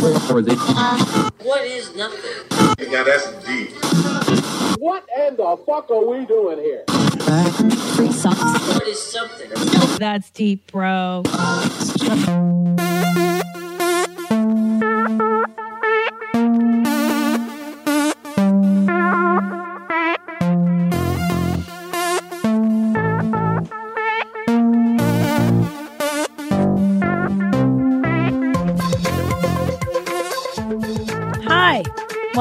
What 0.00 1.66
is 1.66 1.94
nothing? 1.94 2.90
Yeah, 2.90 3.02
that's 3.02 3.30
deep. 3.44 3.70
What 4.78 5.06
in 5.18 5.36
the 5.36 5.58
fuck 5.66 5.90
are 5.90 6.06
we 6.06 6.24
doing 6.24 6.58
here? 6.58 6.84
What 6.88 8.88
is 8.88 9.02
something? 9.02 9.50
That's 9.98 10.30
deep, 10.30 10.72
bro. 10.72 11.22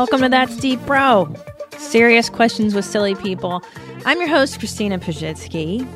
Welcome 0.09 0.25
to 0.25 0.29
That's 0.29 0.57
Deep 0.57 0.83
Bro. 0.87 1.35
Serious 1.77 2.31
questions 2.31 2.73
with 2.73 2.83
silly 2.83 3.13
people. 3.13 3.61
I'm 4.05 4.17
your 4.17 4.27
host, 4.27 4.57
Christina 4.57 4.97
Pazsitzky, 4.97 5.87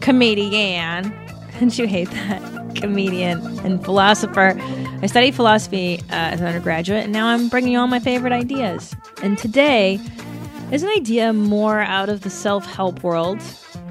comedian. 0.00 1.14
Didn't 1.52 1.78
you 1.78 1.86
hate 1.86 2.10
that? 2.10 2.74
Comedian 2.74 3.38
and 3.60 3.84
philosopher. 3.84 4.60
I 5.00 5.06
studied 5.06 5.36
philosophy 5.36 6.00
uh, 6.10 6.34
as 6.34 6.40
an 6.40 6.48
undergraduate, 6.48 7.04
and 7.04 7.12
now 7.12 7.28
I'm 7.28 7.48
bringing 7.48 7.74
you 7.74 7.78
all 7.78 7.86
my 7.86 8.00
favorite 8.00 8.32
ideas. 8.32 8.96
And 9.22 9.38
today 9.38 10.00
is 10.72 10.82
an 10.82 10.88
idea 10.88 11.32
more 11.32 11.82
out 11.82 12.08
of 12.08 12.22
the 12.22 12.30
self 12.30 12.66
help 12.66 13.04
world, 13.04 13.38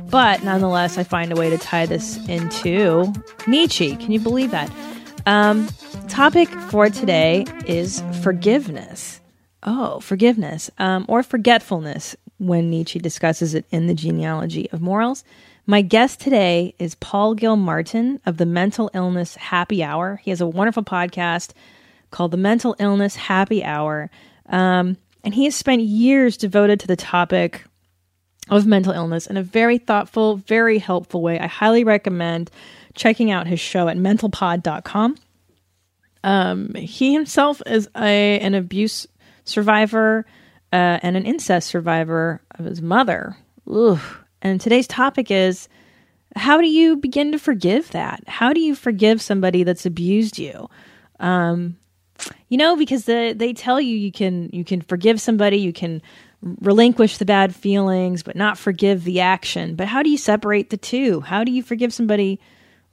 but 0.09 0.43
nonetheless, 0.43 0.98
I 0.98 1.05
find 1.05 1.31
a 1.31 1.35
way 1.37 1.49
to 1.49 1.57
tie 1.57 1.85
this 1.85 2.17
into 2.27 3.13
Nietzsche. 3.48 3.95
Can 3.95 4.12
you 4.12 4.20
believe 4.20 4.51
that? 4.51 4.70
Um, 5.26 5.70
topic 6.09 6.49
for 6.70 6.90
today 6.90 7.46
is 7.65 8.03
forgiveness. 8.21 9.18
Oh, 9.63 9.99
forgiveness 9.99 10.71
um, 10.77 11.05
or 11.07 11.21
forgetfulness 11.21 12.15
when 12.38 12.70
Nietzsche 12.70 12.99
discusses 12.99 13.54
it 13.54 13.65
in 13.71 13.88
the 13.88 13.93
genealogy 13.93 14.70
of 14.71 14.82
morals. 14.82 15.24
My 15.65 15.82
guest 15.82 16.21
today 16.21 16.74
is 16.79 16.96
Paul 16.96 17.35
Gilmartin 17.35 18.20
of 18.26 18.37
the 18.37 18.46
Mental 18.46 18.90
Illness 18.93 19.35
Happy 19.35 19.84
Hour. 19.84 20.21
He 20.24 20.32
has 20.32 20.41
a 20.41 20.48
wonderful 20.48 20.84
podcast 20.84 21.52
called 22.10 22.32
the 22.32 22.37
Mental 22.37 22.76
Illness 22.80 23.15
Happy 23.15 23.63
Hour. 23.63 24.10
Um, 24.48 24.98
and 25.24 25.35
he 25.35 25.43
has 25.43 25.55
spent 25.55 25.82
years 25.82 26.37
devoted 26.37 26.80
to 26.80 26.87
the 26.87 26.96
topic 26.96 27.65
of 28.49 28.65
mental 28.65 28.93
illness 28.93 29.27
in 29.27 29.37
a 29.37 29.43
very 29.43 29.77
thoughtful, 29.77 30.37
very 30.37 30.80
helpful 30.80 31.21
way. 31.21 31.40
I 31.40 31.48
highly 31.48 31.84
recommend 31.84 32.49
checking 32.96 33.30
out 33.30 33.46
his 33.46 33.60
show 33.60 33.87
at 33.87 33.98
mentalpod.com. 33.98 35.18
Um, 36.24 36.74
he 36.74 37.13
himself 37.13 37.62
is 37.65 37.87
a 37.96 38.40
an 38.40 38.55
abuse 38.55 39.07
survivor 39.50 40.26
uh, 40.72 41.00
and 41.02 41.18
an 41.18 41.26
incest 41.26 41.68
survivor 41.68 42.42
of 42.52 42.66
his 42.66 42.82
mother. 42.82 43.36
Ugh. 43.72 44.00
And 44.42 44.62
today's 44.62 44.88
topic 44.88 45.32
is 45.32 45.68
how 46.36 46.62
do 46.62 46.68
you 46.68 46.96
begin 46.96 47.32
to 47.32 47.40
forgive 47.40 47.90
that? 47.92 48.24
How 48.27 48.54
do 48.54 48.60
you 48.60 48.76
forgive 48.76 49.22
somebody 49.22 49.64
that's 49.64 49.86
abused 49.86 50.38
you? 50.38 50.70
Um, 51.20 51.77
you 52.50 52.58
know, 52.58 52.76
because 52.76 53.05
the, 53.05 53.34
they 53.36 53.54
tell 53.54 53.80
you 53.80 53.96
you 53.96 54.12
can 54.12 54.50
you 54.52 54.64
can 54.64 54.82
forgive 54.82 55.20
somebody, 55.22 55.58
you 55.58 55.74
can 55.74 56.02
relinquish 56.42 57.18
the 57.18 57.26
bad 57.26 57.54
feelings, 57.55 58.24
but 58.24 58.36
not 58.36 58.58
forgive 58.58 59.04
the 59.04 59.20
action. 59.20 59.76
But 59.76 59.88
how 59.88 60.04
do 60.04 60.10
you 60.10 60.18
separate 60.18 60.70
the 60.70 60.77
two? 60.77 61.22
How 61.22 61.44
do 61.44 61.52
you 61.52 61.64
forgive 61.64 61.94
somebody 61.94 62.40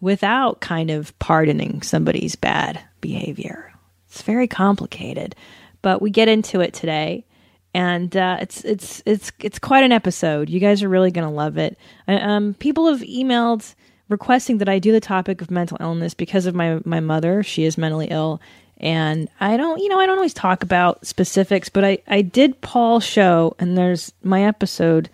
without 0.01 0.61
kind 0.61 0.91
of 0.91 1.17
pardoning 1.19 1.83
somebody's 1.83 2.37
bad 2.37 2.81
behavior? 3.01 3.73
It's 4.09 4.23
very 4.23 4.49
complicated, 4.49 5.37
but 5.87 6.03
we 6.03 6.11
get 6.11 6.27
into 6.27 6.61
it 6.61 6.75
today 6.75 7.25
and 7.73 8.17
uh, 8.17 8.39
it's 8.41 8.65
it's 8.65 9.05
it's 9.07 9.31
it's 9.39 9.61
quite 9.61 9.85
an 9.85 9.93
episode. 9.93 10.51
You 10.51 10.59
guys 10.59 10.83
are 10.83 10.89
really 10.89 11.13
going 11.13 11.29
to 11.29 11.33
love 11.33 11.59
it. 11.59 11.79
Um, 12.09 12.55
people 12.55 12.91
have 12.91 13.03
emailed 13.03 13.73
requesting 14.09 14.59
that 14.59 14.69
I 14.69 14.81
do 14.81 14.91
the 14.91 14.99
topic 14.99 15.41
of 15.41 15.49
mental 15.49 15.77
illness 15.79 16.13
because 16.13 16.47
of 16.47 16.57
my 16.57 16.81
my 16.85 16.99
mother. 16.99 17.45
She 17.45 17.63
is 17.63 17.79
mentally 17.79 18.09
ill, 18.11 18.41
and 18.79 19.29
I 19.39 19.57
don't 19.57 19.79
you 19.79 19.89
know 19.89 20.01
I 20.01 20.07
don't 20.07 20.19
always 20.19 20.35
talk 20.35 20.65
about 20.65 21.07
specifics, 21.07 21.69
but 21.69 21.85
I 21.85 21.99
I 22.09 22.21
did 22.21 22.61
Paul's 22.63 23.05
show, 23.05 23.55
and 23.61 23.79
there's 23.79 24.13
my 24.25 24.43
episode 24.43 25.09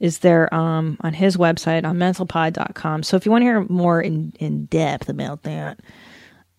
is 0.00 0.18
there 0.18 0.54
um, 0.54 0.98
on 1.00 1.14
his 1.14 1.38
website 1.38 1.86
on 1.86 1.96
mentalpod.com. 1.96 3.04
So 3.04 3.16
if 3.16 3.24
you 3.24 3.32
want 3.32 3.40
to 3.40 3.46
hear 3.46 3.62
more 3.70 4.02
in 4.02 4.34
in 4.38 4.66
depth 4.66 5.08
about 5.08 5.44
that, 5.44 5.80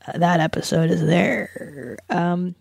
uh, 0.07 0.17
that 0.17 0.39
episode 0.39 0.89
is 0.89 1.05
there. 1.05 1.99
Um, 2.09 2.55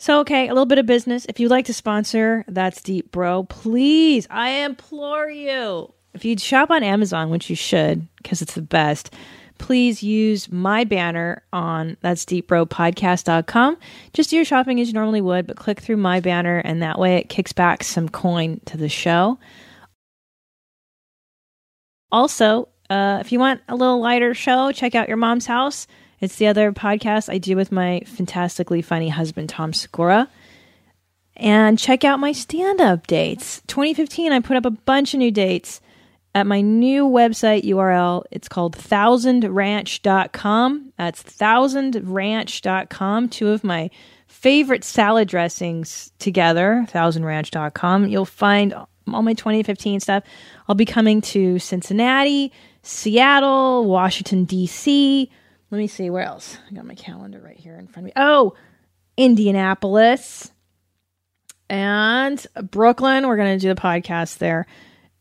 so, 0.00 0.20
okay, 0.20 0.46
a 0.46 0.54
little 0.54 0.64
bit 0.64 0.78
of 0.78 0.86
business. 0.86 1.26
If 1.28 1.38
you'd 1.38 1.50
like 1.50 1.66
to 1.66 1.74
sponsor 1.74 2.42
That's 2.48 2.80
Deep 2.80 3.12
Bro, 3.12 3.44
please, 3.44 4.26
I 4.30 4.48
implore 4.64 5.28
you. 5.28 5.92
If 6.14 6.24
you'd 6.24 6.40
shop 6.40 6.70
on 6.70 6.82
Amazon, 6.82 7.28
which 7.28 7.50
you 7.50 7.54
should, 7.54 8.08
because 8.16 8.40
it's 8.40 8.54
the 8.54 8.62
best, 8.62 9.12
please 9.58 10.02
use 10.02 10.50
my 10.50 10.84
banner 10.84 11.42
on 11.52 11.98
That's 12.00 12.24
Deep 12.24 12.48
Bro 12.48 12.66
podcast.com. 12.66 13.76
Just 14.14 14.30
do 14.30 14.36
your 14.36 14.46
shopping 14.46 14.80
as 14.80 14.88
you 14.88 14.94
normally 14.94 15.20
would, 15.20 15.46
but 15.46 15.58
click 15.58 15.80
through 15.80 15.98
my 15.98 16.18
banner, 16.18 16.56
and 16.58 16.80
that 16.82 16.98
way 16.98 17.16
it 17.16 17.28
kicks 17.28 17.52
back 17.52 17.84
some 17.84 18.08
coin 18.08 18.58
to 18.64 18.78
the 18.78 18.88
show. 18.88 19.38
Also, 22.10 22.68
uh, 22.88 23.18
if 23.20 23.32
you 23.32 23.38
want 23.38 23.60
a 23.68 23.76
little 23.76 24.00
lighter 24.00 24.32
show, 24.32 24.72
check 24.72 24.94
out 24.94 25.08
Your 25.08 25.18
Mom's 25.18 25.44
House. 25.44 25.86
It's 26.20 26.36
the 26.36 26.46
other 26.48 26.72
podcast 26.72 27.32
I 27.32 27.38
do 27.38 27.56
with 27.56 27.72
my 27.72 28.02
fantastically 28.06 28.82
funny 28.82 29.08
husband, 29.08 29.48
Tom 29.48 29.72
Segura. 29.72 30.28
And 31.36 31.78
check 31.78 32.04
out 32.04 32.20
my 32.20 32.32
stand 32.32 32.82
up 32.82 33.06
dates. 33.06 33.62
2015, 33.66 34.32
I 34.32 34.40
put 34.40 34.58
up 34.58 34.66
a 34.66 34.70
bunch 34.70 35.14
of 35.14 35.18
new 35.18 35.30
dates 35.30 35.80
at 36.34 36.46
my 36.46 36.60
new 36.60 37.08
website 37.08 37.64
URL. 37.64 38.24
It's 38.30 38.48
called 38.48 38.76
thousandranch.com. 38.76 40.92
That's 40.98 41.22
thousandranch.com. 41.22 43.28
Two 43.30 43.48
of 43.48 43.64
my 43.64 43.88
favorite 44.26 44.84
salad 44.84 45.28
dressings 45.28 46.12
together, 46.18 46.84
thousandranch.com. 46.90 48.08
You'll 48.08 48.26
find 48.26 48.74
all 48.74 49.22
my 49.22 49.34
2015 49.34 50.00
stuff. 50.00 50.24
I'll 50.68 50.74
be 50.74 50.84
coming 50.84 51.22
to 51.22 51.58
Cincinnati, 51.58 52.52
Seattle, 52.82 53.86
Washington, 53.86 54.44
D.C., 54.44 55.30
let 55.70 55.78
me 55.78 55.86
see 55.86 56.10
where 56.10 56.24
else. 56.24 56.58
I 56.70 56.74
got 56.74 56.84
my 56.84 56.94
calendar 56.94 57.40
right 57.40 57.56
here 57.56 57.76
in 57.76 57.86
front 57.86 57.98
of 57.98 58.04
me. 58.06 58.12
Oh, 58.16 58.54
Indianapolis 59.16 60.50
and 61.68 62.44
Brooklyn. 62.70 63.26
We're 63.26 63.36
going 63.36 63.58
to 63.58 63.62
do 63.62 63.72
the 63.72 63.80
podcast 63.80 64.38
there. 64.38 64.66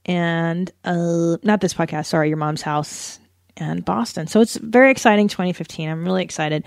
And 0.06 0.72
uh, 0.84 1.38
not 1.44 1.62
this 1.62 1.74
podcast, 1.74 2.08
sorry, 2.08 2.30
Your 2.30 2.38
Mom's 2.38 2.64
House 2.64 3.20
and 3.58 3.86
Boston. 3.86 4.28
So 4.28 4.42
it's 4.42 4.58
very 4.58 4.90
exciting 4.90 5.28
2015. 5.28 5.90
I'm 5.90 6.04
really 6.04 6.24
excited. 6.24 6.64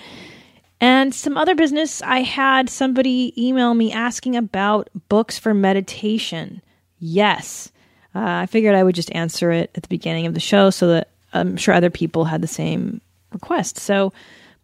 And 0.81 1.14
some 1.14 1.37
other 1.37 1.54
business, 1.54 2.03
I 2.03 2.22
had 2.22 2.69
somebody 2.69 3.32
email 3.37 3.72
me 3.75 3.93
asking 3.93 4.37
about 4.37 4.88
books 5.09 5.38
for 5.38 5.54
meditation. 5.54 6.62
Yes. 6.99 7.72
Uh, 8.14 8.20
I 8.20 8.47
figured 8.47 8.75
I 8.75 8.82
would 8.82 8.94
just 8.94 9.12
answer 9.12 9.50
it 9.50 9.70
at 9.75 9.82
the 9.82 9.88
beginning 9.88 10.26
of 10.26 10.34
the 10.34 10.41
show 10.41 10.70
so 10.70 10.88
that 10.88 11.09
I'm 11.32 11.56
sure 11.56 11.75
other 11.75 11.91
people 11.91 12.25
had 12.25 12.43
the 12.43 12.49
same 12.49 13.00
request. 13.32 13.78
So, 13.78 14.12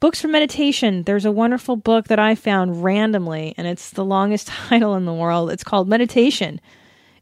books 0.00 0.20
for 0.20 0.28
meditation. 0.28 1.02
There's 1.04 1.24
a 1.24 1.32
wonderful 1.32 1.76
book 1.76 2.08
that 2.08 2.18
I 2.18 2.34
found 2.34 2.82
randomly, 2.82 3.54
and 3.56 3.66
it's 3.66 3.90
the 3.90 4.04
longest 4.04 4.46
title 4.68 4.94
in 4.94 5.04
the 5.04 5.14
world. 5.14 5.50
It's 5.50 5.64
called 5.64 5.88
Meditation, 5.88 6.60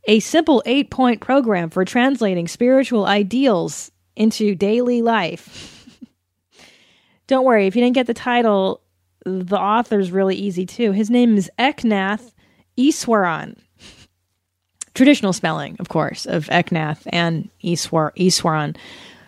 a 0.07 0.21
simple 0.21 0.63
eight 0.67 0.91
point 0.91 1.21
program 1.21 1.71
for 1.71 1.85
translating 1.85 2.49
spiritual 2.49 3.07
ideals 3.07 3.91
into 4.15 4.55
daily 4.55 5.03
life. 5.03 5.99
Don't 7.27 7.45
worry, 7.45 7.67
if 7.67 7.77
you 7.77 7.83
didn't 7.83 7.95
get 7.95 8.07
the 8.07 8.15
title, 8.15 8.81
the 9.25 9.59
author's 9.59 10.13
really 10.13 10.37
easy 10.37 10.65
too. 10.65 10.93
His 10.93 11.11
name 11.11 11.37
is 11.37 11.51
Eknath 11.59 12.33
Easwaran. 12.79 13.59
Traditional 14.95 15.33
spelling, 15.33 15.77
of 15.79 15.89
course, 15.89 16.25
of 16.25 16.47
Eknath 16.47 17.03
and 17.07 17.51
Iswar, 17.63 18.13
Easwaran. 18.17 18.77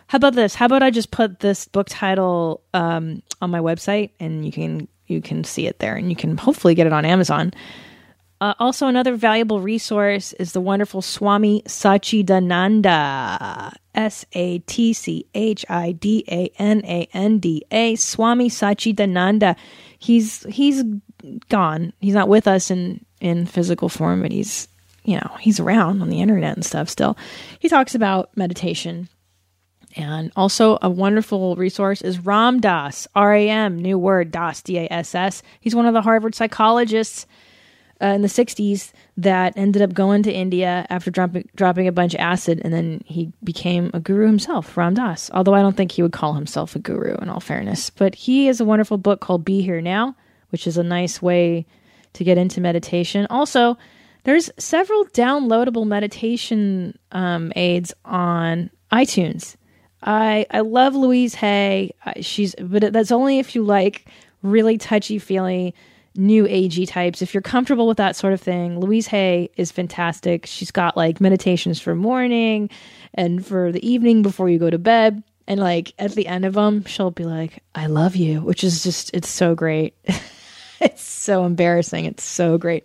How 0.08 0.16
about 0.16 0.34
this? 0.34 0.54
How 0.54 0.66
about 0.66 0.82
I 0.82 0.90
just 0.90 1.10
put 1.10 1.40
this 1.40 1.68
book 1.68 1.86
title 1.88 2.62
um, 2.72 3.22
on 3.42 3.50
my 3.50 3.60
website, 3.60 4.10
and 4.18 4.44
you 4.44 4.50
can 4.50 4.88
you 5.06 5.20
can 5.20 5.44
see 5.44 5.66
it 5.66 5.80
there, 5.80 5.94
and 5.94 6.08
you 6.10 6.16
can 6.16 6.38
hopefully 6.38 6.74
get 6.74 6.86
it 6.86 6.94
on 6.94 7.04
Amazon. 7.04 7.52
Uh, 8.40 8.54
also, 8.58 8.86
another 8.86 9.16
valuable 9.16 9.60
resource 9.60 10.32
is 10.34 10.52
the 10.52 10.62
wonderful 10.62 11.02
Swami 11.02 11.60
Satchidananda, 11.62 13.74
S 13.94 14.24
A 14.32 14.60
T 14.60 14.94
C 14.94 15.26
H 15.34 15.66
I 15.68 15.92
D 15.92 16.24
A 16.28 16.50
N 16.58 16.80
A 16.84 17.06
N 17.12 17.38
D 17.38 17.64
A, 17.70 17.94
Swami 17.96 18.48
Satchidananda. 18.48 19.56
He's 19.98 20.44
he's 20.44 20.84
gone. 21.50 21.92
He's 22.00 22.14
not 22.14 22.28
with 22.28 22.48
us 22.48 22.70
in 22.70 23.04
in 23.20 23.44
physical 23.44 23.90
form, 23.90 24.22
but 24.22 24.32
he's 24.32 24.68
you 25.04 25.16
know 25.16 25.36
he's 25.38 25.60
around 25.60 26.00
on 26.00 26.08
the 26.08 26.22
internet 26.22 26.54
and 26.54 26.64
stuff. 26.64 26.88
Still, 26.88 27.18
he 27.58 27.68
talks 27.68 27.94
about 27.94 28.34
meditation 28.36 29.10
And 29.96 30.30
also 30.36 30.78
a 30.82 30.90
wonderful 30.90 31.56
resource 31.56 32.02
is 32.02 32.18
Ram 32.24 32.60
Dass, 32.60 33.08
R 33.14 33.34
A 33.34 33.48
M, 33.48 33.78
new 33.78 33.98
word, 33.98 34.30
Das, 34.30 34.62
D 34.62 34.78
A 34.78 34.92
S 34.92 35.14
S. 35.14 35.42
He's 35.60 35.74
one 35.74 35.86
of 35.86 35.94
the 35.94 36.02
Harvard 36.02 36.34
psychologists 36.34 37.26
uh, 38.00 38.06
in 38.06 38.22
the 38.22 38.28
60s 38.28 38.92
that 39.16 39.54
ended 39.56 39.82
up 39.82 39.92
going 39.92 40.22
to 40.22 40.32
India 40.32 40.86
after 40.88 41.10
dropping, 41.10 41.48
dropping 41.56 41.88
a 41.88 41.92
bunch 41.92 42.14
of 42.14 42.20
acid, 42.20 42.60
and 42.64 42.72
then 42.72 43.02
he 43.04 43.32
became 43.42 43.90
a 43.92 44.00
guru 44.00 44.26
himself, 44.26 44.76
Ram 44.76 44.94
Dass. 44.94 45.30
Although 45.32 45.54
I 45.54 45.62
don't 45.62 45.76
think 45.76 45.92
he 45.92 46.02
would 46.02 46.12
call 46.12 46.34
himself 46.34 46.76
a 46.76 46.78
guru, 46.78 47.16
in 47.16 47.28
all 47.28 47.40
fairness. 47.40 47.90
But 47.90 48.14
he 48.14 48.46
has 48.46 48.60
a 48.60 48.64
wonderful 48.64 48.98
book 48.98 49.20
called 49.20 49.44
Be 49.44 49.62
Here 49.62 49.80
Now, 49.80 50.14
which 50.50 50.66
is 50.66 50.76
a 50.76 50.82
nice 50.82 51.20
way 51.20 51.66
to 52.12 52.24
get 52.24 52.38
into 52.38 52.60
meditation. 52.60 53.26
Also, 53.30 53.76
there's 54.24 54.50
several 54.58 55.04
downloadable 55.06 55.86
meditation 55.86 56.98
um, 57.12 57.52
aids 57.56 57.92
on 58.04 58.70
iTunes. 58.92 59.56
I 60.02 60.46
I 60.50 60.60
love 60.60 60.94
Louise 60.94 61.34
Hay. 61.36 61.92
She's 62.20 62.54
but 62.60 62.92
that's 62.92 63.12
only 63.12 63.38
if 63.38 63.54
you 63.54 63.62
like 63.62 64.06
really 64.42 64.78
touchy 64.78 65.18
feely 65.18 65.74
new 66.14 66.44
agey 66.44 66.88
types. 66.88 67.22
If 67.22 67.34
you're 67.34 67.42
comfortable 67.42 67.86
with 67.86 67.96
that 67.96 68.16
sort 68.16 68.32
of 68.32 68.40
thing, 68.40 68.80
Louise 68.80 69.06
Hay 69.08 69.50
is 69.56 69.70
fantastic. 69.70 70.46
She's 70.46 70.70
got 70.70 70.96
like 70.96 71.20
meditations 71.20 71.80
for 71.80 71.94
morning 71.94 72.70
and 73.14 73.44
for 73.44 73.72
the 73.72 73.88
evening 73.88 74.22
before 74.22 74.48
you 74.48 74.58
go 74.58 74.70
to 74.70 74.78
bed. 74.78 75.22
And 75.46 75.60
like 75.60 75.94
at 75.98 76.12
the 76.12 76.26
end 76.26 76.44
of 76.44 76.54
them, 76.54 76.84
she'll 76.84 77.10
be 77.10 77.24
like, 77.24 77.62
"I 77.74 77.86
love 77.86 78.16
you," 78.16 78.40
which 78.40 78.62
is 78.62 78.82
just 78.82 79.10
it's 79.14 79.28
so 79.28 79.54
great. 79.54 79.94
it's 80.80 81.02
so 81.02 81.44
embarrassing. 81.44 82.04
It's 82.04 82.24
so 82.24 82.58
great. 82.58 82.84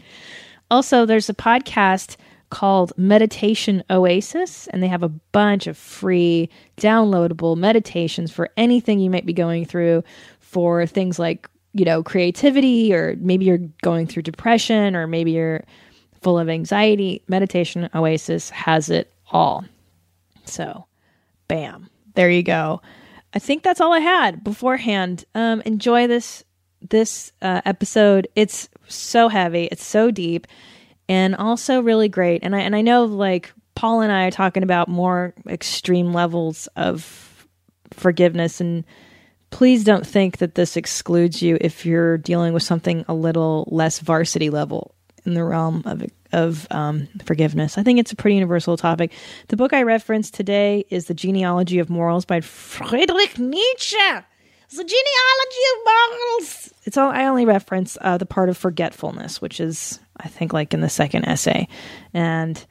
Also, 0.72 1.06
there's 1.06 1.30
a 1.30 1.34
podcast 1.34 2.16
called 2.54 2.94
Meditation 2.98 3.84
Oasis, 3.90 4.68
and 4.68 4.84
they 4.84 4.88
have 4.88 5.02
a 5.02 5.10
bunch 5.10 5.66
of 5.66 5.76
free 5.76 6.52
downloadable 6.78 7.58
meditations 7.58 8.32
for 8.32 8.52
anything 8.58 9.00
you 9.00 9.10
might 9.10 9.26
be 9.26 9.34
going 9.34 9.66
through 9.66 10.04
for 10.40 10.86
things 10.86 11.18
like, 11.18 11.50
you 11.74 11.84
know, 11.84 12.04
creativity, 12.04 12.94
or 12.94 13.16
maybe 13.18 13.46
you're 13.46 13.58
going 13.82 14.06
through 14.06 14.22
depression, 14.22 14.96
or 14.96 15.08
maybe 15.08 15.32
you're 15.32 15.64
full 16.22 16.38
of 16.38 16.48
anxiety. 16.48 17.24
Meditation 17.28 17.90
Oasis 17.96 18.52
has 18.52 18.88
it 18.88 19.12
all. 19.32 19.66
So, 20.46 20.86
bam, 21.48 21.90
there 22.14 22.30
you 22.30 22.44
go. 22.44 22.84
I 23.34 23.40
think 23.40 23.64
that's 23.64 23.82
all 23.82 23.94
I 23.94 24.00
had 24.00 24.44
beforehand. 24.44 25.26
Um, 25.34 25.62
enjoy 25.62 26.06
this 26.06 26.44
this 26.88 27.32
uh, 27.42 27.62
episode. 27.66 28.28
It's 28.36 28.70
so 28.88 29.28
heavy. 29.28 29.70
It's 29.72 29.84
so 29.84 30.12
deep 30.12 30.46
and 31.10 31.36
also 31.36 31.82
really 31.82 32.10
great. 32.10 32.44
And 32.44 32.56
I 32.56 32.60
and 32.60 32.76
I 32.76 32.82
know 32.82 33.06
like 33.06 33.54
Paul 33.76 34.02
and 34.02 34.12
I 34.12 34.26
are 34.26 34.32
talking 34.32 34.64
about 34.64 34.88
more 34.88 35.34
extreme 35.48 36.14
levels 36.14 36.68
of 36.76 37.48
forgiveness 37.92 38.60
and 38.60 38.84
please 39.50 39.84
don't 39.84 40.06
think 40.06 40.38
that 40.40 40.56
this 40.56 40.76
excludes 40.76 41.42
you 41.42 41.60
if 41.62 41.86
you're 41.86 42.18
dealing 42.18 42.54
with 42.54 42.64
something 42.64 43.06
a 43.08 43.14
little 43.14 43.68
less 43.72 44.00
varsity 44.00 44.50
level 44.50 44.96
in 45.26 45.36
the 45.36 45.44
realm 45.44 45.84
of 45.86 46.04
of 46.32 46.68
um, 46.72 47.08
forgiveness. 47.24 47.78
I 47.78 47.84
think 47.84 48.00
it's 48.00 48.12
a 48.12 48.16
pretty 48.16 48.36
universal 48.36 48.76
topic. 48.76 49.12
The 49.50 49.56
book 49.56 49.72
I 49.72 49.84
referenced 49.84 50.34
today 50.34 50.86
is 50.90 51.06
The 51.06 51.14
Genealogy 51.14 51.78
of 51.78 51.92
Morals 51.92 52.26
by 52.26 52.42
Friedrich 52.42 53.38
Nietzsche. 53.38 53.98
It's 54.74 54.80
the 54.80 54.86
genealogy 54.86 55.62
of 55.76 55.86
morals. 55.86 56.74
It's 56.86 56.98
all 56.98 57.12
I 57.12 57.26
only 57.26 57.46
reference 57.46 57.96
uh, 58.02 58.18
the 58.18 58.26
part 58.26 58.50
of 58.50 58.58
forgetfulness, 58.58 59.40
which 59.40 59.60
is 59.60 60.00
I 60.18 60.28
think 60.28 60.52
like 60.52 60.74
in 60.74 60.82
the 60.82 60.90
second 60.90 61.26
essay, 61.26 61.68
and 62.12 62.66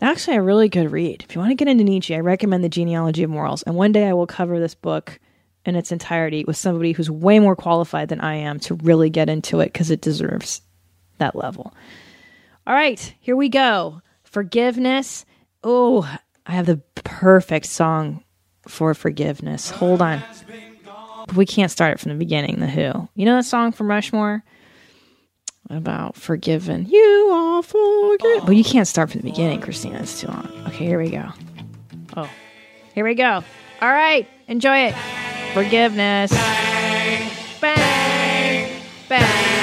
actually 0.00 0.36
a 0.36 0.42
really 0.42 0.68
good 0.68 0.92
read. 0.92 1.24
If 1.28 1.34
you 1.34 1.40
want 1.40 1.50
to 1.50 1.56
get 1.56 1.66
into 1.66 1.82
Nietzsche, 1.82 2.14
I 2.14 2.20
recommend 2.20 2.62
The 2.62 2.68
Genealogy 2.68 3.24
of 3.24 3.30
Morals. 3.30 3.64
And 3.64 3.74
one 3.74 3.90
day 3.90 4.06
I 4.06 4.12
will 4.12 4.28
cover 4.28 4.60
this 4.60 4.76
book 4.76 5.18
in 5.66 5.74
its 5.74 5.90
entirety 5.90 6.44
with 6.44 6.56
somebody 6.56 6.92
who's 6.92 7.10
way 7.10 7.40
more 7.40 7.56
qualified 7.56 8.10
than 8.10 8.20
I 8.20 8.36
am 8.36 8.60
to 8.60 8.76
really 8.76 9.10
get 9.10 9.28
into 9.28 9.58
it 9.58 9.72
because 9.72 9.90
it 9.90 10.02
deserves 10.02 10.62
that 11.18 11.34
level. 11.34 11.74
All 12.64 12.74
right, 12.74 13.12
here 13.18 13.34
we 13.34 13.48
go. 13.48 14.02
Forgiveness. 14.22 15.26
Oh, 15.64 16.08
I 16.46 16.52
have 16.52 16.66
the 16.66 16.80
perfect 17.02 17.66
song 17.66 18.22
for 18.68 18.94
forgiveness. 18.94 19.70
Hold 19.70 20.00
on. 20.00 20.22
We 21.34 21.46
can't 21.46 21.70
start 21.70 21.92
it 21.92 22.00
from 22.00 22.12
the 22.12 22.18
beginning. 22.18 22.60
The 22.60 22.66
Who. 22.66 23.08
You 23.14 23.24
know 23.24 23.36
that 23.36 23.44
song 23.44 23.72
from 23.72 23.88
Rushmore 23.88 24.44
about 25.70 26.16
forgiving. 26.16 26.86
You 26.86 27.30
are 27.32 27.62
forgiven. 27.62 28.46
But 28.46 28.56
you 28.56 28.64
can't 28.64 28.86
start 28.86 29.10
from 29.10 29.22
the 29.22 29.30
beginning, 29.30 29.60
Christina. 29.60 30.00
It's 30.00 30.20
too 30.20 30.28
long. 30.28 30.50
Okay, 30.68 30.84
here 30.86 30.98
we 30.98 31.10
go. 31.10 31.28
Oh, 32.16 32.30
here 32.94 33.04
we 33.04 33.14
go. 33.14 33.42
All 33.80 33.90
right, 33.92 34.28
enjoy 34.48 34.76
it. 34.86 34.94
Forgiveness. 35.54 36.30
Bang, 36.32 37.30
bang, 37.60 38.82
bang, 39.08 39.53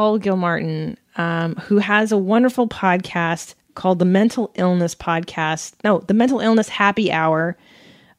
Paul 0.00 0.16
Gilmartin, 0.16 0.96
um, 1.16 1.56
who 1.56 1.76
has 1.76 2.10
a 2.10 2.16
wonderful 2.16 2.66
podcast 2.66 3.52
called 3.74 3.98
the 3.98 4.06
Mental 4.06 4.50
Illness 4.54 4.94
Podcast. 4.94 5.74
No, 5.84 5.98
the 5.98 6.14
Mental 6.14 6.40
Illness 6.40 6.70
Happy 6.70 7.12
Hour. 7.12 7.54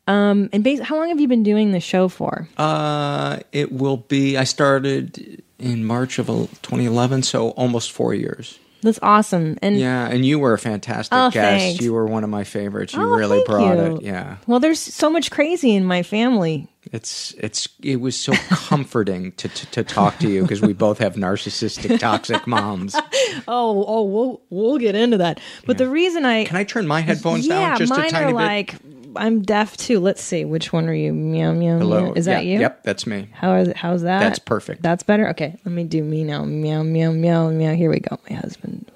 Um, 0.05 0.47
and 0.53 0.63
bas- 0.63 0.81
how 0.81 0.95
long 0.97 1.09
have 1.09 1.19
you 1.19 1.27
been 1.27 1.41
doing 1.41 1.71
the 1.71 1.79
show 1.79 2.07
for? 2.07 2.47
Uh, 2.55 3.39
it 3.51 3.71
will 3.71 3.97
be. 3.97 4.37
I 4.37 4.43
started 4.43 5.41
in 5.57 5.83
March 5.83 6.19
of 6.19 6.29
uh, 6.29 6.45
2011, 6.61 7.23
so 7.23 7.49
almost 7.49 7.91
four 7.91 8.13
years. 8.13 8.59
That's 8.81 8.99
awesome. 9.01 9.57
And 9.61 9.77
Yeah, 9.77 10.07
and 10.07 10.25
you 10.25 10.39
were 10.39 10.53
a 10.53 10.57
fantastic 10.59 11.13
Oh, 11.15 11.29
guest. 11.29 11.35
thanks. 11.61 11.81
You 11.83 11.93
were 11.93 12.05
one 12.07 12.23
of 12.23 12.29
my 12.29 12.43
favorites. 12.43 12.93
You 12.93 13.01
Oh, 13.01 13.15
really 13.15 13.43
brought 13.45 13.77
you. 13.77 13.95
it. 13.97 14.01
Yeah. 14.03 14.37
well, 14.47 14.59
there's 14.59 14.79
so 14.79 15.09
much 15.09 15.29
crazy 15.31 15.75
in 15.75 15.85
my 15.85 16.01
family. 16.03 16.67
It's 16.91 17.35
it's 17.37 17.69
it 17.83 18.01
was 18.01 18.15
so 18.17 18.33
comforting 18.49 19.33
to, 19.33 19.47
to 19.47 19.65
to 19.67 19.83
talk 19.83 20.17
to 20.19 20.27
you 20.27 20.41
because 20.41 20.61
we 20.61 20.73
both 20.73 20.97
have 20.97 21.13
narcissistic 21.15 21.99
toxic 21.99 22.47
moms. 22.47 22.95
Oh, 23.47 23.85
oh, 23.87 24.03
we'll 24.03 24.41
we'll 24.49 24.77
get 24.77 24.93
into 24.95 25.17
that. 25.19 25.39
But 25.65 25.77
the 25.77 25.87
reason 25.87 26.25
I 26.25 26.43
Can 26.45 26.57
I 26.57 26.63
turn 26.63 26.85
my 26.87 26.99
headphones 27.01 27.47
yeah, 27.47 27.69
down 27.69 27.77
just 27.77 27.89
mine 27.91 28.07
a 28.07 28.09
tiny 28.09 28.25
are 28.25 28.27
bit? 28.29 28.35
like 28.35 28.75
I'm 29.15 29.41
deaf 29.41 29.77
too. 29.77 29.99
Let's 29.99 30.21
see, 30.21 30.45
which 30.45 30.71
one 30.71 30.87
are 30.87 30.93
you? 30.93 31.13
Meow 31.13 31.51
meow. 31.53 31.77
Hello. 31.77 32.05
meow. 32.05 32.13
Is 32.13 32.25
that 32.25 32.45
Yeah, 32.45 32.53
you? 32.53 32.59
Yep, 32.61 32.83
that's 32.83 33.07
me. 33.07 33.29
How 33.33 33.55
is 33.55 33.67
it? 33.67 33.77
How's 33.77 34.01
that? 34.03 34.19
That's 34.19 34.39
perfect. 34.39 34.81
That's 34.81 35.03
better. 35.03 35.29
Okay, 35.29 35.57
let 35.65 35.71
me 35.71 35.83
do 35.83 36.03
me 36.03 36.23
now. 36.23 36.43
Meow 36.43 36.83
meow 36.83 37.11
meow 37.11 37.49
meow. 37.49 37.73
Here 37.73 37.89
we 37.89 37.99
go. 37.99 38.17
My 38.29 38.35
husband. 38.37 38.91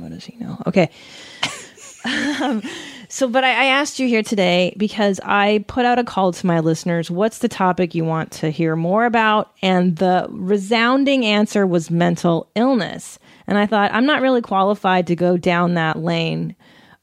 What 0.00 0.10
does 0.10 0.24
he 0.24 0.36
know? 0.36 0.60
Okay. 0.66 0.90
um, 2.42 2.62
so, 3.08 3.28
but 3.28 3.44
I, 3.44 3.50
I 3.50 3.64
asked 3.66 3.98
you 3.98 4.08
here 4.08 4.22
today 4.22 4.74
because 4.76 5.20
I 5.22 5.64
put 5.68 5.84
out 5.84 5.98
a 5.98 6.04
call 6.04 6.32
to 6.32 6.46
my 6.46 6.60
listeners. 6.60 7.10
What's 7.10 7.38
the 7.38 7.48
topic 7.48 7.94
you 7.94 8.04
want 8.04 8.32
to 8.32 8.50
hear 8.50 8.76
more 8.76 9.04
about? 9.04 9.52
And 9.62 9.96
the 9.96 10.26
resounding 10.30 11.24
answer 11.24 11.66
was 11.66 11.90
mental 11.90 12.48
illness. 12.54 13.18
And 13.46 13.58
I 13.58 13.66
thought 13.66 13.92
I'm 13.92 14.06
not 14.06 14.22
really 14.22 14.42
qualified 14.42 15.06
to 15.08 15.16
go 15.16 15.36
down 15.36 15.74
that 15.74 15.98
lane. 15.98 16.56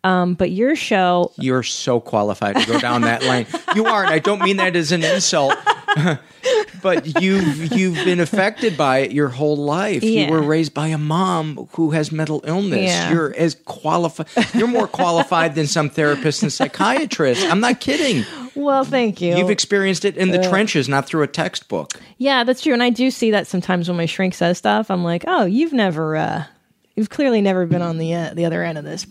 Um, 0.07 0.35
but 0.35 0.51
your 0.51 0.75
show 0.75 1.33
You're 1.37 1.63
so 1.63 1.99
qualified 1.99 2.55
to 2.55 2.65
go 2.65 2.79
down 2.79 3.01
that 3.01 3.23
lane. 3.23 3.45
You 3.75 3.85
are, 3.85 4.03
and 4.03 4.13
I 4.13 4.19
don't 4.19 4.41
mean 4.41 4.57
that 4.57 4.75
as 4.75 4.91
an 4.93 5.03
insult. 5.03 5.53
but 6.81 7.21
you've 7.21 7.73
you've 7.73 7.95
been 8.05 8.19
affected 8.19 8.77
by 8.77 8.99
it 8.99 9.11
your 9.11 9.27
whole 9.27 9.57
life. 9.57 10.03
Yeah. 10.03 10.25
You 10.25 10.31
were 10.31 10.41
raised 10.41 10.73
by 10.73 10.87
a 10.87 10.97
mom 10.97 11.67
who 11.73 11.91
has 11.91 12.11
mental 12.11 12.41
illness. 12.45 12.89
Yeah. 12.89 13.11
You're 13.11 13.35
as 13.35 13.55
qualified. 13.65 14.27
You're 14.53 14.67
more 14.67 14.87
qualified 14.87 15.55
than 15.55 15.67
some 15.67 15.89
therapists 15.89 16.41
and 16.41 16.53
psychiatrists. 16.53 17.43
I'm 17.43 17.59
not 17.59 17.81
kidding. 17.81 18.25
Well, 18.55 18.83
thank 18.85 19.21
you. 19.21 19.35
You've 19.35 19.49
experienced 19.49 20.05
it 20.05 20.17
in 20.17 20.31
the 20.31 20.41
trenches, 20.41 20.87
not 20.87 21.05
through 21.05 21.23
a 21.23 21.27
textbook. 21.27 21.91
Yeah, 22.17 22.43
that's 22.43 22.61
true. 22.61 22.73
And 22.73 22.81
I 22.81 22.89
do 22.89 23.11
see 23.11 23.31
that 23.31 23.45
sometimes 23.45 23.87
when 23.87 23.97
my 23.97 24.05
shrink 24.05 24.33
says 24.33 24.57
stuff. 24.57 24.89
I'm 24.89 25.03
like, 25.03 25.25
oh, 25.27 25.45
you've 25.45 25.73
never, 25.73 26.15
uh, 26.15 26.45
you've 26.97 27.09
clearly 27.09 27.41
never 27.41 27.65
been 27.65 27.81
on 27.81 27.97
the 27.97 28.13
uh, 28.13 28.33
the 28.33 28.43
other 28.45 28.63
end 28.63 28.77
of 28.77 28.83
this. 28.83 29.07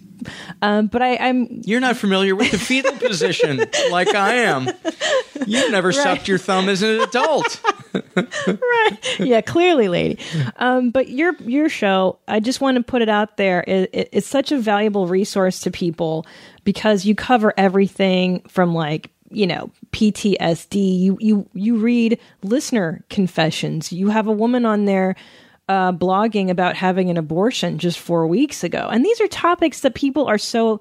Um, 0.61 0.89
but 0.89 1.03
I, 1.03 1.17
I'm 1.17 1.63
You're 1.65 1.81
not 1.81 1.97
familiar 1.97 2.35
with 2.35 2.51
the 2.51 2.59
fetal 2.59 2.93
position 2.99 3.61
like 3.91 4.15
I 4.15 4.35
am. 4.35 4.69
You've 5.47 5.71
never 5.71 5.93
sucked 5.93 6.27
your 6.27 6.39
thumb 6.39 6.69
as 6.69 6.83
an 6.83 7.01
adult. 7.01 7.61
Right? 8.47 9.19
Yeah, 9.19 9.41
clearly, 9.41 9.89
lady. 9.89 10.19
Um, 10.57 10.91
but 10.91 11.09
your 11.09 11.35
your 11.41 11.71
show, 11.71 12.19
I 12.29 12.41
just 12.41 12.61
want 12.61 12.77
to 12.77 12.83
put 12.83 13.01
it 13.01 13.09
out 13.09 13.39
there. 13.39 13.65
It, 13.67 13.89
it, 13.93 14.09
it's 14.13 14.27
such 14.27 14.53
a 14.53 14.59
valuable 14.59 15.07
resource 15.07 15.61
to 15.61 15.71
people 15.71 16.27
because 16.65 17.07
you 17.07 17.15
cover 17.15 17.55
everything 17.57 18.41
from 18.49 18.75
like 18.75 19.11
you 19.31 19.47
know 19.47 19.71
PTSD. 19.93 21.01
You 21.01 21.17
you 21.21 21.49
you 21.55 21.77
read 21.79 22.19
listener 22.43 23.03
confessions. 23.09 23.93
You 23.93 24.09
have 24.09 24.27
a 24.27 24.33
woman 24.33 24.67
on 24.67 24.85
there. 24.85 25.17
Uh, 25.69 25.91
blogging 25.93 26.49
about 26.49 26.77
having 26.77 27.11
an 27.11 27.17
abortion 27.17 27.79
just 27.79 27.99
four 27.99 28.27
weeks 28.27 28.63
ago, 28.63 28.89
and 28.91 29.05
these 29.05 29.21
are 29.21 29.27
topics 29.27 29.81
that 29.81 29.95
people 29.95 30.27
are 30.27 30.39
so 30.39 30.81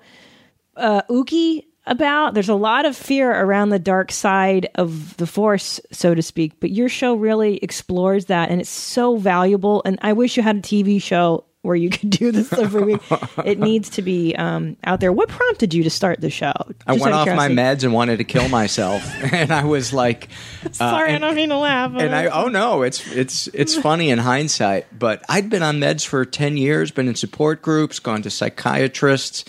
uh, 0.78 1.02
ooky 1.10 1.64
about. 1.88 2.34
There's 2.34 2.50
a 2.50 2.56
lot 2.56 2.86
of 2.86 2.96
fear 2.96 3.32
around 3.32 3.70
the 3.70 3.80
dark 3.80 4.12
side 4.12 4.70
of 4.76 5.18
the 5.18 5.28
force, 5.28 5.80
so 5.92 6.16
to 6.16 6.22
speak. 6.22 6.60
But 6.60 6.72
your 6.72 6.90
show 6.90 7.16
really 7.16 7.58
explores 7.58 8.26
that, 8.26 8.50
and 8.50 8.62
it's 8.62 8.70
so 8.70 9.18
valuable. 9.18 9.82
And 9.86 10.00
I 10.02 10.14
wish 10.14 10.38
you 10.38 10.44
had 10.44 10.58
a 10.58 10.62
TV 10.62 11.02
show 11.02 11.46
where 11.66 11.76
you 11.76 11.90
could 11.90 12.10
do 12.22 12.32
this 12.32 12.54
every 12.54 12.84
week. 12.84 13.02
it 13.46 13.60
needs 13.60 13.90
to 13.92 14.02
be 14.02 14.36
um, 14.36 14.78
out 14.84 15.00
there. 15.00 15.12
What 15.12 15.30
prompted 15.30 15.74
you 15.74 15.84
to 15.84 15.90
start 15.90 16.22
the 16.22 16.30
show? 16.30 16.54
I 16.88 16.94
went 16.94 17.14
off 17.14 17.28
of 17.28 17.36
my 17.36 17.50
meds 17.50 17.84
and 17.84 17.94
wanted 17.94 18.18
to 18.18 18.24
kill 18.24 18.48
myself, 18.50 19.04
and 19.34 19.52
I 19.52 19.66
was 19.66 19.94
like, 19.94 20.30
Sorry, 20.72 21.10
and- 21.10 21.24
I 21.24 21.28
don't 21.28 21.36
mean 21.36 21.50
to 21.50 21.58
laugh. 21.58 21.92
and 21.96 22.16
I 22.16 22.28
oh 22.28 22.48
no, 22.48 22.84
it's 22.84 23.06
it's 23.12 23.48
it's 23.48 23.76
funny 23.76 24.10
in 24.10 24.20
hindsight, 24.20 24.98
but 24.98 25.24
I'd 25.28 25.50
been 25.50 25.64
on 25.64 25.80
meds 25.80 26.06
for 26.06 26.24
ten 26.26 26.58
years, 26.58 26.92
been 26.92 27.08
in 27.08 27.16
support 27.16 27.62
groups, 27.62 28.00
gone 28.00 28.22
to 28.22 28.30
psychiatrists, 28.30 29.44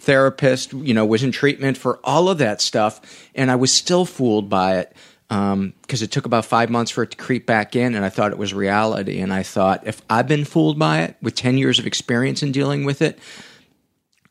therapists, 0.00 0.86
you 0.86 0.94
know, 0.94 1.06
was 1.06 1.22
in 1.22 1.32
treatment 1.32 1.76
for 1.76 1.98
all 2.04 2.28
of 2.28 2.38
that 2.38 2.60
stuff, 2.60 3.28
and 3.34 3.50
I 3.50 3.56
was 3.56 3.72
still 3.72 4.04
fooled 4.04 4.48
by 4.48 4.78
it 4.78 4.94
because 5.32 6.02
it 6.02 6.10
took 6.10 6.26
about 6.26 6.44
five 6.44 6.68
months 6.68 6.90
for 6.90 7.04
it 7.04 7.12
to 7.12 7.16
creep 7.16 7.46
back 7.46 7.74
in, 7.74 7.94
and 7.94 8.04
I 8.04 8.10
thought 8.10 8.32
it 8.32 8.38
was 8.38 8.52
reality, 8.52 9.20
and 9.20 9.32
I 9.32 9.42
thought 9.42 9.86
if 9.86 10.02
I've 10.10 10.28
been 10.28 10.44
fooled 10.44 10.78
by 10.78 11.02
it 11.02 11.16
with 11.22 11.34
ten 11.34 11.56
years 11.56 11.78
of 11.78 11.86
experience 11.86 12.42
in 12.42 12.52
dealing 12.52 12.84
with 12.84 13.00
it. 13.00 13.18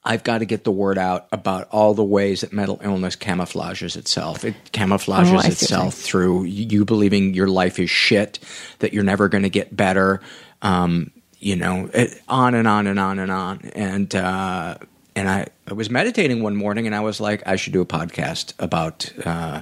I've 0.03 0.23
got 0.23 0.39
to 0.39 0.45
get 0.45 0.63
the 0.63 0.71
word 0.71 0.97
out 0.97 1.27
about 1.31 1.67
all 1.69 1.93
the 1.93 2.03
ways 2.03 2.41
that 2.41 2.51
mental 2.51 2.79
illness 2.83 3.15
camouflages 3.15 3.95
itself. 3.95 4.43
It 4.43 4.55
camouflages 4.71 5.45
Oh, 5.45 5.47
itself 5.47 5.93
through 5.93 6.45
you 6.45 6.85
believing 6.85 7.35
your 7.35 7.47
life 7.47 7.77
is 7.77 7.91
shit, 7.91 8.39
that 8.79 8.93
you're 8.93 9.03
never 9.03 9.29
going 9.29 9.43
to 9.43 9.49
get 9.49 9.77
better, 9.77 10.19
um, 10.63 11.11
you 11.37 11.55
know, 11.55 11.87
it, 11.93 12.19
on 12.27 12.55
and 12.55 12.67
on 12.67 12.87
and 12.87 12.99
on 12.99 13.19
and 13.19 13.31
on. 13.31 13.59
And 13.75 14.15
uh, 14.15 14.77
and 15.15 15.29
I, 15.29 15.47
I 15.67 15.73
was 15.73 15.91
meditating 15.91 16.41
one 16.41 16.55
morning, 16.55 16.87
and 16.87 16.95
I 16.95 17.01
was 17.01 17.21
like, 17.21 17.43
I 17.45 17.55
should 17.55 17.73
do 17.73 17.81
a 17.81 17.85
podcast 17.85 18.53
about 18.57 19.13
uh, 19.23 19.61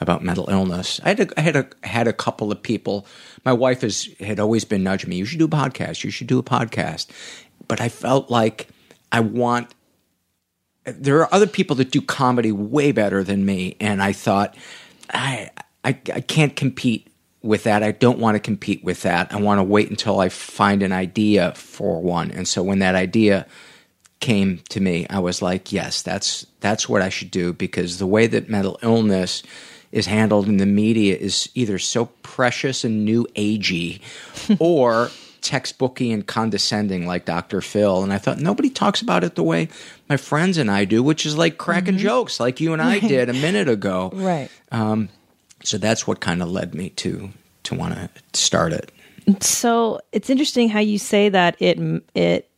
about 0.00 0.24
mental 0.24 0.48
illness. 0.48 1.00
I 1.04 1.10
had 1.10 1.20
a, 1.20 1.38
I 1.38 1.40
had 1.42 1.56
a 1.56 1.68
had 1.82 2.08
a 2.08 2.12
couple 2.12 2.50
of 2.50 2.62
people. 2.62 3.06
My 3.44 3.52
wife 3.52 3.82
has 3.82 4.08
had 4.20 4.40
always 4.40 4.64
been 4.64 4.82
nudging 4.82 5.10
me. 5.10 5.16
You 5.16 5.24
should 5.24 5.38
do 5.38 5.44
a 5.44 5.48
podcast. 5.48 6.04
You 6.04 6.10
should 6.10 6.26
do 6.26 6.38
a 6.38 6.42
podcast. 6.42 7.08
But 7.68 7.80
I 7.80 7.88
felt 7.88 8.30
like 8.30 8.68
I 9.12 9.20
want 9.20 9.74
there 10.84 11.18
are 11.20 11.32
other 11.32 11.46
people 11.46 11.76
that 11.76 11.90
do 11.90 12.00
comedy 12.00 12.52
way 12.52 12.92
better 12.92 13.22
than 13.22 13.44
me, 13.44 13.76
and 13.80 14.02
I 14.02 14.12
thought 14.12 14.56
I 15.12 15.50
I, 15.84 15.98
I 16.14 16.20
can't 16.20 16.56
compete 16.56 17.08
with 17.42 17.64
that. 17.64 17.82
I 17.82 17.92
don't 17.92 18.18
want 18.18 18.34
to 18.36 18.40
compete 18.40 18.84
with 18.84 19.02
that. 19.02 19.32
I 19.32 19.40
want 19.40 19.58
to 19.58 19.64
wait 19.64 19.90
until 19.90 20.20
I 20.20 20.28
find 20.28 20.82
an 20.82 20.92
idea 20.92 21.52
for 21.54 22.00
one. 22.02 22.30
And 22.30 22.46
so 22.46 22.62
when 22.62 22.80
that 22.80 22.94
idea 22.94 23.46
came 24.20 24.60
to 24.68 24.80
me, 24.80 25.06
I 25.08 25.18
was 25.20 25.40
like, 25.40 25.72
yes, 25.72 26.02
that's 26.02 26.46
that's 26.60 26.88
what 26.88 27.02
I 27.02 27.08
should 27.08 27.30
do 27.30 27.52
because 27.52 27.98
the 27.98 28.06
way 28.06 28.26
that 28.26 28.50
mental 28.50 28.78
illness 28.82 29.42
is 29.92 30.06
handled 30.06 30.48
in 30.48 30.58
the 30.58 30.66
media 30.66 31.16
is 31.16 31.48
either 31.54 31.78
so 31.78 32.06
precious 32.22 32.84
and 32.84 33.04
new 33.04 33.26
agey 33.36 34.00
or 34.60 35.10
textbooky 35.42 36.12
and 36.12 36.26
condescending 36.26 37.06
like 37.06 37.24
Dr. 37.24 37.60
Phil. 37.60 38.02
And 38.02 38.12
I 38.12 38.18
thought 38.18 38.38
nobody 38.38 38.68
talks 38.70 39.00
about 39.00 39.24
it 39.24 39.34
the 39.34 39.42
way 39.42 39.68
my 40.08 40.16
friends 40.16 40.58
and 40.58 40.70
I 40.70 40.84
do, 40.84 41.02
which 41.02 41.24
is 41.26 41.36
like 41.36 41.56
cracking 41.58 41.96
jokes 41.98 42.38
like 42.38 42.60
you 42.60 42.72
and 42.72 42.82
I 42.82 42.98
did 43.00 43.28
a 43.28 43.32
minute 43.32 43.68
ago. 43.68 44.10
right. 44.14 44.48
So 45.62 45.76
that's 45.76 46.06
what 46.06 46.20
kind 46.20 46.42
of 46.42 46.50
led 46.50 46.74
me 46.74 46.90
to 46.90 47.30
to 47.64 47.74
want 47.74 47.94
to 47.94 48.08
start 48.32 48.72
it. 48.72 48.92
So 49.40 50.00
it's 50.12 50.30
interesting 50.30 50.68
how 50.70 50.80
you 50.80 50.98
say 50.98 51.28
that 51.28 51.56
it 51.60 51.78
it 52.14 52.48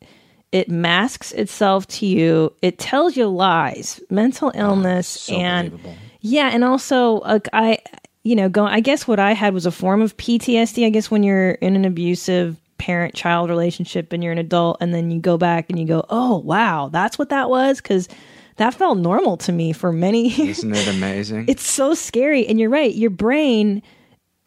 it 0.52 0.68
masks 0.68 1.32
itself 1.32 1.86
to 1.88 2.06
you. 2.06 2.52
It 2.62 2.78
tells 2.78 3.16
you 3.16 3.26
lies, 3.26 4.00
mental 4.10 4.52
illness, 4.54 5.16
Ah, 5.16 5.32
so 5.32 5.36
and 5.36 5.70
believable. 5.70 5.94
Yeah, 6.22 6.50
and 6.52 6.64
also 6.64 7.16
like 7.20 7.48
I, 7.52 7.78
you 8.22 8.34
know, 8.34 8.48
go. 8.48 8.64
I 8.64 8.80
guess 8.80 9.06
what 9.06 9.20
I 9.20 9.32
had 9.32 9.52
was 9.52 9.66
a 9.66 9.70
form 9.70 10.00
of 10.00 10.16
PTSD. 10.16 10.86
I 10.86 10.90
guess 10.90 11.10
when 11.10 11.22
you're 11.22 11.52
in 11.52 11.76
an 11.76 11.84
abusive 11.84 12.56
parent-child 12.78 13.48
relationship 13.50 14.12
and 14.12 14.24
you're 14.24 14.32
an 14.32 14.38
adult, 14.38 14.78
and 14.80 14.94
then 14.94 15.10
you 15.10 15.20
go 15.20 15.36
back 15.38 15.66
and 15.68 15.78
you 15.78 15.86
go, 15.86 16.04
oh 16.08 16.38
wow, 16.38 16.88
that's 16.90 17.18
what 17.18 17.28
that 17.28 17.50
was, 17.50 17.80
because 17.80 18.08
that 18.56 18.74
felt 18.74 18.98
normal 18.98 19.36
to 19.38 19.52
me 19.52 19.72
for 19.72 19.92
many 19.92 20.28
years 20.28 20.58
Isn't 20.58 20.74
it 20.74 20.88
amazing? 20.96 21.46
it's 21.48 21.68
so 21.68 21.94
scary 21.94 22.46
and 22.46 22.60
you're 22.60 22.68
right 22.70 22.94
your 22.94 23.10
brain 23.10 23.82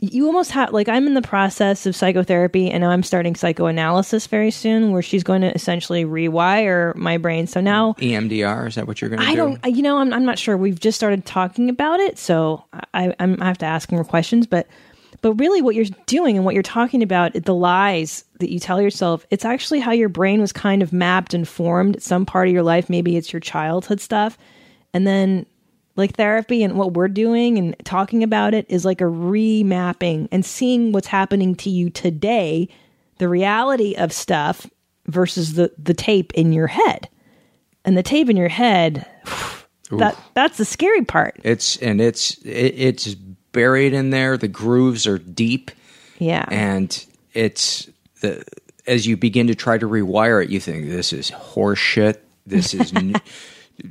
you 0.02 0.28
almost 0.28 0.52
have 0.52 0.74
like 0.74 0.90
i'm 0.90 1.08
in 1.08 1.14
the 1.14 1.22
process 1.22 1.86
of 1.86 1.96
psychotherapy 1.96 2.70
and 2.70 2.82
now 2.82 2.90
i'm 2.90 3.04
starting 3.04 3.36
psychoanalysis 3.36 4.28
very 4.28 4.52
soon 4.52 4.92
where 4.92 5.02
she's 5.02 5.24
going 5.24 5.42
to 5.42 5.54
essentially 5.54 6.04
rewire 6.04 6.94
my 6.96 7.18
brain. 7.18 7.48
So 7.48 7.62
now 7.62 7.94
EMDR, 7.94 8.68
is 8.68 8.76
that 8.76 8.88
what 8.88 9.00
you're 9.02 9.10
going 9.10 9.22
to 9.22 9.26
do? 9.26 9.32
i 9.32 9.36
don't 9.36 9.66
you 9.66 9.82
know 9.82 9.98
I'm, 9.98 10.14
I'm 10.14 10.26
not 10.26 10.38
sure. 10.38 10.58
We've 10.58 10.80
just 10.80 10.98
started 10.98 11.26
talking 11.26 11.70
about 11.70 12.00
it 12.00 12.18
so 12.18 12.66
I, 12.94 13.14
I'm, 13.20 13.42
I 13.42 13.46
have 13.46 13.58
to 13.60 13.66
ask 13.66 13.92
more 13.92 14.04
questions 14.04 14.48
but 14.48 14.68
but 15.22 15.34
really 15.36 15.62
what 15.62 15.76
you're 15.76 15.86
doing 16.06 16.36
and 16.36 16.46
what 16.46 16.54
you're 16.54 16.62
talking 16.62 17.02
about 17.02 17.34
the 17.34 17.56
lies 17.56 18.26
that 18.40 18.52
you 18.52 18.60
tell 18.60 18.82
yourself 18.82 19.26
it's 19.32 19.46
actually 19.46 19.80
how 19.80 19.92
your 19.92 20.10
brain 20.10 20.42
was 20.42 20.52
kind 20.52 20.84
of 20.84 20.92
mapped 20.92 21.34
and 21.34 21.48
formed 21.48 22.02
some 22.04 22.26
part 22.26 22.48
of 22.48 22.54
your 22.54 22.64
life. 22.64 22.90
Maybe 22.90 23.16
it's 23.16 23.32
your 23.32 23.40
childhood 23.40 24.02
stuff. 24.02 24.38
And 24.94 25.08
then 25.08 25.46
like 25.96 26.16
therapy 26.16 26.64
and 26.64 26.78
what 26.78 26.94
we're 26.94 27.08
doing 27.08 27.58
and 27.58 27.76
talking 27.86 28.24
about 28.24 28.54
it 28.54 28.66
is 28.70 28.84
like 28.86 29.02
a 29.02 29.06
remapping 29.06 30.28
and 30.32 30.46
seeing 30.46 30.92
what's 30.92 31.08
happening 31.08 31.56
to 31.56 31.70
you 31.70 31.90
today 31.90 32.68
the 33.18 33.30
reality 33.30 33.96
of 33.96 34.12
stuff 34.12 34.68
versus 35.08 35.54
the 35.54 35.72
the 35.82 35.94
tape 35.94 36.34
in 36.34 36.54
your 36.54 36.68
head. 36.68 37.10
And 37.84 37.96
the 37.96 38.04
tape 38.04 38.30
in 38.30 38.38
your 38.38 38.50
head 38.50 39.06
that 39.92 40.18
that's 40.34 40.58
the 40.58 40.66
scary 40.66 41.04
part. 41.04 41.40
It's 41.44 41.78
and 41.78 42.02
it's 42.02 42.38
it, 42.40 42.74
it's 42.78 43.16
buried 43.16 43.94
in 43.94 44.10
there. 44.10 44.38
The 44.38 44.48
grooves 44.48 45.08
are 45.08 45.18
deep, 45.18 45.72
yeah. 46.20 46.46
And 46.50 47.06
it's 47.34 47.90
the 48.22 48.44
as 48.88 49.08
you 49.08 49.18
begin 49.18 49.48
to 49.48 49.56
try 49.56 49.78
to 49.78 49.88
rewire 49.88 50.44
it, 50.44 50.50
you 50.50 50.60
think 50.60 50.88
this 50.88 51.14
is 51.14 51.32
horseshit. 51.32 52.18
This 52.46 52.74
is 52.74 52.94
n- 52.96 53.16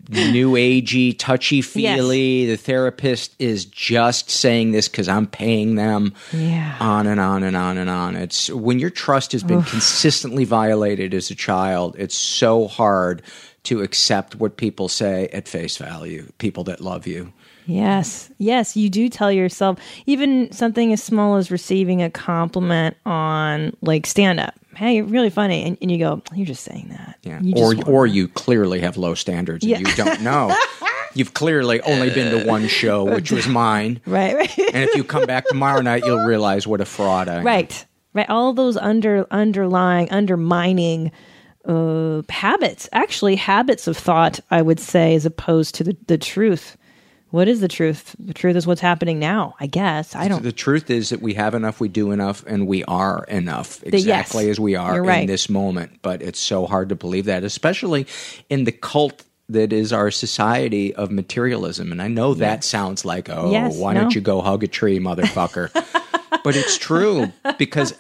new 0.09 0.53
agey, 0.53 1.17
touchy 1.19 1.63
feely. 1.63 2.47
The 2.47 2.57
therapist 2.57 3.35
is 3.39 3.65
just 3.65 4.31
saying 4.31 4.73
this 4.73 4.89
because 4.89 5.09
I'm 5.09 5.27
paying 5.27 5.75
them. 5.75 6.15
Yeah. 6.33 6.77
On 6.81 7.07
and 7.07 7.21
on 7.21 7.43
and 7.43 7.57
on 7.57 7.79
and 7.79 7.91
on. 7.91 8.17
It's 8.17 8.51
when 8.51 8.79
your 8.79 8.91
trust 8.91 9.33
has 9.33 9.43
been 9.43 9.63
consistently 9.63 10.45
violated 10.45 11.15
as 11.15 11.31
a 11.31 11.35
child, 11.35 11.97
it's 11.99 12.15
so 12.17 12.67
hard 12.67 13.23
to 13.65 13.83
accept 13.83 14.37
what 14.37 14.57
people 14.57 14.89
say 14.89 15.29
at 15.33 15.49
face 15.49 15.77
value, 15.77 16.31
people 16.39 16.65
that 16.65 16.81
love 16.81 17.07
you. 17.07 17.33
Yes, 17.67 18.31
yes, 18.39 18.77
you 18.77 18.91
do 18.91 19.09
tell 19.09 19.33
yourself 19.33 19.79
even 20.07 20.53
something 20.53 20.93
as 20.93 21.03
small 21.03 21.37
as 21.37 21.51
receiving 21.51 22.03
a 22.03 22.11
compliment 22.11 22.97
on 23.07 23.75
like 23.81 24.07
stand 24.07 24.41
up. 24.41 24.55
Hey, 24.77 24.97
you're 24.97 25.05
really 25.05 25.31
funny, 25.31 25.63
and, 25.65 25.79
and 25.81 25.91
you 25.91 25.99
go, 25.99 26.21
you're 26.35 26.47
just 26.47 26.65
saying 26.65 26.89
that. 26.91 27.17
Yeah. 27.23 27.41
Or 27.57 27.75
or 27.87 28.07
you 28.07 28.29
clearly 28.29 28.81
have 28.81 28.97
low 28.97 29.15
standards 29.15 29.65
and 29.65 29.71
Yeah. 29.71 29.79
you 29.79 29.87
don't 29.97 30.21
know. 30.23 30.55
You've 31.17 31.33
clearly 31.33 31.81
only 31.83 32.11
been 32.11 32.37
to 32.37 32.45
one 32.45 32.67
show, 32.67 33.05
which 33.05 33.31
was 33.31 33.47
mine. 33.63 34.01
right, 34.05 34.35
right, 34.35 34.59
And 34.59 34.83
if 34.83 34.97
you 34.97 35.05
come 35.05 35.27
back 35.27 35.47
tomorrow 35.47 35.81
night, 35.81 36.05
you'll 36.05 36.25
realize 36.25 36.67
what 36.67 36.81
a 36.81 36.85
fraud 36.85 37.29
I 37.29 37.37
am. 37.37 37.47
right, 37.47 37.87
right. 38.15 38.29
All 38.29 38.53
those 38.53 38.77
under 38.77 39.25
underlying 39.31 40.11
undermining 40.11 41.13
uh, 41.67 42.23
habits, 42.29 42.89
actually 42.93 43.37
habits 43.37 43.87
of 43.87 43.97
thought, 43.97 44.41
I 44.51 44.61
would 44.61 44.81
say, 44.81 45.15
as 45.15 45.25
opposed 45.25 45.77
to 45.77 45.85
the 45.85 45.97
the 46.09 46.19
truth. 46.19 46.77
What 47.35 47.49
is 47.49 47.61
the 47.61 47.67
truth? 47.67 48.15
The 48.21 48.33
truth 48.33 48.55
is 48.55 48.65
what's 48.65 48.81
happening 48.81 49.19
now. 49.19 49.57
I 49.59 49.67
guess 49.67 50.15
I 50.15 50.29
don't. 50.29 50.45
The 50.45 50.53
truth 50.53 50.89
is 50.89 51.09
that 51.09 51.21
we 51.21 51.35
have 51.35 51.57
enough, 51.57 51.81
we 51.81 51.89
do 51.89 52.13
enough, 52.13 52.45
and 52.47 52.69
we 52.69 52.85
are 52.85 53.25
enough 53.25 53.81
yes, 53.83 53.93
exactly 53.93 54.51
as 54.51 54.61
we 54.61 54.77
are 54.77 54.95
you're 54.95 55.11
in 55.11 55.27
this 55.27 55.49
moment. 55.49 55.99
But 56.01 56.23
it's 56.23 56.39
so 56.39 56.65
hard 56.65 56.91
to 56.91 56.95
believe 56.95 57.25
that, 57.25 57.43
especially 57.43 58.07
in 58.49 58.63
the 58.63 58.71
cult 58.71 59.25
that 59.49 59.73
is 59.73 59.93
our 59.93 60.13
society 60.13 60.95
of 60.95 61.11
materialism. 61.11 61.91
And 61.91 62.01
I 62.01 62.07
know 62.07 62.35
that 62.35 62.63
sounds 62.63 63.05
like, 63.05 63.29
oh, 63.29 63.51
Yes, 63.51 63.77
why 63.77 63.95
no. 63.95 64.03
don't 64.03 64.15
you 64.15 64.21
go 64.21 64.41
hug 64.41 64.63
a 64.63 64.69
tree, 64.69 65.01
motherfucker? 65.01 65.73
but 66.45 66.55
it's 66.55 66.79
true 66.79 67.33
because 67.59 67.99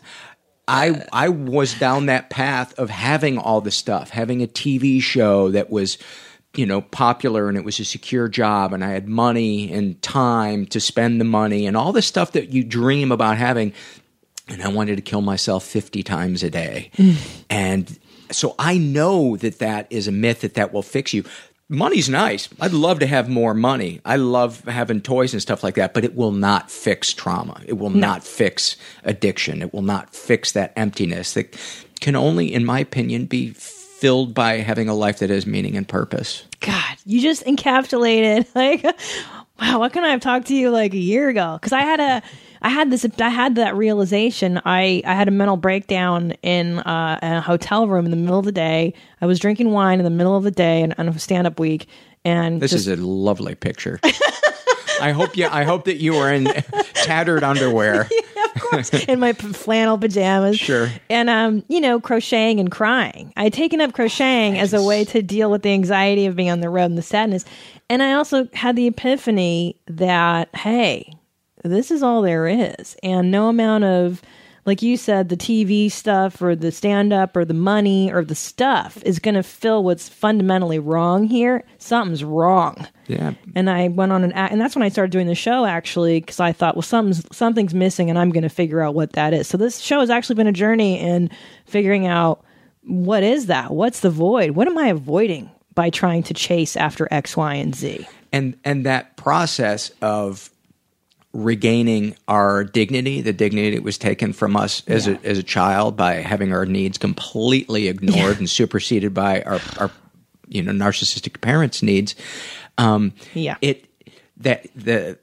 I 0.68 1.04
I 1.12 1.30
was 1.30 1.74
down 1.74 2.06
that 2.06 2.30
path 2.30 2.78
of 2.78 2.88
having 2.88 3.38
all 3.38 3.60
the 3.60 3.72
stuff, 3.72 4.10
having 4.10 4.44
a 4.44 4.46
TV 4.46 5.02
show 5.02 5.50
that 5.50 5.70
was 5.70 5.98
you 6.58 6.66
know 6.66 6.80
popular 6.80 7.48
and 7.48 7.56
it 7.56 7.64
was 7.64 7.80
a 7.80 7.84
secure 7.84 8.28
job 8.28 8.72
and 8.72 8.84
I 8.84 8.90
had 8.90 9.08
money 9.08 9.72
and 9.72 10.00
time 10.02 10.66
to 10.66 10.80
spend 10.80 11.20
the 11.20 11.24
money 11.24 11.66
and 11.66 11.76
all 11.76 11.92
the 11.92 12.02
stuff 12.02 12.32
that 12.32 12.50
you 12.50 12.64
dream 12.64 13.12
about 13.12 13.36
having 13.36 13.72
and 14.48 14.62
I 14.62 14.68
wanted 14.68 14.96
to 14.96 15.02
kill 15.02 15.22
myself 15.22 15.64
50 15.64 16.02
times 16.02 16.42
a 16.42 16.50
day. 16.50 16.90
and 17.50 17.98
so 18.30 18.54
I 18.58 18.78
know 18.78 19.36
that 19.36 19.58
that 19.58 19.86
is 19.90 20.08
a 20.08 20.12
myth 20.12 20.42
that 20.42 20.54
that 20.54 20.72
will 20.72 20.82
fix 20.82 21.12
you. 21.12 21.24
Money's 21.68 22.10
nice. 22.10 22.48
I'd 22.60 22.72
love 22.72 22.98
to 22.98 23.06
have 23.06 23.28
more 23.28 23.54
money. 23.54 24.00
I 24.04 24.16
love 24.16 24.62
having 24.64 25.00
toys 25.00 25.32
and 25.32 25.40
stuff 25.40 25.64
like 25.64 25.76
that, 25.76 25.94
but 25.94 26.04
it 26.04 26.14
will 26.14 26.32
not 26.32 26.70
fix 26.70 27.12
trauma. 27.12 27.60
It 27.66 27.78
will 27.78 27.90
not 27.90 28.22
fix 28.22 28.76
addiction. 29.02 29.62
It 29.62 29.72
will 29.72 29.82
not 29.82 30.14
fix 30.14 30.52
that 30.52 30.74
emptiness 30.76 31.32
that 31.34 31.58
can 32.00 32.16
only, 32.16 32.52
in 32.52 32.66
my 32.66 32.80
opinion, 32.80 33.24
be 33.24 33.52
filled 33.98 34.34
by 34.34 34.58
having 34.58 34.88
a 34.88 34.94
life 34.94 35.18
that 35.20 35.30
has 35.30 35.46
meaning 35.46 35.76
and 35.76 35.88
purpose. 35.88 36.44
God, 36.60 36.96
you 37.04 37.20
just 37.20 37.44
encapsulated 37.44 38.46
like 38.54 38.84
wow, 39.60 39.78
what 39.78 39.92
couldn't 39.92 40.08
I 40.08 40.12
have 40.12 40.20
talked 40.20 40.46
to 40.48 40.54
you 40.54 40.70
like 40.70 40.94
a 40.94 40.98
year 40.98 41.28
ago? 41.28 41.58
Because 41.60 41.72
I 41.72 41.80
had 41.80 42.00
a 42.00 42.22
I 42.62 42.70
had 42.70 42.90
this 42.90 43.06
I 43.18 43.28
had 43.28 43.56
that 43.56 43.76
realization. 43.76 44.60
I 44.64 45.02
I 45.04 45.14
had 45.14 45.28
a 45.28 45.30
mental 45.30 45.56
breakdown 45.56 46.32
in 46.42 46.78
uh, 46.80 47.18
a 47.22 47.40
hotel 47.40 47.86
room 47.86 48.06
in 48.06 48.10
the 48.10 48.16
middle 48.16 48.38
of 48.38 48.46
the 48.46 48.52
day. 48.52 48.94
I 49.20 49.26
was 49.26 49.38
drinking 49.38 49.70
wine 49.70 49.98
in 49.98 50.04
the 50.04 50.10
middle 50.10 50.36
of 50.36 50.44
the 50.44 50.50
day 50.50 50.82
and 50.82 50.94
on 50.98 51.08
a 51.08 51.18
stand 51.18 51.46
up 51.46 51.60
week. 51.60 51.88
And 52.24 52.60
This 52.60 52.70
just, 52.70 52.86
is 52.86 52.98
a 52.98 53.02
lovely 53.04 53.54
picture. 53.54 54.00
I 55.00 55.10
hope 55.10 55.36
you. 55.36 55.46
I 55.46 55.64
hope 55.64 55.84
that 55.84 55.96
you 55.96 56.14
were 56.14 56.32
in 56.32 56.44
tattered 56.94 57.44
underwear. 57.44 58.08
in 59.08 59.20
my 59.20 59.32
flannel 59.32 59.98
pajamas. 59.98 60.58
Sure. 60.58 60.90
And 61.10 61.30
um, 61.30 61.64
you 61.68 61.80
know, 61.80 62.00
crocheting 62.00 62.60
and 62.60 62.70
crying. 62.70 63.32
I 63.36 63.44
had 63.44 63.52
taken 63.52 63.80
up 63.80 63.92
crocheting 63.92 64.58
as 64.58 64.72
a 64.72 64.82
way 64.82 65.04
to 65.06 65.22
deal 65.22 65.50
with 65.50 65.62
the 65.62 65.72
anxiety 65.72 66.26
of 66.26 66.36
being 66.36 66.50
on 66.50 66.60
the 66.60 66.70
road 66.70 66.86
and 66.86 66.98
the 66.98 67.02
sadness. 67.02 67.44
And 67.88 68.02
I 68.02 68.14
also 68.14 68.48
had 68.52 68.76
the 68.76 68.86
epiphany 68.86 69.80
that 69.86 70.54
hey, 70.54 71.12
this 71.62 71.90
is 71.90 72.02
all 72.02 72.22
there 72.22 72.46
is, 72.46 72.96
and 73.02 73.30
no 73.30 73.48
amount 73.48 73.84
of 73.84 74.22
like 74.66 74.82
you 74.82 74.96
said, 74.96 75.28
the 75.28 75.36
TV 75.36 75.90
stuff 75.90 76.40
or 76.40 76.56
the 76.56 76.72
stand 76.72 77.12
up 77.12 77.36
or 77.36 77.44
the 77.44 77.54
money 77.54 78.12
or 78.12 78.24
the 78.24 78.34
stuff 78.34 79.02
is 79.04 79.18
going 79.18 79.34
to 79.34 79.42
fill 79.42 79.84
what's 79.84 80.08
fundamentally 80.08 80.78
wrong 80.78 81.24
here. 81.24 81.64
Something's 81.78 82.24
wrong. 82.24 82.88
Yeah. 83.06 83.34
And 83.54 83.68
I 83.68 83.88
went 83.88 84.12
on 84.12 84.24
an 84.24 84.32
act, 84.32 84.52
and 84.52 84.60
that's 84.60 84.74
when 84.74 84.82
I 84.82 84.88
started 84.88 85.10
doing 85.12 85.26
the 85.26 85.34
show 85.34 85.64
actually, 85.66 86.20
because 86.20 86.40
I 86.40 86.52
thought, 86.52 86.74
well, 86.74 86.82
something's 86.82 87.24
something's 87.36 87.74
missing, 87.74 88.08
and 88.10 88.18
I'm 88.18 88.30
going 88.30 88.42
to 88.42 88.48
figure 88.48 88.80
out 88.80 88.94
what 88.94 89.12
that 89.12 89.34
is. 89.34 89.46
So 89.48 89.56
this 89.58 89.78
show 89.80 90.00
has 90.00 90.10
actually 90.10 90.36
been 90.36 90.46
a 90.46 90.52
journey 90.52 90.98
in 90.98 91.30
figuring 91.66 92.06
out 92.06 92.42
what 92.82 93.22
is 93.22 93.46
that, 93.46 93.70
what's 93.72 94.00
the 94.00 94.10
void, 94.10 94.52
what 94.52 94.68
am 94.68 94.76
I 94.78 94.88
avoiding 94.88 95.50
by 95.74 95.90
trying 95.90 96.22
to 96.24 96.34
chase 96.34 96.76
after 96.76 97.08
X, 97.10 97.36
Y, 97.36 97.54
and 97.54 97.74
Z. 97.74 98.06
and 98.32 98.56
and 98.64 98.84
that 98.86 99.16
process 99.16 99.90
of 100.02 100.50
regaining 101.32 102.14
our 102.28 102.62
dignity, 102.64 103.20
the 103.20 103.32
dignity 103.32 103.74
that 103.74 103.82
was 103.82 103.98
taken 103.98 104.32
from 104.32 104.56
us 104.56 104.82
as 104.86 105.06
Yeah. 105.06 105.16
a 105.24 105.26
as 105.26 105.38
a 105.38 105.42
child 105.42 105.96
by 105.96 106.14
having 106.16 106.52
our 106.52 106.64
needs 106.64 106.96
completely 106.96 107.88
ignored 107.88 108.38
and 108.38 108.48
superseded 108.48 109.12
by 109.12 109.42
our 109.42 109.60
our 109.78 109.90
you 110.48 110.62
know 110.62 110.72
narcissistic 110.72 111.40
parents' 111.40 111.82
needs. 111.82 112.14
Um, 112.78 113.12
Yeah. 113.34 113.56
it 113.60 113.86
that 114.38 114.66
the 114.74 115.18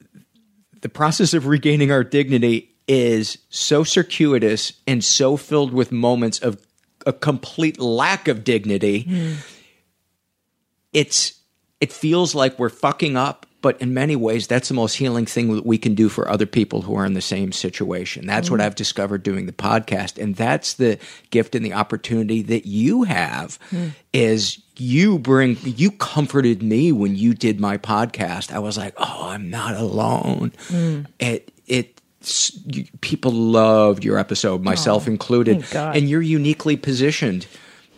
the 0.82 0.90
process 0.90 1.34
of 1.34 1.46
regaining 1.48 1.92
our 1.92 2.04
dignity 2.04 2.70
is 2.88 3.38
so 3.50 3.84
circuitous 3.84 4.74
and 4.88 5.04
so 5.04 5.38
filled 5.38 5.74
with 5.74 5.92
moments 5.92 6.40
of 6.40 6.60
a 7.06 7.14
complete 7.14 7.80
lack 7.80 8.28
of 8.28 8.44
dignity 8.44 9.08
it's 10.94 11.40
it 11.80 11.92
feels 11.92 12.36
like 12.36 12.58
we're 12.60 12.70
fucking 12.70 13.16
up 13.18 13.46
but 13.62 13.80
in 13.82 13.93
many 13.93 14.15
ways 14.15 14.47
that's 14.47 14.67
the 14.67 14.74
most 14.74 14.95
healing 14.95 15.26
thing 15.26 15.54
that 15.56 15.65
we 15.65 15.78
can 15.78 15.95
do 15.95 16.10
for 16.10 16.28
other 16.30 16.45
people 16.45 16.82
who 16.82 16.95
are 16.95 17.06
in 17.06 17.13
the 17.13 17.21
same 17.21 17.52
situation. 17.52 18.26
That's 18.26 18.50
what 18.50 18.60
mm. 18.60 18.63
i've 18.63 18.76
discovered 18.76 19.24
doing 19.24 19.45
the 19.45 19.54
podcast. 19.54 20.21
And 20.21 20.36
that's 20.36 20.74
the 20.74 21.00
gift 21.30 21.56
and 21.56 21.65
the 21.65 21.74
opportunity 21.74 22.41
that 22.43 22.65
you 22.65 23.04
have 23.04 23.60
mm. 23.71 23.91
is 24.13 24.60
you 24.78 25.19
bring 25.19 25.58
you 25.63 25.91
comforted 25.91 26.63
me 26.63 26.91
when 26.91 27.15
you 27.15 27.34
did 27.34 27.60
my 27.60 27.78
podcast. 27.78 28.52
I 28.52 28.60
was 28.60 28.78
like 28.78 28.93
oh 28.97 29.30
i'm 29.30 29.50
not 29.50 29.76
alone. 29.76 30.52
Mm. 30.67 31.08
It 31.19 31.52
it 31.67 32.02
people 33.02 33.32
loved 33.32 34.04
your 34.04 34.17
episode 34.17 34.63
myself 34.63 35.08
oh, 35.08 35.12
included. 35.12 35.65
And 35.74 36.10
you're 36.10 36.21
uniquely 36.21 36.78
positioned 36.78 37.47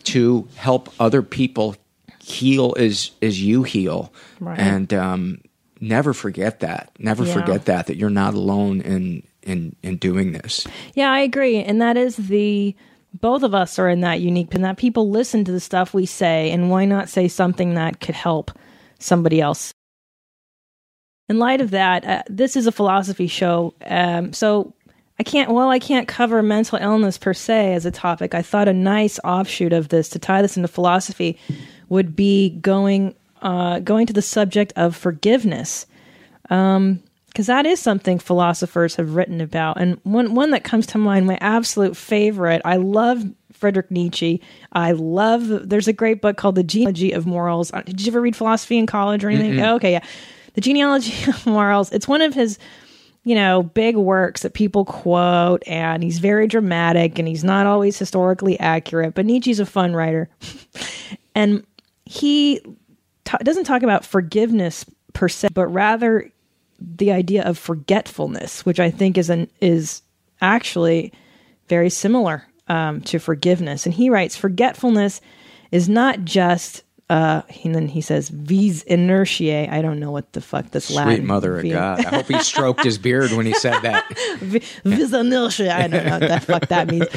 to 0.05 0.47
help 0.55 0.93
other 0.99 1.21
people 1.21 1.75
heal 2.19 2.73
as 2.77 3.11
as 3.21 3.41
you 3.41 3.63
heal. 3.63 4.13
Right. 4.39 4.59
and 4.59 4.93
um 4.93 5.41
never 5.89 6.13
forget 6.13 6.59
that 6.61 6.89
never 6.99 7.23
Yeah. 7.25 7.33
forget 7.33 7.65
that 7.65 7.87
that 7.87 7.97
you're 7.97 8.09
not 8.09 8.33
alone 8.33 8.81
in 8.81 9.23
in 9.43 9.75
in 9.83 9.97
doing 9.97 10.31
this 10.31 10.65
Yeah, 10.95 11.11
I 11.11 11.19
agree. 11.19 11.57
And 11.61 11.81
that 11.81 11.97
is 11.97 12.15
the 12.15 12.75
both 13.21 13.43
of 13.43 13.53
us 13.53 13.77
are 13.77 13.89
in 13.89 14.01
that 14.01 14.21
unique 14.21 14.55
and 14.55 14.63
that 14.63 14.77
people 14.77 15.09
listen 15.11 15.43
to 15.45 15.51
the 15.51 15.59
stuff 15.59 15.93
we 15.93 16.05
say 16.07 16.49
and 16.51 16.69
why 16.71 16.85
not 16.85 17.09
say 17.09 17.27
something 17.27 17.75
that 17.75 17.99
could 17.99 18.15
help 18.15 18.51
somebody 18.97 19.39
else. 19.39 19.71
In 21.29 21.39
light 21.39 21.61
of 21.61 21.71
that, 21.71 22.05
uh, 22.05 22.23
this 22.27 22.55
is 22.55 22.65
a 22.67 22.71
philosophy 22.71 23.27
show. 23.27 23.73
Um, 23.85 24.33
so 24.33 24.73
I 25.19 25.23
can't, 25.23 25.51
well, 25.51 25.69
I 25.69 25.79
can't 25.79 26.07
cover 26.07 26.41
mental 26.41 26.79
illness 26.79 27.17
per 27.17 27.33
se 27.33 27.73
as 27.75 27.85
a 27.85 27.91
topic. 27.91 28.33
I 28.33 28.41
thought 28.41 28.67
a 28.67 28.73
nice 28.73 29.19
offshoot 29.23 29.73
of 29.73 29.89
this 29.89 30.09
to 30.09 30.19
tie 30.19 30.41
this 30.41 30.57
into 30.57 30.67
philosophy 30.67 31.37
would 31.89 32.15
be 32.15 32.49
going, 32.61 33.13
uh, 33.43 33.79
going 33.79 34.07
to 34.07 34.13
the 34.13 34.21
subject 34.21 34.73
of 34.75 34.95
forgiveness 34.95 35.85
because 36.43 37.47
that 37.47 37.65
is 37.65 37.79
something 37.79 38.19
philosophers 38.19 38.95
have 38.95 39.15
written 39.15 39.41
about. 39.41 39.79
And 39.79 39.99
one 40.03 40.33
one 40.33 40.51
that 40.51 40.63
comes 40.63 40.87
to 40.87 40.97
mind, 40.97 41.27
my 41.27 41.37
absolute 41.41 41.97
favorite. 41.97 42.61
I 42.63 42.77
love 42.77 43.23
Friedrich 43.51 43.91
Nietzsche. 43.91 44.41
I 44.71 44.93
love. 44.93 45.69
There's 45.69 45.87
a 45.87 45.93
great 45.93 46.21
book 46.21 46.37
called 46.37 46.55
The 46.55 46.63
Genealogy 46.63 47.11
of 47.11 47.25
Morals. 47.25 47.71
Uh, 47.73 47.81
Did 47.81 48.01
you 48.01 48.11
ever 48.11 48.21
read 48.21 48.35
philosophy 48.35 48.77
in 48.77 48.85
college 48.85 49.23
or 49.23 49.29
anything? 49.29 49.59
Oh, 49.61 49.75
okay, 49.75 49.91
yeah, 49.93 50.03
The 50.53 50.61
Genealogy 50.61 51.13
of 51.29 51.45
Morals. 51.45 51.91
It's 51.91 52.07
one 52.07 52.21
of 52.21 52.33
his. 52.33 52.57
You 53.25 53.35
know, 53.35 53.63
big 53.63 53.95
works 53.95 54.41
that 54.41 54.53
people 54.53 54.83
quote, 54.83 55.63
and 55.65 56.03
he's 56.03 56.19
very 56.19 56.45
dramatic 56.45 57.17
and 57.17 57.25
he's 57.25 57.41
not 57.41 57.65
always 57.65 57.97
historically 57.97 58.59
accurate. 58.59 59.13
But 59.13 59.25
Nietzsche's 59.25 59.61
a 59.61 59.65
fun 59.65 59.95
writer. 59.95 60.27
and 61.33 61.65
he 62.03 62.59
ta 63.25 63.37
doesn't 63.39 63.65
talk 63.65 63.83
about 63.83 64.05
forgiveness 64.05 64.85
per 65.13 65.27
se, 65.29 65.49
but 65.53 65.67
rather 65.67 66.31
the 66.79 67.11
idea 67.11 67.43
of 67.43 67.57
forgetfulness, 67.57 68.65
which 68.65 68.79
I 68.79 68.89
think 68.91 69.17
is 69.17 69.29
an 69.29 69.49
is 69.61 70.01
actually 70.41 71.13
very 71.69 71.89
similar. 71.89 72.45
um, 72.67 73.01
to 73.01 73.19
forgiveness. 73.19 73.85
And 73.85 73.93
he 73.93 74.09
writes, 74.09 74.37
Forgetfulness 74.37 75.19
is 75.71 75.89
not 75.89 76.23
just, 76.23 76.83
uh, 77.09 77.41
and 77.65 77.75
then 77.75 77.89
he 77.89 77.99
says, 77.99 78.29
vis 78.29 78.85
inertiae. 78.85 79.69
I 79.69 79.81
don't 79.81 79.99
know 79.99 80.11
what 80.11 80.31
the 80.31 80.39
fuck 80.39 80.71
this 80.71 80.85
Sweet 80.85 80.95
Latin. 80.95 81.25
mother 81.25 81.57
of 81.59 81.69
God. 81.69 82.05
I 82.05 82.09
hope 82.15 82.27
he 82.27 82.39
stroked 82.39 82.85
his 82.85 82.97
beard 82.97 83.31
when 83.33 83.45
he 83.45 83.53
said 83.53 83.81
that. 83.81 84.07
vis 84.39 85.11
inertiae. 85.11 85.71
I 85.71 85.87
don't 85.89 86.05
know 86.05 86.19
what 86.19 86.29
the 86.29 86.39
fuck 86.39 86.67
that 86.69 86.87
means. 86.87 87.07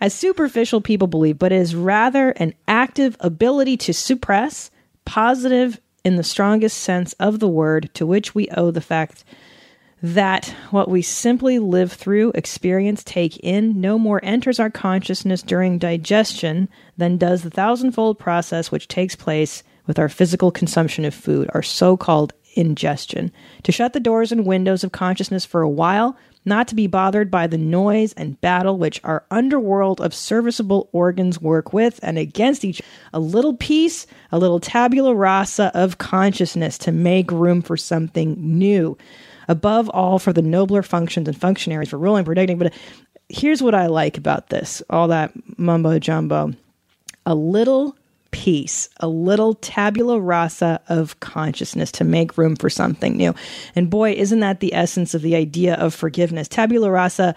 As 0.00 0.14
superficial 0.14 0.80
people 0.80 1.06
believe, 1.06 1.38
but 1.38 1.52
it 1.52 1.60
is 1.60 1.74
rather 1.74 2.30
an 2.30 2.54
active 2.66 3.18
ability 3.20 3.76
to 3.76 3.92
suppress, 3.92 4.70
positive 5.04 5.80
in 6.04 6.16
the 6.16 6.22
strongest 6.22 6.78
sense 6.78 7.12
of 7.14 7.40
the 7.40 7.48
word, 7.48 7.90
to 7.94 8.06
which 8.06 8.34
we 8.34 8.48
owe 8.50 8.70
the 8.70 8.80
fact 8.80 9.24
that 10.02 10.54
what 10.70 10.90
we 10.90 11.00
simply 11.00 11.58
live 11.58 11.90
through, 11.90 12.30
experience, 12.34 13.02
take 13.02 13.38
in, 13.38 13.80
no 13.80 13.98
more 13.98 14.20
enters 14.22 14.60
our 14.60 14.68
consciousness 14.68 15.42
during 15.42 15.78
digestion 15.78 16.68
than 16.98 17.16
does 17.16 17.42
the 17.42 17.50
thousandfold 17.50 18.18
process 18.18 18.70
which 18.70 18.86
takes 18.86 19.16
place 19.16 19.62
with 19.86 19.98
our 19.98 20.10
physical 20.10 20.50
consumption 20.50 21.06
of 21.06 21.14
food, 21.14 21.50
our 21.54 21.62
so 21.62 21.96
called 21.96 22.34
ingestion. 22.54 23.32
To 23.62 23.72
shut 23.72 23.94
the 23.94 24.00
doors 24.00 24.30
and 24.30 24.44
windows 24.44 24.84
of 24.84 24.92
consciousness 24.92 25.46
for 25.46 25.62
a 25.62 25.68
while, 25.68 26.18
not 26.44 26.68
to 26.68 26.74
be 26.74 26.86
bothered 26.86 27.30
by 27.30 27.46
the 27.46 27.58
noise 27.58 28.12
and 28.14 28.40
battle 28.40 28.78
which 28.78 29.00
our 29.04 29.24
underworld 29.30 30.00
of 30.00 30.14
serviceable 30.14 30.88
organs 30.92 31.40
work 31.40 31.72
with 31.72 32.00
and 32.02 32.18
against 32.18 32.64
each 32.64 32.82
a 33.12 33.20
little 33.20 33.54
piece, 33.56 34.06
a 34.30 34.38
little 34.38 34.60
tabula 34.60 35.14
rasa 35.14 35.70
of 35.74 35.98
consciousness 35.98 36.78
to 36.78 36.92
make 36.92 37.30
room 37.30 37.62
for 37.62 37.76
something 37.76 38.36
new 38.38 38.96
above 39.48 39.88
all 39.90 40.18
for 40.18 40.32
the 40.32 40.42
nobler 40.42 40.82
functions 40.82 41.28
and 41.28 41.38
functionaries 41.38 41.88
for 41.88 41.98
ruling, 41.98 42.24
predicting. 42.24 42.58
But 42.58 42.72
here's 43.28 43.62
what 43.62 43.74
I 43.74 43.86
like 43.86 44.18
about 44.18 44.48
this 44.50 44.82
all 44.90 45.08
that 45.08 45.32
mumbo 45.58 45.98
jumbo 45.98 46.52
a 47.26 47.34
little 47.34 47.96
piece, 48.34 48.88
a 48.98 49.06
little 49.06 49.54
tabula 49.54 50.18
rasa 50.18 50.80
of 50.88 51.20
consciousness 51.20 51.92
to 51.92 52.02
make 52.02 52.36
room 52.36 52.56
for 52.56 52.68
something 52.68 53.16
new. 53.16 53.32
And 53.76 53.88
boy, 53.88 54.10
isn't 54.10 54.40
that 54.40 54.58
the 54.58 54.74
essence 54.74 55.14
of 55.14 55.22
the 55.22 55.36
idea 55.36 55.74
of 55.76 55.94
forgiveness? 55.94 56.48
Tabula 56.48 56.90
rasa 56.90 57.36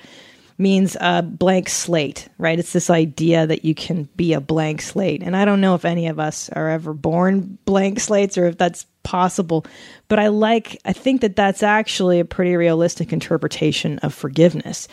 means 0.58 0.98
a 1.00 1.22
blank 1.22 1.70
slate, 1.70 2.28
right? 2.40 2.58
It's 2.58 2.74
this 2.74 2.90
idea 2.90 3.46
that 3.46 3.64
you 3.64 3.76
can 3.76 4.10
be 4.16 4.34
a 4.34 4.42
blank 4.42 4.82
slate. 4.82 5.22
And 5.22 5.38
I 5.38 5.46
don't 5.46 5.62
know 5.62 5.76
if 5.76 5.86
any 5.86 6.08
of 6.08 6.18
us 6.18 6.50
are 6.50 6.68
ever 6.68 6.96
born 6.96 7.60
blank 7.66 8.00
slates 8.00 8.36
or 8.36 8.48
if 8.48 8.58
that's 8.58 8.88
possible, 9.04 9.68
but 10.08 10.18
I 10.18 10.30
like, 10.30 10.82
I 10.84 10.94
think 10.94 11.22
that 11.22 11.36
that's 11.36 11.62
actually 11.62 12.20
a 12.20 12.26
pretty 12.26 12.56
realistic 12.56 13.14
interpretation 13.14 14.00
of 14.00 14.16
forgiveness. 14.16 14.88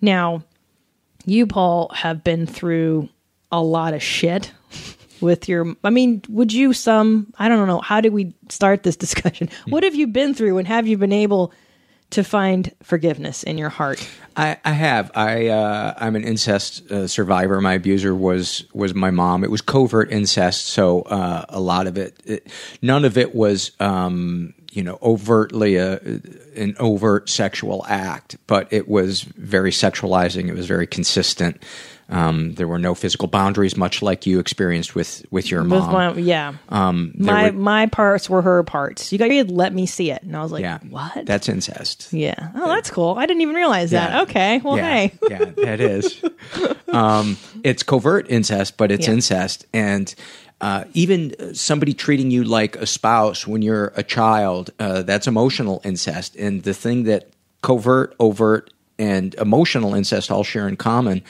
Now, 0.00 0.42
you, 1.26 1.46
Paul, 1.46 1.90
have 1.94 2.24
been 2.24 2.46
through 2.46 3.10
a 3.52 3.60
lot 3.62 3.92
of 3.92 4.02
shit 4.02 4.52
with 5.20 5.48
your 5.48 5.74
I 5.84 5.90
mean, 5.90 6.22
would 6.28 6.52
you 6.52 6.72
some 6.72 7.32
I 7.38 7.48
don't 7.48 7.66
know, 7.66 7.80
how 7.80 8.00
did 8.00 8.12
we 8.12 8.34
start 8.48 8.82
this 8.82 8.96
discussion? 9.06 9.48
What 9.68 9.82
have 9.84 9.94
you 9.94 10.06
been 10.06 10.34
through 10.34 10.58
and 10.58 10.68
have 10.68 10.86
you 10.86 10.96
been 10.98 11.12
able 11.12 11.52
to 12.10 12.24
find 12.24 12.72
forgiveness 12.82 13.42
in 13.42 13.56
your 13.56 13.68
heart? 13.68 14.06
I, 14.36 14.58
I 14.64 14.72
have. 14.72 15.10
I 15.14 15.48
uh, 15.48 15.94
I'm 15.96 16.16
an 16.16 16.24
incest 16.24 16.90
uh, 16.90 17.06
survivor. 17.06 17.60
My 17.60 17.74
abuser 17.74 18.14
was 18.14 18.64
was 18.72 18.94
my 18.94 19.10
mom. 19.10 19.44
It 19.44 19.50
was 19.50 19.60
covert 19.60 20.10
incest, 20.10 20.66
so 20.66 21.02
uh, 21.02 21.44
a 21.48 21.60
lot 21.60 21.86
of 21.86 21.98
it, 21.98 22.20
it, 22.24 22.46
none 22.82 23.04
of 23.04 23.16
it 23.16 23.34
was 23.34 23.72
um, 23.80 24.54
you 24.70 24.82
know 24.82 24.98
overtly 25.02 25.76
a, 25.76 26.00
an 26.56 26.76
overt 26.78 27.28
sexual 27.28 27.84
act, 27.88 28.36
but 28.46 28.72
it 28.72 28.88
was 28.88 29.22
very 29.22 29.70
sexualizing. 29.70 30.48
It 30.48 30.54
was 30.54 30.66
very 30.66 30.86
consistent. 30.86 31.62
Um, 32.10 32.54
there 32.54 32.66
were 32.66 32.78
no 32.78 32.94
physical 32.94 33.28
boundaries, 33.28 33.76
much 33.76 34.02
like 34.02 34.26
you 34.26 34.38
experienced 34.40 34.94
with 34.94 35.24
with 35.30 35.50
your 35.50 35.62
With 35.62 35.70
mom. 35.70 35.92
my, 35.92 36.12
yeah. 36.14 36.54
Um, 36.68 37.12
my 37.16 37.50
were- 37.50 37.52
my 37.56 37.86
parts 37.86 38.28
were 38.28 38.42
her 38.42 38.62
parts. 38.64 39.12
You 39.12 39.18
got 39.18 39.28
to 39.28 39.44
let 39.44 39.72
me 39.72 39.86
see 39.86 40.10
it. 40.10 40.22
And 40.22 40.36
I 40.36 40.42
was 40.42 40.50
like, 40.52 40.62
yeah, 40.62 40.78
what? 40.88 41.24
That's 41.26 41.48
incest. 41.48 42.12
yeah. 42.12 42.50
Oh, 42.56 42.68
that's 42.68 42.90
cool. 42.90 43.14
I 43.16 43.26
didn't 43.26 43.42
even 43.42 43.54
realize 43.54 43.92
Yeah. 43.92 44.08
that. 44.08 44.22
Okay. 44.28 44.58
Well, 44.64 44.76
yeah, 44.76 44.90
hey. 44.90 45.12
yeah, 45.30 45.44
that 45.64 45.80
is. 45.80 46.22
Um, 46.88 47.36
it's 47.62 47.84
covert 47.84 48.28
incest, 48.28 48.76
but 48.76 48.90
it's 48.90 49.06
Yeah. 49.06 49.14
incest, 49.14 49.64
and 49.72 50.12
uh, 50.60 50.84
even 50.92 51.54
somebody 51.54 51.94
treating 51.94 52.32
you 52.32 52.42
like 52.42 52.74
a 52.76 52.86
spouse 52.86 53.46
when 53.46 53.62
you're 53.62 53.92
a 53.94 54.02
child, 54.02 54.70
uh, 54.80 55.02
that's 55.02 55.28
emotional 55.28 55.80
incest. 55.84 56.34
And 56.34 56.64
the 56.64 56.74
thing 56.74 57.04
that 57.04 57.30
covert, 57.62 58.16
overt, 58.18 58.72
and 58.98 59.34
emotional 59.36 59.94
incest 59.94 60.32
all 60.32 60.42
share 60.42 60.66
in 60.66 60.76
common, 60.76 61.22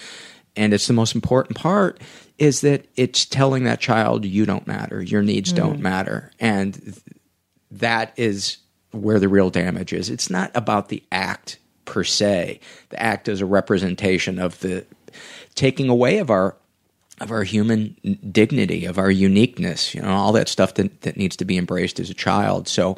and 0.56 0.72
it's 0.72 0.86
the 0.86 0.92
most 0.92 1.14
important 1.14 1.56
part, 1.56 2.00
is 2.38 2.60
that 2.62 2.86
it's 2.96 3.24
telling 3.24 3.64
that 3.64 3.80
child 3.80 4.24
you 4.24 4.46
don't 4.46 4.66
matter, 4.66 5.02
your 5.02 5.22
needs 5.22 5.52
don't 5.52 5.80
matter, 5.80 6.30
and 6.40 6.74
th- 6.74 6.96
that 7.70 8.12
is 8.16 8.58
where 8.92 9.20
the 9.20 9.28
real 9.28 9.50
damage 9.50 9.92
is. 9.92 10.10
It's 10.10 10.30
not 10.30 10.50
about 10.54 10.88
the 10.88 11.02
act 11.12 11.58
per 11.84 12.04
se. 12.04 12.60
The 12.88 13.02
act 13.02 13.28
is 13.28 13.40
a 13.40 13.46
representation 13.46 14.38
of 14.38 14.58
the 14.60 14.86
taking 15.54 15.88
away 15.88 16.18
of 16.18 16.30
our 16.30 16.56
of 17.20 17.30
our 17.30 17.42
human 17.42 17.94
dignity, 18.32 18.86
of 18.86 18.98
our 18.98 19.10
uniqueness, 19.10 19.94
you 19.94 20.00
know, 20.00 20.08
all 20.08 20.32
that 20.32 20.48
stuff 20.48 20.74
that, 20.74 21.02
that 21.02 21.18
needs 21.18 21.36
to 21.36 21.44
be 21.44 21.58
embraced 21.58 22.00
as 22.00 22.08
a 22.08 22.14
child. 22.14 22.66
So 22.66 22.96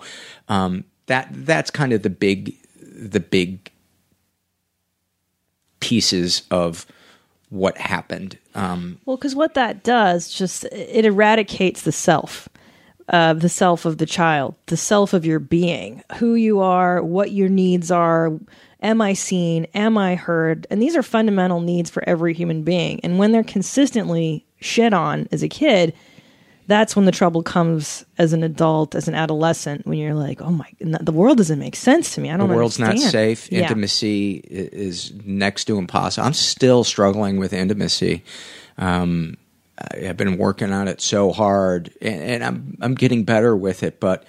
um, 0.48 0.84
that 1.06 1.28
that's 1.32 1.70
kind 1.70 1.92
of 1.92 2.02
the 2.02 2.10
big 2.10 2.56
the 2.80 3.20
big 3.20 3.70
pieces 5.80 6.42
of 6.50 6.86
what 7.52 7.76
happened. 7.76 8.38
Um, 8.54 8.98
Well, 9.04 9.18
because 9.18 9.34
what 9.36 9.52
that 9.54 9.84
does, 9.84 10.32
just 10.32 10.64
it 10.64 11.04
eradicates 11.04 11.82
the 11.82 11.92
self, 11.92 12.48
uh, 13.08 13.34
the 13.34 13.50
self 13.50 13.84
of 13.84 13.98
the 13.98 14.06
child, 14.06 14.54
the 14.66 14.76
self 14.76 15.12
of 15.12 15.26
your 15.26 15.38
being, 15.38 16.02
who 16.16 16.34
you 16.34 16.60
are, 16.60 17.02
what 17.02 17.32
your 17.32 17.50
needs 17.50 17.90
are. 17.90 18.32
Am 18.80 19.02
I 19.02 19.12
seen? 19.12 19.66
Am 19.74 19.98
I 19.98 20.14
heard? 20.14 20.66
And 20.70 20.80
these 20.80 20.96
are 20.96 21.02
fundamental 21.02 21.60
needs 21.60 21.90
for 21.90 22.02
every 22.08 22.32
human 22.32 22.62
being. 22.62 23.00
And 23.04 23.18
when 23.18 23.32
they're 23.32 23.44
consistently 23.44 24.46
shit 24.60 24.94
on 24.94 25.28
as 25.30 25.42
a 25.42 25.48
kid, 25.48 25.92
that's 26.66 26.94
when 26.94 27.04
the 27.04 27.12
trouble 27.12 27.42
comes 27.42 28.04
as 28.18 28.32
an 28.32 28.42
adult, 28.42 28.94
as 28.94 29.08
an 29.08 29.14
adolescent, 29.14 29.86
when 29.86 29.98
you're 29.98 30.14
like, 30.14 30.40
oh 30.40 30.50
my, 30.50 30.66
the 30.80 31.12
world 31.12 31.38
doesn't 31.38 31.58
make 31.58 31.76
sense 31.76 32.14
to 32.14 32.20
me. 32.20 32.30
I 32.30 32.36
don't 32.36 32.46
know. 32.46 32.52
the 32.54 32.56
world's 32.56 32.78
not 32.78 32.98
safe. 32.98 33.50
Yeah. 33.50 33.62
Intimacy 33.62 34.42
is 34.46 35.12
next 35.24 35.64
to 35.66 35.78
impossible. 35.78 36.26
I'm 36.26 36.32
still 36.34 36.84
struggling 36.84 37.38
with 37.38 37.52
intimacy. 37.52 38.24
Um, 38.78 39.36
I've 39.78 40.16
been 40.16 40.38
working 40.38 40.72
on 40.72 40.86
it 40.88 41.00
so 41.00 41.32
hard, 41.32 41.92
and, 42.00 42.22
and 42.22 42.44
I'm 42.44 42.78
I'm 42.80 42.94
getting 42.94 43.24
better 43.24 43.56
with 43.56 43.82
it. 43.82 43.98
But 44.00 44.24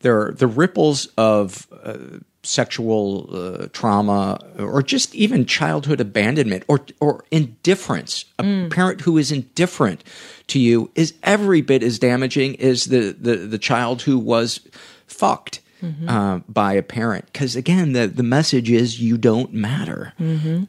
there 0.00 0.26
are 0.26 0.32
the 0.32 0.46
ripples 0.46 1.06
of 1.18 1.66
uh, 1.82 1.98
sexual 2.46 3.28
uh, 3.32 3.66
trauma, 3.72 4.38
or 4.58 4.82
just 4.82 5.14
even 5.14 5.44
childhood 5.46 6.00
abandonment, 6.00 6.64
or 6.68 6.80
or 7.00 7.24
indifference. 7.30 8.24
A 8.38 8.42
parent 8.70 9.00
who 9.02 9.18
is 9.18 9.32
indifferent 9.32 10.04
to 10.48 10.58
you 10.58 10.90
is 10.94 11.14
every 11.22 11.60
bit 11.60 11.82
as 11.82 11.98
damaging 11.98 12.58
as 12.60 12.84
the 12.86 13.16
the, 13.18 13.36
the 13.36 13.58
child 13.58 14.02
who 14.02 14.18
was 14.18 14.60
fucked 15.06 15.60
uh, 16.08 16.40
by 16.48 16.72
a 16.72 16.82
parent. 16.82 17.26
Because 17.32 17.56
again, 17.56 17.92
the 17.92 18.06
the 18.06 18.22
message 18.22 18.70
is 18.70 19.00
you 19.00 19.18
don't 19.18 19.52
matter, 19.52 20.12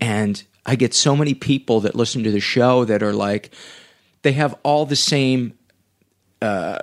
and 0.02 0.44
I 0.66 0.76
get 0.76 0.94
so 0.94 1.16
many 1.16 1.34
people 1.34 1.80
that 1.82 1.96
listen 1.96 2.24
to 2.24 2.32
the 2.32 2.42
show 2.42 2.84
that 2.86 3.02
are 3.02 3.14
like, 3.14 3.52
they 4.24 4.34
have 4.34 4.56
all 4.64 4.86
the 4.86 4.98
same 4.98 5.54
uh, 6.42 6.80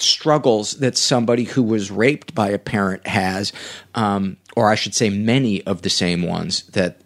struggles 0.00 0.72
that 0.72 0.96
somebody 0.96 1.44
who 1.44 1.62
was 1.62 1.90
raped 1.90 2.34
by 2.34 2.48
a 2.48 2.58
parent 2.58 3.06
has, 3.06 3.52
um, 3.94 4.36
or 4.56 4.70
I 4.70 4.74
should 4.74 4.94
say, 4.94 5.10
many 5.10 5.64
of 5.66 5.82
the 5.82 5.90
same 5.90 6.22
ones 6.22 6.62
that 6.68 7.00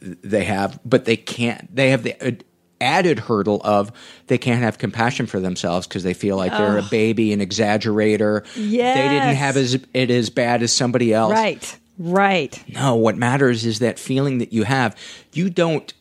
they 0.00 0.44
have, 0.44 0.78
but 0.84 1.04
they 1.04 1.16
can't. 1.16 1.74
They 1.74 1.90
have 1.90 2.02
the 2.02 2.42
added 2.80 3.18
hurdle 3.18 3.60
of 3.64 3.92
they 4.28 4.38
can't 4.38 4.62
have 4.62 4.78
compassion 4.78 5.26
for 5.26 5.40
themselves 5.40 5.86
because 5.86 6.02
they 6.02 6.14
feel 6.14 6.36
like 6.36 6.52
they're 6.52 6.78
a 6.78 6.82
baby, 6.82 7.32
an 7.32 7.40
exaggerator. 7.40 8.46
Yeah, 8.56 8.94
they 8.94 9.08
didn't 9.08 9.36
have 9.36 9.56
as, 9.56 9.74
it 9.92 10.10
as 10.10 10.30
bad 10.30 10.62
as 10.62 10.72
somebody 10.72 11.12
else. 11.12 11.32
Right, 11.32 11.78
right. 11.98 12.64
No, 12.68 12.94
what 12.96 13.16
matters 13.16 13.64
is 13.64 13.80
that 13.80 13.98
feeling 13.98 14.38
that 14.38 14.52
you 14.52 14.64
have. 14.64 14.96
You 15.32 15.50
don't. 15.50 15.92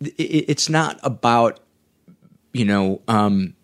It's 0.00 0.68
not 0.68 0.98
about 1.02 1.60
you 2.52 2.64
know 2.64 3.02
um, 3.08 3.54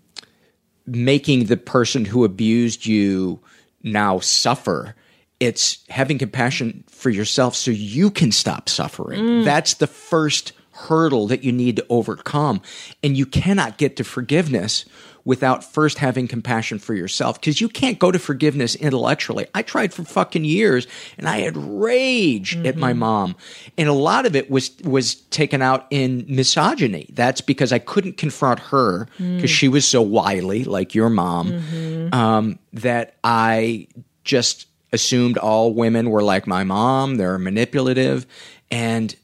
making 0.91 1.45
the 1.45 1.57
person 1.57 2.05
who 2.05 2.25
abused 2.25 2.87
you 2.87 3.41
now 3.83 4.19
suffer. 4.19 4.95
It's 5.39 5.79
having 5.89 6.19
compassion 6.19 6.85
for 6.89 7.11
yourself 7.11 7.55
so 7.55 7.71
you 7.71 8.11
can 8.11 8.33
stop 8.33 8.69
suffering. 8.69 9.21
Mm. 9.21 9.45
That's 9.45 9.75
the 9.75 9.87
first 9.87 10.53
hurdle 10.73 11.27
that 11.29 11.45
you 11.45 11.53
need 11.53 11.77
to 11.77 11.87
overcome. 11.89 12.61
And 13.03 13.17
you 13.17 13.27
cannot 13.27 13.79
get 13.79 13.97
to 13.97 14.05
forgiveness 14.05 14.85
without 15.25 15.63
first 15.63 15.99
having 15.99 16.27
compassion 16.27 16.79
for 16.79 16.95
yourself 16.95 17.41
because 17.41 17.61
you 17.61 17.69
can't 17.69 17.99
go 17.99 18.11
to 18.11 18.19
forgiveness 18.19 18.75
intellectually. 18.75 19.47
I 19.55 19.63
tried 19.63 19.93
for 19.93 20.05
fucking 20.05 20.45
years 20.45 20.87
and 21.19 21.29
I 21.29 21.39
had 21.39 21.57
rage 21.57 22.57
at 22.65 22.77
my 22.77 22.91
mm-hmm. 22.91 23.01
mom. 23.01 23.37
And 23.77 23.89
a 23.89 23.93
lot 23.93 24.27
of 24.27 24.35
it 24.35 24.51
was 24.51 24.77
was 24.85 25.17
taken 25.17 25.63
out 25.63 25.87
in 25.91 26.25
misogyny. 26.29 27.09
That's 27.13 27.41
because 27.41 27.73
I 27.73 27.79
couldn't 27.79 28.17
confront 28.17 28.61
her 28.61 29.07
because 29.19 29.51
mm. 29.51 29.55
she 29.55 29.69
was 29.69 29.87
so 29.87 30.03
wily 30.03 30.65
like 30.65 30.95
your 30.95 31.11
mom 31.11 31.53
mm-hmm. 31.53 32.15
um, 32.15 32.59
that 32.73 33.17
I 33.23 33.89
just 34.25 34.67
assumed 34.93 35.39
all 35.39 35.73
women 35.73 36.11
were 36.11 36.23
like 36.23 36.47
my 36.47 36.65
mom, 36.65 37.17
they're 37.17 37.39
manipulative 37.39 38.27
and 38.71 39.15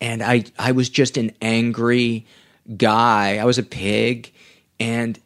and 0.00 0.22
I 0.22 0.44
I 0.58 0.72
was 0.72 0.88
just 0.88 1.16
an 1.16 1.32
angry 1.40 2.26
guy. 2.76 3.38
I 3.38 3.44
was 3.44 3.58
a 3.58 3.62
pig, 3.62 4.32
and 4.78 5.18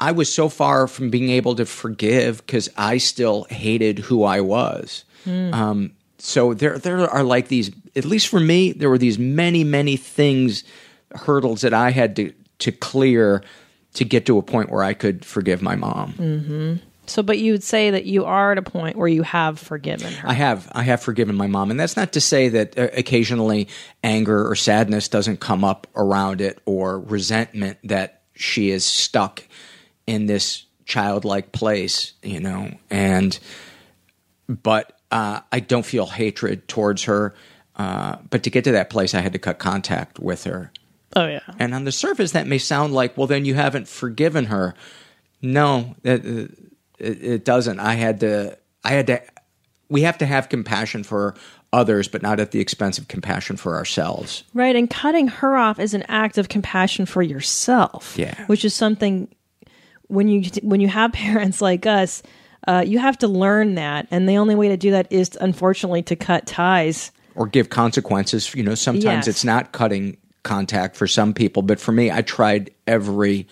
I 0.00 0.12
was 0.12 0.32
so 0.32 0.48
far 0.48 0.86
from 0.86 1.10
being 1.10 1.30
able 1.30 1.56
to 1.56 1.66
forgive 1.66 2.38
because 2.46 2.68
I 2.76 2.98
still 2.98 3.46
hated 3.50 3.98
who 3.98 4.22
I 4.24 4.40
was. 4.40 5.04
Um, 5.26 5.92
so 6.18 6.54
there 6.54 6.78
there 6.78 6.98
are 7.08 7.22
like 7.22 7.48
these. 7.48 7.70
At 7.94 8.04
least 8.04 8.28
for 8.28 8.40
me, 8.40 8.72
there 8.72 8.88
were 8.88 8.98
these 8.98 9.18
many 9.18 9.64
many 9.64 9.96
things, 9.96 10.64
hurdles 11.12 11.60
that 11.62 11.74
I 11.74 11.90
had 11.90 12.16
to 12.16 12.32
to 12.60 12.72
clear 12.72 13.42
to 13.94 14.04
get 14.04 14.26
to 14.26 14.38
a 14.38 14.42
point 14.42 14.70
where 14.70 14.82
I 14.82 14.94
could 14.94 15.24
forgive 15.24 15.60
my 15.62 15.76
mom. 15.76 16.80
So, 17.06 17.22
but 17.22 17.38
you 17.38 17.52
would 17.52 17.62
say 17.62 17.90
that 17.90 18.04
you 18.04 18.26
are 18.26 18.52
at 18.52 18.58
a 18.58 18.62
point 18.62 18.96
where 18.96 19.08
you 19.08 19.22
have 19.22 19.58
forgiven 19.58 20.12
her. 20.12 20.28
I 20.28 20.34
have 20.34 20.70
I 20.72 20.82
have 20.82 21.02
forgiven 21.02 21.36
my 21.36 21.46
mom, 21.46 21.70
and 21.70 21.80
that's 21.80 21.96
not 21.96 22.12
to 22.12 22.20
say 22.20 22.48
that 22.50 22.78
uh, 22.78 22.88
occasionally 22.96 23.68
anger 24.04 24.48
or 24.48 24.54
sadness 24.54 25.08
doesn't 25.08 25.40
come 25.40 25.64
up 25.64 25.86
around 25.96 26.40
it, 26.40 26.60
or 26.66 27.00
resentment 27.00 27.78
that 27.84 28.22
she 28.34 28.70
is 28.70 28.84
stuck 28.84 29.42
in 30.08 30.24
this 30.24 30.64
childlike 30.86 31.52
place, 31.52 32.14
you 32.22 32.40
know. 32.40 32.70
And 32.90 33.38
but 34.48 34.98
uh, 35.12 35.40
I 35.52 35.60
don't 35.60 35.84
feel 35.84 36.06
hatred 36.06 36.66
towards 36.66 37.04
her. 37.04 37.34
Uh, 37.76 38.16
but 38.30 38.42
to 38.42 38.50
get 38.50 38.64
to 38.64 38.72
that 38.72 38.90
place, 38.90 39.14
I 39.14 39.20
had 39.20 39.34
to 39.34 39.38
cut 39.38 39.58
contact 39.58 40.18
with 40.18 40.44
her. 40.44 40.72
oh 41.14 41.26
yeah. 41.26 41.40
And 41.58 41.74
on 41.74 41.84
the 41.84 41.92
surface, 41.92 42.32
that 42.32 42.46
may 42.46 42.58
sound 42.58 42.94
like, 42.94 43.16
well, 43.16 43.26
then 43.26 43.44
you 43.44 43.54
haven't 43.54 43.86
forgiven 43.86 44.46
her. 44.46 44.74
No, 45.42 45.94
it, 46.02 46.24
it, 46.24 46.50
it 46.98 47.44
doesn't. 47.44 47.78
I 47.78 47.94
had 47.94 48.20
to. 48.20 48.58
I 48.82 48.90
had 48.92 49.06
to. 49.08 49.22
We 49.90 50.02
have 50.02 50.18
to 50.18 50.26
have 50.26 50.48
compassion 50.48 51.04
for 51.04 51.34
others, 51.72 52.08
but 52.08 52.22
not 52.22 52.40
at 52.40 52.50
the 52.50 52.60
expense 52.60 52.98
of 52.98 53.08
compassion 53.08 53.56
for 53.58 53.76
ourselves. 53.76 54.42
Right, 54.54 54.74
and 54.74 54.88
cutting 54.88 55.28
her 55.28 55.56
off 55.56 55.78
is 55.78 55.92
an 55.92 56.04
act 56.08 56.38
of 56.38 56.48
compassion 56.48 57.04
for 57.04 57.22
yourself. 57.22 58.16
Yeah. 58.18 58.46
which 58.46 58.64
is 58.64 58.74
something 58.74 59.28
when 60.08 60.28
you 60.28 60.42
when 60.62 60.80
you 60.80 60.88
have 60.88 61.12
parents 61.26 61.60
like 61.62 61.86
us, 61.86 62.22
uh, 62.66 62.82
you 62.86 62.98
have 62.98 63.16
to 63.18 63.28
learn 63.28 63.76
that, 63.76 64.06
and 64.10 64.28
the 64.28 64.36
only 64.38 64.54
way 64.54 64.68
to 64.68 64.76
do 64.76 64.90
that 64.90 65.06
is 65.10 65.30
unfortunately 65.40 66.02
to 66.02 66.16
cut 66.16 66.46
ties. 66.46 67.12
or 67.34 67.46
give 67.46 67.68
consequences. 67.70 68.52
You 68.54 68.64
know, 68.64 68.74
sometimes 68.74 69.26
Yes. 69.26 69.28
it's 69.28 69.44
not 69.44 69.70
cutting 69.72 70.16
contact 70.42 70.96
for 70.96 71.06
some 71.06 71.32
people, 71.34 71.62
but 71.62 71.78
for 71.78 71.92
me, 71.92 72.10
I 72.10 72.20
tried 72.22 72.70
every 72.86 73.46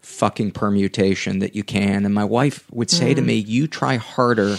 fucking 0.00 0.50
permutation 0.50 1.38
that 1.38 1.54
you 1.56 1.62
can. 1.64 2.04
And 2.04 2.12
my 2.14 2.24
wife 2.24 2.66
would 2.72 2.90
say 2.90 3.12
Mm. 3.12 3.16
to 3.16 3.22
me, 3.22 3.34
You 3.36 3.66
try 3.68 3.96
harder 3.96 4.58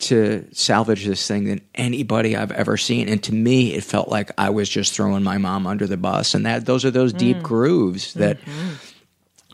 to 0.00 0.46
salvage 0.52 1.04
this 1.04 1.26
thing 1.28 1.44
than 1.44 1.60
anybody 1.74 2.34
I've 2.34 2.52
ever 2.52 2.78
seen. 2.78 3.06
And 3.08 3.22
to 3.24 3.34
me, 3.34 3.74
it 3.74 3.84
felt 3.84 4.08
like 4.08 4.30
I 4.38 4.48
was 4.48 4.66
just 4.68 4.94
throwing 4.94 5.22
my 5.22 5.36
mom 5.36 5.66
under 5.66 5.86
the 5.86 5.98
bus. 5.98 6.34
And 6.34 6.46
that 6.46 6.64
those 6.64 6.86
are 6.86 6.90
those 6.90 7.12
Mm. 7.12 7.18
deep 7.18 7.42
grooves 7.42 8.14
that 8.14 8.40
Mm-hmm. 8.40 8.68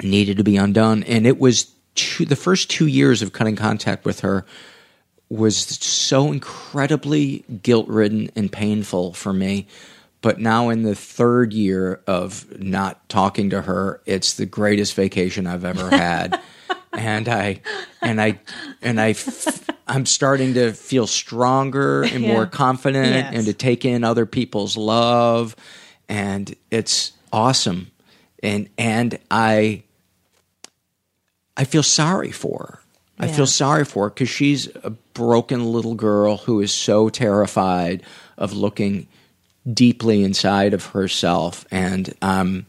Needed 0.02 0.36
to 0.38 0.44
be 0.44 0.56
undone. 0.56 1.02
And 1.04 1.26
it 1.26 1.38
was 1.38 1.72
two, 1.94 2.24
the 2.24 2.36
first 2.36 2.70
two 2.70 2.86
years 2.86 3.22
of 3.22 3.32
cutting 3.32 3.56
contact 3.56 4.04
with 4.04 4.20
her 4.20 4.44
was 5.28 5.56
so 5.56 6.30
incredibly 6.32 7.44
guilt 7.62 7.88
ridden 7.88 8.30
and 8.36 8.50
painful 8.52 9.12
for 9.12 9.32
me. 9.32 9.66
But 10.22 10.38
now 10.40 10.68
in 10.70 10.82
the 10.82 10.94
third 10.94 11.52
year 11.52 12.00
of 12.06 12.60
not 12.60 13.08
talking 13.08 13.50
to 13.50 13.62
her, 13.62 14.00
it's 14.06 14.34
the 14.34 14.46
greatest 14.46 14.94
vacation 14.94 15.46
I've 15.46 15.64
ever 15.64 15.90
had. 15.96 16.40
and 16.92 17.28
I, 17.28 17.60
and 18.00 18.20
I, 18.20 18.38
and 18.82 19.00
I, 19.00 19.10
f- 19.10 19.68
I'm 19.86 20.06
starting 20.06 20.54
to 20.54 20.72
feel 20.72 21.06
stronger 21.06 22.02
and 22.04 22.22
more 22.22 22.46
confident 22.46 23.06
Yes. 23.06 23.34
and 23.34 23.46
to 23.46 23.52
take 23.52 23.84
in 23.84 24.04
other 24.04 24.26
people's 24.26 24.76
love. 24.76 25.54
And 26.08 26.54
it's 26.70 27.12
awesome. 27.32 27.90
And, 28.42 28.68
and 28.78 29.18
I, 29.30 29.82
I 31.56 31.64
feel 31.64 31.82
sorry 31.82 32.30
for 32.32 32.58
her. 32.58 32.80
I 33.18 33.28
feel 33.28 33.46
sorry 33.46 33.86
for 33.86 34.04
her 34.04 34.10
because 34.10 34.28
she's 34.28 34.68
a 34.84 34.90
broken 34.90 35.72
little 35.72 35.94
girl 35.94 36.36
who 36.36 36.60
is 36.60 36.70
so 36.72 37.08
terrified 37.08 38.02
of 38.36 38.52
looking 38.52 39.08
deeply 39.72 40.22
inside 40.22 40.74
of 40.74 40.84
herself. 40.86 41.64
And 41.70 42.12
um, 42.20 42.66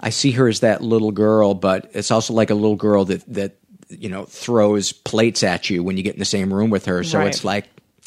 I 0.00 0.10
see 0.10 0.32
her 0.32 0.48
as 0.48 0.60
that 0.60 0.82
little 0.82 1.12
girl, 1.12 1.54
but 1.54 1.88
it's 1.94 2.10
also 2.10 2.34
like 2.34 2.50
a 2.50 2.54
little 2.54 2.74
girl 2.74 3.04
that 3.04 3.22
that 3.32 3.56
you 3.88 4.08
know 4.08 4.24
throws 4.24 4.90
plates 4.90 5.44
at 5.44 5.70
you 5.70 5.84
when 5.84 5.96
you 5.96 6.02
get 6.02 6.14
in 6.14 6.18
the 6.18 6.24
same 6.24 6.52
room 6.52 6.70
with 6.70 6.86
her. 6.86 7.04
So 7.04 7.18
Right. 7.18 7.28
it's 7.28 7.44
like, 7.44 7.66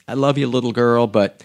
I 0.09 0.15
love 0.15 0.37
you, 0.37 0.47
little 0.47 0.73
girl, 0.73 1.07
but 1.07 1.41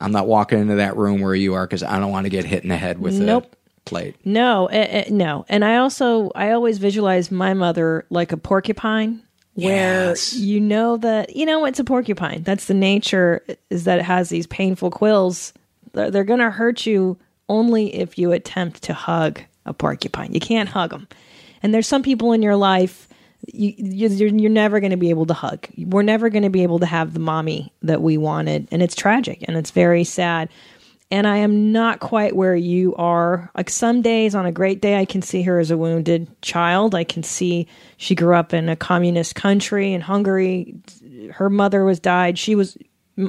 I'm 0.00 0.10
not 0.10 0.26
walking 0.26 0.58
into 0.58 0.74
that 0.76 0.96
room 0.96 1.20
where 1.20 1.34
you 1.34 1.54
are 1.54 1.64
because 1.64 1.84
I 1.84 2.00
don't 2.00 2.10
want 2.10 2.24
to 2.26 2.30
get 2.30 2.44
hit 2.44 2.64
in 2.64 2.70
the 2.70 2.76
head 2.76 2.98
with 2.98 3.20
Nope. 3.20 3.54
Plate. 3.88 4.16
No, 4.24 4.66
eh, 4.66 4.86
eh, 4.90 5.04
no, 5.10 5.44
and 5.48 5.64
I 5.64 5.76
also 5.76 6.30
I 6.34 6.50
always 6.52 6.78
visualize 6.78 7.30
my 7.30 7.54
mother 7.54 8.04
like 8.10 8.32
a 8.32 8.36
porcupine, 8.36 9.22
where 9.54 10.10
Yes. 10.10 10.34
you 10.34 10.60
know 10.60 10.96
that 10.98 11.34
you 11.34 11.46
know 11.46 11.64
it's 11.64 11.80
a 11.80 11.84
porcupine. 11.84 12.42
That's 12.42 12.66
the 12.66 12.74
nature 12.74 13.42
is 13.70 13.84
that 13.84 13.98
it 13.98 14.04
has 14.04 14.28
these 14.28 14.46
painful 14.46 14.90
quills. 14.90 15.52
They're, 15.92 16.10
they're 16.10 16.24
going 16.24 16.40
to 16.40 16.50
hurt 16.50 16.86
you 16.86 17.16
only 17.48 17.94
if 17.94 18.18
you 18.18 18.32
attempt 18.32 18.82
to 18.84 18.92
hug 18.94 19.40
a 19.66 19.72
porcupine. 19.72 20.32
You 20.34 20.40
can't 20.40 20.68
hug 20.68 20.90
them, 20.90 21.08
and 21.62 21.72
there's 21.74 21.86
some 21.88 22.02
people 22.02 22.32
in 22.32 22.42
your 22.42 22.56
life. 22.56 23.08
You, 23.52 23.72
you- 23.76 24.08
you're, 24.08 24.28
you're 24.28 24.50
never 24.50 24.80
going 24.80 24.90
to 24.90 24.96
be 24.96 25.10
able 25.10 25.24
to 25.26 25.32
hug. 25.34 25.66
We're 25.78 26.02
never 26.02 26.28
going 26.28 26.42
to 26.42 26.50
be 26.50 26.64
able 26.64 26.80
to 26.80 26.86
have 26.86 27.14
the 27.14 27.20
mommy 27.20 27.72
that 27.82 28.02
we 28.02 28.18
wanted, 28.18 28.66
and 28.72 28.82
it's 28.82 28.94
tragic 28.96 29.44
and 29.46 29.56
it's 29.56 29.70
very 29.70 30.02
sad 30.04 30.48
and 31.10 31.26
I 31.26 31.38
am 31.38 31.72
not 31.72 32.00
quite 32.00 32.36
where 32.36 32.54
you 32.56 32.94
are. 32.96 33.50
Like 33.56 33.70
some 33.70 34.02
days, 34.02 34.34
on 34.34 34.44
a 34.46 34.52
great 34.52 34.82
day, 34.82 34.98
I 34.98 35.04
can 35.04 35.22
see 35.22 35.42
her 35.42 35.58
as 35.58 35.70
a 35.70 35.76
wounded 35.76 36.28
child. 36.42 36.94
I 36.94 37.04
can 37.04 37.22
see 37.22 37.66
she 37.96 38.14
grew 38.14 38.34
up 38.34 38.52
in 38.52 38.68
a 38.68 38.76
communist 38.76 39.34
country 39.34 39.92
in 39.92 40.00
Hungary. 40.02 40.74
Her 41.32 41.48
mother 41.48 41.84
was 41.84 41.98
died. 41.98 42.38
She 42.38 42.54
was 42.54 42.76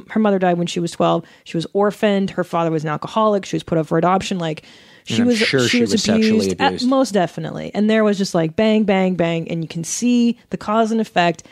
her 0.08 0.20
mother 0.20 0.38
died 0.38 0.56
when 0.58 0.66
she 0.68 0.78
was 0.78 0.92
twelve. 0.92 1.24
She 1.44 1.56
was 1.56 1.66
orphaned. 1.72 2.30
Her 2.30 2.44
father 2.44 2.70
was 2.70 2.84
an 2.84 2.90
alcoholic. 2.90 3.44
She 3.44 3.56
was 3.56 3.62
put 3.64 3.78
up 3.78 3.86
for 3.86 3.98
adoption. 3.98 4.38
Like 4.38 4.62
she 5.04 5.22
was, 5.22 5.38
sure 5.38 5.66
she 5.66 5.80
was 5.80 6.02
sexually 6.02 6.50
Uh, 6.60 6.66
abused. 6.66 6.86
most 6.86 7.12
definitely. 7.12 7.72
And 7.74 7.88
there 7.90 8.04
was 8.04 8.16
just 8.18 8.34
like 8.34 8.54
bang, 8.54 8.84
bang, 8.84 9.14
bang, 9.14 9.50
and 9.50 9.62
you 9.62 9.68
can 9.68 9.82
see 9.82 10.38
the 10.50 10.56
cause 10.58 10.92
and 10.92 11.00
effect 11.00 11.42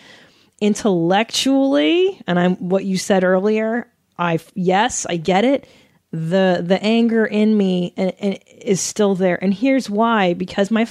intellectually. 0.60 2.20
And 2.26 2.38
I'm 2.38 2.56
what 2.56 2.84
you 2.84 2.98
said 2.98 3.24
earlier. 3.24 3.88
I 4.18 4.38
yes, 4.54 5.06
I 5.08 5.16
get 5.16 5.44
it 5.44 5.66
the 6.10 6.62
the 6.66 6.82
anger 6.82 7.26
in 7.26 7.56
me 7.56 7.92
and, 7.96 8.12
and 8.18 8.38
is 8.62 8.80
still 8.80 9.14
there 9.14 9.42
and 9.44 9.52
here's 9.52 9.90
why 9.90 10.32
because 10.34 10.70
my 10.70 10.86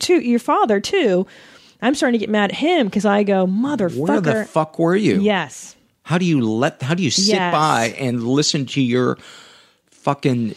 too 0.00 0.18
your 0.20 0.40
father 0.40 0.80
too 0.80 1.24
i'm 1.80 1.94
starting 1.94 2.18
to 2.18 2.22
get 2.24 2.28
mad 2.30 2.50
at 2.50 2.56
him 2.56 2.86
because 2.88 3.04
i 3.04 3.22
go 3.22 3.46
motherfucker 3.46 3.96
Where 3.96 4.20
the 4.20 4.44
fuck 4.44 4.78
were 4.80 4.96
you? 4.96 5.20
yes 5.20 5.76
How 6.02 6.18
do 6.18 6.24
you 6.24 6.40
let? 6.40 6.82
How 6.82 6.94
do 6.94 7.02
you 7.04 7.10
sit 7.10 7.34
Yes. 7.36 7.52
by 7.52 7.94
and 7.98 8.24
listen 8.26 8.66
to 8.74 8.80
your 8.80 9.16
fucking 9.90 10.54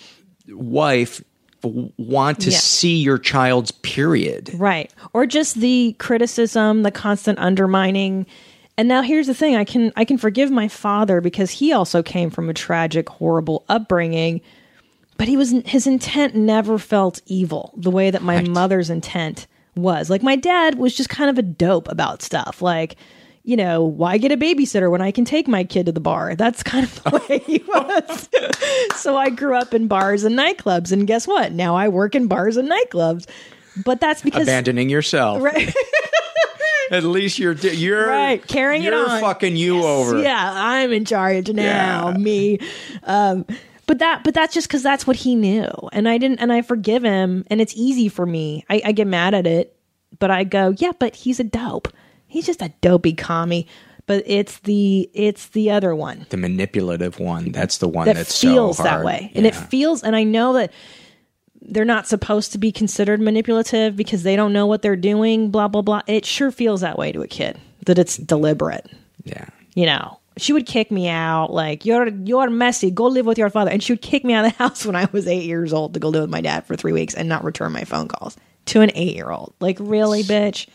wife 0.47 1.21
want 1.63 2.39
to 2.39 2.49
Yeah. 2.49 2.57
see 2.57 2.95
your 2.97 3.19
child's 3.19 3.69
period? 3.71 4.49
right 4.55 4.91
or 5.13 5.27
just 5.27 5.59
the 5.59 5.95
criticism 5.99 6.81
the 6.81 6.89
constant 6.91 7.37
undermining 7.37 8.25
and 8.77 8.87
now 8.87 9.01
here's 9.01 9.27
the 9.27 9.33
thing 9.33 9.55
i 9.55 9.63
can 9.63 9.91
i 9.95 10.03
can 10.05 10.17
forgive 10.17 10.49
my 10.51 10.67
father 10.67 11.21
because 11.21 11.51
he 11.51 11.71
also 11.73 12.01
came 12.01 12.29
from 12.29 12.49
a 12.49 12.53
tragic 12.53 13.07
horrible 13.09 13.63
upbringing 13.69 14.41
but 15.17 15.27
he 15.27 15.37
was 15.37 15.51
his 15.65 15.85
intent 15.85 16.33
never 16.35 16.77
felt 16.79 17.21
evil 17.27 17.73
the 17.77 17.91
way 17.91 18.09
that 18.11 18.21
my 18.23 18.37
Right. 18.37 18.47
mother's 18.49 18.89
intent 18.89 19.45
was. 19.75 20.09
Like 20.09 20.23
my 20.23 20.35
dad 20.35 20.75
was 20.79 20.95
just 20.95 21.09
kind 21.09 21.29
of 21.29 21.37
a 21.37 21.41
dope 21.43 21.87
about 21.89 22.21
stuff. 22.23 22.61
Like 22.61 22.95
you 23.43 23.55
know 23.55 23.83
why 23.83 24.17
get 24.17 24.31
a 24.31 24.37
babysitter 24.37 24.89
when 24.91 25.01
i 25.01 25.11
can 25.11 25.23
take 25.25 25.47
my 25.47 25.63
kid 25.63 25.85
to 25.85 25.91
the 25.91 25.99
bar? 25.99 26.35
That's 26.35 26.63
kind 26.63 26.85
of 26.85 27.03
the 27.03 27.23
way 27.29 27.37
he 27.39 27.59
was. 27.67 28.29
So 28.99 29.15
i 29.15 29.29
grew 29.29 29.55
up 29.55 29.75
in 29.75 29.87
bars 29.87 30.23
and 30.23 30.35
nightclubs 30.37 30.91
and 30.91 31.05
guess 31.05 31.27
what? 31.27 31.51
Now 31.51 31.75
i 31.75 31.87
work 31.87 32.15
in 32.15 32.25
bars 32.27 32.57
and 32.57 32.67
nightclubs. 32.71 33.27
But 33.85 33.99
that's 34.01 34.23
because 34.23 34.43
Abandoning 34.47 34.89
yourself. 34.89 35.41
right 35.43 35.71
At 36.91 37.03
least 37.03 37.39
you're 37.39 37.53
you're 37.53 38.07
Right, 38.07 38.45
carrying 38.45 38.83
it 38.83 38.87
you're 38.93 39.09
on. 39.09 39.21
fucking 39.21 39.55
you 39.55 39.81
over. 39.83 40.21
Yeah, 40.21 40.51
I'm 40.53 40.91
in 40.91 41.05
charge 41.05 41.49
now. 41.51 42.09
Yeah. 42.09 42.17
Me. 42.17 42.59
Um, 43.03 43.45
But 43.87 43.99
that, 43.99 44.23
but 44.23 44.33
that's 44.33 44.53
just 44.53 44.67
because 44.67 44.83
that's 44.83 45.05
what 45.07 45.17
he 45.17 45.35
knew, 45.35 45.67
and 45.91 46.07
I 46.07 46.17
didn't, 46.17 46.39
and 46.39 46.53
I 46.53 46.61
forgive 46.61 47.03
him, 47.03 47.43
and 47.47 47.59
it's 47.59 47.73
easy 47.75 48.07
for 48.07 48.25
me. 48.25 48.63
I, 48.69 48.81
I 48.85 48.91
get 48.93 49.05
mad 49.07 49.33
at 49.33 49.45
it, 49.45 49.75
but 50.19 50.31
I 50.31 50.45
go, 50.45 50.73
yeah, 50.77 50.91
but 50.97 51.13
he's 51.15 51.41
a 51.41 51.43
dope. 51.43 51.89
He's 52.27 52.45
just 52.45 52.61
a 52.61 52.71
dopey 52.79 53.11
commie. 53.13 53.67
But 54.05 54.23
it's 54.25 54.59
the 54.59 55.09
it's 55.13 55.47
the 55.49 55.71
other 55.71 55.93
one 55.95 56.25
The 56.29 56.37
manipulative 56.37 57.19
one. 57.19 57.51
That's 57.51 57.77
the 57.79 57.87
one 57.87 58.05
that 58.07 58.15
that's 58.15 58.39
feels 58.39 58.77
so 58.77 58.83
that 58.83 59.03
way, 59.03 59.31
and 59.35 59.45
it 59.45 59.55
feels, 59.55 60.03
and 60.03 60.15
I 60.15 60.23
know 60.23 60.53
that 60.53 60.71
they're 61.61 61.85
not 61.85 62.07
supposed 62.07 62.51
to 62.53 62.57
be 62.57 62.71
considered 62.71 63.21
manipulative 63.21 63.95
because 63.95 64.23
they 64.23 64.35
don't 64.35 64.53
know 64.53 64.65
what 64.65 64.81
they're 64.81 64.95
doing. 64.95 65.51
Blah 65.51 65.67
blah 65.67 65.81
blah. 65.81 66.01
It 66.07 66.25
sure 66.25 66.51
feels 66.51 66.81
that 66.81 66.97
way 66.97 67.11
to 67.11 67.21
a 67.21 67.27
kid 67.27 67.57
that 67.85 67.97
it's 67.97 68.17
deliberate. 68.17 68.89
yeah. 69.23 69.45
you 69.75 69.85
know, 69.85 70.19
she 70.37 70.53
would 70.53 70.65
kick 70.65 70.91
me 70.91 71.07
out 71.07 71.51
like 71.51 71.85
you're 71.85 72.07
you're 72.07 72.49
messy. 72.49 72.91
Go 72.91 73.07
live 73.07 73.25
with 73.25 73.37
your 73.37 73.49
father, 73.49 73.71
and 73.71 73.81
she 73.83 73.93
would 73.93 74.01
kick 74.01 74.23
me 74.23 74.33
out 74.33 74.45
of 74.45 74.51
the 74.51 74.57
house 74.63 74.85
when 74.85 74.95
I 74.95 75.07
was 75.11 75.27
eight 75.27 75.45
years 75.45 75.73
old 75.73 75.93
to 75.93 75.99
go 75.99 76.09
live 76.09 76.21
with 76.21 76.29
my 76.29 76.41
dad 76.41 76.65
for 76.65 76.75
three 76.75 76.93
weeks 76.93 77.13
and 77.13 77.29
not 77.29 77.43
return 77.43 77.71
my 77.71 77.83
phone 77.83 78.07
calls 78.07 78.37
to 78.67 78.81
an 78.81 78.91
eight 78.95 79.15
year 79.15 79.29
old. 79.29 79.53
Like 79.59 79.77
really, 79.79 80.23
bitch. 80.23 80.67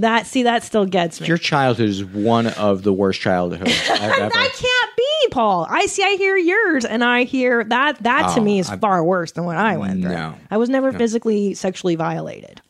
That 0.00 0.26
see 0.26 0.42
that 0.42 0.62
still 0.64 0.86
gets 0.86 1.20
me. 1.20 1.26
Your 1.28 1.38
childhood 1.38 1.88
is 1.88 2.04
one 2.04 2.48
of 2.48 2.82
the 2.82 2.92
worst 2.92 3.20
childhoods 3.20 3.70
I've 3.90 4.00
ever. 4.02 4.28
that 4.28 4.52
can't 4.56 4.96
be, 4.96 5.28
Paul. 5.30 5.66
I 5.70 5.86
see. 5.86 6.02
I 6.02 6.16
hear 6.16 6.36
yours, 6.36 6.84
and 6.84 7.04
I 7.04 7.24
hear 7.24 7.62
that. 7.64 8.02
That 8.02 8.34
to 8.34 8.40
Oh, 8.40 8.44
me 8.44 8.58
is 8.58 8.68
I- 8.68 8.76
far 8.76 9.04
worse 9.04 9.32
than 9.32 9.44
what 9.44 9.56
I 9.56 9.76
went 9.76 10.02
through. 10.02 10.10
No. 10.12 10.34
I 10.50 10.56
was 10.56 10.68
never 10.68 10.92
physically 10.92 11.54
sexually 11.54 11.94
violated. 11.94 12.60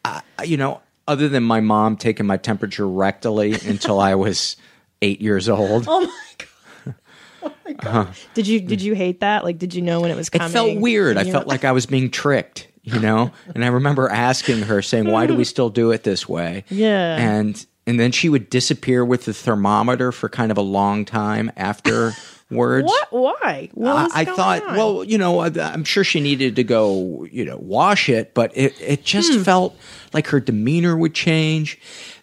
you 0.44 0.56
know, 0.58 0.80
other 1.08 1.28
than 1.28 1.42
my 1.42 1.60
mom 1.60 1.96
taking 1.96 2.26
my 2.26 2.36
temperature 2.36 2.84
rectally 2.84 3.66
until 3.68 4.00
I 4.00 4.14
was 4.14 4.56
eight 5.02 5.20
years 5.20 5.48
old. 5.48 5.86
Oh 5.88 6.00
my 6.00 6.06
god. 6.38 6.94
Oh 7.42 7.52
my 7.66 7.72
uh-huh. 7.72 8.04
god. 8.04 8.16
Did 8.34 8.46
you 8.46 8.60
did 8.60 8.82
you 8.82 8.94
hate 8.94 9.20
that? 9.20 9.44
Like, 9.44 9.58
did 9.58 9.74
you 9.74 9.82
know 9.82 10.00
when 10.00 10.10
it 10.10 10.16
was 10.16 10.28
it 10.28 10.38
coming? 10.38 10.52
felt 10.52 10.78
weird. 10.78 11.16
I 11.16 11.24
felt 11.24 11.46
like 11.46 11.64
I 11.64 11.72
was 11.72 11.86
being 11.86 12.10
tricked, 12.10 12.68
you 12.84 13.00
know? 13.00 13.32
And 13.54 13.64
I 13.64 13.68
remember 13.68 14.08
asking 14.08 14.62
her, 14.62 14.80
saying, 14.82 15.10
Why 15.10 15.26
do 15.26 15.34
we 15.34 15.44
still 15.44 15.70
do 15.70 15.90
it 15.90 16.04
this 16.04 16.28
way? 16.28 16.64
Yeah. 16.68 17.16
And 17.16 17.66
and 17.86 17.98
then 18.00 18.12
she 18.12 18.28
would 18.30 18.48
disappear 18.48 19.04
with 19.04 19.24
the 19.26 19.34
thermometer 19.34 20.10
for 20.12 20.28
kind 20.30 20.50
of 20.50 20.56
a 20.56 20.62
long 20.62 21.04
time 21.04 21.50
afterwards. 21.56 22.16
What? 22.50 23.08
Why? 23.10 23.68
What 23.74 23.94
was 24.04 24.12
I, 24.14 24.24
thought, 24.24 24.62
on? 24.66 24.76
well, 24.76 25.04
you 25.04 25.18
know, 25.18 25.40
I'm 25.40 25.84
sure 25.84 26.02
she 26.04 26.20
needed 26.20 26.56
to 26.56 26.64
go, 26.64 27.24
you 27.30 27.44
know, 27.44 27.58
wash 27.58 28.08
it, 28.08 28.32
but 28.32 28.56
it, 28.56 28.74
it 28.80 29.04
just 29.04 29.34
Hmm. 29.34 29.42
felt 29.42 29.76
like 30.14 30.28
her 30.28 30.40
demeanor 30.40 30.96
would 30.96 31.14
change. 31.14 31.78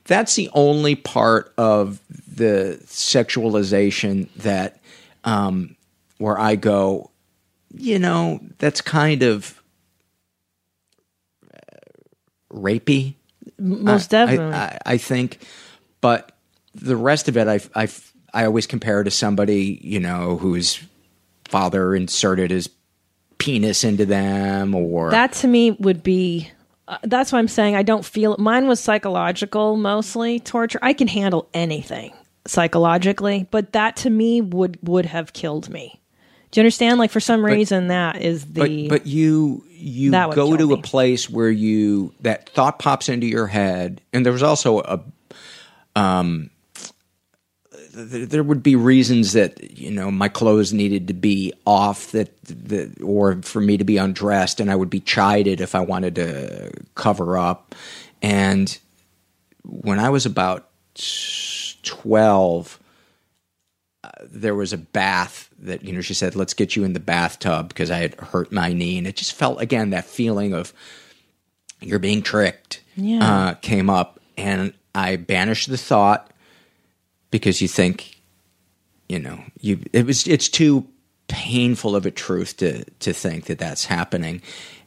That's 0.06 0.34
the 0.36 0.50
only 0.54 0.96
part 0.96 1.54
of 1.60 2.00
the 2.28 2.80
sexualization 2.88 4.30
that, 4.38 4.80
um, 5.24 5.76
where 6.18 6.40
I 6.40 6.56
go, 6.56 7.12
you 7.76 8.00
know, 8.00 8.40
that's 8.58 8.82
kind 8.82 9.22
of 9.24 9.58
uh, 9.58 9.61
rapey. 12.54 13.16
most 13.58 14.14
I- 14.14 14.26
definitely. 14.26 14.56
I, 14.56 14.80
I 14.86 14.98
think, 14.98 15.40
but 16.02 16.32
the 16.76 16.96
rest 16.96 17.28
of 17.28 17.38
it, 17.38 17.48
I, 17.48 17.60
I, 17.76 17.90
I 18.34 18.46
always 18.46 18.68
compare 18.68 19.04
to 19.04 19.12
somebody, 19.12 19.80
you 19.82 20.00
know, 20.00 20.38
whose 20.38 20.82
father 21.52 21.94
inserted 21.94 22.50
his 22.50 22.70
penis 23.38 23.84
into 23.84 24.06
them 24.06 24.74
or 24.76 25.10
that 25.10 25.34
to 25.34 25.48
me 25.48 25.72
would 25.72 26.04
be 26.04 26.50
uh, 26.88 26.98
that's 27.04 27.32
why 27.32 27.40
i'm 27.40 27.48
saying 27.48 27.76
i 27.76 27.82
don't 27.82 28.06
feel 28.06 28.36
mine 28.38 28.68
was 28.68 28.80
psychological 28.80 29.76
mostly 29.76 30.40
torture 30.40 30.78
i 30.84 30.94
can 30.94 31.08
handle 31.08 31.50
anything 31.54 32.14
psychologically 32.46 33.48
but 33.50 33.74
that 33.74 33.96
to 33.96 34.12
me 34.12 34.42
would 34.42 34.78
would 34.84 35.08
have 35.08 35.34
killed 35.34 35.70
me 35.70 36.00
do 36.52 36.60
you 36.60 36.62
understand 36.62 37.00
like 37.00 37.10
for 37.10 37.20
some 37.20 37.44
reason 37.44 37.88
that 37.88 38.22
is 38.22 38.46
but, 38.46 38.66
the 38.66 38.88
but 38.88 39.08
you 39.08 39.66
you 39.82 40.12
go 40.12 40.56
to 40.56 40.74
a 40.74 40.82
place 40.82 41.30
where 41.30 41.50
you 41.50 42.14
that 42.22 42.50
thought 42.50 42.80
pops 42.80 43.10
into 43.10 43.28
your 43.28 43.48
head 43.48 44.02
and 44.14 44.26
there 44.26 44.34
was 44.34 44.44
also 44.44 44.80
a 44.80 45.00
um 45.96 46.50
th- 47.94 48.30
there 48.30 48.44
would 48.44 48.64
be 48.64 48.76
reasons 48.76 49.34
that 49.34 49.78
you 49.78 49.92
know 49.92 50.12
my 50.12 50.30
clothes 50.30 50.74
needed 50.74 51.08
to 51.08 51.14
be 51.14 51.54
off 51.66 52.12
that 52.12 52.30
the 52.44 52.92
or 53.04 53.42
for 53.42 53.62
me 53.62 53.78
to 53.78 53.84
be 53.84 53.98
undressed 53.98 54.60
and 54.60 54.72
I 54.72 54.76
would 54.76 54.90
be 54.90 55.00
chided 55.00 55.62
if 55.62 55.76
I 55.76 55.82
wanted 55.82 56.16
to 56.16 56.72
cover 56.96 57.38
up. 57.38 57.76
And 58.22 58.78
when 59.64 60.00
I 60.00 60.10
was 60.10 60.26
about 60.26 60.70
12 61.84 62.80
uh, 64.04 64.10
there 64.30 64.56
was 64.56 64.74
a 64.74 64.78
bath 64.78 65.50
that 65.62 65.84
you 65.84 65.94
know 65.94 66.02
she 66.02 66.14
said 66.14 66.36
let's 66.36 66.54
get 66.54 66.76
you 66.76 66.84
in 66.84 66.94
the 66.94 67.00
bathtub 67.00 67.70
because 67.70 67.92
I 67.92 67.98
had 68.00 68.16
hurt 68.16 68.52
my 68.52 68.74
knee. 68.74 68.98
And 68.98 69.08
it 69.08 69.16
just 69.16 69.34
felt 69.34 69.62
again 69.62 69.92
that 69.92 70.06
feeling 70.06 70.54
of 70.54 70.74
you're 71.80 72.00
being 72.00 72.22
tricked 72.22 72.82
Yeah. 72.96 73.20
uh, 73.50 73.54
came 73.56 73.90
up. 73.90 74.20
And 74.38 74.74
I 74.96 75.16
banished 75.18 75.70
the 75.70 75.78
thought 75.78 76.32
because 77.30 77.62
you 77.62 77.68
think 77.68 78.20
you 79.08 79.20
know 79.20 79.44
you 79.60 79.80
it 79.94 80.06
was 80.06 80.28
it's 80.28 80.50
too 80.50 80.88
painful 81.28 81.96
of 81.96 82.06
a 82.06 82.12
truth 82.12 82.58
to 82.58 82.84
to 83.00 83.14
think 83.14 83.46
that 83.46 83.60
that's 83.60 83.86
happening. 83.86 84.42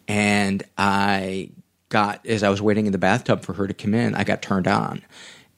And 0.08 0.62
I 0.76 1.50
got 1.88 2.24
as 2.26 2.42
I 2.42 2.48
was 2.48 2.60
waiting 2.60 2.86
in 2.86 2.92
the 2.92 2.98
bathtub 2.98 3.42
for 3.42 3.52
her 3.54 3.66
to 3.68 3.74
come 3.74 3.94
in 3.94 4.14
I 4.14 4.24
got 4.24 4.42
turned 4.42 4.66
on 4.66 5.02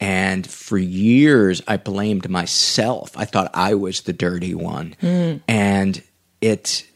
and 0.00 0.46
for 0.46 0.78
years 0.78 1.62
I 1.66 1.76
blamed 1.76 2.28
myself. 2.28 3.16
I 3.16 3.24
thought 3.24 3.50
I 3.54 3.74
was 3.74 4.02
the 4.02 4.12
dirty 4.12 4.54
one. 4.54 4.94
Hmm. 5.00 5.36
And 5.48 6.02
it 6.40 6.86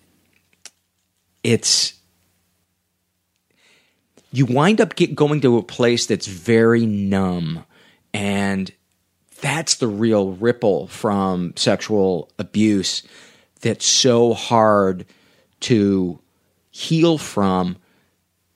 it's 1.42 1.94
you 4.32 4.46
wind 4.46 4.80
up 4.80 4.94
get 4.96 5.14
going 5.14 5.40
to 5.40 5.56
a 5.56 5.62
place 5.62 6.06
that's 6.06 6.26
very 6.26 6.86
numb. 6.86 7.64
And 8.12 8.70
that's 9.40 9.76
the 9.76 9.88
real 9.88 10.32
ripple 10.32 10.86
from 10.88 11.54
sexual 11.56 12.30
abuse 12.38 13.02
that's 13.60 13.86
so 13.86 14.34
hard 14.34 15.06
to 15.60 16.20
heal 16.70 17.18
from. 17.18 17.76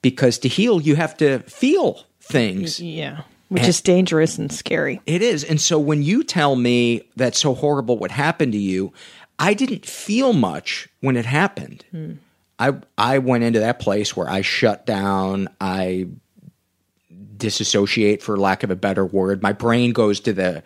Because 0.01 0.37
to 0.39 0.47
heal 0.47 0.79
you 0.79 0.95
have 0.95 1.17
to 1.17 1.39
feel 1.39 2.03
things. 2.19 2.79
Yeah 2.79 3.23
which 3.49 3.67
is 3.67 3.81
dangerous 3.81 4.37
and 4.37 4.51
scary 4.51 5.01
it 5.05 5.21
is. 5.21 5.43
And 5.43 5.59
so 5.61 5.79
when 5.79 6.03
you 6.03 6.23
tell 6.23 6.55
me 6.55 7.03
that 7.15 7.35
so 7.35 7.53
horrible 7.53 7.97
what 7.97 8.11
happened 8.11 8.53
to 8.53 8.57
you, 8.57 8.93
I 9.39 9.53
didn't 9.53 9.85
feel 9.85 10.33
much 10.33 10.87
when 11.01 11.17
it 11.17 11.25
happened. 11.25 11.85
Hmm. 11.91 12.13
I 12.57 12.73
I 12.97 13.19
went 13.19 13.43
into 13.43 13.59
that 13.59 13.79
place 13.79 14.15
where 14.15 14.29
I 14.29 14.41
shut 14.41 14.85
down, 14.85 15.49
I 15.59 16.07
disassociate 17.37 18.23
for 18.23 18.37
lack 18.37 18.63
of 18.63 18.71
a 18.71 18.75
better 18.75 19.05
word. 19.05 19.43
My 19.43 19.53
brain 19.53 19.91
goes 19.91 20.19
to 20.21 20.33
the 20.33 20.63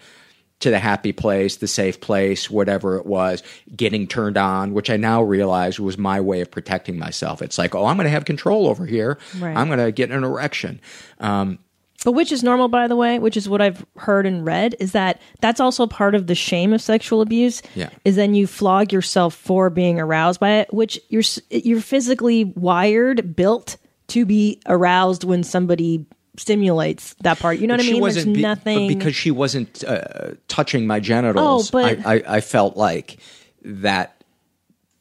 to 0.59 0.69
the 0.69 0.79
happy 0.79 1.13
place, 1.13 1.57
the 1.57 1.67
safe 1.67 2.01
place, 2.01 2.49
whatever 2.49 2.97
it 2.97 3.05
was, 3.05 3.41
getting 3.75 4.05
turned 4.07 4.37
on, 4.37 4.73
which 4.73 4.89
I 4.89 4.97
now 4.97 5.23
realize 5.23 5.79
was 5.79 5.97
my 5.97 6.19
way 6.19 6.41
of 6.41 6.51
protecting 6.51 6.99
myself. 6.99 7.41
It's 7.41 7.57
like, 7.57 7.75
oh, 7.75 7.85
I'm 7.85 7.95
going 7.95 8.05
to 8.05 8.11
have 8.11 8.25
control 8.25 8.67
over 8.67 8.85
here. 8.85 9.17
Right. 9.39 9.55
I'm 9.55 9.67
going 9.67 9.79
to 9.79 9.91
get 9.93 10.11
an 10.11 10.23
erection. 10.23 10.81
Um, 11.19 11.59
But 12.05 12.13
which 12.13 12.31
is 12.31 12.43
normal, 12.43 12.69
by 12.69 12.87
the 12.87 12.95
way, 12.95 13.19
which 13.19 13.35
is 13.35 13.49
what 13.49 13.61
I've 13.61 13.85
heard 13.97 14.25
and 14.25 14.45
read, 14.45 14.75
is 14.79 14.93
that 14.93 15.21
that's 15.41 15.59
also 15.59 15.85
part 15.85 16.15
of 16.15 16.27
the 16.27 16.35
shame 16.35 16.71
of 16.71 16.81
sexual 16.81 17.21
abuse. 17.21 17.61
Yeah. 17.75 17.89
Is 18.05 18.15
then 18.15 18.35
you 18.35 18.47
flog 18.47 18.93
yourself 18.93 19.35
for 19.35 19.69
being 19.69 19.99
aroused 19.99 20.39
by 20.39 20.51
it, 20.59 20.73
which 20.73 20.99
you're 21.09 21.23
you're 21.49 21.81
physically 21.81 22.45
wired, 22.45 23.35
built 23.35 23.77
to 24.07 24.25
be 24.25 24.61
aroused 24.65 25.23
when 25.23 25.43
somebody 25.43 26.05
stimulates 26.37 27.15
that 27.21 27.37
part. 27.39 27.59
You 27.59 27.67
know 27.67 27.73
what 27.73 27.81
I 27.81 27.83
mean? 27.83 27.93
There's 28.01 28.15
wasn't 28.15 28.35
be- 28.35 28.41
but 28.41 28.47
nothing. 28.47 28.87
because 28.87 29.15
she 29.15 29.31
wasn't 29.31 29.83
uh, 29.83 30.31
touching 30.47 30.87
my 30.87 30.99
genitals. 30.99 31.69
Oh, 31.69 31.71
but- 31.71 32.05
I, 32.05 32.15
I, 32.15 32.23
I 32.37 32.41
felt 32.41 32.77
like 32.77 33.17
that 33.63 34.23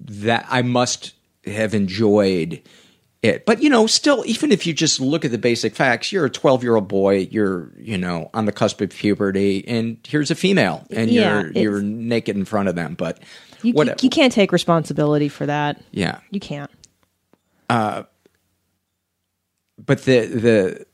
that 0.00 0.46
I 0.48 0.62
must 0.62 1.14
have 1.46 1.74
enjoyed 1.74 2.60
it. 3.22 3.46
But 3.46 3.62
you 3.62 3.70
know, 3.70 3.86
still, 3.86 4.22
even 4.26 4.52
if 4.52 4.66
you 4.66 4.72
just 4.72 5.00
look 5.00 5.24
at 5.24 5.30
the 5.30 5.38
basic 5.38 5.74
facts, 5.74 6.12
you're 6.12 6.26
a 6.26 6.30
12 6.30 6.62
year 6.62 6.76
old 6.76 6.88
boy. 6.88 7.28
You're 7.30 7.70
you 7.78 7.98
know 7.98 8.30
on 8.34 8.44
the 8.44 8.52
cusp 8.52 8.80
of 8.80 8.90
puberty, 8.90 9.66
and 9.66 9.98
here's 10.06 10.30
a 10.30 10.34
female, 10.34 10.86
and 10.90 11.10
Yeah, 11.10 11.40
you're 11.40 11.52
you're 11.52 11.82
naked 11.82 12.36
in 12.36 12.44
front 12.44 12.68
of 12.68 12.74
them. 12.74 12.94
But 12.94 13.20
you, 13.62 13.72
whatever. 13.72 13.98
you 14.02 14.10
can't 14.10 14.32
take 14.32 14.52
responsibility 14.52 15.28
for 15.28 15.46
that. 15.46 15.82
yeah, 15.90 16.20
You 16.30 16.40
can't. 16.40 16.70
Uh, 17.68 18.04
but 19.84 20.04
the 20.04 20.26
the 20.26 20.86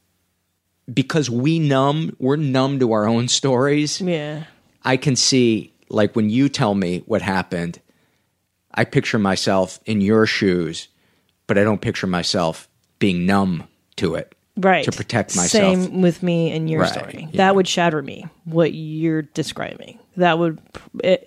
because 0.92 1.30
we 1.30 1.58
numb, 1.58 2.14
we're 2.18 2.36
numb 2.36 2.78
to 2.80 2.92
our 2.92 3.06
own 3.06 3.28
stories. 3.28 4.00
Yeah. 4.00 4.44
I 4.82 4.96
can 4.98 5.16
see, 5.16 5.72
like, 5.88 6.14
when 6.14 6.28
you 6.28 6.48
tell 6.50 6.74
me 6.74 7.02
what 7.06 7.22
happened, 7.22 7.80
I 8.74 8.84
picture 8.84 9.18
myself 9.18 9.80
in 9.86 10.02
your 10.02 10.26
shoes, 10.26 10.88
but 11.46 11.58
I 11.58 11.64
don't 11.64 11.80
picture 11.80 12.06
myself 12.06 12.68
being 12.98 13.26
numb 13.26 13.64
to 13.96 14.14
it. 14.14 14.34
Right. 14.56 14.84
To 14.84 14.92
protect 14.92 15.34
myself. 15.36 15.50
Same 15.90 16.00
with 16.00 16.22
me 16.22 16.52
and 16.52 16.70
your 16.70 16.82
Right, 16.82 16.92
story. 16.92 17.28
yeah. 17.32 17.38
That 17.38 17.56
would 17.56 17.66
shatter 17.66 18.00
me, 18.02 18.26
what 18.44 18.72
you're 18.72 19.22
describing. 19.22 19.98
That 20.16 20.38
would, 20.38 20.60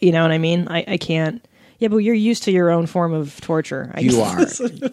you 0.01 0.13
know 0.13 0.21
what 0.21 0.31
I 0.31 0.37
mean? 0.37 0.67
I, 0.69 0.85
I 0.87 0.97
can't, 0.97 1.45
Yeah, 1.79 1.89
but 1.89 1.97
you're 1.97 2.15
used 2.15 2.43
to 2.43 2.51
your 2.51 2.71
own 2.71 2.85
form 2.87 3.13
of 3.13 3.39
torture. 3.41 3.91
I 3.93 3.99
You 3.99 4.21
are. 4.21 4.39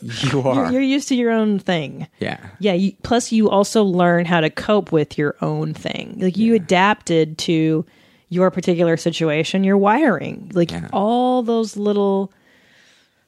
You 0.02 0.42
are. 0.44 0.54
You're, 0.56 0.70
you're 0.72 0.80
used 0.82 1.06
to 1.08 1.14
your 1.14 1.30
own 1.30 1.60
thing. 1.60 2.08
yeah. 2.18 2.44
Yeah. 2.58 2.72
You, 2.72 2.92
plus, 3.04 3.30
you 3.30 3.48
also 3.50 3.84
learn 3.84 4.24
how 4.26 4.40
to 4.40 4.50
cope 4.50 4.90
with 4.90 5.16
your 5.16 5.36
own 5.40 5.72
thing. 5.72 6.16
Like 6.20 6.36
you 6.36 6.54
adapted 6.56 7.38
to 7.38 7.86
your 8.30 8.50
particular 8.50 8.96
situation, 8.96 9.62
your 9.62 9.78
wiring, 9.78 10.50
like 10.54 10.72
Yeah. 10.72 10.88
all 10.92 11.44
those 11.44 11.76
little. 11.76 12.32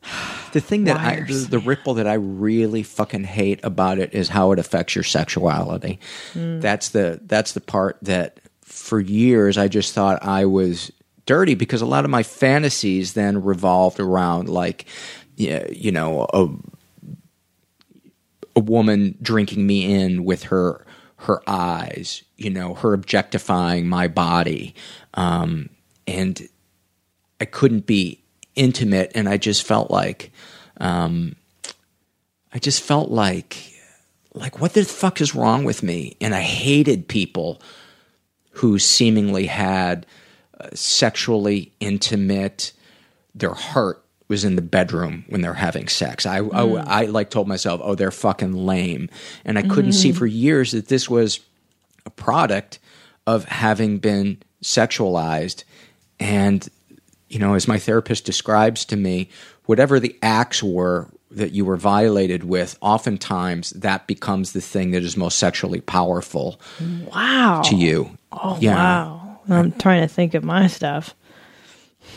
The 0.53 0.61
thing 0.61 0.85
that 0.85 0.97
I, 0.97 1.21
the, 1.21 1.35
the 1.51 1.59
ripple 1.59 1.95
that 1.95 2.07
I 2.07 2.15
really 2.15 2.83
fucking 2.83 3.25
hate 3.25 3.61
about 3.63 3.99
it 3.99 4.15
is 4.15 4.31
how 4.31 4.53
it 4.53 4.59
affects 4.59 4.95
your 4.95 5.05
sexuality. 5.05 5.99
That's 6.61 6.91
the 6.91 7.21
that's 7.27 7.53
the 7.53 7.61
part 7.61 7.99
that 8.01 8.41
for 8.63 8.99
years 8.99 9.59
I 9.59 9.69
just 9.69 9.93
thought 9.93 10.23
I 10.23 10.47
was 10.47 10.91
dirty 11.27 11.55
because 11.55 11.83
a 11.83 11.87
lot 11.87 12.05
of 12.05 12.11
my 12.11 12.23
fantasies 12.23 13.13
then 13.13 13.43
revolved 13.43 14.01
around 14.01 14.49
like, 14.49 14.87
yeah, 15.35 15.67
you 15.71 15.93
know, 15.93 16.27
a 16.33 16.49
a 18.55 18.61
woman 18.61 19.19
drinking 19.21 19.67
me 19.67 19.93
in 19.93 20.25
with 20.25 20.45
her 20.45 20.87
her 21.17 21.43
eyes, 21.47 22.23
you 22.37 22.51
know, 22.51 22.75
her 22.75 22.93
objectifying 22.93 23.87
my 23.87 24.09
body, 24.09 24.75
um, 25.15 25.69
and 26.07 26.49
I 27.41 27.45
couldn't 27.45 27.87
be 27.87 28.23
intimate, 28.57 29.13
and 29.15 29.29
I 29.29 29.37
just 29.37 29.63
felt 29.63 29.91
like, 29.91 30.33
um, 30.79 31.37
I 32.53 32.59
just 32.59 32.83
felt 32.83 33.11
like, 33.11 33.57
like 34.35 34.61
what 34.61 34.73
the 34.73 34.85
fuck 34.85 35.21
is 35.21 35.35
wrong 35.35 35.65
with 35.65 35.83
me? 35.83 36.17
And 36.21 36.35
I 36.35 36.41
hated 36.41 37.09
people 37.09 37.61
who 38.51 38.79
seemingly 38.79 39.47
had 39.47 40.07
uh, 40.59 40.69
sexually 40.75 41.73
intimate. 41.81 42.73
Their 43.35 43.55
heart 43.55 44.03
was 44.29 44.45
in 44.45 44.57
the 44.57 44.63
bedroom 44.63 45.25
when 45.29 45.41
they're 45.41 45.55
having 45.55 45.89
sex. 45.89 46.27
I, 46.27 46.39
I, 46.39 46.65
I 46.65 47.05
like 47.05 47.31
told 47.31 47.47
myself, 47.47 47.81
oh, 47.85 47.95
they're 47.95 48.11
fucking 48.11 48.55
lame, 48.55 49.09
and 49.45 49.59
I 49.59 49.63
couldn't 49.63 49.93
see 49.93 50.13
for 50.13 50.27
years 50.27 50.73
that 50.73 50.89
this 50.89 51.09
was 51.09 51.41
a 52.05 52.11
product 52.11 52.79
of 53.27 53.45
having 53.45 53.99
been 53.99 54.39
sexualized 54.63 55.65
and 56.19 56.69
you 57.29 57.39
know 57.39 57.55
as 57.55 57.67
my 57.69 57.79
therapist 57.79 58.25
describes 58.25 58.85
to 58.85 58.97
me 58.97 59.29
whatever 59.67 59.99
the 60.01 60.17
acts 60.23 60.63
were 60.63 61.09
that 61.31 61.53
you 61.53 61.65
were 61.65 61.77
violated 61.77 62.45
with 62.45 62.79
oftentimes 62.81 63.71
that 63.71 64.07
becomes 64.07 64.53
the 64.53 64.61
thing 64.61 64.93
that 64.93 65.03
is 65.03 65.17
most 65.17 65.39
sexually 65.39 65.81
powerful 65.81 66.61
Wow. 67.13 67.63
to 67.65 67.77
you 67.77 68.17
Oh, 68.33 68.57
yeah 68.61 68.75
wow. 68.77 69.41
I'm 69.49 69.73
trying 69.73 70.03
to 70.03 70.09
think 70.13 70.35
of 70.35 70.43
my 70.45 70.67
stuff. 70.67 71.15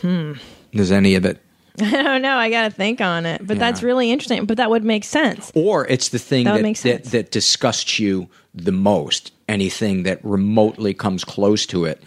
Hmm. 0.01 0.33
Does 0.73 0.91
any 0.91 1.15
of 1.15 1.25
it 1.25 1.41
I 1.81 2.03
don't 2.03 2.21
know. 2.21 2.35
I 2.35 2.49
got 2.49 2.63
to 2.63 2.71
think 2.71 2.99
on 2.99 3.25
it. 3.25 3.45
But 3.47 3.57
that's 3.57 3.81
really 3.83 4.11
interesting. 4.11 4.45
But 4.45 4.57
that 4.57 4.69
would 4.69 4.83
make 4.83 5.05
sense. 5.05 5.49
or 5.55 5.87
it's 5.87 6.09
the 6.09 6.19
thing 6.19 6.43
That 6.45 6.61
that 6.61 6.75
that, 6.83 7.03
that 7.05 7.31
disgusts 7.31 7.99
you 7.99 8.27
the 8.53 8.71
most 8.73 9.31
anything 9.47 10.03
that 10.03 10.19
remotely 10.25 10.93
comes 10.93 11.23
close 11.23 11.65
to 11.67 11.85
it 11.85 12.03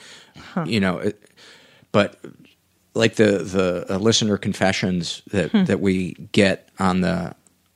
you 0.67 0.79
know 0.81 1.11
but 1.93 2.17
like 2.95 3.17
the 3.17 3.39
the 3.39 3.87
uh, 3.95 3.99
listener 3.99 4.37
confessions 4.37 5.23
that 5.31 5.51
Hmm. 5.53 5.65
that 5.65 5.81
we 5.81 6.13
get 6.33 6.69
on 6.79 7.01
the 7.01 7.35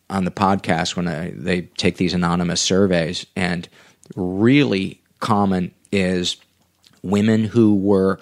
on 0.08 0.24
the 0.24 0.30
podcast 0.30 0.94
when 0.96 1.08
I, 1.08 1.30
they 1.34 1.62
take 1.62 1.96
these 1.96 2.14
anonymous 2.14 2.60
surveys 2.60 3.26
and 3.34 3.68
really 4.14 5.00
common 5.18 5.72
is 5.90 6.36
women 7.02 7.42
who 7.44 7.74
were 7.74 8.20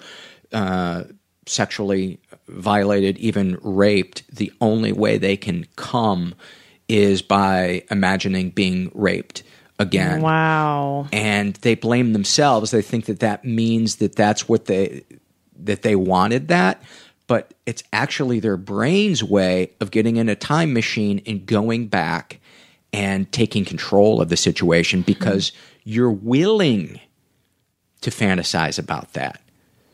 uh, 0.51 1.03
sexually 1.45 2.19
violated, 2.47 3.17
even 3.19 3.59
raped, 3.61 4.23
the 4.35 4.51
only 4.61 4.91
way 4.91 5.17
they 5.17 5.37
can 5.37 5.67
come 5.75 6.33
is 6.87 7.21
by 7.21 7.83
imagining 7.91 8.49
being 8.49 8.91
raped 8.95 9.43
again. 9.77 10.21
Wow. 10.21 11.07
And 11.11 11.55
they 11.57 11.75
blame 11.75 12.13
themselves. 12.13 12.71
They 12.71 12.81
think 12.81 13.05
that 13.05 13.19
that 13.19 13.43
means 13.45 13.97
that 13.97 14.15
that's 14.15 14.47
what 14.49 14.65
they 14.65 15.03
that 15.57 15.81
they 15.81 15.95
wanted 15.95 16.47
that, 16.49 16.81
but 17.27 17.53
it's 17.65 17.83
actually 17.93 18.39
their 18.39 18.57
brain's 18.57 19.23
way 19.23 19.71
of 19.79 19.91
getting 19.91 20.17
in 20.17 20.29
a 20.29 20.35
time 20.35 20.73
machine 20.73 21.21
and 21.25 21.45
going 21.45 21.87
back 21.87 22.39
and 22.93 23.31
taking 23.31 23.65
control 23.65 24.21
of 24.21 24.29
the 24.29 24.37
situation 24.37 25.01
because 25.01 25.51
you're 25.83 26.11
willing 26.11 26.99
to 28.01 28.09
fantasize 28.09 28.79
about 28.79 29.13
that. 29.13 29.41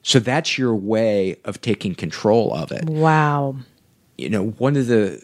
So 0.04 0.20
that's 0.20 0.58
your 0.58 0.76
way 0.76 1.38
of 1.46 1.62
taking 1.62 1.96
control 1.96 2.54
of 2.54 2.72
it. 2.72 2.86
Wow. 2.86 3.56
You 4.18 4.30
know, 4.30 4.50
one 4.50 4.76
of 4.76 4.88
the 4.88 5.24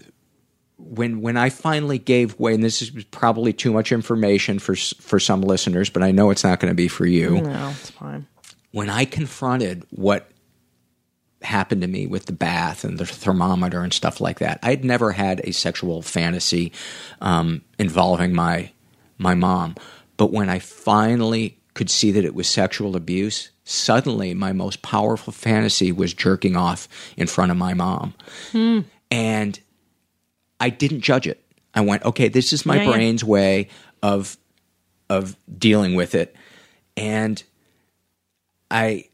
when 0.78 1.22
when 1.22 1.38
I 1.38 1.50
finally 1.50 1.98
gave 1.98 2.40
way, 2.40 2.54
and 2.54 2.64
this 2.64 2.82
is 2.82 2.92
probably 3.06 3.54
too 3.54 3.74
much 3.74 3.92
information 3.92 4.60
for 4.60 4.76
for 4.76 5.20
some 5.20 5.42
listeners, 5.42 5.90
but 5.90 6.04
I 6.04 6.12
know 6.12 6.30
it's 6.30 6.44
not 6.44 6.60
going 6.60 6.72
to 6.72 6.76
be 6.76 6.88
for 6.88 7.06
you. 7.06 7.42
No, 7.42 7.70
it's 7.70 7.90
fine. 7.90 8.28
When 8.72 8.90
I 8.90 9.06
confronted 9.06 9.86
what 9.90 10.30
happened 11.42 11.82
to 11.82 11.88
me 11.88 12.08
with 12.08 12.26
the 12.26 12.34
bath 12.34 12.84
and 12.84 12.98
the 12.98 13.06
thermometer 13.06 13.82
and 13.82 13.94
stuff 13.94 14.20
like 14.20 14.40
that, 14.40 14.60
I'd 14.64 14.84
never 14.84 15.12
had 15.12 15.42
a 15.44 15.52
sexual 15.52 16.02
fantasy 16.02 16.72
um, 17.22 17.62
involving 17.80 18.34
my 18.34 18.72
my 19.18 19.34
mom. 19.36 19.76
But 20.18 20.32
when 20.32 20.50
I 20.50 20.60
finally 20.60 21.58
could 21.74 21.90
see 21.90 22.12
that 22.12 22.26
it 22.26 22.34
was 22.36 22.48
sexual 22.48 22.96
abuse, 22.96 23.52
suddenly 23.64 24.34
my 24.34 24.52
most 24.52 24.82
powerful 24.82 25.32
fantasy 25.32 25.92
was 25.92 26.14
jerking 26.14 26.56
off 26.56 26.88
in 27.16 27.28
front 27.28 27.52
of 27.52 27.58
my 27.58 27.74
mom. 27.74 28.14
And 29.12 29.60
I 30.60 30.70
didn't 30.70 31.02
judge 31.02 31.28
it. 31.28 31.44
I 31.74 31.82
went, 31.82 32.04
okay, 32.04 32.30
this 32.30 32.52
is 32.52 32.66
my 32.66 32.78
Yeah, 32.78 32.84
yeah. 32.84 32.92
brain's 32.92 33.24
way 33.24 33.70
of 34.02 34.38
of 35.10 35.38
dealing 35.58 35.96
with 35.96 36.16
it. 36.16 36.36
And 36.98 37.42
I 38.72 39.06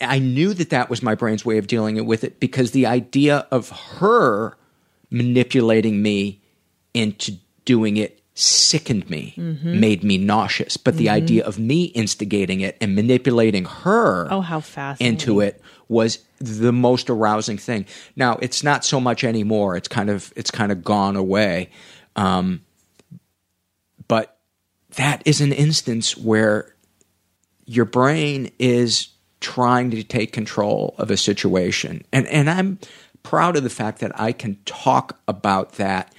I- 0.00 0.18
knew 0.18 0.52
that 0.54 0.70
that 0.70 0.90
was 0.90 1.02
my 1.02 1.14
brain's 1.14 1.44
way 1.44 1.58
of 1.58 1.66
dealing 1.68 2.04
with 2.06 2.24
it 2.24 2.40
because 2.40 2.72
the 2.72 2.86
idea 2.86 3.46
of 3.50 3.68
her 3.98 4.56
manipulating 5.10 6.02
me 6.02 6.40
into 6.92 7.36
doing 7.64 7.96
it 7.96 8.20
sickened 8.34 9.08
me, 9.08 9.32
Mm-hmm. 9.36 9.80
made 9.80 10.02
me 10.04 10.18
nauseous. 10.18 10.76
But 10.76 10.96
the 10.96 11.08
idea 11.08 11.44
of 11.44 11.58
me 11.58 11.84
instigating 11.84 12.60
it 12.60 12.76
and 12.80 12.94
manipulating 12.94 13.64
her 13.64 14.28
Oh, 14.30 14.40
how 14.42 14.60
into 15.00 15.40
it 15.40 15.62
was 15.88 16.18
the 16.38 16.72
most 16.72 17.08
arousing 17.08 17.56
thing. 17.56 17.86
Now 18.16 18.38
it's 18.42 18.62
not 18.62 18.84
so 18.84 19.00
much 19.00 19.24
anymore. 19.24 19.76
It's 19.76 19.88
kind 19.88 20.10
of 20.10 20.32
it's 20.36 20.50
kind 20.50 20.70
of 20.72 20.82
gone 20.84 21.16
away. 21.16 21.70
Um, 22.16 22.62
but 24.08 24.36
that 24.96 25.22
is 25.24 25.40
an 25.40 25.52
instance 25.52 26.16
where 26.16 26.74
your 27.66 27.84
brain 27.84 28.50
is 28.58 29.08
trying 29.40 29.90
to 29.90 30.02
take 30.02 30.32
control 30.32 30.94
of 30.98 31.10
a 31.10 31.16
situation. 31.16 32.02
And 32.12 32.26
and 32.28 32.48
I'm 32.48 32.78
proud 33.22 33.56
of 33.56 33.62
the 33.62 33.70
fact 33.70 33.98
that 34.00 34.18
I 34.18 34.32
can 34.32 34.56
talk 34.64 35.18
about 35.28 35.72
that 35.74 36.12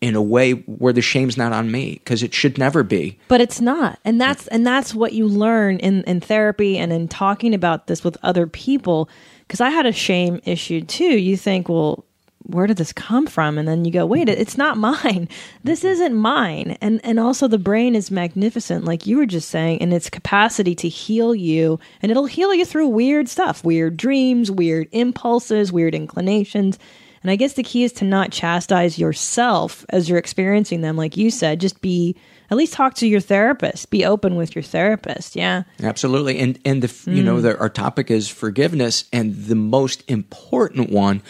in 0.00 0.14
a 0.14 0.22
way 0.22 0.52
where 0.52 0.92
the 0.92 1.00
shame's 1.00 1.36
not 1.36 1.52
on 1.52 1.70
me 1.70 1.94
because 1.94 2.22
it 2.22 2.34
should 2.34 2.58
never 2.58 2.82
be. 2.82 3.18
but 3.28 3.40
it's 3.40 3.60
not 3.60 3.98
and 4.04 4.20
that's 4.20 4.46
and 4.48 4.66
that's 4.66 4.94
what 4.94 5.14
you 5.14 5.26
learn 5.26 5.78
in 5.78 6.02
in 6.04 6.20
therapy 6.20 6.76
and 6.76 6.92
in 6.92 7.08
talking 7.08 7.54
about 7.54 7.86
this 7.86 8.04
with 8.04 8.16
other 8.22 8.46
people 8.46 9.08
because 9.40 9.60
i 9.62 9.70
had 9.70 9.86
a 9.86 9.92
shame 9.92 10.40
issue 10.44 10.82
too 10.82 11.18
you 11.18 11.36
think 11.36 11.68
well 11.68 12.04
where 12.46 12.66
did 12.66 12.76
this 12.76 12.92
come 12.92 13.26
from? 13.26 13.58
And 13.58 13.66
then 13.66 13.84
you 13.84 13.90
go 13.90 14.06
wait 14.06 14.28
it's 14.28 14.58
not 14.58 14.76
mine. 14.76 15.28
This 15.64 15.80
mm-hmm. 15.80 15.88
isn't 15.88 16.14
mine. 16.14 16.76
And 16.80 17.00
and 17.04 17.18
also 17.18 17.48
the 17.48 17.58
brain 17.58 17.94
is 17.94 18.10
magnificent 18.10 18.84
like 18.84 19.06
you 19.06 19.16
were 19.16 19.26
just 19.26 19.48
saying 19.48 19.78
in 19.78 19.92
its 19.92 20.10
capacity 20.10 20.74
to 20.76 20.88
heal 20.88 21.34
you. 21.34 21.80
And 22.02 22.10
it'll 22.10 22.26
heal 22.26 22.54
you 22.54 22.64
through 22.64 22.88
weird 22.88 23.28
stuff 23.28 23.64
weird 23.64 23.96
dreams 23.96 24.50
weird 24.50 24.88
impulses 24.92 25.72
weird 25.72 25.94
inclinations. 25.94 26.78
And 27.22 27.30
i 27.30 27.36
guess 27.36 27.54
the 27.54 27.62
key 27.62 27.84
is 27.84 27.92
to 27.94 28.04
not 28.04 28.30
chastise 28.30 28.98
yourself 28.98 29.86
as 29.88 30.08
you're 30.08 30.18
experiencing 30.18 30.82
them. 30.82 30.96
Like 30.96 31.16
you 31.16 31.30
said 31.30 31.60
just 31.60 31.80
be 31.80 32.16
at 32.50 32.58
least 32.58 32.74
talk 32.74 32.94
to 32.94 33.06
your 33.08 33.20
therapist. 33.20 33.90
Be 33.90 34.04
open 34.04 34.36
with 34.36 34.54
your 34.54 34.62
therapist. 34.62 35.34
Yeah. 35.34 35.62
Absolutely, 35.82 36.38
and 36.38 36.58
and 36.64 36.82
the 36.82 37.10
you 37.10 37.22
know 37.22 37.36
mm. 37.36 37.42
the, 37.42 37.58
our 37.58 37.70
topic 37.70 38.10
is 38.10 38.28
forgiveness, 38.28 39.04
and 39.12 39.34
the 39.34 39.54
most 39.54 40.04
important 40.08 40.90
one 40.90 41.22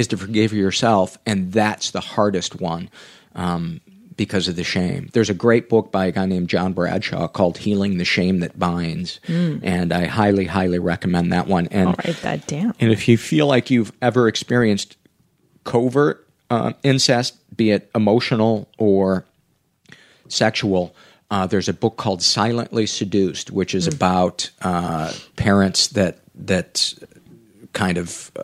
is 0.00 0.08
to 0.08 0.16
forgive 0.16 0.52
yourself, 0.52 1.18
and 1.26 1.52
that's 1.52 1.90
the 1.90 2.00
hardest 2.00 2.60
one 2.60 2.88
um, 3.34 3.80
because 4.16 4.48
of 4.48 4.56
the 4.56 4.64
shame. 4.64 5.10
There's 5.12 5.30
a 5.30 5.34
great 5.34 5.68
book 5.68 5.92
by 5.92 6.06
a 6.06 6.12
guy 6.12 6.26
named 6.26 6.48
John 6.48 6.72
Bradshaw 6.72 7.28
called 7.28 7.58
"Healing 7.58 7.98
the 7.98 8.04
Shame 8.04 8.40
That 8.40 8.58
Binds," 8.58 9.20
and 9.28 9.92
I 9.92 10.06
highly, 10.06 10.46
highly 10.46 10.78
recommend 10.78 11.32
that 11.32 11.46
one. 11.46 11.68
And 11.68 11.90
i'll 11.90 11.94
write 12.04 12.16
that 12.22 12.46
down 12.46 12.74
and 12.80 12.90
if 12.90 13.06
you 13.06 13.16
feel 13.18 13.46
like 13.46 13.70
you've 13.70 13.92
ever 14.00 14.26
experienced 14.26 14.96
covert 15.64 16.26
uh, 16.48 16.72
incest, 16.82 17.36
be 17.56 17.70
it 17.70 17.90
emotional 17.94 18.68
or 18.78 19.24
sexual, 20.28 20.94
uh, 21.30 21.46
there's 21.46 21.68
a 21.68 21.72
book 21.74 21.96
called 21.96 22.22
Silently 22.22 22.86
Seduced, 22.86 23.50
which 23.50 23.74
is 23.74 23.86
about 23.86 24.50
uh, 24.62 25.12
parents 25.36 25.88
that 25.88 26.18
that 26.34 26.94
kind 27.72 27.98
of 27.98 28.32
uh, 28.34 28.42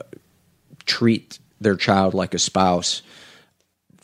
treat 0.85 1.39
their 1.61 1.77
child 1.77 2.15
like 2.15 2.35
a 2.35 2.39
spouse. 2.39 3.03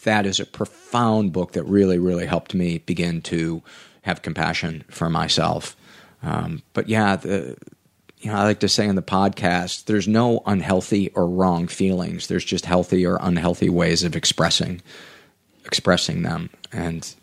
That 0.05 0.27
is 0.27 0.41
a 0.41 0.47
profound 0.47 1.33
book 1.33 1.53
that 1.53 1.65
really, 1.65 1.99
really 1.99 2.27
helped 2.27 2.55
me 2.55 2.79
begin 2.79 3.23
to 3.23 3.63
have 4.03 4.23
compassion 4.23 4.85
for 4.91 5.09
myself. 5.09 5.77
Um, 6.23 6.63
but 6.73 6.89
yeah, 6.89 7.17
the, 7.17 7.57
you 8.19 8.31
know, 8.31 8.37
I 8.37 8.45
like 8.45 8.61
to 8.61 8.69
say 8.69 8.87
in 8.87 8.95
the 8.95 9.03
podcast, 9.03 9.87
there's 9.87 10.07
no 10.07 10.43
unhealthy 10.47 11.11
or 11.11 11.27
wrong 11.27 11.67
feelings. 11.67 12.29
There's 12.29 12.45
just 12.45 12.67
healthy 12.67 13.05
or 13.05 13.19
unhealthy 13.21 13.69
ways 13.69 14.05
of 14.05 14.17
expressing 14.17 14.81
expressing 15.65 16.23
them, 16.23 16.51
and 16.73 17.15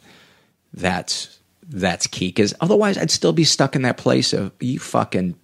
that's 0.74 1.40
that's 1.64 2.08
key. 2.08 2.28
Because 2.28 2.54
otherwise, 2.60 2.98
I'd 2.98 3.12
still 3.12 3.34
be 3.34 3.44
stuck 3.44 3.76
in 3.76 3.84
that 3.84 3.98
place 3.98 4.34
of 4.34 4.52
you 4.60 4.80
fucking 4.80 5.36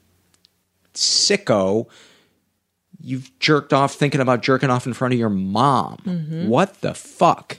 sicko. 0.93 1.87
You've 3.05 3.37
jerked 3.39 3.71
off 3.71 3.93
thinking 3.93 4.19
about 4.19 4.41
jerking 4.41 4.69
off 4.71 4.87
in 4.87 4.93
front 4.93 5.13
of 5.13 5.19
your 5.19 5.29
mom. 5.29 5.97
Mm-hmm. 6.05 6.47
What 6.47 6.81
the 6.81 6.93
fuck? 6.95 7.57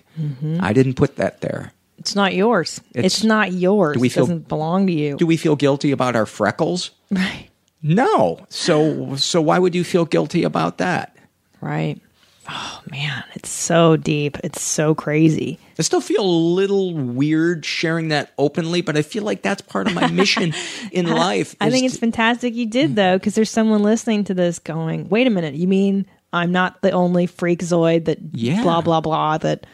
I 0.60 0.72
didn't 0.72 0.94
put 0.94 1.16
that 1.16 1.40
there. 1.40 1.72
It's 1.98 2.14
not 2.16 2.34
yours. 2.34 2.80
It's, 2.94 3.18
It's- 3.18 3.24
not 3.24 3.52
yours. 3.52 3.94
Do 3.94 4.00
we 4.00 4.08
it 4.08 4.12
feel- 4.12 4.24
doesn't 4.24 4.48
belong 4.48 4.86
to 4.88 4.92
you. 4.92 5.16
Do 5.16 5.26
we 5.26 5.36
feel 5.36 5.54
guilty 5.56 5.92
about 5.92 6.16
our 6.16 6.26
freckles? 6.26 6.90
right. 7.10 7.48
No. 7.82 8.44
So 8.48 9.14
so 9.16 9.40
why 9.40 9.58
would 9.60 9.74
you 9.74 9.84
feel 9.84 10.04
guilty 10.04 10.42
about 10.42 10.78
that? 10.78 11.16
Right. 11.60 12.00
Oh 12.48 12.80
man, 12.90 13.24
it's 13.34 13.50
so 13.50 13.96
deep. 13.96 14.38
It's 14.44 14.62
so 14.62 14.94
crazy. 14.94 15.58
I 15.78 15.82
still 15.82 16.00
feel 16.00 16.22
a 16.22 16.26
little 16.26 16.94
weird 16.94 17.64
sharing 17.64 18.08
that 18.08 18.32
openly, 18.38 18.80
but 18.82 18.96
I 18.96 19.02
feel 19.02 19.24
like 19.24 19.42
that's 19.42 19.62
part 19.62 19.86
of 19.88 19.94
my 19.94 20.08
mission 20.08 20.54
in 20.92 21.06
life. 21.06 21.54
I 21.60 21.70
think 21.70 21.84
it's 21.84 21.94
to- 21.94 22.00
fantastic 22.00 22.54
you 22.54 22.66
did 22.66 22.92
mm. 22.92 22.94
though, 22.94 23.18
because 23.18 23.34
there's 23.34 23.50
someone 23.50 23.82
listening 23.82 24.24
to 24.24 24.34
this 24.34 24.58
going, 24.58 25.08
"Wait 25.08 25.26
a 25.26 25.30
minute, 25.30 25.54
you 25.54 25.66
mean 25.68 26.06
I'm 26.32 26.52
not 26.52 26.80
the 26.82 26.92
only 26.92 27.26
freakazoid 27.26 28.04
that 28.06 28.18
Yeah. 28.32 28.62
blah 28.62 28.80
blah 28.80 29.00
blah 29.00 29.38
that." 29.38 29.66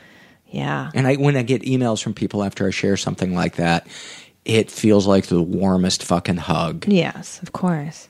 Yeah, 0.47 0.91
and 0.95 1.07
I 1.07 1.17
when 1.17 1.37
I 1.37 1.43
get 1.43 1.63
emails 1.63 2.03
from 2.03 2.15
people 2.15 2.43
after 2.45 2.67
I 2.67 2.71
share 2.71 2.97
something 2.97 3.35
like 3.35 3.57
that, 3.57 3.87
it 4.45 4.71
feels 4.71 5.07
like 5.07 5.27
the 5.27 5.43
warmest 5.43 6.03
fucking 6.05 6.37
hug. 6.37 6.87
yes, 6.89 7.41
of 7.43 7.53
course. 7.53 8.09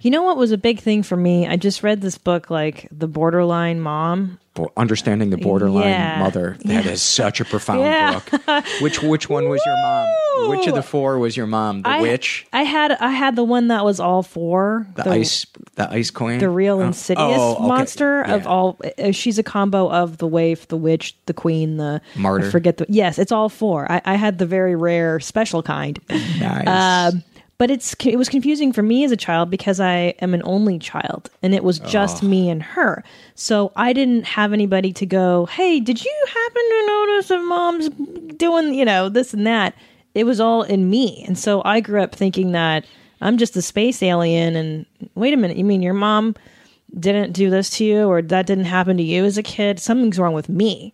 You 0.00 0.10
know 0.10 0.22
what 0.22 0.36
was 0.36 0.52
a 0.52 0.58
big 0.58 0.78
thing 0.80 1.02
for 1.02 1.16
me? 1.16 1.46
I 1.46 1.56
just 1.56 1.82
read 1.82 2.00
this 2.00 2.18
book, 2.18 2.50
like 2.50 2.88
The 2.92 3.08
Borderline 3.08 3.80
Mom. 3.80 4.38
Bo- 4.54 4.72
Understanding 4.76 5.30
the 5.30 5.36
borderline 5.36 5.88
Yeah. 5.88 6.18
mother. 6.18 6.56
That 6.64 6.84
is 6.86 7.00
such 7.00 7.40
a 7.40 7.44
profound 7.44 7.80
Yeah. 7.82 8.20
book. 8.30 8.64
Which 8.80 9.00
which 9.02 9.28
one 9.28 9.48
was 9.48 9.60
your 9.64 9.76
mom? 9.76 10.50
Which 10.50 10.66
of 10.66 10.74
the 10.74 10.82
four 10.82 11.18
was 11.18 11.36
your 11.36 11.46
mom? 11.46 11.82
The 11.82 11.88
I, 11.90 12.00
witch? 12.02 12.44
I 12.52 12.64
had 12.64 12.90
I 12.92 13.10
had 13.12 13.36
the 13.36 13.44
one 13.44 13.68
that 13.68 13.84
was 13.84 14.00
all 14.00 14.24
four. 14.24 14.86
The, 14.96 15.08
ice 15.10 15.46
the 15.76 15.88
ice 15.92 16.10
queen? 16.10 16.40
the 16.40 16.48
real 16.50 16.78
Oh. 16.78 16.86
insidious 16.86 17.36
Oh, 17.38 17.54
okay. 17.56 17.66
monster 17.68 18.22
of 18.22 18.48
all 18.48 18.80
uh, 18.98 19.12
she's 19.12 19.38
a 19.38 19.44
combo 19.44 19.88
of 19.90 20.18
the 20.18 20.26
waif 20.26 20.66
the 20.66 20.76
witch 20.76 21.14
the 21.26 21.34
queen 21.34 21.76
the 21.76 22.00
Martyr. 22.16 22.46
I 22.46 22.50
forget 22.50 22.78
the 22.78 22.86
yes 22.88 23.16
it's 23.18 23.30
all 23.30 23.48
four 23.48 23.90
i, 23.90 24.00
I 24.04 24.14
had 24.16 24.38
the 24.38 24.46
very 24.46 24.74
rare 24.74 25.20
special 25.20 25.62
kind 25.62 26.00
Nice. 26.40 26.66
um, 27.14 27.22
but 27.58 27.70
it's 27.70 27.94
it 28.04 28.16
was 28.16 28.28
confusing 28.28 28.72
for 28.72 28.82
me 28.82 29.04
as 29.04 29.12
a 29.12 29.16
child 29.16 29.50
because 29.50 29.80
i 29.80 30.14
am 30.20 30.32
an 30.32 30.42
only 30.44 30.78
child 30.78 31.28
and 31.42 31.54
it 31.54 31.64
was 31.64 31.80
just 31.80 32.22
me 32.22 32.48
and 32.48 32.62
her. 32.62 33.04
So 33.34 33.72
i 33.76 33.92
didn't 33.92 34.24
have 34.24 34.52
anybody 34.52 34.92
to 34.94 35.06
go 35.06 35.46
hey 35.46 35.80
did 35.80 36.04
you 36.04 36.24
happen 36.26 36.62
to 36.70 36.86
notice 36.86 37.28
that 37.28 37.42
mom's 37.42 37.88
doing 38.36 38.74
you 38.74 38.84
know 38.84 39.08
this 39.08 39.34
and 39.34 39.46
that? 39.46 39.74
It 40.14 40.24
was 40.24 40.40
all 40.40 40.62
in 40.62 40.88
me. 40.88 41.24
And 41.26 41.38
so 41.38 41.62
i 41.64 41.80
grew 41.80 42.02
up 42.02 42.14
thinking 42.14 42.52
that 42.52 42.86
i'm 43.20 43.36
just 43.36 43.56
a 43.56 43.62
space 43.62 44.02
alien 44.02 44.56
and 44.56 44.86
wait 45.14 45.34
a 45.34 45.36
minute 45.36 45.56
you 45.56 45.64
mean 45.64 45.82
your 45.82 45.94
mom 45.94 46.34
didn't 46.98 47.32
do 47.32 47.50
this 47.50 47.70
to 47.70 47.84
you 47.84 48.06
or 48.06 48.22
that 48.22 48.46
didn't 48.46 48.64
happen 48.64 48.96
to 48.96 49.02
you 49.02 49.24
as 49.24 49.38
a 49.38 49.42
kid, 49.42 49.78
something's 49.78 50.18
wrong 50.18 50.32
with 50.32 50.48
me. 50.48 50.92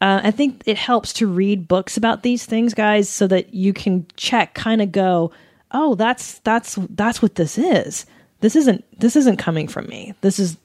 Uh, 0.00 0.20
I 0.24 0.30
think 0.30 0.62
it 0.66 0.76
helps 0.76 1.12
to 1.14 1.26
read 1.26 1.68
books 1.68 1.96
about 1.96 2.22
these 2.22 2.44
things, 2.44 2.74
guys, 2.74 3.08
so 3.08 3.26
that 3.28 3.54
you 3.54 3.72
can 3.72 4.06
check, 4.16 4.54
kind 4.54 4.82
of 4.82 4.92
go, 4.92 5.30
oh, 5.74 5.94
that's 5.96 6.38
that's 6.40 6.78
that's 6.90 7.20
what 7.20 7.34
this 7.34 7.58
is. 7.58 8.06
This 8.40 8.56
isn't 8.56 8.84
this 8.98 9.16
isn't 9.16 9.36
coming 9.36 9.68
from 9.68 9.86
me. 9.88 10.14
This 10.22 10.38
is 10.38 10.56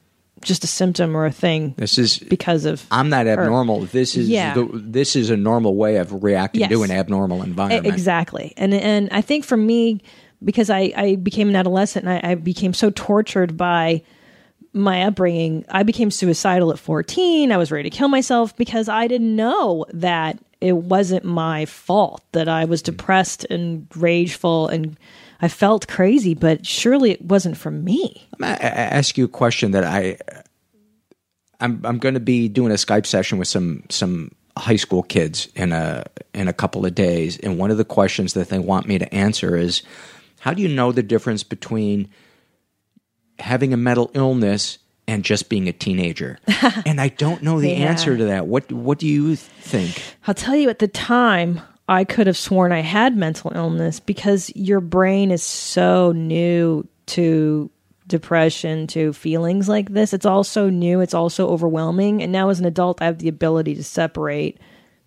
just 0.42 0.64
a 0.64 0.66
symptom 0.66 1.14
or 1.14 1.26
a 1.26 1.30
thing 1.30 1.74
this 1.76 1.98
is 1.98 2.18
because 2.18 2.64
of 2.64 2.86
I'm 2.90 3.10
not 3.10 3.26
abnormal. 3.26 3.80
This 3.82 4.16
is 4.16 4.26
Yeah. 4.26 4.54
the, 4.54 4.70
this 4.72 5.14
is 5.14 5.28
a 5.28 5.36
normal 5.36 5.74
way 5.76 5.96
of 5.96 6.22
reacting 6.22 6.66
to 6.66 6.82
an 6.82 6.90
abnormal 6.90 7.42
environment. 7.42 7.86
Exactly. 7.86 8.54
And 8.56 8.72
and 8.72 9.10
I 9.12 9.20
think 9.20 9.44
for 9.44 9.58
me, 9.58 10.00
because 10.42 10.70
I, 10.70 10.92
I 10.96 11.16
became 11.16 11.50
an 11.50 11.56
adolescent 11.56 12.06
and 12.06 12.24
I, 12.26 12.30
I 12.30 12.34
became 12.36 12.72
so 12.72 12.88
tortured 12.90 13.58
by 13.58 14.02
my 14.72 15.02
upbringing, 15.02 15.64
I 15.68 15.82
became 15.82 16.10
suicidal 16.10 16.70
at 16.70 16.78
14. 16.78 17.52
I 17.52 17.56
was 17.58 17.70
ready 17.70 17.90
to 17.90 17.94
kill 17.94 18.08
myself 18.08 18.56
because 18.56 18.88
I 18.88 19.08
didn't 19.08 19.34
know 19.36 19.84
that 19.92 20.38
it 20.60 20.76
wasn't 20.76 21.24
my 21.24 21.64
fault 21.66 22.22
that 22.32 22.48
I 22.48 22.64
was 22.64 22.82
mm-hmm. 22.82 22.92
depressed 22.92 23.44
and 23.50 23.86
rageful 23.96 24.68
and 24.68 24.98
I 25.42 25.48
felt 25.48 25.88
crazy, 25.88 26.34
but 26.34 26.66
surely 26.66 27.12
it 27.12 27.22
wasn't 27.22 27.56
from 27.56 27.82
me. 27.82 28.28
I'm 28.38 28.44
a- 28.44 28.58
a- 28.58 28.94
ask 28.94 29.16
you 29.16 29.24
a 29.24 29.28
question 29.28 29.70
that 29.70 29.84
I 29.84 30.18
I'm 31.60 31.80
I'm 31.84 31.98
going 31.98 32.14
to 32.14 32.20
be 32.20 32.48
doing 32.48 32.72
a 32.72 32.76
Skype 32.76 33.06
session 33.06 33.38
with 33.38 33.48
some 33.48 33.84
some 33.88 34.32
high 34.56 34.76
school 34.76 35.02
kids 35.02 35.48
in 35.54 35.72
a 35.72 36.04
in 36.34 36.48
a 36.48 36.52
couple 36.52 36.84
of 36.84 36.94
days, 36.94 37.38
and 37.38 37.58
one 37.58 37.70
of 37.70 37.78
the 37.78 37.84
questions 37.84 38.34
that 38.34 38.48
they 38.48 38.58
want 38.58 38.86
me 38.86 38.98
to 38.98 39.14
answer 39.14 39.56
is, 39.56 39.82
how 40.40 40.52
do 40.52 40.62
you 40.62 40.68
know 40.68 40.92
the 40.92 41.02
difference 41.02 41.42
between 41.42 42.08
having 43.38 43.72
a 43.72 43.76
mental 43.76 44.10
illness 44.14 44.78
and 45.10 45.24
just 45.24 45.48
being 45.48 45.68
a 45.68 45.72
teenager? 45.72 46.38
and 46.86 47.00
I 47.00 47.08
don't 47.08 47.42
know 47.42 47.60
the 47.60 47.68
Yeah. 47.70 47.88
answer 47.88 48.16
to 48.16 48.24
that. 48.26 48.46
What 48.46 48.70
what 48.72 48.98
do 48.98 49.06
you 49.06 49.36
think? 49.36 50.02
I'll 50.26 50.34
tell 50.34 50.56
you 50.56 50.68
at 50.70 50.78
the 50.78 50.88
time, 50.88 51.60
I 51.88 52.04
could 52.04 52.26
have 52.26 52.36
sworn 52.36 52.72
I 52.72 52.80
had 52.80 53.16
mental 53.16 53.52
illness 53.54 53.98
because 54.00 54.50
your 54.54 54.80
brain 54.80 55.30
is 55.30 55.42
so 55.42 56.12
new 56.12 56.86
to 57.06 57.70
depression, 58.06 58.86
to 58.88 59.12
feelings 59.12 59.68
like 59.68 59.90
this. 59.90 60.12
It's 60.12 60.26
all 60.26 60.44
so 60.44 60.68
new, 60.70 61.00
it's 61.00 61.14
all 61.14 61.30
so 61.30 61.48
overwhelming. 61.48 62.22
And 62.22 62.32
now 62.32 62.48
as 62.48 62.58
an 62.60 62.66
adult, 62.66 63.00
I 63.02 63.06
have 63.06 63.18
the 63.18 63.28
ability 63.28 63.74
to 63.76 63.84
separate 63.84 64.58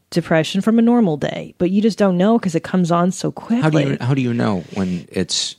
depression 0.10 0.62
from 0.62 0.78
a 0.80 0.82
normal 0.82 1.18
day. 1.18 1.54
But 1.58 1.72
you 1.72 1.82
just 1.82 1.98
don't 1.98 2.18
know 2.18 2.38
because 2.38 2.56
it 2.56 2.64
comes 2.64 2.92
on 2.92 3.12
so 3.12 3.32
quickly. 3.32 3.62
How 3.62 3.70
do 3.70 3.80
you 3.80 3.98
how 4.02 4.14
do 4.14 4.22
you 4.22 4.34
know 4.34 4.62
when 4.74 5.06
it's 5.12 5.56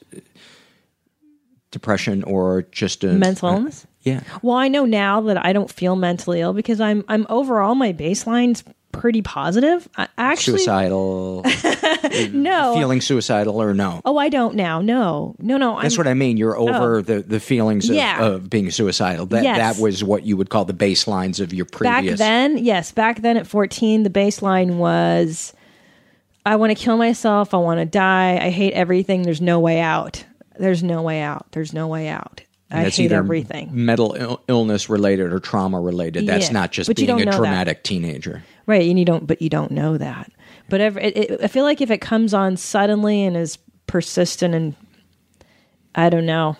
depression 1.71 2.23
or 2.25 2.63
just 2.71 3.05
a 3.05 3.09
Mental 3.09 3.49
illness? 3.49 3.87
Yeah. 4.05 4.21
Well, 4.43 4.57
I 4.57 4.69
know 4.69 4.85
now 4.85 5.23
that 5.23 5.45
I 5.45 5.53
don't 5.53 5.71
feel 5.71 5.97
mentally 5.97 6.41
ill 6.41 6.53
because 6.53 6.81
I'm 6.81 7.05
I'm 7.09 7.27
overall 7.29 7.75
my 7.75 7.93
baseline's 7.93 8.63
pretty 8.93 9.23
positive. 9.23 9.89
I 9.97 10.09
actually 10.17 10.59
suicidal, 10.59 11.43
no. 12.33 12.75
feeling 12.77 13.01
suicidal 13.01 13.61
or 13.61 13.75
no? 13.75 14.01
Oh, 14.05 14.17
I 14.17 14.29
don't 14.29 14.55
now. 14.55 14.81
No, 14.81 15.35
no, 15.39 15.57
no. 15.57 15.81
That's 15.81 15.95
I'm, 15.95 15.99
what 15.99 16.07
I 16.07 16.15
mean. 16.15 16.37
You're 16.37 16.57
oh. 16.57 16.69
over 16.69 17.03
the, 17.03 17.21
the 17.23 17.41
feelings 17.41 17.89
of, 17.89 17.97
Yeah. 17.97 18.25
of 18.25 18.49
being 18.49 18.71
suicidal. 18.71 19.27
That 19.27 19.43
Yes. 19.43 19.77
that 19.77 19.83
was 19.83 20.05
what 20.05 20.25
you 20.25 20.37
would 20.37 20.49
call 20.49 20.65
the 20.65 20.75
baselines 20.75 21.41
of 21.41 21.53
your 21.53 21.67
previous. 21.67 22.13
Back 22.13 22.19
then, 22.19 22.59
Yes, 22.59 22.93
back 22.93 23.21
then 23.21 23.37
at 23.37 23.47
14, 23.47 24.05
the 24.05 24.11
baseline 24.11 24.77
was, 24.77 25.53
I 26.47 26.57
want 26.57 26.77
to 26.77 26.83
kill 26.83 26.97
myself. 26.97 27.53
I 27.53 27.59
want 27.59 27.81
to 27.81 27.87
die. 27.87 28.39
I 28.41 28.51
hate 28.51 28.75
everything. 28.75 29.23
There's 29.23 29.41
no 29.41 29.59
way 29.61 29.81
out. 29.81 30.25
There's 30.59 30.83
no 30.83 31.03
way 31.03 31.21
out. 31.21 31.47
There's 31.51 31.73
no 31.73 31.89
way 31.89 32.09
out. 32.09 32.43
I 32.75 32.85
That's 32.85 32.97
hate 32.97 33.05
either 33.05 33.16
everything. 33.16 33.70
mental 33.72 34.14
Ill- 34.18 34.43
illness 34.49 34.89
related 34.89 35.33
or 35.33 35.39
trauma 35.39 35.81
related. 35.81 36.27
That's 36.27 36.47
Yeah, 36.49 36.53
not 36.53 36.72
just 36.72 36.89
but 36.89 36.97
being 36.97 37.11
a 37.11 37.16
know 37.16 37.25
that. 37.25 37.35
traumatic 37.35 37.83
teenager. 37.85 38.43
Right, 38.66 38.89
and 38.89 38.99
you 38.99 39.05
don't, 39.05 39.27
but 39.27 39.41
you 39.41 39.49
don't 39.49 39.70
know 39.70 39.97
that. 39.99 40.31
But 40.68 40.81
ever, 40.81 40.99
it, 40.99 41.16
it, 41.16 41.41
I 41.43 41.47
feel 41.49 41.64
like 41.64 41.81
if 41.81 41.91
it 41.91 42.01
comes 42.01 42.33
on 42.35 42.57
suddenly 42.57 43.22
and 43.22 43.37
is 43.37 43.59
persistent, 43.87 44.55
and 44.55 44.75
I 45.95 46.09
don't 46.11 46.27
know. 46.27 46.57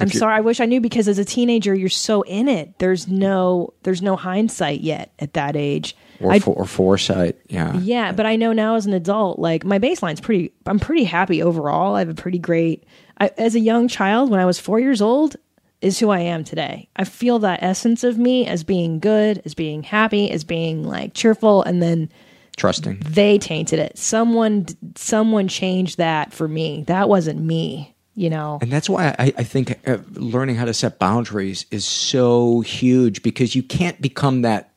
I'm 0.00 0.10
sorry. 0.10 0.34
I 0.34 0.40
wish 0.40 0.58
I 0.60 0.64
knew 0.64 0.80
because 0.80 1.06
as 1.06 1.18
a 1.18 1.24
teenager, 1.24 1.72
you're 1.74 1.88
so 1.88 2.22
in 2.22 2.48
it. 2.48 2.78
There's 2.80 3.06
no, 3.06 3.74
there's 3.84 4.02
no 4.02 4.16
hindsight 4.16 4.80
yet 4.80 5.12
at 5.20 5.34
that 5.34 5.54
age. 5.54 5.96
Or, 6.20 6.38
for, 6.40 6.54
or 6.54 6.64
foresight. 6.64 7.36
Yeah. 7.48 7.76
yeah, 7.78 8.10
but 8.12 8.26
I 8.26 8.34
know 8.36 8.52
now 8.52 8.74
as 8.74 8.86
an 8.86 8.92
adult, 8.92 9.38
like 9.38 9.64
my 9.64 9.78
baseline's 9.78 10.20
pretty. 10.20 10.52
I'm 10.66 10.80
pretty 10.80 11.04
happy 11.04 11.42
overall. 11.42 11.94
I 11.94 12.00
have 12.00 12.08
a 12.08 12.14
pretty 12.14 12.38
great. 12.38 12.84
I, 13.20 13.30
as 13.38 13.54
a 13.54 13.60
young 13.60 13.88
child, 13.88 14.30
when 14.30 14.40
I 14.40 14.46
was 14.46 14.58
four 14.58 14.80
years 14.80 15.00
old, 15.00 15.36
is 15.80 15.98
who 15.98 16.10
I 16.10 16.20
am 16.20 16.44
today. 16.44 16.88
I 16.96 17.04
feel 17.04 17.38
that 17.40 17.62
essence 17.62 18.04
of 18.04 18.18
me 18.18 18.46
as 18.46 18.64
being 18.64 18.98
good, 19.00 19.42
as 19.44 19.54
being 19.54 19.82
happy, 19.82 20.30
as 20.30 20.42
being 20.44 20.84
like 20.84 21.12
cheerful, 21.14 21.62
and 21.62 21.82
then 21.82 22.10
Trusting. 22.56 22.98
they 23.04 23.38
tainted 23.38 23.78
it. 23.78 23.98
Someone, 23.98 24.66
someone 24.96 25.46
changed 25.48 25.98
that 25.98 26.32
for 26.32 26.48
me. 26.48 26.84
That 26.86 27.08
wasn't 27.08 27.40
me. 27.40 27.94
You 28.16 28.30
know. 28.30 28.58
And 28.62 28.70
that's 28.70 28.88
why 28.88 29.08
I, 29.18 29.34
I 29.38 29.42
think 29.42 29.76
uh, 29.88 29.98
learning 30.12 30.54
how 30.54 30.64
to 30.66 30.72
set 30.72 31.00
boundaries 31.00 31.66
is 31.72 31.84
so 31.84 32.60
huge 32.60 33.24
because 33.24 33.56
you 33.56 33.62
can't 33.64 34.00
become 34.00 34.42
that, 34.42 34.70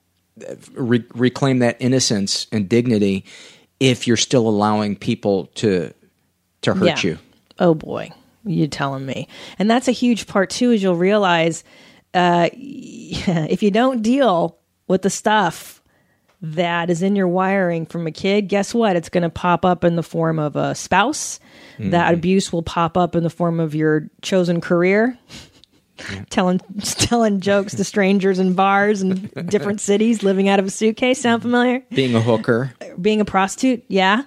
uh, 0.49 0.55
re- 0.73 1.05
reclaim 1.13 1.59
that 1.59 1.77
innocence 1.79 2.47
and 2.51 2.67
dignity 2.67 3.25
if 3.79 4.07
you're 4.07 4.17
still 4.17 4.47
allowing 4.49 4.95
people 4.95 5.45
to 5.55 5.93
to 6.63 6.73
hurt 6.73 7.03
Yeah. 7.03 7.09
you. 7.11 7.19
Oh 7.59 7.75
boy. 7.75 8.09
You 8.47 8.67
telling 8.67 9.05
me? 9.05 9.27
And 9.59 9.69
that's 9.69 9.87
a 9.87 9.91
huge 9.91 10.27
part 10.27 10.49
too. 10.49 10.71
Is 10.71 10.81
you'll 10.83 10.95
realize 10.95 11.63
uh, 12.13 12.49
if 12.53 13.63
you 13.63 13.71
don't 13.71 14.01
deal 14.01 14.57
with 14.87 15.01
the 15.01 15.09
stuff 15.09 15.81
that 16.41 16.89
is 16.89 17.01
in 17.01 17.15
your 17.15 17.27
wiring 17.27 17.85
from 17.85 18.05
a 18.07 18.11
kid, 18.11 18.47
guess 18.47 18.73
what? 18.73 18.95
It's 18.95 19.09
going 19.09 19.23
to 19.23 19.29
pop 19.29 19.65
up 19.65 19.83
in 19.83 19.95
the 19.95 20.03
form 20.03 20.39
of 20.39 20.55
a 20.55 20.75
spouse. 20.75 21.39
That 21.79 22.13
abuse 22.13 22.51
will 22.51 22.63
pop 22.63 22.97
up 22.97 23.15
in 23.15 23.23
the 23.23 23.29
form 23.29 23.59
of 23.59 23.75
your 23.75 24.09
chosen 24.21 24.61
career. 24.61 25.17
telling 26.29 26.59
telling 26.79 27.39
jokes 27.39 27.73
to 27.75 27.83
strangers 27.83 28.39
in 28.39 28.53
bars 28.53 29.01
in 29.01 29.29
different 29.47 29.81
cities, 29.81 30.23
living 30.23 30.47
out 30.49 30.59
of 30.59 30.65
a 30.65 30.69
suitcase. 30.69 31.21
Sound 31.21 31.41
familiar? 31.41 31.83
Being 31.89 32.15
a 32.15 32.21
hooker, 32.21 32.73
Being 32.99 33.21
a 33.21 33.25
prostitute, 33.25 33.83
yeah. 33.87 34.23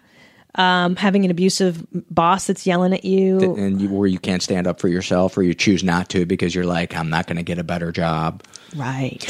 Um, 0.57 0.97
having 0.97 1.25
an 1.25 1.31
abusive 1.31 1.87
boss 2.11 2.49
that's 2.49 2.67
yelling 2.67 2.93
at 2.93 3.05
you. 3.05 3.55
and 3.55 3.81
you, 3.81 3.89
where 3.89 4.09
you 4.09 4.19
can't 4.19 4.43
stand 4.43 4.67
up 4.67 4.81
for 4.81 4.89
yourself, 4.89 5.37
or 5.39 5.45
you 5.45 5.55
choose 5.55 5.85
not 5.85 6.09
to 6.11 6.27
because 6.27 6.55
you're 6.57 6.65
like, 6.67 6.97
I'm 6.97 7.09
not 7.09 7.29
going 7.29 7.37
to 7.37 7.45
get 7.45 7.59
a 7.59 7.65
better 7.65 7.93
job. 7.93 8.43
right. 8.75 9.21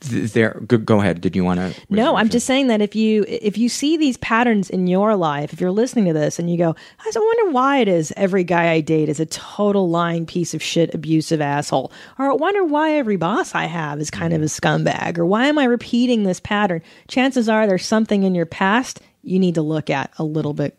Th- 0.00 0.32
There, 0.32 0.58
go, 0.66 0.78
go 0.78 0.98
ahead. 1.00 1.20
Did 1.20 1.36
you 1.36 1.44
want 1.44 1.60
to? 1.60 1.78
No, 1.90 2.16
I'm 2.16 2.30
just 2.30 2.46
saying 2.46 2.68
that 2.68 2.80
if 2.80 2.96
you 2.96 3.26
if 3.28 3.58
you 3.58 3.68
see 3.68 3.98
these 3.98 4.16
patterns 4.16 4.70
in 4.70 4.86
your 4.86 5.14
life, 5.16 5.52
if 5.52 5.60
you're 5.60 5.70
listening 5.70 6.06
to 6.06 6.14
this 6.14 6.38
and 6.38 6.50
you 6.50 6.56
go, 6.56 6.74
I 6.98 7.04
just 7.04 7.18
wonder 7.18 7.52
why 7.52 7.80
it 7.80 7.88
is 7.88 8.10
every 8.16 8.42
guy 8.44 8.70
I 8.70 8.80
date 8.80 9.10
is 9.10 9.20
a 9.20 9.26
total 9.26 9.90
lying 9.90 10.24
piece 10.24 10.54
of 10.54 10.62
shit, 10.62 10.94
abusive 10.94 11.42
asshole, 11.42 11.92
or 12.18 12.30
I 12.30 12.34
wonder 12.34 12.64
why 12.64 12.92
every 12.92 13.16
boss 13.16 13.54
I 13.54 13.66
have 13.66 14.00
is 14.00 14.10
kind 14.10 14.32
of 14.32 14.40
a 14.40 14.46
scumbag, 14.46 15.18
or 15.18 15.26
why 15.26 15.48
am 15.48 15.58
I 15.58 15.64
repeating 15.64 16.22
this 16.22 16.40
pattern? 16.40 16.80
Chances 17.08 17.50
are 17.50 17.66
there's 17.66 17.84
something 17.84 18.22
in 18.22 18.34
your 18.34 18.46
past 18.46 19.00
you 19.22 19.38
need 19.38 19.54
to 19.56 19.62
look 19.62 19.90
at 19.90 20.12
a 20.18 20.24
little 20.24 20.52
bit 20.54 20.76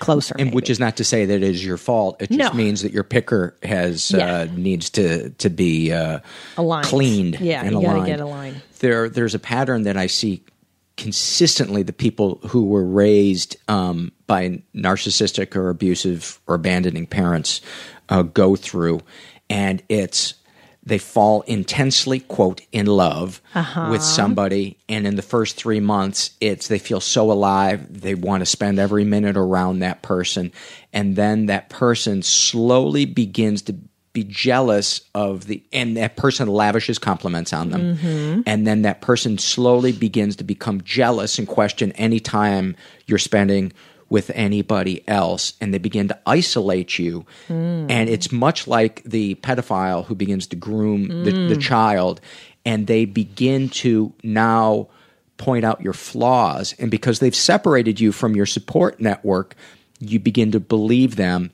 closer. 0.00 0.34
And 0.38 0.52
which 0.52 0.68
is 0.68 0.78
not 0.78 0.96
to 0.98 1.04
say 1.04 1.24
that 1.24 1.34
it 1.34 1.42
is 1.42 1.64
your 1.64 1.76
fault. 1.78 2.20
It 2.20 2.28
just 2.30 2.38
No. 2.38 2.52
means 2.52 2.82
that 2.82 2.92
your 2.92 3.04
picker 3.04 3.56
has 3.62 4.10
Yeah. 4.10 4.40
uh, 4.40 4.48
needs 4.54 4.90
to 4.90 5.30
to 5.30 5.48
be 5.50 5.92
uh, 5.92 6.18
Aligned. 6.58 6.86
cleaned. 6.86 7.40
Yeah, 7.40 7.64
and 7.64 7.74
aligned. 7.74 8.06
get 8.06 8.20
aligned. 8.20 8.60
There, 8.80 9.08
there's 9.08 9.34
a 9.34 9.38
pattern 9.38 9.84
that 9.84 9.96
I 9.96 10.08
see 10.08 10.42
consistently. 10.96 11.82
The 11.82 11.92
people 11.92 12.40
who 12.48 12.64
were 12.66 12.84
raised 12.84 13.56
um, 13.68 14.12
by 14.26 14.62
narcissistic 14.74 15.56
or 15.56 15.68
abusive 15.70 16.40
or 16.46 16.54
abandoning 16.54 17.06
parents 17.06 17.60
uh, 18.08 18.22
go 18.22 18.56
through, 18.56 19.00
and 19.48 19.82
it's 19.88 20.34
they 20.84 20.98
fall 20.98 21.42
intensely 21.42 22.20
quote 22.20 22.60
in 22.72 22.86
love 22.86 23.40
Uh-huh. 23.54 23.88
with 23.90 24.02
somebody 24.02 24.76
and 24.88 25.06
in 25.06 25.16
the 25.16 25.22
first 25.22 25.56
three 25.56 25.80
months 25.80 26.30
it's 26.40 26.68
they 26.68 26.78
feel 26.78 27.00
so 27.00 27.30
alive 27.30 27.86
they 28.02 28.14
want 28.14 28.40
to 28.40 28.46
spend 28.46 28.78
every 28.78 29.04
minute 29.04 29.36
around 29.36 29.78
that 29.80 30.02
person 30.02 30.50
and 30.92 31.14
then 31.16 31.46
that 31.46 31.68
person 31.68 32.22
slowly 32.22 33.04
begins 33.04 33.62
to 33.62 33.74
be 34.12 34.24
jealous 34.24 35.00
of 35.14 35.46
the 35.46 35.62
and 35.72 35.96
that 35.96 36.16
person 36.16 36.46
lavishes 36.48 36.98
compliments 36.98 37.52
on 37.52 37.70
them 37.70 38.42
and 38.46 38.66
then 38.66 38.82
that 38.82 39.00
person 39.00 39.38
slowly 39.38 39.90
begins 39.92 40.36
to 40.36 40.44
become 40.44 40.82
jealous 40.82 41.38
and 41.38 41.48
question 41.48 41.92
any 41.92 42.20
time 42.20 42.76
you're 43.06 43.18
spending 43.18 43.72
with 44.12 44.30
anybody 44.34 45.02
else 45.08 45.54
and 45.58 45.72
they 45.72 45.78
begin 45.78 46.06
to 46.06 46.18
isolate 46.26 46.98
you. 46.98 47.24
And 47.88 48.10
it's 48.10 48.30
much 48.30 48.68
like 48.68 49.02
the 49.04 49.36
pedophile 49.36 50.04
who 50.04 50.14
begins 50.14 50.46
to 50.48 50.56
groom 50.56 51.24
the, 51.24 51.30
the 51.30 51.54
mm. 51.54 51.62
child 51.62 52.20
and 52.66 52.86
they 52.86 53.06
begin 53.06 53.70
to 53.70 54.12
now 54.22 54.88
point 55.38 55.64
out 55.64 55.80
your 55.80 55.94
flaws. 55.94 56.74
And 56.78 56.90
because 56.90 57.20
they've 57.20 57.34
separated 57.34 58.00
you 58.00 58.12
from 58.12 58.36
your 58.36 58.44
support 58.44 59.00
network 59.00 59.56
you 59.98 60.18
begin 60.18 60.52
to 60.52 60.60
believe 60.60 61.16
them 61.16 61.50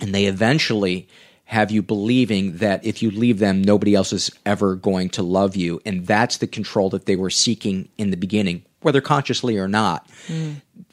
and 0.00 0.12
they 0.12 0.24
eventually 0.24 1.06
have 1.44 1.70
you 1.70 1.80
believing 1.82 2.56
that 2.56 2.84
if 2.84 3.02
you 3.02 3.12
leave 3.12 3.38
them 3.38 3.62
nobody 3.62 3.94
else 3.94 4.12
is 4.12 4.32
ever 4.44 4.74
going 4.74 5.10
to 5.10 5.22
love 5.22 5.54
you. 5.54 5.80
And 5.86 6.08
that's 6.08 6.38
the 6.38 6.48
control 6.48 6.90
that 6.90 7.06
they 7.06 7.14
were 7.14 7.30
seeking 7.30 7.88
in 7.98 8.10
the 8.10 8.16
beginning 8.16 8.64
whether 8.82 9.00
consciously 9.00 9.58
or 9.58 9.68
not 9.68 10.06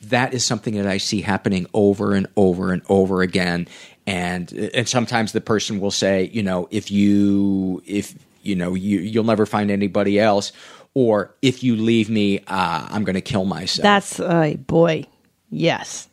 that 0.02 0.34
is 0.34 0.44
something 0.44 0.76
that 0.76 0.88
I 0.88 0.98
see 0.98 1.22
happening 1.22 1.68
over 1.74 2.14
and 2.14 2.28
over 2.36 2.72
and 2.72 2.82
over 2.90 3.22
again. 3.22 3.68
And 4.06 4.52
and 4.54 4.88
sometimes 4.88 5.34
the 5.34 5.42
person 5.42 5.80
will 5.80 5.92
say, 5.92 6.30
you 6.34 6.44
know, 6.44 6.68
if 6.72 6.90
you 6.92 7.82
if 7.86 8.16
you 8.42 8.56
know 8.56 8.74
you 8.74 9.00
you'll 9.00 9.26
never 9.26 9.46
find 9.46 9.70
anybody 9.70 10.20
else, 10.20 10.54
or 10.94 11.36
if 11.42 11.64
you 11.64 11.76
leave 11.76 12.10
me, 12.10 12.40
uh, 12.48 12.88
I'm 12.90 13.04
going 13.04 13.16
to 13.16 13.22
kill 13.22 13.46
myself. 13.46 13.84
That's 13.84 14.20
uh, 14.20 14.56
boy, 14.66 15.06
yes. 15.50 16.08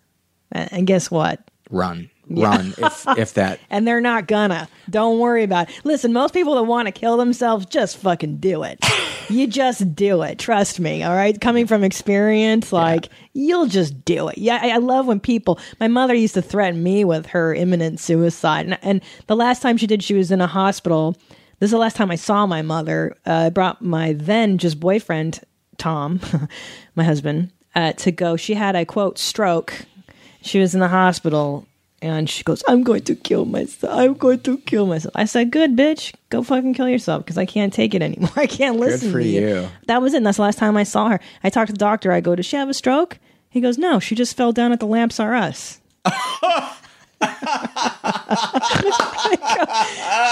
And 0.51 0.73
and 0.73 0.87
guess 0.87 1.11
what? 1.11 1.41
run, 1.71 2.11
run. 2.29 2.75
if 2.79 3.05
if 3.19 3.35
that 3.35 3.61
and 3.71 3.87
they're 3.87 4.01
not 4.01 4.27
gonna. 4.27 4.69
Don't 4.91 5.19
worry 5.19 5.45
about 5.45 5.69
it. 5.71 5.77
Listen, 5.85 6.13
most 6.13 6.35
people 6.35 6.55
that 6.57 6.65
want 6.65 6.87
to 6.87 6.93
kill 6.93 7.17
themselves 7.17 7.67
just 7.67 7.97
fucking 7.99 8.39
do 8.39 8.63
it. 8.65 8.79
You 9.29 9.47
just 9.47 9.95
do 9.95 10.23
it. 10.23 10.39
Trust 10.39 10.81
me. 10.81 11.03
All 11.03 11.15
right. 11.15 11.41
Coming 11.41 11.67
from 11.67 11.85
experience, 11.85 12.73
like 12.73 13.09
you'll 13.33 13.67
just 13.67 14.05
do 14.05 14.29
it. 14.29 14.39
Yeah, 14.39 14.59
I, 14.61 14.71
I 14.71 14.77
love 14.79 15.07
when 15.07 15.21
people. 15.21 15.59
My 15.81 15.89
mother 15.89 16.15
used 16.15 16.35
to 16.35 16.43
threaten 16.43 16.83
me 16.83 17.05
with 17.05 17.27
her 17.27 17.55
imminent 17.55 18.01
suicide, 18.01 18.67
and, 18.67 18.79
and 18.83 19.01
the 19.27 19.37
last 19.37 19.63
time 19.63 19.77
she 19.77 19.87
did, 19.87 20.03
she 20.03 20.15
was 20.15 20.31
in 20.31 20.41
a 20.41 20.47
hospital. 20.47 21.17
This 21.59 21.69
is 21.69 21.73
the 21.73 21.79
last 21.79 21.97
time 21.97 22.11
I 22.11 22.17
saw 22.17 22.47
my 22.47 22.63
mother. 22.63 23.17
Uh, 23.27 23.33
I 23.33 23.51
brought 23.51 23.83
my 23.83 24.13
then 24.13 24.59
just 24.59 24.81
boyfriend 24.81 25.41
Tom, 25.79 26.21
my 26.95 27.05
husband, 27.05 27.53
uh, 27.75 27.93
to 27.93 28.13
go. 28.13 28.37
She 28.37 28.55
had 28.55 28.77
a 28.77 28.85
quote 28.85 29.19
stroke. 29.19 29.87
She 30.43 30.59
was 30.59 30.75
in 30.75 30.81
the 30.81 30.89
hospital 30.89 31.67
and 32.05 32.29
she 32.29 32.45
goes, 32.45 32.63
I'm 32.69 32.83
going 32.83 33.03
to 33.05 33.15
kill 33.17 33.47
myself. 33.47 33.93
I'm 33.99 34.13
going 34.15 34.41
to 34.41 34.59
kill 34.59 34.87
myself. 34.87 35.15
I 35.17 35.25
said, 35.25 35.51
Good, 35.51 35.75
bitch. 35.75 36.15
Go 36.29 36.43
fucking 36.43 36.75
kill 36.75 36.89
yourself 36.89 37.25
because 37.25 37.39
I 37.39 37.47
can't 37.47 37.73
take 37.73 37.95
it 37.95 38.03
anymore. 38.03 38.31
I 38.37 38.47
can't 38.47 38.79
listen 38.79 39.11
for 39.11 39.21
to 39.21 39.27
you. 39.27 39.49
you. 39.49 39.69
That 39.87 40.03
was 40.03 40.13
it. 40.13 40.19
And 40.19 40.27
that's 40.27 40.37
the 40.37 40.43
last 40.43 40.59
time 40.59 40.77
I 40.77 40.83
saw 40.85 41.09
her. 41.09 41.21
I 41.43 41.49
talked 41.51 41.69
to 41.69 41.73
the 41.73 41.79
doctor. 41.79 42.13
I 42.13 42.21
go, 42.21 42.35
Does 42.35 42.45
she 42.47 42.57
have 42.57 42.69
a 42.69 42.75
stroke? 42.75 43.19
He 43.49 43.61
goes, 43.61 43.79
No, 43.79 43.99
she 44.01 44.15
just 44.15 44.37
fell 44.37 44.53
down 44.53 44.73
at 44.73 44.81
the 44.81 44.87
Lamps 44.87 45.19
Are 45.19 45.35
Us. 45.35 45.81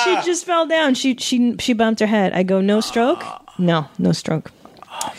she 0.04 0.16
just 0.24 0.44
fell 0.44 0.66
down. 0.66 0.94
She 0.94 1.16
she 1.16 1.56
she 1.58 1.72
bumped 1.72 2.00
her 2.00 2.06
head. 2.06 2.32
I 2.32 2.42
go, 2.42 2.60
No 2.60 2.80
stroke? 2.80 3.24
No, 3.58 3.88
no 3.98 4.12
stroke. 4.12 4.50
Oh 4.90 5.12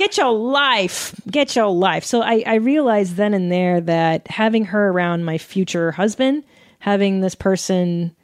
Get 0.00 0.16
your 0.16 0.32
life. 0.32 1.14
Get 1.30 1.54
your 1.54 1.66
life. 1.66 2.04
So 2.04 2.22
I, 2.22 2.42
I 2.46 2.54
realized 2.54 3.16
then 3.16 3.34
and 3.34 3.52
there 3.52 3.82
that 3.82 4.26
having 4.28 4.64
her 4.64 4.88
around 4.88 5.26
my 5.26 5.36
future 5.36 5.92
husband, 5.92 6.42
having 6.78 7.20
this 7.20 7.34
person, 7.34 8.16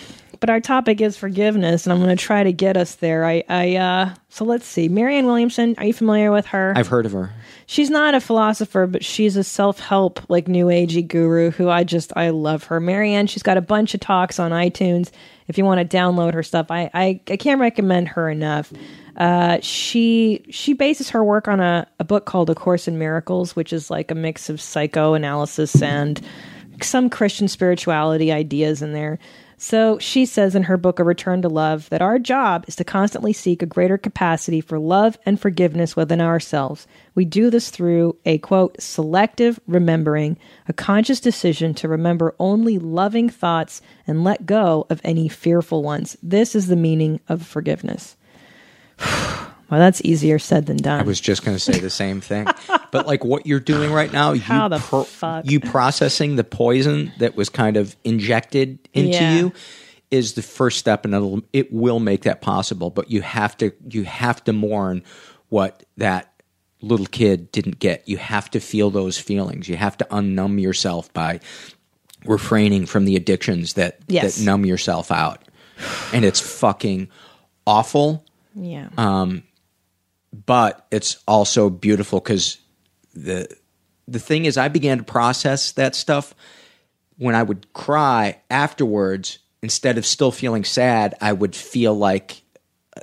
but 0.40 0.50
our 0.50 0.60
topic 0.60 1.00
is 1.00 1.16
forgiveness, 1.16 1.86
and 1.86 1.92
I'm 1.92 1.98
going 1.98 2.16
to 2.16 2.22
try 2.22 2.42
to 2.42 2.52
get 2.52 2.76
us 2.76 2.96
there. 2.96 3.24
I, 3.24 3.44
I, 3.48 3.76
uh, 3.76 4.14
so 4.30 4.44
let's 4.44 4.66
see. 4.66 4.88
Marianne 4.88 5.26
Williamson, 5.26 5.74
are 5.78 5.84
you 5.84 5.92
familiar 5.92 6.32
with 6.32 6.46
her? 6.46 6.72
I've 6.74 6.88
heard 6.88 7.06
of 7.06 7.12
her. 7.12 7.30
she's 7.66 7.90
not 7.90 8.14
a 8.14 8.20
philosopher, 8.20 8.86
but 8.86 9.04
she's 9.04 9.36
a 9.36 9.44
self 9.44 9.78
help, 9.78 10.28
like 10.30 10.48
new 10.48 10.66
agey 10.66 11.06
guru 11.06 11.50
who 11.50 11.68
I 11.68 11.84
just, 11.84 12.12
I 12.16 12.30
love 12.30 12.64
her. 12.64 12.80
Marianne, 12.80 13.26
she's 13.26 13.42
got 13.42 13.58
a 13.58 13.62
bunch 13.62 13.94
of 13.94 14.00
talks 14.00 14.38
on 14.38 14.50
iTunes. 14.50 15.10
If 15.46 15.58
you 15.58 15.64
want 15.64 15.88
to 15.88 15.96
download 15.96 16.32
her 16.34 16.42
stuff, 16.42 16.70
I, 16.70 16.90
I, 16.94 17.20
I 17.28 17.36
can't 17.36 17.60
recommend 17.60 18.08
her 18.08 18.30
enough. 18.30 18.72
Uh, 19.16 19.58
she 19.60 20.46
she 20.48 20.72
bases 20.72 21.10
her 21.10 21.22
work 21.22 21.48
on 21.48 21.60
a, 21.60 21.86
a 21.98 22.04
book 22.04 22.24
called 22.24 22.48
A 22.48 22.54
Course 22.54 22.88
in 22.88 22.98
Miracles, 22.98 23.54
which 23.54 23.72
is 23.72 23.90
like 23.90 24.10
a 24.10 24.14
mix 24.14 24.48
of 24.48 24.60
psychoanalysis 24.60 25.82
and 25.82 26.20
some 26.80 27.10
Christian 27.10 27.48
spirituality 27.48 28.32
ideas 28.32 28.80
in 28.80 28.92
there. 28.92 29.18
So 29.62 29.98
she 29.98 30.24
says 30.24 30.54
in 30.54 30.62
her 30.62 30.78
book, 30.78 30.98
A 30.98 31.04
Return 31.04 31.42
to 31.42 31.48
Love, 31.50 31.90
that 31.90 32.00
our 32.00 32.18
job 32.18 32.64
is 32.66 32.76
to 32.76 32.82
constantly 32.82 33.34
seek 33.34 33.60
a 33.60 33.66
greater 33.66 33.98
capacity 33.98 34.62
for 34.62 34.78
love 34.78 35.18
and 35.26 35.38
forgiveness 35.38 35.94
within 35.94 36.18
ourselves. 36.18 36.86
We 37.14 37.26
do 37.26 37.50
this 37.50 37.68
through 37.68 38.16
a 38.24 38.38
quote, 38.38 38.80
selective 38.80 39.60
remembering, 39.66 40.38
a 40.66 40.72
conscious 40.72 41.20
decision 41.20 41.74
to 41.74 41.88
remember 41.88 42.34
only 42.38 42.78
loving 42.78 43.28
thoughts 43.28 43.82
and 44.06 44.24
let 44.24 44.46
go 44.46 44.86
of 44.88 45.02
any 45.04 45.28
fearful 45.28 45.82
ones. 45.82 46.16
This 46.22 46.54
is 46.54 46.68
the 46.68 46.74
meaning 46.74 47.20
of 47.28 47.46
forgiveness. 47.46 48.16
Well, 49.70 49.78
that's 49.80 50.00
easier 50.04 50.38
said 50.38 50.66
than 50.66 50.78
done. 50.78 51.00
I 51.00 51.02
was 51.04 51.20
just 51.20 51.44
going 51.44 51.56
to 51.56 51.60
say 51.62 51.78
the 51.78 51.90
same 51.90 52.20
thing. 52.20 52.46
but 52.90 53.06
like 53.06 53.24
what 53.24 53.46
you're 53.46 53.60
doing 53.60 53.92
right 53.92 54.12
now, 54.12 54.32
you 54.32 54.40
How 54.40 54.68
the 54.68 54.80
fuck? 54.80 55.48
you 55.48 55.60
processing 55.60 56.36
the 56.36 56.44
poison 56.44 57.12
that 57.18 57.36
was 57.36 57.48
kind 57.48 57.76
of 57.76 57.94
injected 58.04 58.78
into 58.92 59.10
Yeah. 59.18 59.34
you 59.36 59.52
is 60.10 60.32
the 60.34 60.42
first 60.42 60.78
step 60.78 61.04
and 61.04 61.14
it'll, 61.14 61.42
it 61.52 61.72
will 61.72 62.00
make 62.00 62.22
that 62.22 62.40
possible, 62.40 62.90
but 62.90 63.10
you 63.12 63.20
have 63.22 63.56
to 63.58 63.72
you 63.88 64.02
have 64.02 64.42
to 64.44 64.52
mourn 64.52 65.02
what 65.50 65.84
that 65.98 66.32
little 66.82 67.06
kid 67.06 67.52
didn't 67.52 67.78
get. 67.78 68.08
You 68.08 68.16
have 68.16 68.50
to 68.50 68.58
feel 68.60 68.90
those 68.90 69.18
feelings. 69.18 69.68
You 69.68 69.76
have 69.76 69.96
to 69.98 70.04
unnumb 70.10 70.60
yourself 70.60 71.12
by 71.12 71.38
refraining 72.24 72.86
from 72.86 73.04
the 73.04 73.14
addictions 73.16 73.74
that 73.74 73.98
Yes. 74.08 74.36
that 74.38 74.44
numb 74.44 74.66
yourself 74.66 75.12
out. 75.12 75.42
And 76.12 76.24
it's 76.24 76.40
fucking 76.40 77.08
awful 77.66 78.24
yeah. 78.56 78.88
Um, 78.98 79.44
but 80.32 80.86
it's 80.90 81.22
also 81.26 81.70
beautiful 81.70 82.20
because 82.20 82.58
the 83.14 83.48
the 84.06 84.18
thing 84.18 84.44
is, 84.44 84.56
I 84.56 84.68
began 84.68 84.98
to 84.98 85.04
process 85.04 85.72
that 85.72 85.94
stuff 85.94 86.34
when 87.16 87.34
I 87.34 87.42
would 87.42 87.72
cry 87.72 88.40
afterwards. 88.50 89.38
Instead 89.62 89.98
of 89.98 90.06
still 90.06 90.32
feeling 90.32 90.64
sad, 90.64 91.14
I 91.20 91.34
would 91.34 91.54
feel 91.54 91.94
like 91.94 92.40
uh, 92.96 93.02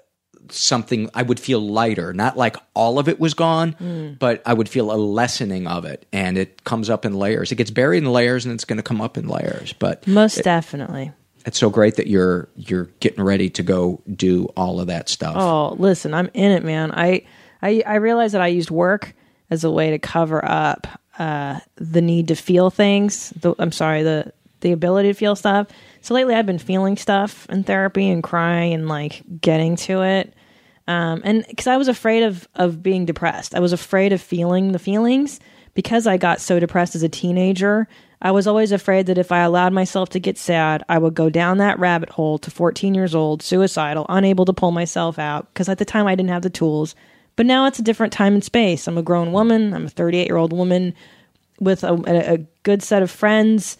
something. 0.49 1.09
I 1.13 1.21
would 1.21 1.39
feel 1.39 1.59
lighter, 1.59 2.13
not 2.13 2.36
like 2.36 2.57
all 2.73 2.97
of 2.97 3.07
it 3.07 3.19
was 3.19 3.36
gone, 3.36 4.17
but 4.19 4.41
I 4.43 4.53
would 4.53 4.67
feel 4.67 4.91
a 4.91 4.97
lessening 4.97 5.67
of 5.67 5.86
it, 5.86 6.07
and 6.11 6.36
it 6.36 6.63
comes 6.63 6.89
up 6.89 7.05
in 7.05 7.13
layers. 7.13 7.51
It 7.51 7.55
gets 7.55 7.69
buried 7.69 7.99
in 7.99 8.11
layers, 8.11 8.43
and 8.45 8.53
it's 8.55 8.65
going 8.65 8.78
to 8.78 8.84
come 8.84 9.01
up 9.01 9.17
in 9.17 9.28
layers. 9.28 9.71
But 9.73 10.07
Most 10.07 10.43
definitely. 10.43 11.11
It's 11.48 11.58
so 11.58 11.70
great 11.70 11.95
that 11.95 12.08
you're 12.08 12.50
you're 12.58 12.89
getting 13.00 13.24
ready 13.24 13.50
to 13.50 13.64
go 13.64 14.02
do 14.14 14.45
all 14.58 14.82
of 14.82 14.88
that 14.88 15.08
stuff. 15.08 15.36
Oh, 15.38 15.76
listen, 15.80 16.14
I'm 16.14 16.30
in 16.34 16.52
it, 16.52 16.64
man. 16.64 16.91
I 16.91 17.26
I 17.62 17.82
I 17.88 17.95
realized 17.95 18.34
that 18.34 18.41
I 18.41 18.48
used 18.48 18.70
work 18.70 19.16
as 19.50 19.64
a 19.64 19.72
way 19.72 19.91
to 19.91 19.98
cover 19.98 20.43
up 20.43 20.88
uh, 21.18 21.62
the 21.76 22.02
need 22.02 22.28
to 22.28 22.36
feel 22.36 22.70
things. 22.70 23.30
The, 23.32 23.56
I'm 23.60 23.72
sorry, 23.72 24.04
the 24.04 24.34
the 24.60 24.74
ability 24.74 25.08
to 25.08 25.14
feel 25.14 25.38
stuff. 25.38 25.68
So 26.02 26.14
lately, 26.14 26.36
I've 26.36 26.45
been 26.45 26.60
feeling 26.60 26.98
stuff 26.98 27.48
in 27.50 27.64
therapy 27.64 28.10
and 28.10 28.22
crying 28.22 28.74
and 28.74 28.89
like 28.89 29.24
getting 29.39 29.78
to 29.78 30.04
it. 30.04 30.34
Um, 30.86 31.22
and 31.24 31.45
because 31.48 31.68
I 31.68 31.78
was 31.78 31.88
afraid 31.88 32.24
of 32.24 32.45
of 32.56 32.84
being 32.84 33.06
depressed, 33.06 33.56
I 33.56 33.62
was 33.62 33.72
afraid 33.72 34.12
of 34.12 34.22
feeling 34.22 34.74
the 34.74 34.80
feelings 34.80 35.39
because 35.76 36.08
I 36.08 36.18
got 36.18 36.41
so 36.41 36.60
depressed 36.60 36.93
as 36.93 37.04
a 37.04 37.10
teenager. 37.10 37.88
I 38.22 38.32
was 38.32 38.47
always 38.47 38.72
afraid 38.72 39.05
that 39.05 39.18
if 39.18 39.32
I 39.32 39.41
allowed 39.41 39.74
myself 39.74 40.09
to 40.09 40.20
get 40.20 40.38
sad, 40.38 40.84
I 40.89 40.97
would 40.97 41.13
go 41.13 41.30
down 41.30 41.59
that 41.59 41.78
rabbit 41.78 42.09
hole 42.09 42.39
to 42.39 42.49
14 42.49 42.95
years 42.95 43.13
old, 43.13 43.43
suicidal, 43.43 44.05
unable 44.09 44.45
to 44.45 44.53
pull 44.53 44.72
myself 44.72 45.20
out. 45.20 45.53
Because 45.53 45.70
at 45.70 45.78
the 45.78 45.86
time 45.86 46.07
I 46.07 46.15
didn't 46.15 46.32
have 46.32 46.41
the 46.41 46.49
tools. 46.49 46.95
But 47.36 47.45
now 47.45 47.68
it's 47.68 47.78
a 47.78 47.84
different 47.84 48.13
time 48.13 48.34
and 48.34 48.43
space. 48.43 48.88
I'm 48.88 48.97
a 48.97 49.03
grown 49.03 49.32
woman. 49.32 49.74
I'm 49.74 49.86
a 49.86 49.89
38 49.89 50.26
year 50.28 50.38
old 50.38 50.51
woman 50.51 50.95
with 51.59 51.84
a, 51.84 51.93
a, 51.93 52.34
a 52.34 52.38
good 52.63 52.82
set 52.82 53.03
of 53.03 53.11
friends, 53.11 53.78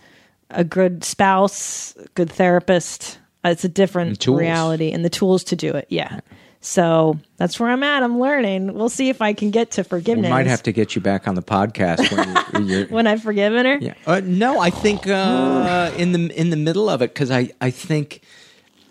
a 0.52 0.64
good 0.64 1.04
spouse, 1.04 1.96
good 2.14 2.32
therapist. 2.32 3.18
It's 3.44 3.64
a 3.64 3.70
different 3.70 4.20
tools. 4.20 4.40
reality 4.40 4.92
and 4.92 5.04
the 5.04 5.10
tools 5.10 5.44
to 5.46 5.56
do 5.56 5.72
it. 5.72 5.88
Yeah. 5.90 6.20
So 6.60 7.20
that's 7.38 7.60
where 7.60 7.70
I'm 7.70 7.84
at. 7.84 8.04
I'm 8.04 8.20
learning. 8.20 8.74
We'll 8.74 8.90
see 8.90 9.10
if 9.10 9.22
I 9.22 9.34
can 9.34 9.52
get 9.52 9.72
to 9.72 9.82
we 9.82 9.88
forgiveness. 9.88 10.30
might 10.30 10.48
have 10.48 10.64
to 10.64 10.72
get 10.72 10.96
you 10.96 11.02
back 11.02 11.28
on 11.28 11.36
the 11.36 11.44
podcast 11.44 12.12
when 12.54 12.68
you're 12.68 12.86
when 12.90 13.08
I've 13.08 13.22
forgiven 13.22 13.66
her. 13.66 13.78
Yeah. 13.80 13.94
Uh, 14.06 14.22
no, 14.24 14.60
I 14.60 14.70
think 14.70 15.08
uh, 15.08 15.92
in 15.98 16.12
the 16.12 16.40
in 16.40 16.50
the 16.50 16.58
middle 16.58 16.90
of 16.90 17.02
it 17.02 17.14
because 17.14 17.32
I 17.32 17.52
I 17.62 17.70
think 17.70 18.22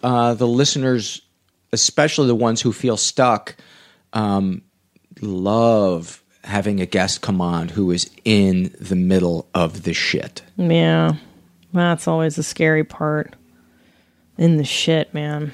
uh, 0.03 0.35
the 0.35 0.47
listeners, 0.47 1.23
especially 1.73 2.29
the 2.29 2.35
ones 2.35 2.61
who 2.61 2.73
feel 2.73 2.97
stuck, 2.97 3.57
um, 4.13 4.63
love 5.21 6.23
having 6.45 6.81
a 6.81 6.87
guest 6.87 7.23
come 7.23 7.41
on 7.41 7.69
who 7.69 7.91
is 7.91 8.09
in 8.25 8.75
the 8.81 8.95
middle 8.95 9.49
of 9.53 9.83
the 9.83 9.93
shit. 9.93 10.43
Yeah. 10.57 11.15
That's 11.73 12.07
always 12.09 12.37
the 12.37 12.43
scary 12.43 12.85
part. 12.85 13.35
In 14.39 14.57
the 14.57 14.65
shit, 14.65 15.13
man. 15.13 15.53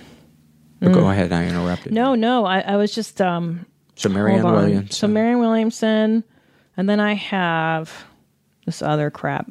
But 0.82 0.92
go 0.92 1.08
ahead, 1.10 1.32
I 1.32 1.46
interrupted. 1.46 1.92
Mm. 1.92 1.94
No, 1.94 2.14
no. 2.14 2.44
I, 2.44 2.60
I 2.60 2.76
was 2.76 2.94
just 2.94 3.20
um 3.20 3.66
So 3.94 4.08
Marianne 4.08 4.40
hold 4.40 4.54
on. 4.54 4.60
Williams. 4.62 4.96
So 4.96 5.06
Marianne 5.06 5.38
Williamson, 5.38 6.24
and 6.76 6.88
then 6.88 7.00
I 7.00 7.14
have 7.14 8.04
this 8.66 8.82
other 8.82 9.10
crap. 9.10 9.50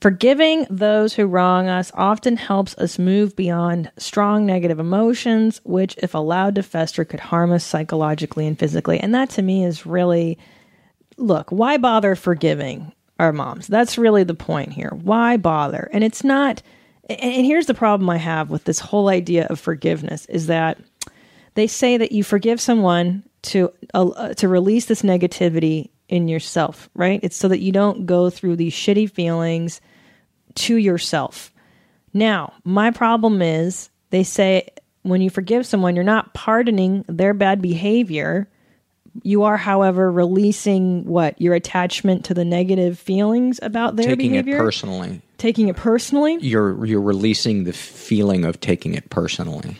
Forgiving 0.00 0.66
those 0.68 1.14
who 1.14 1.24
wrong 1.26 1.68
us 1.68 1.90
often 1.94 2.36
helps 2.36 2.76
us 2.76 2.98
move 2.98 3.34
beyond 3.34 3.90
strong 3.96 4.44
negative 4.44 4.78
emotions, 4.78 5.60
which, 5.64 5.96
if 5.98 6.14
allowed 6.14 6.54
to 6.56 6.62
fester, 6.62 7.04
could 7.04 7.18
harm 7.18 7.50
us 7.50 7.64
psychologically 7.64 8.46
and 8.46 8.58
physically. 8.58 9.00
And 9.00 9.14
that 9.14 9.30
to 9.30 9.42
me 9.42 9.64
is 9.64 9.86
really 9.86 10.38
look, 11.16 11.50
why 11.50 11.78
bother 11.78 12.14
forgiving 12.14 12.92
our 13.18 13.32
moms? 13.32 13.66
That's 13.68 13.96
really 13.96 14.22
the 14.22 14.34
point 14.34 14.74
here. 14.74 14.90
Why 15.02 15.38
bother? 15.38 15.88
And 15.94 16.04
it's 16.04 16.22
not, 16.22 16.60
and 17.06 17.18
and 17.20 17.46
here's 17.46 17.66
the 17.66 17.74
problem 17.74 18.08
I 18.10 18.18
have 18.18 18.50
with 18.50 18.64
this 18.64 18.78
whole 18.78 19.08
idea 19.08 19.46
of 19.46 19.60
forgiveness 19.60 20.26
is 20.26 20.46
that 20.46 20.78
they 21.54 21.66
say 21.66 21.96
that 21.96 22.12
you 22.12 22.22
forgive 22.22 22.60
someone 22.60 23.24
to 23.42 23.72
uh, 23.94 24.34
to 24.34 24.48
release 24.48 24.86
this 24.86 25.02
negativity 25.02 25.90
in 26.08 26.28
yourself, 26.28 26.88
right? 26.94 27.20
It's 27.22 27.36
so 27.36 27.48
that 27.48 27.60
you 27.60 27.72
don't 27.72 28.06
go 28.06 28.30
through 28.30 28.56
these 28.56 28.74
shitty 28.74 29.10
feelings 29.10 29.80
to 30.54 30.76
yourself. 30.76 31.52
Now, 32.12 32.52
my 32.64 32.90
problem 32.90 33.42
is 33.42 33.90
they 34.10 34.22
say 34.22 34.68
when 35.02 35.20
you 35.20 35.30
forgive 35.30 35.66
someone, 35.66 35.94
you're 35.94 36.04
not 36.04 36.34
pardoning 36.34 37.04
their 37.08 37.34
bad 37.34 37.60
behavior. 37.62 38.48
You 39.22 39.44
are, 39.44 39.56
however, 39.56 40.10
releasing 40.10 41.04
what 41.04 41.40
your 41.40 41.54
attachment 41.54 42.24
to 42.26 42.34
the 42.34 42.44
negative 42.44 42.98
feelings 42.98 43.58
about 43.62 43.96
their 43.96 44.06
taking 44.06 44.30
behavior, 44.30 44.42
Taking 44.42 44.54
it 44.54 44.58
personally. 44.58 45.22
Taking 45.38 45.68
it 45.68 45.76
personally. 45.76 46.38
You're 46.40 46.84
you're 46.86 47.00
releasing 47.00 47.64
the 47.64 47.72
feeling 47.72 48.44
of 48.44 48.60
taking 48.60 48.94
it 48.94 49.08
personally. 49.10 49.76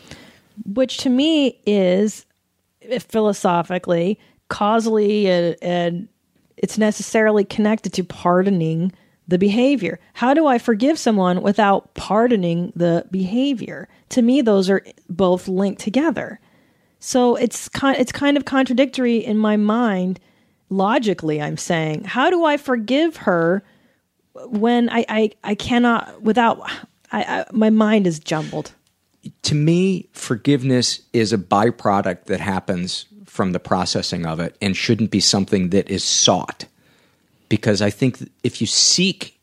which 0.65 0.99
to 0.99 1.11
me 1.11 1.59
is 1.67 2.27
eh, 2.83 2.99
philosophically, 2.99 4.19
causally, 4.49 5.29
and, 5.29 5.57
and 5.63 6.09
it's 6.57 6.79
necessarily 6.79 7.45
connected 7.45 7.93
to 7.95 8.05
pardoning 8.05 8.93
the 9.29 9.39
behavior. 9.39 9.99
How 10.15 10.35
do 10.35 10.47
I 10.47 10.59
forgive 10.59 10.99
someone 10.99 11.43
without 11.43 11.95
pardoning 11.95 12.73
the 12.77 13.07
behavior? 13.11 13.89
To 14.11 14.23
me, 14.23 14.41
those 14.41 14.71
are 14.71 14.83
both 15.09 15.49
linked 15.49 15.81
together. 15.81 16.41
So 17.01 17.37
it's 17.37 17.69
kind 17.69 17.99
it's 17.99 18.13
kind 18.13 18.37
of 18.37 18.45
contradictory 18.45 19.19
in 19.19 19.39
my 19.39 19.57
mind. 19.57 20.21
Logically, 20.69 21.41
I'm 21.41 21.57
saying, 21.57 22.05
how 22.05 22.31
do 22.31 22.45
I 22.45 22.57
forgive 22.57 23.19
her 23.19 23.63
when 24.47 24.89
I 24.91 25.05
I, 25.09 25.31
I 25.45 25.55
cannot 25.55 26.23
without 26.23 26.61
I, 27.13 27.23
I 27.23 27.45
my 27.53 27.71
mind 27.71 28.07
is 28.07 28.19
jumbled. 28.19 28.73
to 29.43 29.55
me, 29.55 30.09
forgiveness 30.13 31.01
is 31.13 31.33
a 31.33 31.39
byproduct 31.39 32.25
that 32.25 32.41
happens 32.41 33.07
from 33.27 33.53
the 33.53 33.61
processing 33.61 34.25
of 34.27 34.41
it 34.41 34.57
and 34.63 34.77
shouldn't 34.77 35.11
be 35.11 35.21
something 35.21 35.71
that 35.71 35.91
is 35.91 36.05
sought. 36.05 36.65
Because 37.49 37.83
I 37.83 37.91
think 37.91 38.31
if 38.43 38.61
you 38.61 38.67
seek 38.67 39.39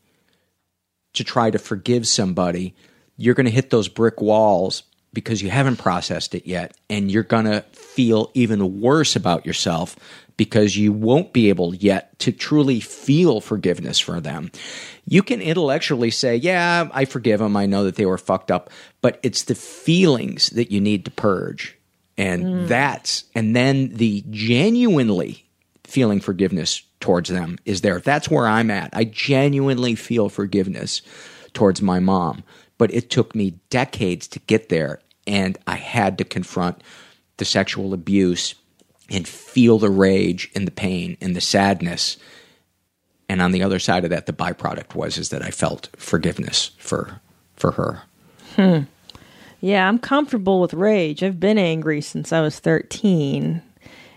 to 1.14 1.24
try 1.24 1.50
to 1.50 1.58
forgive 1.58 2.06
somebody, 2.06 2.74
you're 3.16 3.34
going 3.34 3.46
to 3.46 3.52
hit 3.52 3.70
those 3.70 3.88
brick 3.88 4.20
walls 4.20 4.82
because 5.14 5.40
you 5.40 5.48
haven't 5.48 5.76
processed 5.76 6.34
it 6.34 6.46
yet. 6.46 6.76
And 6.90 7.10
you're 7.10 7.22
going 7.22 7.46
to 7.46 7.62
feel 7.72 8.30
even 8.34 8.80
worse 8.80 9.16
about 9.16 9.46
yourself 9.46 9.96
because 10.36 10.76
you 10.76 10.92
won't 10.92 11.32
be 11.32 11.48
able 11.48 11.74
yet 11.74 12.18
to 12.18 12.32
truly 12.32 12.80
feel 12.80 13.40
forgiveness 13.40 14.00
for 14.00 14.20
them. 14.20 14.50
You 15.06 15.22
can 15.22 15.40
intellectually 15.40 16.10
say, 16.10 16.36
Yeah, 16.36 16.88
I 16.92 17.04
forgive 17.04 17.40
them. 17.40 17.56
I 17.56 17.66
know 17.66 17.84
that 17.84 17.96
they 17.96 18.06
were 18.06 18.18
fucked 18.18 18.50
up. 18.50 18.70
But 19.00 19.20
it's 19.22 19.44
the 19.44 19.54
feelings 19.54 20.50
that 20.50 20.70
you 20.70 20.80
need 20.80 21.04
to 21.04 21.10
purge. 21.10 21.78
And 22.16 22.44
mm. 22.44 22.68
that's, 22.68 23.24
and 23.34 23.54
then 23.56 23.94
the 23.94 24.24
genuinely 24.30 25.44
feeling 25.84 26.20
forgiveness 26.20 26.82
towards 27.00 27.28
them 27.28 27.58
is 27.64 27.82
there. 27.82 28.00
That's 28.00 28.30
where 28.30 28.46
I'm 28.46 28.70
at. 28.70 28.90
I 28.92 29.04
genuinely 29.04 29.94
feel 29.94 30.28
forgiveness 30.28 31.02
towards 31.52 31.82
my 31.82 32.00
mom, 32.00 32.42
but 32.78 32.92
it 32.92 33.10
took 33.10 33.34
me 33.34 33.58
decades 33.70 34.28
to 34.28 34.38
get 34.40 34.68
there. 34.68 35.00
And 35.26 35.58
I 35.66 35.76
had 35.76 36.18
to 36.18 36.24
confront 36.24 36.82
the 37.36 37.44
sexual 37.44 37.94
abuse 37.94 38.54
and 39.10 39.26
feel 39.26 39.78
the 39.78 39.90
rage 39.90 40.50
and 40.54 40.66
the 40.66 40.72
pain 40.72 41.16
and 41.20 41.34
the 41.34 41.40
sadness. 41.40 42.16
And 43.28 43.40
on 43.40 43.52
the 43.52 43.62
other 43.62 43.78
side 43.78 44.04
of 44.04 44.10
that, 44.10 44.26
the 44.26 44.32
byproduct 44.32 44.94
was 44.94 45.18
is 45.18 45.30
that 45.30 45.42
I 45.42 45.50
felt 45.50 45.88
forgiveness 45.96 46.72
for 46.78 47.20
for 47.56 47.72
her. 47.72 48.02
Hmm. 48.56 48.80
Yeah, 49.60 49.88
I'm 49.88 49.98
comfortable 49.98 50.60
with 50.60 50.74
rage. 50.74 51.22
I've 51.22 51.40
been 51.40 51.58
angry 51.58 52.02
since 52.02 52.32
I 52.32 52.42
was 52.42 52.58
13. 52.58 53.62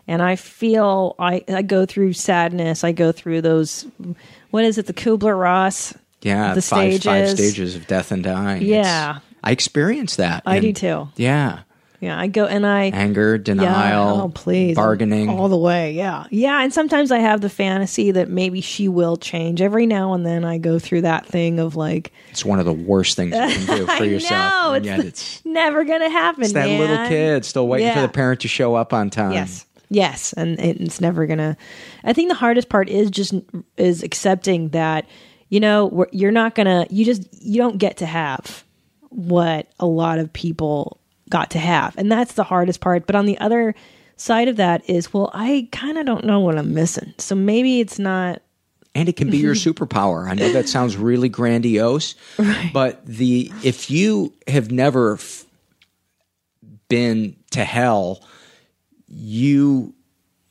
And 0.05 0.22
I 0.22 0.36
feel 0.36 1.16
I, 1.20 1.43
I 1.47 1.62
go 1.62 1.86
through 1.86 2.14
sadness. 2.14 2.84
I 2.84 2.91
go 2.91 3.12
through 3.12 3.41
those, 3.41 3.86
what 4.51 4.66
is 4.66 4.78
it, 4.78 4.88
the 4.88 4.93
Kubler 4.93 5.39
Ross? 5.39 5.93
Yeah, 6.28 6.54
The 6.54 6.62
five 6.62 7.02
five 7.02 7.30
stages. 7.30 7.34
stages 7.54 7.76
of 7.76 7.88
death 7.88 8.12
and 8.12 8.24
dying. 8.24 8.62
Yeah. 8.64 9.10
It's- 9.18 9.22
I 9.44 9.52
experienced 9.52 10.18
that. 10.18 10.44
I 10.46 10.60
do 10.60 10.74
too. 10.74 11.08
Yeah, 11.16 11.60
Yeah, 12.00 12.20
I 12.20 12.28
go 12.28 12.46
and 12.46 12.66
I 12.66 12.86
Anger, 12.86 13.36
oh, 13.36 13.38
denial, 13.38 14.22
oh, 14.22 14.30
please. 14.30 14.76
bargaining. 14.76 15.30
All 15.30 15.48
the 15.50 15.58
way. 15.58 15.94
Yeah. 15.94 16.26
Yeah. 16.30 16.62
And 16.62 16.72
sometimes 16.74 17.12
I 17.12 17.20
have 17.20 17.42
the 17.42 17.50
fantasy 17.50 18.12
that 18.12 18.30
maybe 18.30 18.62
she 18.62 18.88
will 18.88 19.16
change. 19.18 19.62
Every 19.62 19.86
now 19.88 20.14
and 20.14 20.24
then 20.26 20.44
I 20.46 20.58
go 20.60 20.78
through 20.80 21.02
that 21.02 21.26
thing 21.26 21.60
of 21.60 21.76
like, 21.76 22.12
it's 22.30 22.44
one 22.46 22.60
of 22.60 22.66
the 22.66 22.74
worst 22.74 23.16
things 23.16 23.34
you 23.34 23.40
can 23.66 23.78
do 23.78 23.86
for 23.98 24.04
I 24.04 24.06
yourself. 24.06 24.52
know, 24.64 24.74
and 24.74 24.86
it's 24.86 24.98
yet 24.98 25.06
it's, 25.06 25.42
never 25.46 25.86
going 25.86 26.02
to 26.02 26.10
happen. 26.10 26.44
it's 26.44 26.54
that 26.54 26.68
little 26.70 27.08
kid 27.08 27.46
still 27.46 27.68
waiting 27.68 27.92
for 27.94 28.02
the 28.02 28.10
parent 28.10 28.42
to 28.42 28.48
show 28.48 28.76
up 28.76 28.92
on 28.94 29.10
time. 29.10 29.32
Yes. 29.32 29.66
Yes. 29.90 30.34
And 30.34 30.60
it- 30.60 30.82
it's 30.82 31.00
never 31.02 31.26
going 31.26 31.40
to, 31.40 31.56
I 32.04 32.14
think 32.14 32.30
the 32.30 32.36
hardest 32.36 32.70
part 32.70 32.90
is 32.90 33.10
just, 33.10 33.34
is 33.78 34.04
accepting 34.04 34.70
that, 34.70 35.06
you 35.50 35.60
know, 35.60 36.06
you're 36.12 36.32
not 36.32 36.56
going 36.56 36.66
to, 36.66 36.93
you 36.93 37.06
just, 37.06 37.28
you 37.34 37.58
don't 37.58 37.78
get 37.78 37.98
to 37.98 38.06
have 38.06 38.64
what 39.10 39.68
a 39.80 39.86
lot 39.86 40.20
of 40.20 40.32
people 40.34 41.00
got 41.30 41.52
to 41.52 41.60
have. 41.60 41.98
And 41.98 42.12
that's 42.12 42.34
the 42.34 42.43
hardest 42.43 42.82
part. 42.82 43.08
But 43.08 43.16
on 43.16 43.26
the 43.26 43.38
other 43.39 43.76
side 44.18 44.48
of 44.48 44.58
that 44.58 44.89
is, 44.89 45.14
well, 45.14 45.32
I 45.34 45.70
kind 45.72 45.98
of 45.98 46.06
don't 46.06 46.26
know 46.26 46.39
what 46.39 46.58
I'm 46.58 46.74
missing. 46.74 47.14
So 47.18 47.36
maybe 47.36 47.80
it's 47.80 48.00
not 48.00 48.41
and 48.95 49.08
it 49.08 49.16
can 49.16 49.30
be 49.30 49.38
your 49.38 49.54
superpower. 49.56 50.28
I 50.28 50.34
know 50.34 50.52
that 50.54 50.68
sounds 50.68 50.98
really 50.98 51.30
grandiose, 51.30 52.16
but 52.74 53.06
the 53.06 53.52
if 53.64 53.91
you 53.91 54.34
have 54.48 54.72
never 54.72 55.14
f- 55.14 55.45
been 56.89 57.36
to 57.52 57.64
hell, 57.64 58.24
you 59.08 59.93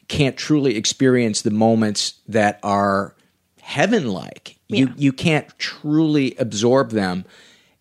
can't 0.08 0.36
truly 0.36 0.76
experience 0.76 1.42
the 1.42 1.50
moments 1.50 2.14
that 2.28 2.60
are 2.62 3.16
heaven 3.60 4.06
like. 4.08 4.55
You 4.68 4.92
you 4.96 5.12
can't 5.12 5.46
truly 5.58 6.34
absorb 6.38 6.90
them. 6.90 7.24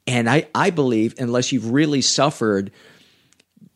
And 0.07 0.29
I, 0.29 0.47
I 0.53 0.69
believe 0.69 1.15
unless 1.17 1.51
you've 1.51 1.71
really 1.71 2.01
suffered, 2.01 2.71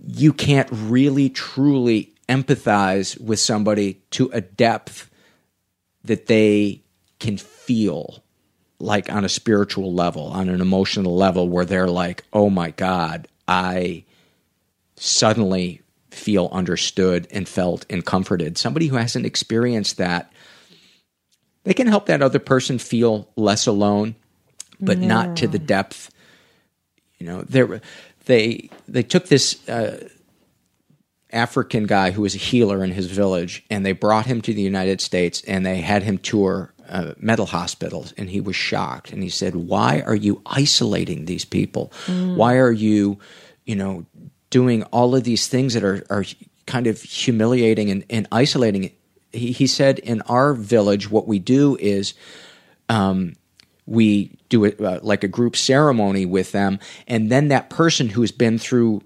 you 0.06 0.32
can't 0.32 0.70
really 0.72 1.30
truly 1.30 2.14
empathize 2.28 3.20
with 3.20 3.40
somebody 3.40 4.02
to 4.12 4.30
a 4.32 4.42
depth 4.42 5.10
that 6.04 6.28
they 6.28 6.84
can 7.20 7.38
feel 7.38 8.24
like 8.80 9.12
on 9.12 9.26
a 9.26 9.30
spiritual 9.30 9.94
level, 9.94 10.28
on 10.28 10.48
an 10.48 10.62
emotional 10.62 11.16
level, 11.16 11.50
where 11.50 11.66
they're 11.66 11.88
like, 11.88 12.24
oh 12.32 12.50
my 12.50 12.70
God, 12.72 13.28
I 13.48 14.06
suddenly 14.96 15.82
feel 16.12 16.50
understood 16.52 17.28
and 17.32 17.48
felt 17.48 17.86
and 17.90 18.06
comforted. 18.06 18.58
Somebody 18.58 18.88
who 18.88 18.96
hasn't 18.96 19.26
experienced 19.26 19.98
that, 19.98 20.32
they 21.64 21.74
can 21.74 21.88
help 21.88 22.06
that 22.08 22.22
other 22.22 22.40
person 22.40 22.80
feel 22.80 23.30
less 23.36 23.68
alone, 23.68 24.16
but 24.80 25.00
not 25.00 25.38
to 25.38 25.48
the 25.48 25.60
depth. 25.60 26.10
You 27.18 27.28
know, 27.28 27.42
there 27.44 27.82
they 28.26 28.70
they 28.88 29.04
took 29.04 29.28
this 29.28 29.68
uh, 29.68 30.08
African 31.32 31.86
guy 31.86 32.12
who 32.12 32.22
was 32.22 32.36
a 32.36 32.40
healer 32.40 32.84
in 32.84 32.92
his 32.92 33.08
village, 33.08 33.64
and 33.70 33.86
they 33.86 33.92
brought 33.92 34.26
him 34.26 34.42
to 34.42 34.54
the 34.54 34.62
United 34.62 35.02
States, 35.02 35.42
and 35.48 35.66
they 35.66 35.82
had 35.82 36.04
him 36.04 36.18
tour 36.18 36.74
uh, 36.88 37.14
mental 37.18 37.46
hospitals, 37.46 38.14
and 38.18 38.30
he 38.30 38.42
was 38.42 38.56
shocked, 38.56 39.12
and 39.12 39.22
he 39.22 39.30
said, 39.30 39.56
"Why 39.56 40.02
are 40.02 40.16
you 40.16 40.42
isolating 40.46 41.26
these 41.26 41.46
people? 41.46 41.92
Why 42.36 42.58
are 42.58 42.72
you, 42.72 43.20
you 43.66 43.76
know, 43.76 44.06
doing 44.50 44.84
all 44.86 45.14
of 45.16 45.24
these 45.24 45.48
things 45.48 45.74
that 45.74 45.84
are 45.84 46.04
are 46.10 46.26
kind 46.66 46.88
of 46.88 47.02
humiliating 47.02 47.92
and, 47.92 48.06
and 48.10 48.28
isolating?" 48.32 48.92
He, 49.32 49.52
he 49.52 49.68
said, 49.68 50.00
"In 50.00 50.22
our 50.24 50.54
village, 50.54 51.10
what 51.10 51.28
we 51.28 51.40
do 51.40 51.78
is." 51.80 52.14
we 53.86 54.38
do 54.50 54.66
it 54.66 54.80
uh, 54.80 55.00
like 55.02 55.24
a 55.24 55.28
group 55.28 55.56
ceremony 55.56 56.26
with 56.26 56.52
them 56.52 56.80
and 57.08 57.32
then 57.32 57.48
that 57.48 57.70
person 57.72 58.08
who's 58.08 58.32
been 58.32 58.60
through 58.60 59.02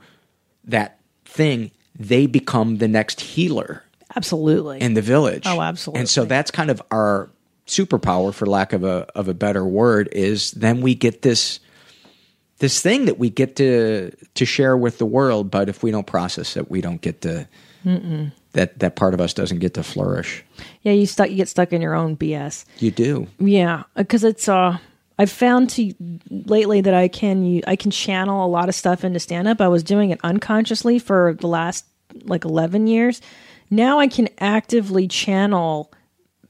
that 0.66 1.00
thing 1.26 1.72
they 1.98 2.26
become 2.28 2.78
the 2.80 2.88
next 2.88 3.22
healer 3.22 3.84
absolutely. 4.16 4.82
in 4.82 4.94
the 4.94 5.02
village 5.02 5.44
Oh, 5.46 5.62
absolutely. 5.62 6.02
and 6.02 6.10
so 6.10 6.26
that's 6.26 6.52
kind 6.52 6.70
of 6.70 6.82
our 6.92 7.30
superpower 7.66 8.34
for 8.34 8.46
lack 8.46 8.74
of 8.74 8.84
a 8.84 9.08
of 9.16 9.30
a 9.30 9.34
better 9.34 9.66
word 9.66 10.10
is 10.12 10.52
then 10.52 10.82
we 10.82 10.96
get 10.96 11.22
this 11.22 11.62
this 12.60 12.82
thing 12.82 13.06
that 13.06 13.18
we 13.18 13.30
get 13.30 13.56
to 13.56 14.12
to 14.36 14.46
share 14.46 14.76
with 14.76 14.98
the 14.98 15.06
world 15.06 15.50
but 15.50 15.70
if 15.70 15.82
we 15.82 15.92
don't 15.92 16.08
process 16.08 16.58
it 16.58 16.70
we 16.70 16.82
don't 16.82 17.00
get 17.02 17.22
to 17.22 17.48
that 18.54 18.80
that 18.80 18.96
part 18.96 19.14
of 19.14 19.22
us 19.22 19.34
doesn't 19.34 19.60
get 19.60 19.74
to 19.74 19.84
flourish 19.84 20.44
yeah, 20.82 20.92
you 20.92 21.06
stuck, 21.06 21.30
you 21.30 21.38
get 21.38 21.48
stuck 21.48 21.72
in 21.72 21.82
your 21.82 21.94
own 21.94 22.18
BS. 22.18 22.66
you 22.80 22.92
do 22.92 23.28
Yeah, 23.40 23.84
because 23.96 24.24
it's 24.24 24.48
uh 24.48 24.78
I've 25.20 25.32
found 25.32 25.70
to 25.72 25.94
lately 26.30 26.82
that 26.82 26.94
I 26.94 27.08
can 27.08 27.62
I 27.68 27.76
can 27.76 27.92
channel 27.92 28.46
a 28.46 28.48
lot 28.48 28.70
of 28.70 28.76
stuff 28.76 29.04
into 29.04 29.20
stand 29.20 29.48
up. 29.48 29.62
I 29.62 29.68
was 29.68 29.84
doing 29.84 30.10
it 30.10 30.20
unconsciously 30.24 31.00
for 31.00 31.36
the 31.40 31.48
last 31.48 31.86
like 32.24 32.46
11 32.46 32.88
years. 32.88 33.22
Now 33.70 34.00
I 34.00 34.08
can 34.08 34.30
actively 34.40 35.08
channel 35.08 35.92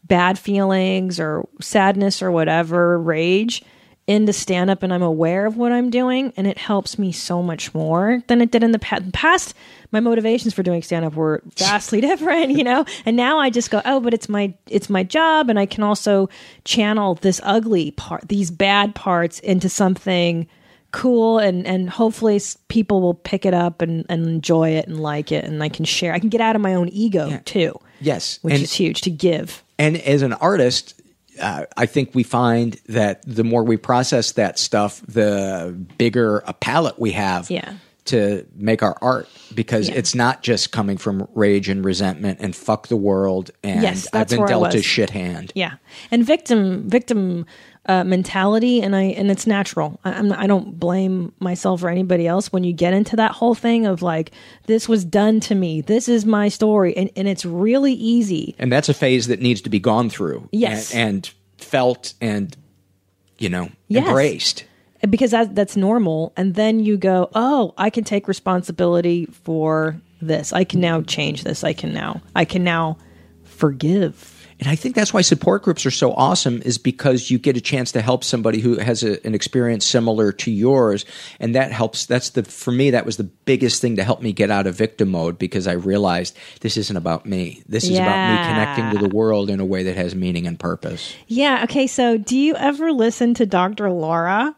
bad 0.03 0.37
feelings 0.37 1.19
or 1.19 1.47
sadness 1.61 2.21
or 2.21 2.31
whatever, 2.31 2.99
rage 2.99 3.63
into 4.05 4.33
stand 4.33 4.69
up 4.69 4.83
and 4.83 4.93
I'm 4.93 5.01
aware 5.01 5.45
of 5.45 5.55
what 5.55 5.71
I'm 5.71 5.89
doing 5.89 6.33
and 6.35 6.45
it 6.45 6.57
helps 6.57 6.99
me 6.99 7.11
so 7.13 7.41
much 7.41 7.73
more 7.73 8.21
than 8.27 8.41
it 8.41 8.51
did 8.51 8.61
in 8.63 8.71
the 8.73 8.79
past. 8.79 9.53
my 9.91 9.99
motivations 10.01 10.53
for 10.53 10.61
doing 10.63 10.81
stand 10.81 11.05
up 11.05 11.15
were 11.15 11.41
vastly 11.57 12.01
different, 12.01 12.51
you 12.51 12.63
know. 12.65 12.83
And 13.05 13.15
now 13.15 13.39
I 13.39 13.49
just 13.49 13.71
go, 13.71 13.81
"Oh, 13.85 13.99
but 14.01 14.13
it's 14.13 14.27
my 14.27 14.53
it's 14.69 14.89
my 14.89 15.03
job 15.03 15.49
and 15.49 15.57
I 15.57 15.65
can 15.65 15.83
also 15.83 16.27
channel 16.65 17.15
this 17.15 17.39
ugly 17.43 17.91
part, 17.91 18.27
these 18.27 18.51
bad 18.51 18.93
parts 18.95 19.39
into 19.39 19.69
something 19.69 20.47
cool 20.91 21.39
and 21.39 21.65
and 21.65 21.89
hopefully 21.89 22.39
people 22.67 23.01
will 23.01 23.15
pick 23.15 23.45
it 23.45 23.53
up 23.53 23.81
and 23.81 24.05
and 24.09 24.27
enjoy 24.27 24.69
it 24.71 24.87
and 24.87 25.01
like 25.01 25.31
it 25.31 25.45
and 25.45 25.63
I 25.63 25.69
can 25.69 25.85
share. 25.85 26.13
I 26.13 26.19
can 26.19 26.29
get 26.29 26.41
out 26.41 26.55
of 26.55 26.61
my 26.61 26.73
own 26.75 26.89
ego 26.89 27.39
too. 27.45 27.79
Yes, 28.01 28.37
Which 28.41 28.55
and- 28.55 28.63
is 28.63 28.73
huge 28.73 29.01
to 29.01 29.09
give. 29.09 29.63
And 29.79 29.97
as 29.97 30.21
an 30.21 30.33
artist, 30.33 31.01
uh, 31.41 31.65
I 31.77 31.85
think 31.85 32.13
we 32.13 32.23
find 32.23 32.79
that 32.87 33.21
the 33.25 33.43
more 33.43 33.63
we 33.63 33.77
process 33.77 34.33
that 34.33 34.59
stuff, 34.59 35.01
the 35.07 35.75
bigger 35.97 36.39
a 36.45 36.53
palette 36.53 36.99
we 36.99 37.11
have 37.11 37.49
Yeah. 37.49 37.73
to 38.05 38.45
make 38.55 38.83
our 38.83 38.97
art 39.01 39.29
because 39.55 39.87
Yeah. 39.87 39.95
it's 39.95 40.13
not 40.13 40.43
just 40.43 40.71
coming 40.71 40.97
from 40.97 41.27
rage 41.33 41.69
and 41.69 41.85
resentment 41.85 42.39
and 42.41 42.55
fuck 42.55 42.87
the 42.89 42.97
world 42.97 43.51
and 43.63 43.81
Yes, 43.81 44.07
I've 44.13 44.27
been 44.27 44.45
dealt 44.45 44.73
a 44.73 44.81
shit 44.81 45.09
hand. 45.11 45.51
Yeah, 45.55 45.73
and 46.11 46.25
victim 46.25 46.89
victim 46.89 47.45
uh, 47.85 48.03
mentality, 48.03 48.81
and 48.81 48.95
I 48.95 49.03
and 49.03 49.29
it's 49.29 49.45
natural. 49.45 49.99
I, 50.05 50.13
I'm 50.13 50.31
I 50.31 50.47
don't 50.47 50.79
blame 50.79 51.33
myself 51.39 51.83
or 51.83 51.89
anybody 51.89 52.27
else 52.27 52.51
when 52.53 52.63
you 52.63 52.71
get 52.73 52.93
into 52.93 53.15
that 53.17 53.31
whole 53.31 53.55
thing 53.55 53.85
of 53.85 54.01
like 54.01 54.31
this 54.67 54.87
was 54.87 55.03
done 55.03 55.39
to 55.41 55.55
me. 55.55 55.81
This 55.81 56.07
is 56.07 56.25
my 56.25 56.47
story, 56.49 56.95
and 56.95 57.09
and 57.15 57.27
it's 57.27 57.43
really 57.45 57.93
easy. 57.93 58.55
And 58.57 58.71
that's 58.71 58.89
a 58.89 58.93
phase 58.93 59.27
that 59.27 59.41
needs 59.41 59.61
to 59.61 59.69
be 59.69 59.79
gone 59.79 60.09
through. 60.09 60.47
Yes. 60.51 60.93
And, 60.93 61.01
and 61.15 61.31
felt 61.57 62.13
and, 62.21 62.55
you 63.37 63.49
know, 63.49 63.69
Yes. 63.87 64.07
embraced. 64.07 64.65
because 65.09 65.31
that 65.31 65.55
that's 65.55 65.75
normal 65.75 66.31
and 66.37 66.55
then 66.55 66.79
you 66.79 66.95
go 66.97 67.29
oh 67.35 67.73
i 67.77 67.89
can 67.89 68.03
take 68.03 68.27
responsibility 68.27 69.25
for 69.27 69.99
this 70.21 70.53
i 70.53 70.63
can 70.63 70.79
now 70.79 71.01
change 71.01 71.43
this 71.43 71.63
i 71.63 71.73
can 71.73 71.93
now 71.93 72.21
i 72.35 72.45
can 72.45 72.63
now 72.63 72.97
forgive 73.43 74.13
And 74.63 74.71
I 74.71 74.75
think 74.75 74.95
that's 74.95 75.13
why 75.13 75.19
support 75.21 75.63
groups 75.63 75.85
are 75.85 75.91
so 75.91 76.13
awesome 76.13 76.61
is 76.61 76.77
because 76.77 77.29
you 77.29 77.37
get 77.37 77.57
a 77.57 77.61
chance 77.61 77.91
to 77.91 78.01
help 78.01 78.23
somebody 78.23 78.61
who 78.61 78.77
has 78.77 79.03
a, 79.03 79.25
an 79.27 79.35
experience 79.35 79.85
similar 79.85 80.31
to 80.31 80.51
yours. 80.51 81.03
And 81.41 81.53
that 81.55 81.73
helps. 81.73 82.05
That's 82.05 82.29
the, 82.29 82.43
for 82.43 82.71
me, 82.71 82.91
that 82.91 83.05
was 83.05 83.17
the 83.17 83.25
biggest 83.25 83.81
thing 83.81 83.97
to 83.97 84.05
help 84.05 84.21
me 84.21 84.31
get 84.31 84.49
out 84.49 84.65
of 84.65 84.75
victim 84.75 85.09
mode 85.09 85.37
because 85.37 85.67
I 85.67 85.73
realized 85.73 86.37
this 86.61 86.77
isn't 86.77 86.95
about 86.95 87.25
me. 87.25 87.61
This 87.67 87.83
is 87.83 87.97
about 87.97 88.31
me 88.31 88.47
connecting 88.47 88.91
to 89.01 89.05
the 89.05 89.13
world 89.13 89.49
in 89.49 89.59
a 89.59 89.65
way 89.65 89.83
that 89.83 89.97
has 89.97 90.15
meaning 90.15 90.47
and 90.47 90.57
purpose. 90.57 91.13
yeah 91.27 91.63
okay 91.63 91.87
so 91.87 92.17
do 92.17 92.37
you 92.37 92.55
ever 92.55 92.91
listen 92.91 93.33
to 93.33 93.45
dr 93.45 93.89
laura 93.89 94.55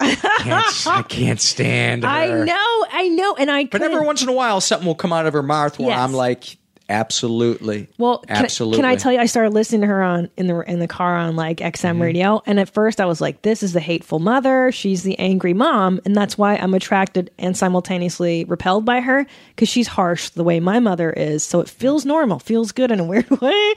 I 0.00 0.14
Can't, 0.14 0.86
I 0.86 1.02
can't 1.02 1.40
stand 1.40 2.02
her. 2.04 2.08
i 2.08 2.28
know 2.44 2.86
i 2.92 3.08
know 3.08 3.34
and 3.34 3.50
i 3.50 3.64
But 3.64 3.82
every 3.82 3.94
couldn't- 3.94 4.06
once 4.06 4.22
in 4.22 4.28
a 4.28 4.32
while, 4.32 4.60
something 4.60 4.86
will 4.86 4.94
come 4.94 5.12
out 5.12 5.26
of 5.26 5.32
her 5.32 5.42
mouth 5.42 5.78
where 5.78 5.88
Yes. 5.88 5.98
I'm 5.98 6.12
like, 6.12 6.56
absolutely. 6.88 7.88
Well, 7.98 8.18
can, 8.18 8.44
absolutely. 8.44 8.76
can 8.78 8.84
I 8.84 8.96
tell 8.96 9.12
you? 9.12 9.18
I 9.18 9.26
started 9.26 9.52
listening 9.54 9.82
to 9.82 9.86
her 9.86 10.02
on 10.02 10.30
in 10.36 10.46
the 10.46 10.60
in 10.60 10.78
the 10.78 10.88
car 10.88 11.16
on 11.16 11.36
like 11.36 11.58
XM 11.58 11.92
Mm-hmm. 11.92 12.02
radio, 12.02 12.42
and 12.46 12.58
at 12.60 12.68
first 12.70 13.00
I 13.00 13.06
was 13.06 13.20
like, 13.20 13.42
"This 13.42 13.62
is 13.62 13.72
the 13.72 13.80
hateful 13.80 14.18
mother. 14.18 14.72
She's 14.72 15.02
the 15.02 15.18
angry 15.18 15.54
mom," 15.54 16.00
and 16.04 16.14
that's 16.16 16.36
why 16.38 16.56
I'm 16.56 16.74
attracted 16.74 17.30
and 17.38 17.56
simultaneously 17.56 18.44
repelled 18.44 18.84
by 18.84 19.00
her 19.00 19.26
because 19.50 19.68
she's 19.68 19.86
harsh 19.88 20.30
the 20.30 20.44
way 20.44 20.60
my 20.60 20.78
mother 20.80 21.10
is. 21.10 21.42
So 21.44 21.60
it 21.60 21.68
feels 21.68 22.04
normal, 22.04 22.38
feels 22.38 22.72
good 22.72 22.90
in 22.90 23.00
a 23.00 23.04
weird 23.08 23.30
way. 23.40 23.74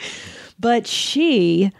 But 0.59 0.85
she, 0.85 1.71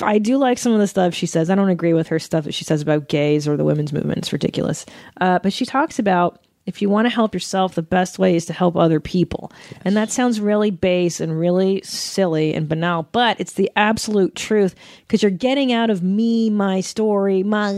I 0.00 0.18
do 0.18 0.38
like 0.38 0.58
some 0.58 0.72
of 0.72 0.78
the 0.78 0.86
stuff 0.86 1.12
she 1.14 1.26
says. 1.26 1.50
I 1.50 1.54
don't 1.54 1.68
agree 1.68 1.92
with 1.92 2.08
her 2.08 2.18
stuff 2.18 2.44
that 2.44 2.54
she 2.54 2.64
says 2.64 2.80
about 2.80 3.08
gays 3.08 3.46
or 3.46 3.56
the 3.56 3.64
women's 3.64 3.92
movement. 3.92 4.18
It's 4.18 4.32
ridiculous. 4.32 4.86
Uh, 5.20 5.38
but 5.40 5.52
she 5.52 5.66
talks 5.66 5.98
about 5.98 6.40
if 6.66 6.82
you 6.82 6.90
want 6.90 7.06
to 7.06 7.14
help 7.14 7.32
yourself, 7.32 7.74
the 7.74 7.82
best 7.82 8.18
way 8.18 8.34
is 8.34 8.44
to 8.46 8.52
help 8.52 8.76
other 8.76 8.98
people. 8.98 9.52
And 9.84 9.96
that 9.96 10.10
sounds 10.10 10.40
really 10.40 10.72
base 10.72 11.20
and 11.20 11.38
really 11.38 11.80
silly 11.82 12.52
and 12.52 12.68
banal, 12.68 13.04
but 13.12 13.40
it's 13.40 13.52
the 13.52 13.70
absolute 13.76 14.34
truth 14.34 14.74
because 15.02 15.22
you're 15.22 15.30
getting 15.30 15.72
out 15.72 15.90
of 15.90 16.02
me, 16.02 16.50
my 16.50 16.80
story, 16.80 17.44
my 17.44 17.72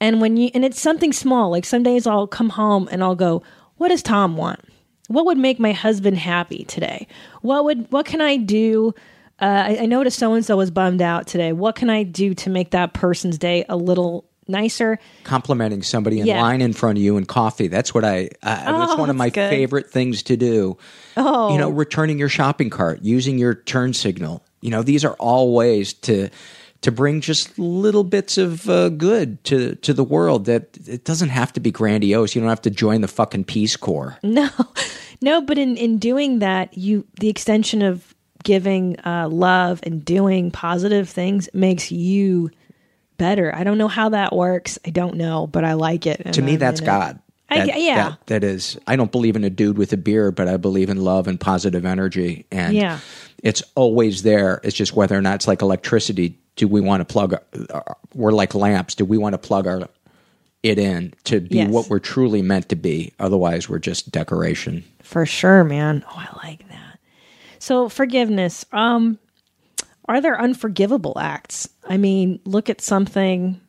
And 0.00 0.20
when 0.20 0.36
you 0.36 0.50
and 0.54 0.64
it's 0.64 0.80
something 0.80 1.12
small, 1.12 1.50
like 1.50 1.64
some 1.64 1.82
days 1.82 2.06
I'll 2.06 2.26
come 2.26 2.50
home 2.50 2.88
and 2.90 3.02
I'll 3.02 3.16
go, 3.16 3.42
"What 3.76 3.88
does 3.88 4.02
Tom 4.02 4.36
want? 4.36 4.60
What 5.08 5.26
would 5.26 5.38
make 5.38 5.58
my 5.58 5.72
husband 5.72 6.18
happy 6.18 6.64
today? 6.64 7.08
What 7.42 7.64
would 7.64 7.90
what 7.90 8.06
can 8.06 8.20
I 8.20 8.36
do?" 8.36 8.94
Uh, 9.40 9.64
I, 9.68 9.78
I 9.82 9.86
noticed 9.86 10.18
so 10.18 10.34
and 10.34 10.44
so 10.44 10.56
was 10.56 10.70
bummed 10.70 11.02
out 11.02 11.26
today. 11.26 11.52
What 11.52 11.76
can 11.76 11.90
I 11.90 12.02
do 12.02 12.34
to 12.34 12.50
make 12.50 12.70
that 12.70 12.92
person's 12.92 13.38
day 13.38 13.64
a 13.68 13.76
little 13.76 14.27
nicer? 14.48 14.98
Complimenting 15.24 15.82
somebody 15.82 16.20
in 16.20 16.26
Yeah. 16.26 16.40
line 16.42 16.60
in 16.60 16.72
front 16.72 16.98
of 16.98 17.04
you 17.04 17.16
and 17.16 17.26
coffee. 17.28 17.68
That's 17.68 17.94
what 17.94 18.04
I. 18.04 18.30
I 18.42 18.72
that's 18.72 18.92
Oh, 18.92 18.96
one 18.96 19.10
of 19.10 19.16
my 19.16 19.30
good. 19.30 19.50
favorite 19.50 19.90
things 19.90 20.22
to 20.24 20.36
do. 20.36 20.76
Oh, 21.16 21.52
you 21.52 21.58
know, 21.58 21.68
returning 21.70 22.18
your 22.18 22.28
shopping 22.28 22.70
cart, 22.70 23.00
using 23.02 23.38
your 23.38 23.54
turn 23.54 23.92
signal. 23.94 24.42
You 24.60 24.70
know, 24.70 24.82
these 24.82 25.04
are 25.04 25.14
all 25.14 25.54
ways 25.54 25.92
to 25.94 26.28
to 26.80 26.92
bring 26.92 27.20
just 27.20 27.58
little 27.58 28.04
bits 28.04 28.38
of 28.38 28.68
uh, 28.70 28.88
good 28.88 29.42
to 29.44 29.74
to 29.76 29.92
the 29.92 30.04
world. 30.04 30.44
That 30.46 30.68
it 30.86 31.04
doesn't 31.04 31.28
have 31.30 31.52
to 31.54 31.60
be 31.60 31.70
grandiose. 31.70 32.34
You 32.34 32.40
don't 32.40 32.48
have 32.48 32.62
to 32.62 32.70
join 32.70 33.00
the 33.00 33.08
fucking 33.08 33.44
Peace 33.44 33.76
Corps. 33.76 34.18
No, 34.22 34.48
no, 35.20 35.40
but 35.40 35.58
in 35.58 35.76
in 35.76 35.98
doing 35.98 36.38
that, 36.38 36.76
you 36.78 37.04
the 37.20 37.28
extension 37.28 37.82
of 37.82 38.14
giving 38.44 38.96
uh, 39.00 39.28
love 39.28 39.80
and 39.82 40.04
doing 40.04 40.52
positive 40.52 41.08
things 41.08 41.48
makes 41.52 41.90
you 41.90 42.50
better. 43.18 43.54
I 43.54 43.64
don't 43.64 43.76
know 43.78 43.88
how 43.88 44.08
that 44.10 44.34
works. 44.34 44.78
I 44.86 44.90
don't 44.90 45.16
know, 45.16 45.46
but 45.46 45.64
I 45.64 45.74
like 45.74 46.06
it. 46.06 46.32
to 46.32 46.42
me, 46.42 46.54
I'm 46.54 46.58
that's. 46.58 46.80
God. 46.80 47.18
I- 47.50 47.66
That- 47.66 47.80
yeah. 47.80 47.94
that- 48.10 48.26
that 48.26 48.44
is. 48.44 48.78
I 48.86 48.96
don't 48.96 49.10
believe 49.12 49.34
in 49.36 49.44
a 49.44 49.50
dude 49.50 49.78
with 49.78 49.92
a 49.92 49.96
beard, 49.96 50.34
but 50.34 50.48
I 50.48 50.56
believe 50.58 50.88
in 50.90 51.02
love 51.02 51.26
and 51.28 51.40
positive 51.40 51.84
energy, 51.86 52.44
and 52.50 52.74
Yeah. 52.74 52.98
it's 53.42 53.62
always 53.74 54.22
there. 54.22 54.60
It's 54.64 54.76
just 54.76 54.94
whether 54.94 55.16
or 55.16 55.22
not 55.22 55.36
it's 55.36 55.48
like 55.48 55.62
electricity. 55.62 56.38
Do 56.56 56.68
we 56.68 56.80
want 56.80 57.00
to 57.00 57.04
plug? 57.06 57.34
Our, 57.72 57.96
we're 58.14 58.32
like 58.32 58.54
lamps. 58.54 58.94
Do 58.94 59.04
we 59.04 59.16
want 59.18 59.32
to 59.34 59.38
plug 59.38 59.66
our 59.66 59.88
it 60.62 60.78
in 60.78 61.14
to 61.24 61.40
be 61.40 61.58
Yes. 61.58 61.70
what 61.70 61.88
we're 61.88 62.00
truly 62.00 62.42
meant 62.42 62.68
to 62.68 62.76
be? 62.76 63.12
Otherwise, 63.20 63.68
we're 63.68 63.78
just 63.78 64.10
decoration. 64.12 64.84
For 65.02 65.24
sure, 65.24 65.64
man. 65.64 66.04
Oh, 66.10 66.16
I 66.16 66.46
like 66.46 66.68
that. 66.68 66.98
So 67.60 67.88
forgiveness. 67.88 68.66
Um, 68.72 69.18
are 70.08 70.20
there 70.20 70.40
unforgivable 70.40 71.18
acts? 71.18 71.68
I 71.86 71.98
mean, 71.98 72.40
look 72.44 72.70
at 72.70 72.80
something, 72.80 73.60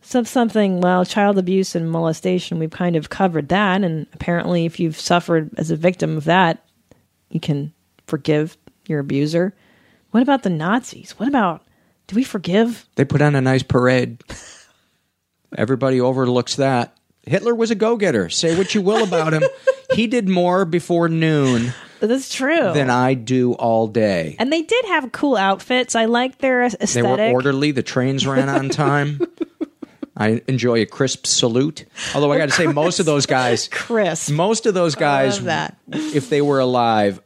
some 0.00 0.24
something. 0.24 0.80
Well, 0.80 1.04
child 1.04 1.36
abuse 1.36 1.74
and 1.74 1.90
molestation. 1.90 2.58
We've 2.58 2.70
kind 2.70 2.96
of 2.96 3.10
covered 3.10 3.48
that, 3.48 3.82
and 3.82 4.06
apparently, 4.12 4.64
if 4.64 4.78
you've 4.78 4.98
suffered 4.98 5.50
as 5.58 5.70
a 5.70 5.76
victim 5.76 6.16
of 6.16 6.24
that, 6.24 6.64
you 7.30 7.40
can 7.40 7.74
forgive 8.06 8.56
your 8.86 9.00
abuser. 9.00 9.54
What 10.12 10.22
about 10.22 10.44
the 10.44 10.50
Nazis? 10.50 11.18
What 11.18 11.28
about? 11.28 11.66
Do 12.06 12.16
we 12.16 12.22
forgive? 12.22 12.86
They 12.94 13.04
put 13.04 13.22
on 13.22 13.34
a 13.34 13.40
nice 13.40 13.62
parade. 13.62 14.22
Everybody 15.56 16.00
overlooks 16.00 16.56
that. 16.56 16.96
Hitler 17.26 17.54
was 17.54 17.70
a 17.70 17.74
go-getter. 17.74 18.28
Say 18.28 18.56
what 18.56 18.74
you 18.74 18.82
will 18.82 19.02
about 19.02 19.32
him. 19.32 19.42
he 19.94 20.06
did 20.06 20.28
more 20.28 20.64
before 20.64 21.08
noon 21.08 21.72
That's 22.00 22.32
true. 22.32 22.72
than 22.72 22.90
I 22.90 23.14
do 23.14 23.54
all 23.54 23.86
day. 23.86 24.36
and 24.38 24.52
they 24.52 24.62
did 24.62 24.84
have 24.86 25.12
cool 25.12 25.36
outfits. 25.36 25.94
I 25.94 26.04
like 26.06 26.38
their 26.38 26.64
aesthetic. 26.64 26.94
They 26.94 27.02
were 27.02 27.34
orderly. 27.34 27.70
The 27.70 27.82
trains 27.82 28.26
ran 28.26 28.48
on 28.48 28.68
time. 28.70 29.20
I 30.16 30.42
enjoy 30.46 30.80
a 30.82 30.86
crisp 30.86 31.26
salute. 31.26 31.86
Although 32.14 32.30
I 32.32 32.38
got 32.38 32.46
to 32.46 32.54
say, 32.54 32.66
most 32.68 33.00
of 33.00 33.06
those 33.06 33.26
guys, 33.26 33.68
Crisp. 33.68 34.30
most 34.30 34.64
of 34.66 34.74
those 34.74 34.94
guys, 34.94 35.42
that. 35.42 35.76
if 35.88 36.30
they 36.30 36.40
were 36.40 36.60
alive, 36.60 37.20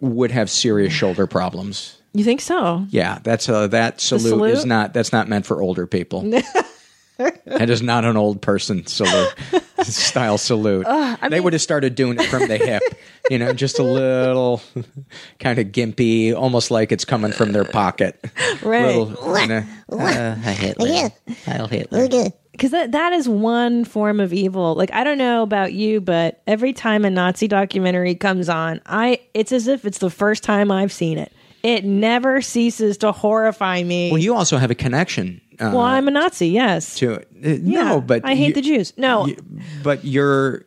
would 0.00 0.30
have 0.32 0.50
serious 0.50 0.92
shoulder 0.92 1.26
problems. 1.28 1.98
You 2.14 2.24
think 2.24 2.40
so? 2.40 2.84
Yeah, 2.90 3.20
that's 3.22 3.48
uh, 3.48 3.68
that 3.68 4.00
salute, 4.00 4.28
salute? 4.28 4.50
is 4.50 4.66
not 4.66 4.92
that's 4.92 5.12
not 5.12 5.28
meant 5.28 5.46
for 5.46 5.62
older 5.62 5.86
people. 5.86 6.22
that 7.18 7.70
is 7.70 7.80
not 7.80 8.04
an 8.04 8.16
old 8.16 8.42
person 8.42 8.86
salute 8.86 9.34
style 9.92 10.38
salute. 10.38 10.86
they 11.28 11.40
would 11.40 11.52
have 11.52 11.62
started 11.62 11.94
doing 11.94 12.18
it 12.18 12.26
from 12.26 12.48
the 12.48 12.56
hip, 12.58 12.82
you 13.30 13.38
know, 13.38 13.52
just 13.52 13.78
a 13.78 13.82
little 13.82 14.62
kind 15.40 15.58
of 15.58 15.68
gimpy, 15.68 16.34
almost 16.34 16.70
like 16.70 16.92
it's 16.92 17.04
coming 17.04 17.32
from 17.32 17.52
their 17.52 17.64
pocket. 17.64 18.18
Right. 18.62 18.96
Little, 18.96 19.38
you 19.40 19.46
know, 19.48 19.64
uh, 19.92 20.34
Hitler. 20.36 21.10
Heil 21.44 21.66
Hitler. 21.66 22.08
because 22.52 22.70
that, 22.70 22.92
that 22.92 23.12
is 23.12 23.28
one 23.28 23.84
form 23.84 24.20
of 24.20 24.32
evil 24.32 24.74
like 24.74 24.92
i 24.92 25.02
don't 25.04 25.18
know 25.18 25.42
about 25.42 25.72
you 25.72 26.00
but 26.00 26.42
every 26.46 26.72
time 26.72 27.04
a 27.04 27.10
nazi 27.10 27.48
documentary 27.48 28.14
comes 28.14 28.48
on 28.48 28.80
i 28.86 29.18
it's 29.34 29.52
as 29.52 29.66
if 29.68 29.84
it's 29.84 29.98
the 29.98 30.10
first 30.10 30.42
time 30.44 30.70
i've 30.70 30.92
seen 30.92 31.18
it 31.18 31.32
it 31.62 31.84
never 31.84 32.40
ceases 32.42 32.98
to 32.98 33.10
horrify 33.12 33.82
me 33.82 34.10
Well, 34.10 34.20
you 34.20 34.34
also 34.34 34.56
have 34.58 34.70
a 34.70 34.74
connection. 34.74 35.40
Uh, 35.62 35.70
Well, 35.70 35.80
i'm 35.82 36.08
a 36.08 36.10
nazi 36.10 36.48
yes 36.48 36.96
to. 36.96 37.16
Uh, 37.16 37.20
Yeah, 37.40 37.82
No, 37.84 38.00
but 38.00 38.22
i 38.24 38.34
hate 38.34 38.48
you- 38.48 38.54
the 38.54 38.60
jews 38.62 38.92
no 38.96 39.26
you- 39.26 39.36
but 39.82 40.04
your 40.04 40.64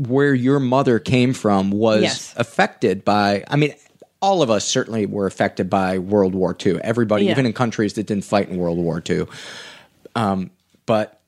where 0.00 0.34
your 0.34 0.60
mother 0.60 0.98
came 0.98 1.32
from 1.32 1.70
was 1.70 2.02
Yes. 2.02 2.34
affected 2.36 3.04
by. 3.04 3.44
I 3.48 3.54
mean, 3.54 3.72
all 4.20 4.42
of 4.42 4.50
us 4.50 4.64
certainly 4.64 5.06
were 5.06 5.26
affected 5.26 5.70
by 5.70 5.98
World 5.98 6.34
War 6.34 6.56
II. 6.66 6.80
Everybody, 6.82 7.26
Yeah. 7.26 7.30
even 7.30 7.46
in 7.46 7.52
countries 7.52 7.92
that 7.92 8.04
didn't 8.08 8.24
fight 8.24 8.48
in 8.48 8.56
World 8.56 8.78
War 8.78 9.00
II. 9.08 9.26
Um, 10.16 10.50
but 10.86 11.20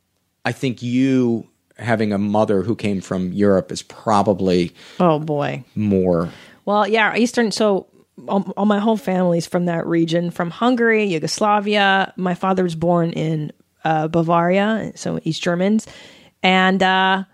I 0.44 0.50
think 0.50 0.82
you 0.82 1.46
having 1.78 2.12
a 2.12 2.18
mother 2.18 2.62
who 2.62 2.74
came 2.74 3.00
from 3.00 3.32
Europe 3.32 3.70
is 3.70 3.82
probably 3.82 4.72
oh 4.98 5.20
boy 5.20 5.62
more. 5.76 6.30
Well, 6.64 6.88
yeah, 6.88 7.14
Eastern. 7.16 7.52
So, 7.52 7.86
all, 8.26 8.52
all 8.56 8.66
my 8.66 8.78
whole 8.78 8.96
family's 8.96 9.46
from 9.46 9.66
that 9.66 9.86
region, 9.86 10.30
from 10.30 10.50
Hungary, 10.50 11.04
Yugoslavia. 11.04 12.12
My 12.16 12.34
father 12.34 12.62
was 12.62 12.74
born 12.74 13.12
in 13.12 13.52
uh, 13.84 14.08
Bavaria, 14.08 14.92
so 14.96 15.20
East 15.24 15.42
Germans, 15.42 15.86
and 16.42 16.82
uh, 16.82 17.24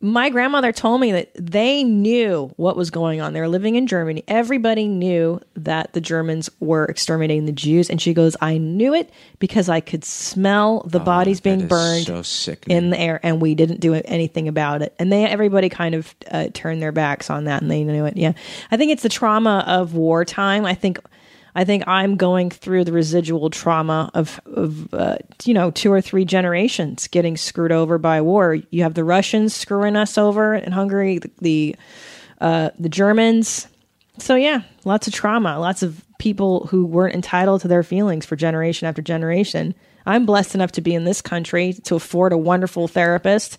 my 0.00 0.30
grandmother 0.30 0.70
told 0.70 1.00
me 1.00 1.12
that 1.12 1.30
they 1.34 1.82
knew 1.82 2.52
what 2.56 2.76
was 2.76 2.90
going 2.90 3.20
on. 3.20 3.32
They 3.32 3.40
were 3.40 3.48
living 3.48 3.74
in 3.74 3.86
Germany. 3.88 4.22
Everybody 4.28 4.86
knew 4.86 5.40
that 5.56 5.92
the 5.92 6.00
Germans 6.00 6.48
were 6.60 6.84
exterminating 6.84 7.46
the 7.46 7.52
Jews, 7.52 7.90
and 7.90 8.00
she 8.00 8.14
goes, 8.14 8.36
"I 8.40 8.58
knew 8.58 8.94
it 8.94 9.10
because 9.40 9.68
I 9.68 9.80
could 9.80 10.04
smell 10.04 10.82
the 10.86 11.00
bodies 11.00 11.40
being 11.40 11.64
Oh, 11.64 11.66
burned 11.66 12.06
so 12.24 12.54
in 12.68 12.90
the 12.90 12.98
air, 12.98 13.18
and 13.22 13.42
we 13.42 13.54
didn't 13.56 13.80
do 13.80 13.94
anything 13.94 14.46
about 14.46 14.82
it. 14.82 14.94
And 14.98 15.10
they, 15.12 15.24
everybody, 15.24 15.68
kind 15.68 15.94
of 15.96 16.14
uh, 16.30 16.48
turned 16.54 16.80
their 16.80 16.92
backs 16.92 17.28
on 17.28 17.44
that, 17.44 17.62
and 17.62 17.70
they 17.70 17.82
knew 17.82 18.04
it. 18.04 18.16
Yeah, 18.16 18.32
I 18.70 18.76
think 18.76 18.92
it's 18.92 19.02
the 19.02 19.08
trauma 19.08 19.64
of 19.66 19.94
wartime. 19.94 20.64
I 20.64 20.74
think, 20.74 21.00
I 21.58 21.64
think 21.64 21.88
I'm 21.88 22.14
going 22.14 22.50
through 22.50 22.84
the 22.84 22.92
residual 22.92 23.50
trauma 23.50 24.12
of, 24.14 24.40
of 24.46 24.94
uh, 24.94 25.16
you 25.42 25.54
know, 25.54 25.72
two 25.72 25.92
or 25.92 26.00
three 26.00 26.24
generations 26.24 27.08
getting 27.08 27.36
screwed 27.36 27.72
over 27.72 27.98
by 27.98 28.20
war. 28.20 28.58
You 28.70 28.84
have 28.84 28.94
the 28.94 29.02
Russians 29.02 29.56
screwing 29.56 29.96
us 29.96 30.16
over 30.16 30.54
in 30.54 30.70
Hungary, 30.70 31.18
the 31.18 31.30
the, 31.40 31.76
uh, 32.40 32.70
the 32.78 32.88
Germans. 32.88 33.66
So 34.18 34.36
yeah, 34.36 34.62
lots 34.84 35.08
of 35.08 35.12
trauma, 35.12 35.58
lots 35.58 35.82
of 35.82 36.04
people 36.20 36.68
who 36.68 36.86
weren't 36.86 37.16
entitled 37.16 37.62
to 37.62 37.68
their 37.68 37.82
feelings 37.82 38.24
for 38.24 38.36
generation 38.36 38.86
after 38.86 39.02
generation. 39.02 39.74
I'm 40.06 40.26
blessed 40.26 40.54
enough 40.54 40.70
to 40.72 40.80
be 40.80 40.94
in 40.94 41.02
this 41.02 41.20
country 41.20 41.72
to 41.72 41.96
afford 41.96 42.32
a 42.32 42.38
wonderful 42.38 42.86
therapist 42.86 43.58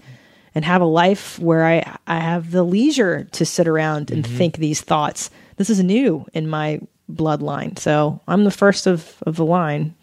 and 0.55 0.63
have 0.63 0.81
a 0.81 0.85
life 0.85 1.37
where 1.37 1.65
I 1.65 1.97
I 2.07 2.21
have 2.21 2.51
the 2.51 2.63
leisure 2.63 3.25
to 3.25 3.45
sit 3.45 3.67
around 3.67 4.09
and 4.09 4.25
think 4.25 4.55
these 4.55 4.79
thoughts. 4.79 5.29
This 5.57 5.69
is 5.69 5.83
new 5.83 6.25
in 6.33 6.47
my 6.47 6.79
bloodline. 7.11 7.77
So, 7.79 8.19
I'm 8.27 8.43
the 8.43 8.51
first 8.51 8.87
of 8.87 9.15
of 9.25 9.35
the 9.35 9.45
line. 9.45 9.95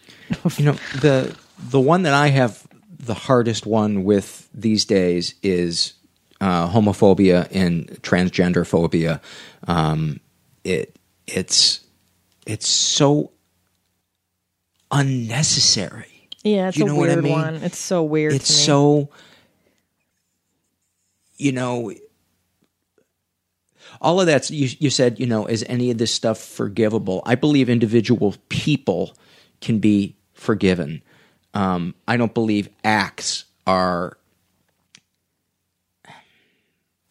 You 0.58 0.64
know 0.66 0.72
the 1.00 1.36
the 1.70 1.80
one 1.80 2.02
that 2.02 2.14
I 2.14 2.28
have 2.28 2.66
the 2.98 3.14
hardest 3.14 3.66
one 3.66 4.04
with 4.04 4.48
these 4.52 4.84
days 4.84 5.34
is 5.42 5.94
uh, 6.40 6.68
homophobia 6.68 7.48
and 7.52 7.86
transgender 8.02 8.66
phobia. 8.66 9.20
Um, 9.68 10.20
it 10.64 10.98
it's 11.26 11.80
it's 12.46 12.68
so 12.68 13.30
unnecessary. 14.90 16.28
Yeah, 16.42 16.68
it's 16.68 16.76
You 16.76 16.84
a 16.84 16.88
know 16.88 16.96
I 16.96 16.98
weird 16.98 17.24
mean? 17.24 17.32
one. 17.32 17.54
It's 17.56 17.78
so 17.78 18.02
weird 18.02 18.32
It's 18.34 18.48
to 18.48 18.52
me. 18.54 18.64
so 18.66 19.10
you 21.38 21.52
know 21.52 21.92
all 24.00 24.20
of 24.20 24.26
that 24.26 24.48
you, 24.50 24.68
you 24.78 24.90
said 24.90 25.18
you 25.18 25.26
know 25.26 25.46
is 25.46 25.64
any 25.68 25.90
of 25.90 25.98
this 25.98 26.12
stuff 26.12 26.38
forgivable 26.38 27.22
i 27.26 27.34
believe 27.34 27.68
individual 27.68 28.34
people 28.48 29.16
can 29.60 29.78
be 29.78 30.16
forgiven 30.34 31.02
um, 31.54 31.94
i 32.06 32.16
don't 32.16 32.34
believe 32.34 32.68
acts 32.84 33.44
are 33.66 34.16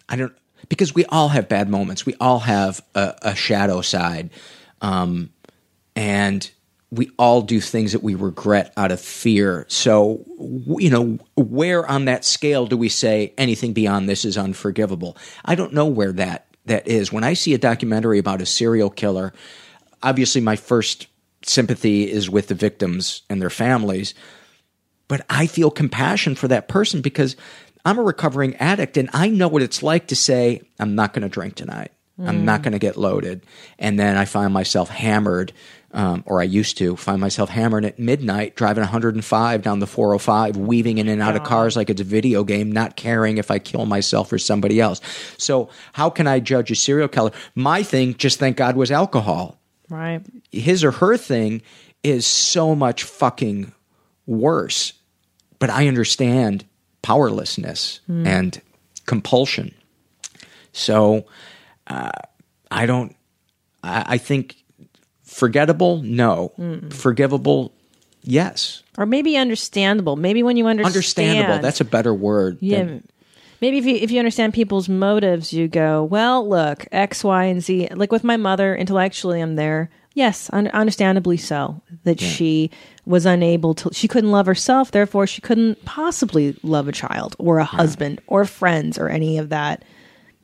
i 0.09 0.15
don't 0.15 0.33
because 0.69 0.95
we 0.95 1.05
all 1.05 1.29
have 1.29 1.47
bad 1.47 1.69
moments 1.69 2.05
we 2.05 2.15
all 2.19 2.39
have 2.39 2.81
a, 2.95 3.15
a 3.21 3.36
shadow 3.36 3.81
side 3.81 4.29
um, 4.81 5.31
and 5.95 6.51
we 6.91 7.11
all 7.17 7.41
do 7.41 7.59
things 7.59 7.91
that 7.91 8.03
we 8.03 8.15
regret 8.15 8.73
out 8.77 8.91
of 8.91 9.01
fear. 9.01 9.65
So, 9.67 10.23
you 10.79 10.89
know, 10.89 11.19
where 11.36 11.86
on 11.86 12.05
that 12.05 12.23
scale 12.23 12.65
do 12.67 12.77
we 12.77 12.89
say 12.89 13.33
anything 13.38 13.73
beyond 13.73 14.07
this 14.07 14.25
is 14.25 14.38
unforgivable? 14.38 15.17
I 15.43 15.55
don't 15.55 15.73
know 15.73 15.88
where 15.88 16.13
that 16.13 16.47
that 16.66 16.88
is. 16.88 17.11
When 17.11 17.24
I 17.24 17.34
see 17.34 17.53
a 17.53 17.57
documentary 17.59 18.20
about 18.20 18.41
a 18.41 18.45
serial 18.45 18.89
killer, 18.89 19.34
obviously 20.01 20.41
my 20.41 20.55
first 20.55 21.07
sympathy 21.43 22.09
is 22.09 22.30
with 22.30 22.47
the 22.47 22.55
victims 22.55 23.22
and 23.30 23.41
their 23.41 23.49
families. 23.49 24.13
but 25.07 25.24
I 25.30 25.45
feel 25.45 25.70
compassion 25.70 26.34
for 26.34 26.47
that 26.47 26.68
person 26.68 27.01
because 27.01 27.36
I'm 27.86 27.99
a 27.99 28.03
recovering 28.03 28.55
addict 28.55 28.97
and 28.97 29.07
I 29.13 29.30
know 29.30 29.47
what 29.47 29.61
it's 29.61 29.84
like 29.84 30.07
to 30.07 30.16
say, 30.16 30.63
I'm 30.80 30.95
not 30.95 31.13
going 31.13 31.22
to 31.22 31.30
drink 31.30 31.53
tonight. 31.53 31.91
I'm 32.18 32.45
not 32.45 32.61
mm. 32.61 32.63
going 32.63 32.72
to 32.72 32.80
get 32.80 32.97
loaded. 32.97 33.45
And 33.78 33.99
then 33.99 34.18
I 34.18 34.26
find 34.26 34.53
myself 34.53 34.89
hammered, 34.89 35.53
um, 35.95 36.23
or 36.27 36.41
I 36.41 36.43
used 36.43 36.77
to 36.77 36.95
find 36.95 37.19
myself 37.21 37.49
hammered 37.49 37.85
at 37.85 37.97
midnight, 37.97 38.55
driving 38.55 38.81
105 38.81 39.61
down 39.63 39.79
the 39.79 39.87
405, 39.87 40.57
weaving 40.57 40.97
in 40.99 41.07
and 41.07 41.21
out 41.21 41.35
of 41.35 41.43
cars 41.43 41.75
like 41.75 41.89
it's 41.89 42.01
a 42.01 42.03
video 42.03 42.43
game, 42.43 42.71
not 42.71 42.95
caring 42.97 43.37
if 43.37 43.49
I 43.49 43.57
kill 43.59 43.85
myself 43.85 44.31
or 44.31 44.37
somebody 44.37 44.79
else. 44.79 44.99
So, 45.37 45.69
how 45.93 46.09
can 46.09 46.27
I 46.27 46.39
judge 46.41 46.69
a 46.69 46.75
serial 46.75 47.07
killer? 47.07 47.31
My 47.55 47.81
thing, 47.81 48.13
just 48.15 48.37
thank 48.39 48.57
God, 48.57 48.75
was 48.75 48.91
alcohol 48.91 49.57
Right. 49.89 50.21
his 50.51 50.83
or 50.83 50.91
her 50.91 51.15
thing 51.17 51.61
is 52.03 52.27
so 52.27 52.75
much 52.75 53.03
fucking 53.03 53.71
worse. 54.27 54.93
But 55.59 55.69
I 55.69 55.87
understand 55.87 56.65
powerlessness 57.01 58.01
and 58.07 58.61
compulsion. 59.05 59.73
So 60.73 61.25
uh, 61.87 62.11
I 62.69 62.85
don't, 62.85 63.15
I, 63.83 64.03
I 64.07 64.17
think 64.17 64.57
forgettable, 65.36 66.01
no. 66.01 66.51
Forgivable, 66.91 67.71
yes. 68.23 68.83
Or 68.97 69.05
maybe 69.05 69.36
understandable. 69.38 70.15
Maybe 70.15 70.41
when 70.43 70.57
you 70.57 70.67
understand. 70.67 70.95
Understandable, 70.95 71.61
that's 71.61 71.81
a 71.81 71.86
better 71.86 72.13
word. 72.13 72.57
Yeah. 72.61 72.83
than- 72.83 73.07
Maybe 73.61 73.77
if 73.77 73.86
you 73.86 73.95
if 73.95 74.11
you 74.11 74.19
understand 74.19 74.53
people's 74.53 74.89
motives, 74.89 75.53
you 75.53 75.67
go, 75.69 76.03
well, 76.03 76.47
look, 76.47 76.86
X, 76.91 77.23
Y, 77.23 77.45
and 77.45 77.63
Z. 77.63 77.88
Like 77.95 78.11
with 78.11 78.23
my 78.23 78.36
mother, 78.38 78.75
intellectually, 78.75 79.39
I'm 79.41 79.55
there. 79.55 79.89
Yes, 80.13 80.49
un- 80.53 80.67
understandably 80.67 81.38
so. 81.38 81.81
That 82.03 82.19
she 82.19 82.69
was 83.05 83.25
unable 83.25 83.73
to, 83.75 83.89
she 83.93 84.07
couldn't 84.07 84.31
love 84.31 84.45
herself. 84.45 84.91
Therefore, 84.91 85.25
she 85.25 85.41
couldn't 85.41 85.83
possibly 85.86 86.55
love 86.63 86.88
a 86.88 86.91
child 86.91 87.36
or 87.39 87.57
a 87.59 87.65
husband 87.65 88.19
or 88.27 88.45
friends 88.45 88.97
or 88.99 89.07
any 89.09 89.38
of 89.38 89.49
that. 89.49 89.83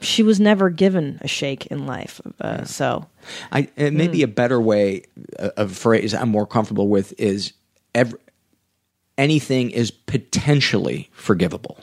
She 0.01 0.23
was 0.23 0.39
never 0.39 0.69
given 0.69 1.19
a 1.21 1.27
shake 1.27 1.67
in 1.67 1.85
life. 1.85 2.19
Uh, 2.39 2.65
So, 2.65 3.07
I, 3.51 3.69
and 3.77 3.95
maybe 3.95 4.23
a 4.23 4.27
better 4.27 4.59
way 4.59 5.03
uh, 5.39 5.49
of 5.57 5.75
phrase 5.77 6.13
I'm 6.13 6.29
more 6.29 6.47
comfortable 6.47 6.87
with 6.87 7.13
is 7.19 7.53
ev- 7.93 8.15
anything 9.17 9.69
is 9.71 9.91
potentially 9.91 11.09
forgivable. 11.13 11.79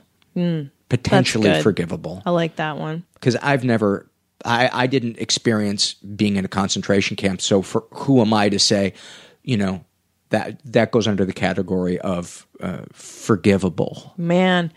Potentially 0.89 1.63
forgivable. 1.63 2.23
I 2.25 2.31
like 2.31 2.57
that 2.57 2.77
one. 2.79 3.05
Because 3.15 3.37
I've 3.37 3.65
never, 3.65 4.09
I, 4.45 4.71
I 4.73 4.87
didn't 4.87 5.19
experience 5.19 5.95
being 5.95 6.37
in 6.37 6.45
a 6.45 6.49
concentration 6.49 7.17
camp. 7.17 7.41
So 7.41 7.63
for 7.63 7.85
who 7.93 8.21
am 8.21 8.33
I 8.33 8.49
to 8.49 8.59
say, 8.59 8.95
you 9.43 9.57
know, 9.57 9.85
that 10.31 10.61
that 10.73 10.91
goes 10.91 11.09
under 11.09 11.25
the 11.25 11.33
category 11.33 11.99
of 12.01 12.47
uh, 12.61 12.83
forgivable. 12.93 14.13
Man, 14.17 14.73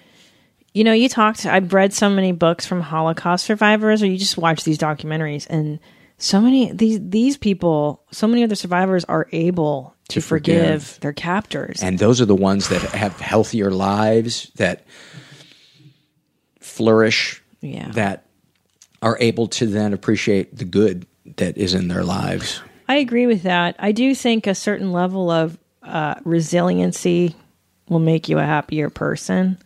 you 0.73 0.83
know, 0.83 0.93
you 0.93 1.09
talked. 1.09 1.45
I've 1.45 1.73
read 1.73 1.93
so 1.93 2.09
many 2.09 2.31
books 2.31 2.65
from 2.65 2.81
Holocaust 2.81 3.45
survivors, 3.45 4.01
or 4.01 4.05
you 4.07 4.17
just 4.17 4.37
watch 4.37 4.63
these 4.63 4.77
documentaries, 4.77 5.45
and 5.49 5.79
so 6.17 6.39
many 6.39 6.71
these 6.71 6.99
these 7.01 7.37
people, 7.37 8.03
so 8.11 8.27
many 8.27 8.43
of 8.43 8.49
the 8.49 8.55
survivors 8.55 9.03
are 9.05 9.27
able 9.31 9.95
to, 10.09 10.15
To 10.15 10.21
forgive. 10.21 10.83
forgive. 10.83 10.99
their 11.01 11.13
captors. 11.13 11.81
and 11.83 11.99
those 11.99 12.21
are 12.21 12.25
the 12.25 12.35
ones 12.35 12.69
that 12.69 12.81
have 12.81 13.19
healthier 13.19 13.71
lives 13.71 14.51
that 14.55 14.85
flourish 16.59 17.41
Yeah. 17.61 17.89
that 17.91 18.25
are 19.01 19.17
able 19.19 19.47
to 19.47 19.65
then 19.67 19.93
appreciate 19.93 20.55
the 20.57 20.65
good 20.65 21.05
that 21.37 21.57
is 21.57 21.73
in 21.73 21.87
their 21.87 22.03
lives 22.03 22.61
I 22.87 22.95
agree 22.97 23.25
with 23.25 23.43
that. 23.43 23.77
I 23.79 23.93
do 23.93 24.13
think 24.13 24.45
a 24.47 24.53
certain 24.55 24.91
level 24.91 25.31
of 25.31 25.57
uh, 25.81 26.15
resiliency 26.25 27.33
will 27.87 27.99
make 27.99 28.27
you 28.27 28.37
a 28.37 28.43
happier 28.43 28.89
person. 28.89 29.57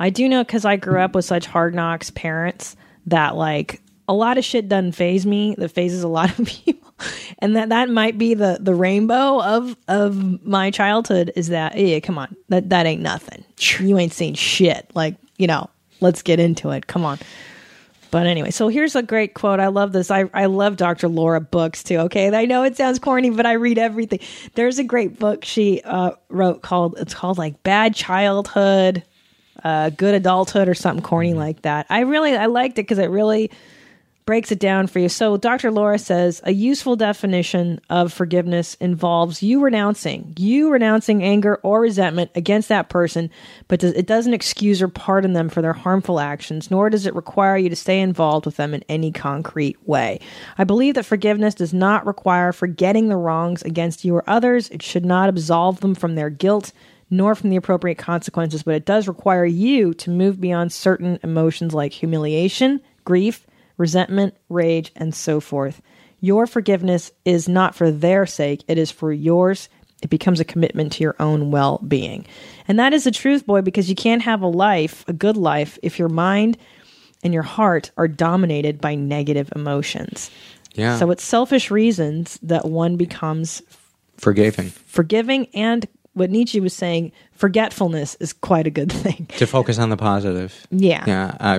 I 0.00 0.10
do 0.10 0.28
know 0.28 0.42
because 0.42 0.64
I 0.64 0.76
grew 0.76 0.98
up 0.98 1.14
with 1.14 1.26
such 1.26 1.46
hard 1.46 1.74
knocks 1.74 2.10
parents 2.10 2.74
that 3.06 3.36
like 3.36 3.82
a 4.08 4.14
lot 4.14 4.38
of 4.38 4.44
shit 4.44 4.68
doesn't 4.68 4.92
phase 4.92 5.26
me 5.26 5.54
that 5.58 5.68
phases 5.68 6.02
a 6.02 6.08
lot 6.08 6.36
of 6.36 6.46
people, 6.46 6.90
and 7.38 7.54
that 7.54 7.68
that 7.68 7.90
might 7.90 8.18
be 8.18 8.34
the 8.34 8.58
the 8.60 8.74
rainbow 8.74 9.42
of 9.42 9.76
of 9.86 10.44
my 10.44 10.70
childhood 10.70 11.30
is 11.36 11.48
that 11.48 11.76
yeah 11.76 12.00
come 12.00 12.18
on 12.18 12.34
that 12.48 12.70
that 12.70 12.86
ain't 12.86 13.02
nothing 13.02 13.44
you 13.78 13.98
ain't 13.98 14.12
seen 14.12 14.34
shit 14.34 14.90
like 14.94 15.16
you 15.36 15.46
know 15.46 15.68
let's 16.00 16.22
get 16.22 16.40
into 16.40 16.70
it 16.70 16.86
come 16.86 17.04
on 17.04 17.18
but 18.10 18.26
anyway, 18.26 18.50
so 18.50 18.66
here's 18.68 18.96
a 18.96 19.02
great 19.02 19.34
quote. 19.34 19.60
I 19.60 19.68
love 19.68 19.92
this. 19.92 20.10
I, 20.10 20.24
I 20.34 20.46
love 20.46 20.76
Dr. 20.76 21.08
Laura 21.08 21.40
books 21.40 21.82
too. 21.84 21.98
Okay. 21.98 22.36
I 22.36 22.44
know 22.44 22.64
it 22.64 22.76
sounds 22.76 22.98
corny, 22.98 23.30
but 23.30 23.46
I 23.46 23.52
read 23.52 23.78
everything. 23.78 24.18
There's 24.54 24.78
a 24.80 24.84
great 24.84 25.18
book 25.18 25.44
she 25.44 25.80
uh, 25.84 26.12
wrote 26.28 26.62
called, 26.62 26.96
it's 26.98 27.14
called 27.14 27.38
like 27.38 27.62
Bad 27.62 27.94
Childhood, 27.94 29.04
uh, 29.64 29.90
Good 29.90 30.14
Adulthood 30.14 30.68
or 30.68 30.74
something 30.74 31.02
corny 31.02 31.34
like 31.34 31.62
that. 31.62 31.86
I 31.90 32.00
really, 32.00 32.36
I 32.36 32.46
liked 32.46 32.78
it 32.78 32.82
because 32.82 32.98
it 32.98 33.10
really 33.10 33.50
breaks 34.30 34.52
it 34.52 34.60
down 34.60 34.86
for 34.86 35.00
you. 35.00 35.08
So 35.08 35.36
Dr. 35.36 35.72
Laura 35.72 35.98
says 35.98 36.40
a 36.44 36.52
useful 36.52 36.94
definition 36.94 37.80
of 37.90 38.12
forgiveness 38.12 38.74
involves 38.74 39.42
you 39.42 39.60
renouncing, 39.60 40.34
you 40.38 40.70
renouncing 40.70 41.24
anger 41.24 41.58
or 41.64 41.80
resentment 41.80 42.30
against 42.36 42.68
that 42.68 42.88
person, 42.88 43.28
but 43.66 43.80
does, 43.80 43.92
it 43.94 44.06
doesn't 44.06 44.32
excuse 44.32 44.80
or 44.80 44.86
pardon 44.86 45.32
them 45.32 45.48
for 45.48 45.62
their 45.62 45.72
harmful 45.72 46.20
actions, 46.20 46.70
nor 46.70 46.88
does 46.90 47.06
it 47.06 47.14
require 47.16 47.56
you 47.56 47.68
to 47.68 47.74
stay 47.74 47.98
involved 47.98 48.46
with 48.46 48.56
them 48.56 48.72
in 48.72 48.84
any 48.88 49.10
concrete 49.10 49.76
way. 49.88 50.20
I 50.56 50.62
believe 50.62 50.94
that 50.94 51.06
forgiveness 51.06 51.56
does 51.56 51.74
not 51.74 52.06
require 52.06 52.52
forgetting 52.52 53.08
the 53.08 53.16
wrongs 53.16 53.62
against 53.62 54.04
you 54.04 54.14
or 54.14 54.30
others. 54.30 54.68
It 54.68 54.80
should 54.80 55.04
not 55.04 55.28
absolve 55.28 55.80
them 55.80 55.96
from 55.96 56.14
their 56.14 56.30
guilt 56.30 56.72
nor 57.10 57.34
from 57.34 57.50
the 57.50 57.56
appropriate 57.56 57.98
consequences, 57.98 58.62
but 58.62 58.74
it 58.74 58.84
does 58.84 59.08
require 59.08 59.44
you 59.44 59.92
to 59.94 60.10
move 60.10 60.40
beyond 60.40 60.72
certain 60.72 61.18
emotions 61.22 61.74
like 61.74 61.92
humiliation, 61.92 62.80
grief, 63.04 63.46
resentment, 63.76 64.34
rage, 64.48 64.92
and 64.94 65.14
so 65.14 65.40
forth. 65.40 65.82
Your 66.20 66.46
forgiveness 66.46 67.10
is 67.24 67.48
not 67.48 67.74
for 67.74 67.90
their 67.90 68.26
sake, 68.26 68.62
it 68.68 68.78
is 68.78 68.90
for 68.90 69.12
yours. 69.12 69.68
It 70.02 70.08
becomes 70.08 70.40
a 70.40 70.46
commitment 70.46 70.92
to 70.92 71.02
your 71.02 71.16
own 71.20 71.50
well 71.50 71.78
being. 71.86 72.24
And 72.66 72.78
that 72.78 72.94
is 72.94 73.04
the 73.04 73.10
truth, 73.10 73.44
boy, 73.44 73.60
because 73.60 73.90
you 73.90 73.94
can't 73.94 74.22
have 74.22 74.40
a 74.40 74.46
life, 74.46 75.04
a 75.08 75.12
good 75.12 75.36
life, 75.36 75.78
if 75.82 75.98
your 75.98 76.08
mind 76.08 76.56
and 77.22 77.34
your 77.34 77.42
heart 77.42 77.90
are 77.96 78.08
dominated 78.08 78.80
by 78.80 78.94
negative 78.94 79.52
emotions. 79.54 80.30
yeah 80.74 80.98
So 80.98 81.10
it's 81.10 81.24
selfish 81.24 81.70
reasons 81.70 82.38
that 82.42 82.64
one 82.66 82.96
becomes 82.96 83.62
forgiving 84.16 84.68
forgiving 84.70 85.46
and 85.54 85.86
what 86.20 86.30
Nietzsche 86.30 86.60
was 86.60 86.72
saying, 86.74 87.10
forgetfulness 87.32 88.14
is 88.20 88.32
quite 88.32 88.66
a 88.68 88.70
good 88.70 88.92
thing. 89.04 89.26
to 89.38 89.46
focus 89.46 89.78
on 89.78 89.90
the 89.90 89.96
positive 89.96 90.66
Yeah. 90.70 91.02
yeah 91.06 91.36
I, 91.40 91.56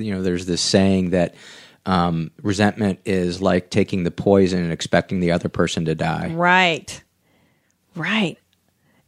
you 0.00 0.14
know 0.14 0.22
there's 0.22 0.46
this 0.46 0.62
saying 0.62 1.10
that 1.10 1.34
um, 1.84 2.30
resentment 2.42 2.98
is 3.04 3.40
like 3.42 3.70
taking 3.70 4.04
the 4.04 4.10
poison 4.10 4.62
and 4.62 4.72
expecting 4.72 5.20
the 5.20 5.32
other 5.32 5.48
person 5.50 5.84
to 5.86 5.94
die 5.94 6.28
Right. 6.34 7.02
Right. 7.94 8.38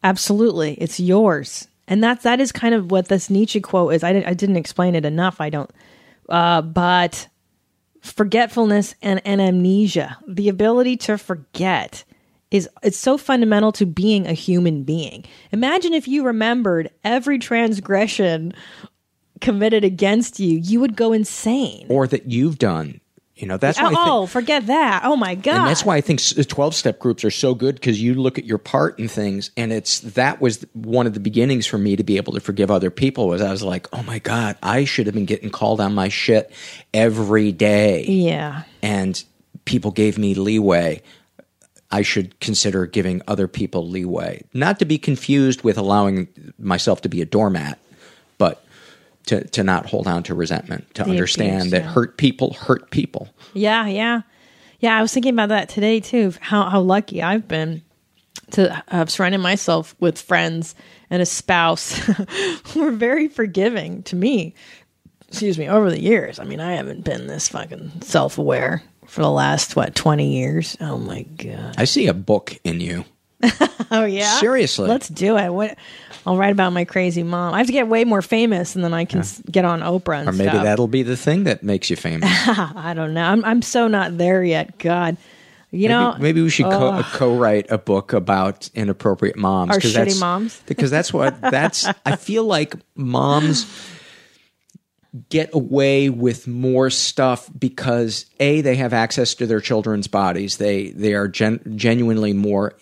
Absolutely. 0.02 0.74
It's 0.74 0.98
yours. 0.98 1.68
And 1.86 2.02
that's 2.02 2.22
that 2.24 2.40
is 2.40 2.52
kind 2.52 2.74
of 2.74 2.90
what 2.90 3.08
this 3.08 3.28
Nietzsche 3.30 3.60
quote 3.60 3.94
is. 3.94 4.02
I 4.04 4.12
didn't 4.12 4.26
I 4.28 4.34
didn't 4.34 4.56
explain 4.56 4.94
it 4.94 5.04
enough. 5.04 5.40
I 5.40 5.50
don't 5.50 5.70
uh 6.28 6.62
but 6.62 7.28
forgetfulness 8.00 8.94
and, 9.02 9.20
and 9.24 9.40
amnesia, 9.40 10.16
the 10.26 10.48
ability 10.48 10.96
to 10.96 11.18
forget 11.18 12.04
is 12.50 12.68
it's 12.82 12.98
so 12.98 13.16
fundamental 13.16 13.72
to 13.72 13.86
being 13.86 14.26
a 14.26 14.32
human 14.32 14.82
being. 14.82 15.24
Imagine 15.52 15.92
if 15.94 16.08
you 16.08 16.24
remembered 16.24 16.90
every 17.04 17.38
transgression 17.38 18.52
committed 19.40 19.84
against 19.84 20.38
you, 20.40 20.58
you 20.58 20.80
would 20.80 20.96
go 20.96 21.12
insane. 21.12 21.86
or 21.88 22.06
that 22.06 22.26
you've 22.26 22.58
done 22.58 23.00
you 23.36 23.46
know 23.46 23.56
that's 23.56 23.78
why 23.80 23.86
I 23.86 23.88
think, 23.88 24.00
oh, 24.02 24.26
forget 24.26 24.66
that. 24.66 25.00
Oh 25.02 25.16
my 25.16 25.34
god. 25.34 25.56
And 25.60 25.66
that's 25.66 25.82
why 25.82 25.96
I 25.96 26.02
think 26.02 26.20
twelve 26.46 26.74
step 26.74 26.98
groups 26.98 27.24
are 27.24 27.30
so 27.30 27.54
good 27.54 27.74
because 27.76 28.00
you 28.02 28.12
look 28.12 28.36
at 28.36 28.44
your 28.44 28.58
part 28.58 28.98
in 28.98 29.08
things, 29.08 29.50
and 29.56 29.72
it's 29.72 30.00
that 30.00 30.42
was 30.42 30.66
one 30.74 31.06
of 31.06 31.14
the 31.14 31.20
beginnings 31.20 31.66
for 31.66 31.78
me 31.78 31.96
to 31.96 32.04
be 32.04 32.18
able 32.18 32.34
to 32.34 32.40
forgive 32.40 32.70
other 32.70 32.90
people. 32.90 33.28
Was 33.28 33.40
I 33.40 33.50
was 33.50 33.62
like, 33.62 33.88
oh 33.94 34.02
my 34.02 34.18
god, 34.18 34.58
I 34.62 34.84
should 34.84 35.06
have 35.06 35.14
been 35.14 35.24
getting 35.24 35.48
called 35.48 35.80
on 35.80 35.94
my 35.94 36.08
shit 36.10 36.52
every 36.92 37.50
day, 37.50 38.04
Yeah. 38.04 38.64
and 38.82 39.24
people 39.64 39.90
gave 39.90 40.18
me 40.18 40.34
leeway. 40.34 41.00
I 41.92 42.02
should 42.02 42.38
consider 42.40 42.86
giving 42.86 43.20
other 43.26 43.48
people 43.48 43.88
leeway, 43.88 44.44
not 44.54 44.78
to 44.78 44.84
be 44.84 44.98
confused 44.98 45.62
with 45.62 45.76
allowing 45.76 46.28
myself 46.58 47.00
to 47.02 47.08
be 47.08 47.20
a 47.20 47.26
doormat, 47.26 47.78
but 48.38 48.64
to 49.26 49.44
to 49.48 49.64
not 49.64 49.86
hold 49.86 50.06
on 50.06 50.22
to 50.24 50.34
resentment, 50.34 50.92
to 50.94 51.04
understand 51.04 51.62
abuse, 51.62 51.70
that 51.72 51.82
yeah. 51.82 51.92
hurt 51.92 52.16
people 52.16 52.54
hurt 52.54 52.90
people. 52.90 53.28
Yeah, 53.54 53.86
yeah. 53.86 54.22
Yeah, 54.78 54.96
I 54.96 55.02
was 55.02 55.12
thinking 55.12 55.34
about 55.34 55.50
that 55.50 55.68
today 55.68 56.00
too. 56.00 56.32
How 56.40 56.68
how 56.68 56.80
lucky 56.80 57.22
I've 57.22 57.48
been 57.48 57.82
to 58.52 58.82
have 58.88 59.10
surrounded 59.10 59.38
myself 59.38 59.94
with 60.00 60.20
friends 60.20 60.74
and 61.10 61.20
a 61.22 61.26
spouse 61.26 61.92
who 62.72 62.86
are 62.86 62.92
very 62.92 63.28
forgiving 63.28 64.02
to 64.04 64.16
me. 64.16 64.54
Excuse 65.28 65.58
me, 65.58 65.68
over 65.68 65.90
the 65.90 66.00
years. 66.00 66.40
I 66.40 66.44
mean, 66.44 66.60
I 66.60 66.72
haven't 66.72 67.04
been 67.04 67.28
this 67.28 67.48
fucking 67.48 68.02
self 68.02 68.38
aware 68.38 68.82
for 69.10 69.22
the 69.22 69.30
last 69.30 69.76
what, 69.76 69.94
twenty 69.94 70.38
years. 70.38 70.76
Oh 70.80 70.96
my 70.98 71.22
god. 71.22 71.74
I 71.76 71.84
see 71.84 72.06
a 72.06 72.14
book 72.14 72.56
in 72.64 72.80
you. 72.80 73.04
Oh 73.92 74.04
yeah. 74.04 74.38
Seriously. 74.38 74.86
Let's 74.88 75.08
do 75.08 75.36
it. 75.36 75.50
What? 75.52 75.76
I'll 76.24 76.36
write 76.36 76.52
about 76.52 76.72
my 76.72 76.84
crazy 76.84 77.24
mom. 77.24 77.54
I 77.54 77.58
have 77.58 77.66
to 77.66 77.72
get 77.72 77.88
way 77.88 78.04
more 78.04 78.22
famous, 78.22 78.76
and 78.76 78.84
then 78.84 78.94
I 78.94 79.04
can 79.04 79.20
s 79.20 79.42
get 79.50 79.64
on 79.64 79.80
Oprah 79.80 80.20
and 80.20 80.28
Or 80.28 80.32
maybe 80.32 80.50
stuff. 80.50 80.62
that'll 80.62 80.86
be 80.86 81.02
the 81.02 81.16
thing 81.16 81.42
that 81.44 81.64
makes 81.64 81.90
you 81.90 81.96
famous. 82.08 82.30
I 82.30 82.92
don't 82.94 83.12
know. 83.14 83.24
I'm 83.24 83.44
I'm 83.44 83.62
so 83.62 83.88
not 83.88 84.16
there 84.16 84.44
yet. 84.44 84.78
God, 84.78 85.16
you 85.72 85.88
know. 85.88 86.12
maybe, 86.12 86.22
maybe 86.22 86.42
we 86.42 86.50
should 86.50 86.66
co 86.66 87.02
co 87.14 87.34
write 87.36 87.66
a 87.72 87.78
book 87.78 88.12
about 88.12 88.70
inappropriate 88.76 89.36
moms. 89.36 89.76
Or 89.76 89.80
'cause 89.80 89.90
shitty 89.90 89.94
that's- 89.94 90.20
moms. 90.20 90.62
Because 90.66 90.92
that's 90.92 91.12
what 91.12 91.40
that's. 91.40 91.88
I 92.06 92.14
feel 92.14 92.44
like 92.44 92.76
moms 92.94 93.64
get 95.28 95.52
away 95.54 96.08
with 96.08 96.46
more 96.46 96.90
stuff 96.90 97.50
because 97.58 98.26
a 98.38 98.60
they 98.60 98.76
have 98.76 98.92
access 98.92 99.34
to 99.34 99.46
their 99.46 99.60
children's 99.60 100.06
bodies. 100.06 100.56
They 100.56 100.90
they 100.90 101.14
are 101.14 101.28
gen- 101.28 101.74
genuinely 101.76 102.32
more 102.32 102.74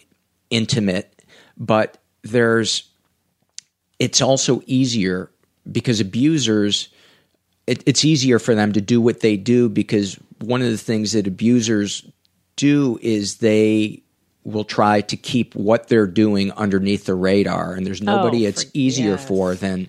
intimate, 0.51 1.23
but 1.57 1.99
there's 2.23 2.91
it's 3.99 4.21
also 4.21 4.63
easier 4.67 5.31
because 5.71 6.01
abusers 6.01 6.89
it, 7.67 7.83
it's 7.87 8.05
easier 8.05 8.39
for 8.39 8.55
them 8.55 8.73
to 8.73 8.81
do 8.81 9.01
what 9.01 9.21
they 9.21 9.37
do 9.37 9.69
because 9.69 10.19
one 10.41 10.63
of 10.63 10.71
the 10.71 10.79
things 10.79 11.13
that 11.13 11.27
abusers 11.27 12.07
do 12.57 12.99
is 13.03 13.37
they 13.37 14.03
will 14.45 14.65
try 14.65 15.03
to 15.03 15.17
keep 15.17 15.55
what 15.55 15.89
they're 15.89 16.07
doing 16.07 16.51
underneath 16.53 17.05
the 17.05 17.15
radar 17.15 17.75
and 17.75 17.87
there's 17.87 18.01
oh, 18.01 18.05
nobody 18.05 18.47
Oh, 18.47 18.49
it's 18.49 18.67
easier 18.73 19.13
yes. 19.13 19.27
for 19.27 19.55
than 19.55 19.89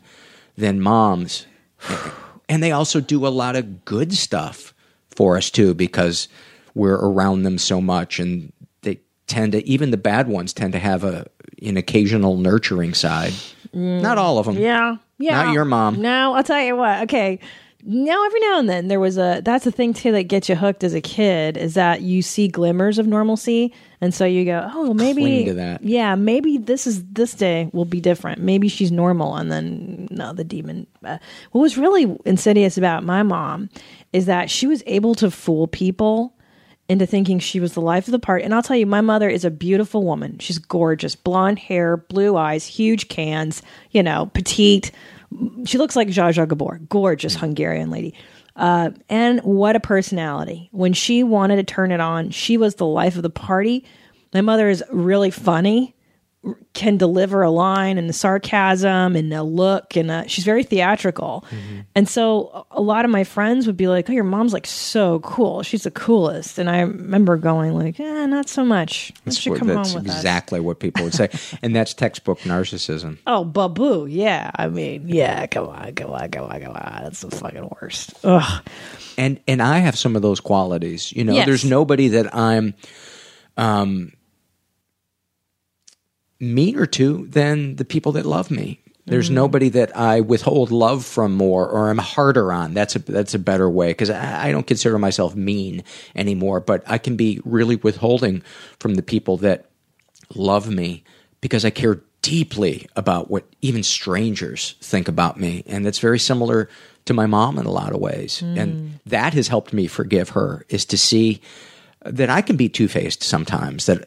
than 0.58 0.82
moms 0.82 1.46
and 2.50 2.62
they 2.62 2.72
also 2.74 3.00
do 3.00 3.26
a 3.26 3.30
lot 3.30 3.56
of 3.56 3.86
good 3.86 4.14
stuff 4.14 4.74
for 5.10 5.38
us 5.38 5.50
too 5.50 5.74
because 5.74 6.28
we're 6.74 6.96
around 6.96 7.44
them 7.44 7.58
so 7.58 7.80
much 7.80 8.20
and 8.20 8.52
they 8.82 9.00
tend 9.28 9.54
to 9.54 9.66
even 9.66 9.92
the 9.92 9.98
bad 9.98 10.28
ones 10.28 10.52
tend 10.52 10.74
to 10.74 10.80
have 10.80 11.04
a 11.04 11.26
an 11.62 11.78
occasional 11.78 12.38
nurturing 12.38 12.94
side 12.94 13.34
not 13.74 14.18
all 14.18 14.38
of 14.40 14.46
them 14.46 14.56
Mm. 14.56 14.62
Yeah. 14.62 14.96
Yeah. 15.20 15.44
Not 15.44 15.54
your 15.54 15.66
mom. 15.66 16.02
No, 16.02 16.34
I'll 16.34 16.44
tell 16.44 16.62
you 16.62 16.76
what. 16.76 17.04
Okay. 17.04 17.40
Now, 17.84 18.26
every 18.26 18.40
now 18.40 18.60
and 18.60 18.70
then, 18.70 18.88
there 18.88 19.00
was 19.00 19.18
a. 19.18 19.42
That's 19.44 19.66
the 19.66 19.72
thing 19.72 19.94
too 19.94 20.12
that 20.14 20.24
gets 20.24 20.50
you 20.50 20.56
hooked 20.56 20.84
as 20.84 20.94
a 20.94 21.02
kid 21.02 21.56
is 21.58 21.76
that 21.76 22.02
you 22.02 22.22
see 22.22 22.48
glimmers 22.48 22.98
of 22.98 23.06
normalcy, 23.08 23.74
and 24.02 24.14
so 24.14 24.26
you 24.26 24.46
go, 24.46 24.70
"Oh, 24.74 24.94
maybe 24.94 25.22
Cling 25.22 25.46
to 25.46 25.54
that. 25.56 25.84
Yeah, 25.84 26.16
maybe 26.16 26.58
this 26.58 26.88
is 26.88 27.04
this 27.06 27.34
day 27.34 27.70
will 27.74 27.86
be 27.86 28.00
different. 28.00 28.42
Maybe 28.42 28.68
she's 28.68 28.92
normal." 28.92 29.36
And 29.36 29.52
then 29.52 30.08
no, 30.12 30.34
the 30.34 30.44
demon. 30.44 30.88
Uh, 31.04 31.18
what 31.52 31.62
was 31.62 31.78
really 31.78 32.18
insidious 32.26 32.78
about 32.78 33.04
my 33.04 33.24
mom 33.24 33.70
is 34.14 34.26
that 34.26 34.50
she 34.50 34.68
was 34.68 34.84
able 34.86 35.16
to 35.16 35.30
fool 35.30 35.68
people 35.68 36.34
into 36.90 37.06
thinking 37.06 37.38
she 37.38 37.60
was 37.60 37.74
the 37.74 37.82
life 37.82 38.08
of 38.08 38.12
the 38.12 38.20
party. 38.20 38.44
And 38.44 38.54
I'll 38.54 38.64
tell 38.64 38.76
you, 38.76 38.88
my 38.88 39.02
mother 39.02 39.30
is 39.30 39.46
a 39.46 39.52
beautiful 39.52 40.04
woman. 40.04 40.40
She's 40.40 40.58
gorgeous, 40.58 41.16
blonde 41.16 41.60
hair, 41.60 41.98
blue 41.98 42.36
eyes, 42.36 42.66
huge 42.66 43.10
cans, 43.10 43.62
you 43.92 44.02
know, 44.02 44.26
petite. 44.34 44.92
She 45.66 45.78
looks 45.78 45.96
like 45.96 46.08
Zsa 46.08 46.34
Zsa 46.34 46.48
Gabor, 46.48 46.80
gorgeous 46.90 47.36
Hungarian 47.36 47.92
lady. 47.92 48.16
Uh, 48.60 48.92
and 49.08 49.40
what 49.40 49.78
a 49.78 49.80
personality. 49.80 50.68
When 50.74 50.92
she 50.92 51.24
wanted 51.24 51.56
to 51.56 51.64
turn 51.64 51.94
it 51.94 52.02
on, 52.02 52.30
she 52.32 52.58
was 52.58 52.76
the 52.76 52.86
life 52.86 53.16
of 53.16 53.24
the 53.24 53.30
party. 53.30 53.86
My 54.34 54.42
mother 54.42 54.70
is 54.70 54.84
really 54.92 55.32
funny, 55.32 55.96
can 56.74 56.96
deliver 56.96 57.42
a 57.42 57.52
line 57.52 57.98
and 57.98 58.08
the 58.08 58.14
sarcasm 58.14 59.18
and 59.18 59.30
the 59.30 59.44
look, 59.44 59.98
and 59.98 60.10
uh 60.10 60.26
she's 60.28 60.46
very 60.46 60.64
theatrical. 60.64 61.44
And 61.96 62.08
so 62.08 62.66
a 62.72 62.80
a 62.80 62.82
lot 62.82 63.04
of 63.04 63.12
my 63.12 63.26
friends 63.26 63.68
would 63.68 63.76
be 63.76 63.90
like, 63.90 64.10
"Oh, 64.10 64.14
your 64.14 64.24
mom's 64.24 64.54
like 64.54 64.66
so 64.66 65.20
cool. 65.20 65.64
She's 65.64 65.84
the 65.84 65.92
coolest." 65.92 66.58
And 66.58 66.70
I 66.70 66.80
remember 66.80 67.36
going 67.36 67.74
like, 67.74 68.00
"Eh, 68.00 68.26
not 68.28 68.48
so 68.48 68.64
much. 68.64 69.12
Why 69.26 69.34
don't 69.34 69.50
what- 69.50 69.60
come 69.60 69.68
that's 69.68 69.92
home 69.94 70.04
with 70.04 70.10
us?" 70.12 70.16
exactly 70.18 70.62
what 70.62 70.80
people 70.80 71.04
would 71.04 71.14
say, 71.14 71.28
and 71.62 71.76
that's 71.76 71.94
textbook 71.94 72.40
narcissism. 72.42 73.18
Oh, 73.28 73.44
baboo. 73.44 74.06
Yeah. 74.06 74.50
I 74.56 74.70
mean, 74.70 75.10
yeah. 75.10 75.46
Come 75.48 75.68
on, 75.68 75.94
come 75.94 76.12
on, 76.12 76.30
come 76.32 76.46
on, 76.46 76.62
come 76.62 76.72
on. 76.72 77.00
That's 77.04 77.20
the 77.20 77.32
fucking 77.36 77.70
worst. 77.82 78.14
Ugh. 78.24 78.64
And 79.18 79.42
and 79.46 79.62
I 79.62 79.80
have 79.80 79.98
some 79.98 80.16
of 80.16 80.22
those 80.22 80.40
qualities. 80.40 81.12
You 81.12 81.26
know, 81.26 81.34
Yes. 81.34 81.46
there's 81.48 81.66
nobody 81.66 82.08
that 82.10 82.34
I'm 82.34 82.76
um, 83.58 84.14
meaner 86.40 86.86
to 86.86 87.26
than 87.28 87.76
the 87.76 87.86
people 87.86 88.12
that 88.14 88.26
love 88.26 88.50
me. 88.52 88.82
There's 89.06 89.26
Mm-hmm. 89.28 89.36
nobody 89.36 89.70
that 89.70 89.96
I 89.98 90.22
withhold 90.22 90.70
love 90.72 91.04
from 91.04 91.34
more, 91.34 91.68
or 91.68 91.90
I'm 91.90 91.98
harder 91.98 92.54
on. 92.54 92.76
That's 92.76 92.96
a 92.96 93.00
that's 93.00 93.34
a 93.34 93.40
better 93.40 93.68
way 93.68 93.88
because 93.90 94.12
I, 94.12 94.50
I 94.50 94.52
don't 94.52 94.68
consider 94.68 95.00
myself 95.00 95.36
mean 95.36 95.84
anymore. 96.16 96.60
But 96.60 96.84
I 96.86 97.00
can 97.00 97.16
be 97.16 97.42
really 97.44 97.76
withholding 97.76 98.44
from 98.80 98.96
the 98.96 99.02
people 99.02 99.38
that 99.38 99.66
love 100.36 100.70
me 100.70 101.04
because 101.42 101.66
I 101.66 101.72
care 101.72 102.02
deeply 102.22 102.86
about 102.96 103.32
what 103.32 103.46
even 103.62 103.82
strangers 103.82 104.76
think 104.82 105.08
about 105.08 105.40
me. 105.40 105.64
And 105.66 105.84
that's 105.86 106.00
very 106.00 106.20
similar 106.20 106.70
to 107.06 107.14
my 107.14 107.26
mom 107.26 107.58
in 107.58 107.66
a 107.66 107.72
lot 107.72 107.94
of 107.94 108.00
ways. 108.00 108.44
And 108.44 109.00
that 109.08 109.34
has 109.34 109.48
helped 109.48 109.74
me 109.74 109.88
forgive 109.88 110.30
her 110.30 110.66
is 110.70 110.86
to 110.86 110.98
see 110.98 111.42
that 112.06 112.30
I 112.30 112.42
can 112.42 112.58
be 112.58 112.70
two 112.70 112.88
faced 112.88 113.24
sometimes. 113.24 113.88
That, 113.88 114.06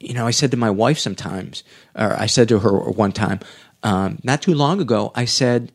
you 0.00 0.14
know, 0.14 0.26
I 0.26 0.30
said 0.30 0.50
to 0.50 0.56
my 0.56 0.70
wife 0.70 0.98
sometimes, 0.98 1.62
or 1.94 2.14
I 2.18 2.26
said 2.26 2.48
to 2.48 2.58
her 2.58 2.72
one 2.90 3.12
time, 3.12 3.40
um, 3.82 4.18
not 4.24 4.42
too 4.42 4.54
long 4.54 4.80
ago, 4.80 5.12
I 5.14 5.26
said, 5.26 5.72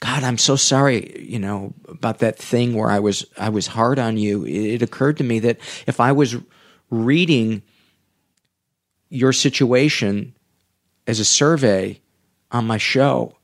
God, 0.00 0.24
I'm 0.24 0.38
so 0.38 0.56
sorry, 0.56 1.24
you 1.26 1.38
know, 1.38 1.72
about 1.88 2.18
that 2.18 2.38
thing 2.38 2.74
where 2.74 2.90
I 2.90 2.98
was 2.98 3.24
I 3.38 3.48
was 3.48 3.66
hard 3.66 3.98
on 3.98 4.16
you. 4.16 4.44
It, 4.44 4.74
it 4.74 4.82
occurred 4.82 5.16
to 5.18 5.24
me 5.24 5.38
that 5.40 5.58
if 5.86 6.00
I 6.00 6.12
was 6.12 6.36
reading 6.90 7.62
your 9.08 9.32
situation 9.32 10.34
as 11.06 11.20
a 11.20 11.24
survey 11.24 12.00
on 12.50 12.66
my 12.66 12.78
show, 12.78 13.36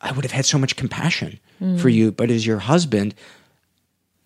I 0.00 0.12
would 0.12 0.24
have 0.24 0.32
had 0.32 0.44
so 0.44 0.58
much 0.58 0.76
compassion 0.76 1.40
for 1.78 1.88
you. 1.88 2.12
But 2.12 2.30
as 2.30 2.46
your 2.46 2.60
husband, 2.60 3.16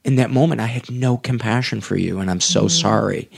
in 0.05 0.17
that 0.17 0.31
moment, 0.31 0.61
I 0.61 0.67
had 0.67 0.91
no 0.91 1.17
compassion 1.17 1.81
for 1.81 1.97
you, 1.97 2.21
and 2.21 2.31
I'm 2.31 2.41
so 2.41 2.69
sorry. 2.69 3.31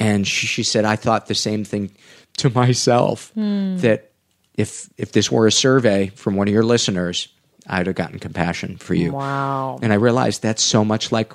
And 0.00 0.26
she, 0.26 0.46
she 0.46 0.62
said, 0.62 0.84
I 0.84 0.96
thought 0.96 1.26
the 1.26 1.34
same 1.34 1.64
thing 1.64 1.90
to 2.38 2.50
myself 2.50 3.32
that 3.34 4.10
if 4.54 4.88
if 4.96 5.12
this 5.12 5.30
were 5.30 5.46
a 5.46 5.52
survey 5.52 6.08
from 6.08 6.34
one 6.34 6.48
of 6.48 6.54
your 6.54 6.64
listeners, 6.64 7.28
I'd 7.66 7.86
have 7.86 7.96
gotten 7.96 8.18
compassion 8.18 8.76
for 8.78 8.94
you. 8.94 9.12
Wow. 9.12 9.78
And 9.82 9.92
I 9.92 9.96
realized 9.96 10.42
that's 10.42 10.62
so 10.62 10.84
much 10.84 11.12
like 11.12 11.32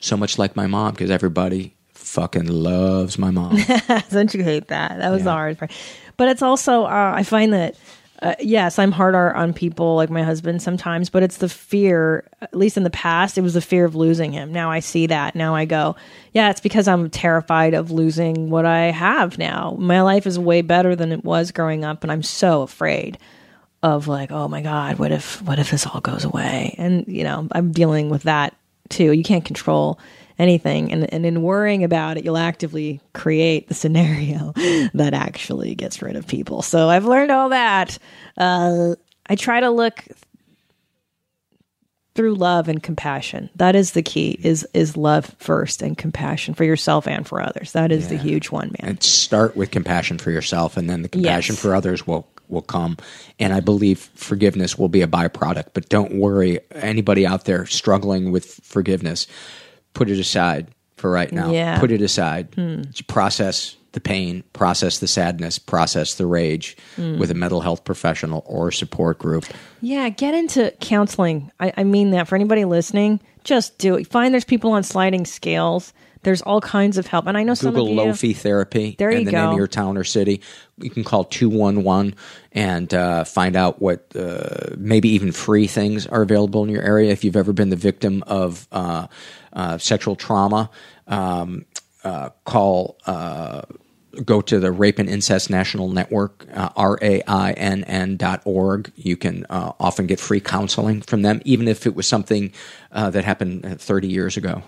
so 0.00 0.16
much 0.16 0.38
like 0.38 0.56
my 0.56 0.66
mom 0.66 0.92
because 0.92 1.10
everybody 1.10 1.74
fucking 1.92 2.46
loves 2.46 3.18
my 3.18 3.30
mom. 3.30 3.58
Don't 4.10 4.32
you 4.34 4.42
hate 4.44 4.68
that? 4.68 4.98
That 4.98 5.10
was 5.10 5.24
the 5.24 5.30
hard 5.30 5.58
part. 5.58 5.72
But 6.16 6.28
it's 6.28 6.42
also, 6.42 6.84
uh, 6.84 7.12
I 7.14 7.22
find 7.22 7.52
that, 7.54 7.76
uh, 8.22 8.34
yes, 8.38 8.78
I'm 8.78 8.92
harder 8.92 9.34
on 9.34 9.52
people 9.52 9.96
like 9.96 10.10
my 10.10 10.22
husband 10.22 10.62
sometimes, 10.62 11.10
but 11.10 11.22
it's 11.22 11.38
the 11.38 11.48
fear, 11.48 12.26
at 12.40 12.54
least 12.54 12.76
in 12.76 12.84
the 12.84 12.90
past, 12.90 13.36
it 13.36 13.40
was 13.40 13.54
the 13.54 13.60
fear 13.60 13.84
of 13.84 13.94
losing 13.94 14.32
him. 14.32 14.52
Now 14.52 14.70
I 14.70 14.80
see 14.80 15.06
that. 15.08 15.34
Now 15.34 15.54
I 15.54 15.64
go, 15.64 15.96
yeah, 16.32 16.50
it's 16.50 16.60
because 16.60 16.86
I'm 16.86 17.10
terrified 17.10 17.74
of 17.74 17.90
losing 17.90 18.50
what 18.50 18.66
I 18.66 18.92
have 18.92 19.36
now. 19.36 19.76
My 19.78 20.02
life 20.02 20.26
is 20.26 20.38
way 20.38 20.62
better 20.62 20.94
than 20.94 21.12
it 21.12 21.24
was 21.24 21.50
growing 21.50 21.84
up, 21.84 22.02
and 22.02 22.12
I'm 22.12 22.22
so 22.22 22.62
afraid 22.62 23.18
of 23.82 24.08
like, 24.08 24.30
oh 24.30 24.48
my 24.48 24.62
God, 24.62 24.98
what 24.98 25.12
if, 25.12 25.42
what 25.42 25.58
if 25.58 25.70
this 25.70 25.86
all 25.86 26.00
goes 26.00 26.24
away? 26.24 26.74
And, 26.78 27.06
you 27.06 27.24
know, 27.24 27.48
I'm 27.52 27.72
dealing 27.72 28.08
with 28.10 28.22
that 28.22 28.56
too. 28.88 29.12
You 29.12 29.24
can't 29.24 29.44
control 29.44 29.98
anything. 30.38 30.92
And, 30.92 31.12
and 31.12 31.24
in 31.26 31.42
worrying 31.42 31.84
about 31.84 32.16
it, 32.16 32.24
you'll 32.24 32.36
actively 32.36 33.00
create 33.12 33.68
the 33.68 33.74
scenario 33.74 34.52
that 34.94 35.14
actually 35.14 35.74
gets 35.74 36.02
rid 36.02 36.16
of 36.16 36.26
people. 36.26 36.62
So 36.62 36.88
I've 36.88 37.04
learned 37.04 37.30
all 37.30 37.50
that. 37.50 37.98
Uh, 38.36 38.94
I 39.28 39.36
try 39.36 39.60
to 39.60 39.70
look 39.70 40.04
through 42.14 42.34
love 42.36 42.68
and 42.68 42.80
compassion. 42.82 43.50
That 43.56 43.74
is 43.74 43.92
the 43.92 44.02
key 44.02 44.38
is, 44.42 44.66
is 44.72 44.96
love 44.96 45.34
first 45.38 45.82
and 45.82 45.98
compassion 45.98 46.54
for 46.54 46.62
yourself 46.64 47.08
and 47.08 47.26
for 47.26 47.42
others. 47.42 47.72
That 47.72 47.90
is 47.90 48.08
the 48.08 48.16
huge 48.16 48.50
one, 48.50 48.68
man. 48.80 48.90
and 48.90 49.02
start 49.02 49.56
with 49.56 49.72
compassion 49.72 50.18
for 50.18 50.30
yourself 50.30 50.76
and 50.76 50.88
then 50.88 51.02
the 51.02 51.08
compassion 51.08 51.54
Yes. 51.54 51.62
for 51.62 51.74
others 51.74 52.06
will 52.06 52.28
will 52.46 52.60
come 52.60 52.98
and 53.38 53.54
i 53.54 53.58
believe 53.60 53.98
forgiveness 54.14 54.76
will 54.78 54.90
be 54.90 55.00
a 55.00 55.06
byproduct 55.06 55.68
but 55.72 55.88
don't 55.88 56.14
worry 56.14 56.60
anybody 56.72 57.26
out 57.26 57.46
there 57.46 57.64
struggling 57.64 58.30
with 58.32 58.60
forgiveness 58.62 59.26
put 59.94 60.10
it 60.10 60.18
aside 60.18 60.68
for 60.96 61.10
right 61.10 61.32
now 61.32 61.50
Yeah. 61.50 61.74
Hmm. 61.76 61.80
put 61.80 61.90
it 61.90 62.02
aside 62.02 62.48
process 63.08 63.76
the 63.92 64.00
pain 64.00 64.42
process 64.52 64.98
the 64.98 65.06
sadness 65.06 65.58
process 65.58 66.14
the 66.14 66.26
rage 66.26 66.76
Hmm. 66.96 67.18
with 67.18 67.30
a 67.30 67.34
mental 67.34 67.60
health 67.60 67.84
professional 67.84 68.42
or 68.46 68.70
support 68.72 69.18
group 69.18 69.44
Yeah, 69.80 70.08
get 70.08 70.34
into 70.34 70.72
counseling. 70.80 71.50
I, 71.60 71.72
I 71.76 71.84
mean 71.84 72.10
that 72.12 72.26
for 72.26 72.34
anybody 72.36 72.64
listening, 72.64 73.20
just 73.44 73.76
do 73.78 73.96
it. 73.96 74.06
Find 74.06 74.32
there's 74.32 74.44
people 74.44 74.72
on 74.72 74.82
sliding 74.82 75.26
scales. 75.26 75.92
There's 76.22 76.40
all 76.40 76.62
kinds 76.62 76.96
of 76.96 77.06
help, 77.06 77.26
and 77.26 77.36
I 77.36 77.42
know 77.42 77.52
some 77.52 77.74
Google 77.74 78.00
of 78.00 78.06
you. 78.22 78.30
Lofi 78.32 78.34
therapy 78.34 78.94
There 78.98 79.10
you 79.10 79.26
the 79.26 79.32
name 79.32 79.44
go. 79.44 79.50
of 79.50 79.56
your 79.58 79.66
town 79.68 79.98
or 79.98 80.04
city. 80.04 80.40
You 80.78 80.88
can 80.88 81.04
call 81.04 81.24
211 81.24 82.14
and 82.52 82.94
uh, 82.94 83.24
find 83.24 83.56
out 83.56 83.82
what 83.82 84.06
uh, 84.16 84.70
maybe 84.78 85.10
even 85.10 85.32
free 85.32 85.66
things 85.66 86.06
are 86.06 86.22
available 86.22 86.64
in 86.64 86.70
your 86.70 86.80
area. 86.82 87.12
If 87.12 87.24
you've 87.24 87.36
ever 87.36 87.52
been 87.52 87.68
the 87.68 87.76
victim 87.76 88.24
of 88.26 88.66
uh, 88.72 89.08
uh, 89.54 89.78
sexual 89.78 90.16
trauma, 90.16 90.70
um, 91.06 91.64
uh, 92.04 92.30
call 92.44 92.98
uh, 93.06 93.62
go 94.24 94.40
to 94.40 94.58
the 94.60 94.72
Rape 94.72 94.98
and 94.98 95.08
Incest 95.08 95.50
National 95.50 95.88
Network, 95.88 96.46
uh, 96.52 96.70
R 96.76 96.98
A 97.02 97.22
I 97.22 97.52
N 97.52 97.84
N 97.84 98.16
dot 98.16 98.42
org. 98.44 98.92
You 98.96 99.16
can 99.16 99.46
uh, 99.50 99.72
often 99.80 100.06
get 100.06 100.20
free 100.20 100.40
counseling 100.40 101.02
from 101.02 101.22
them, 101.22 101.40
even 101.44 101.68
if 101.68 101.86
it 101.86 101.94
was 101.94 102.06
something 102.06 102.52
uh, 102.92 103.10
that 103.10 103.24
happened 103.24 103.66
uh, 103.66 103.74
30 103.76 104.08
years 104.08 104.36
ago. 104.36 104.62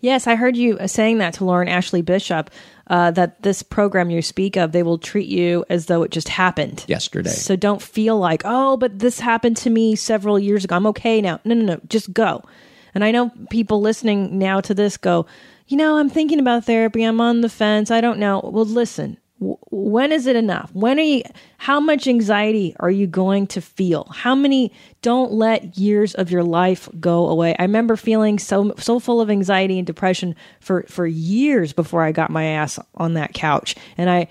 Yes, 0.00 0.26
I 0.26 0.36
heard 0.36 0.56
you 0.56 0.78
saying 0.86 1.18
that 1.18 1.34
to 1.34 1.44
Lauren 1.44 1.68
Ashley 1.68 2.02
Bishop. 2.02 2.50
Uh, 2.88 3.10
that 3.10 3.42
this 3.42 3.64
program 3.64 4.10
you 4.10 4.22
speak 4.22 4.56
of, 4.56 4.70
they 4.70 4.84
will 4.84 4.96
treat 4.96 5.26
you 5.26 5.64
as 5.68 5.86
though 5.86 6.04
it 6.04 6.12
just 6.12 6.28
happened 6.28 6.84
Yesterday. 6.86 7.30
So 7.30 7.56
don't 7.56 7.82
feel 7.82 8.16
like, 8.16 8.42
oh, 8.44 8.76
but 8.76 9.00
this 9.00 9.18
happened 9.18 9.56
to 9.58 9.70
me 9.70 9.96
several 9.96 10.38
years 10.38 10.64
ago. 10.64 10.76
I'm 10.76 10.86
okay 10.86 11.20
now. 11.20 11.40
No, 11.44 11.56
no, 11.56 11.64
no. 11.64 11.80
Just 11.88 12.12
go. 12.12 12.44
And 12.96 13.04
I 13.04 13.10
know 13.10 13.30
people 13.50 13.82
listening 13.82 14.38
now 14.38 14.62
to 14.62 14.72
this 14.72 14.96
go, 14.96 15.26
you 15.66 15.76
know, 15.76 15.98
I'm 15.98 16.08
thinking 16.08 16.40
about 16.40 16.64
therapy. 16.64 17.02
I'm 17.02 17.20
on 17.20 17.42
the 17.42 17.50
fence. 17.50 17.90
I 17.90 18.00
don't 18.00 18.18
know. 18.18 18.40
Well, 18.42 18.64
listen. 18.64 19.18
When 19.38 20.12
is 20.12 20.26
it 20.26 20.34
enough? 20.34 20.70
When 20.72 20.98
are 20.98 21.02
you? 21.02 21.22
How 21.58 21.78
much 21.78 22.06
anxiety 22.06 22.74
are 22.80 22.90
you 22.90 23.06
going 23.06 23.48
to 23.48 23.60
feel? 23.60 24.04
How 24.04 24.34
many? 24.34 24.72
Don't 25.02 25.30
let 25.30 25.76
years 25.76 26.14
of 26.14 26.30
your 26.30 26.42
life 26.42 26.88
go 26.98 27.28
away. 27.28 27.54
I 27.58 27.64
remember 27.64 27.96
feeling 27.96 28.38
so 28.38 28.72
so 28.78 28.98
full 28.98 29.20
of 29.20 29.28
anxiety 29.28 29.76
and 29.76 29.86
depression 29.86 30.34
for 30.60 30.84
for 30.88 31.06
years 31.06 31.74
before 31.74 32.02
I 32.02 32.12
got 32.12 32.30
my 32.30 32.44
ass 32.44 32.78
on 32.94 33.12
that 33.12 33.34
couch, 33.34 33.76
and 33.98 34.08
I 34.08 34.28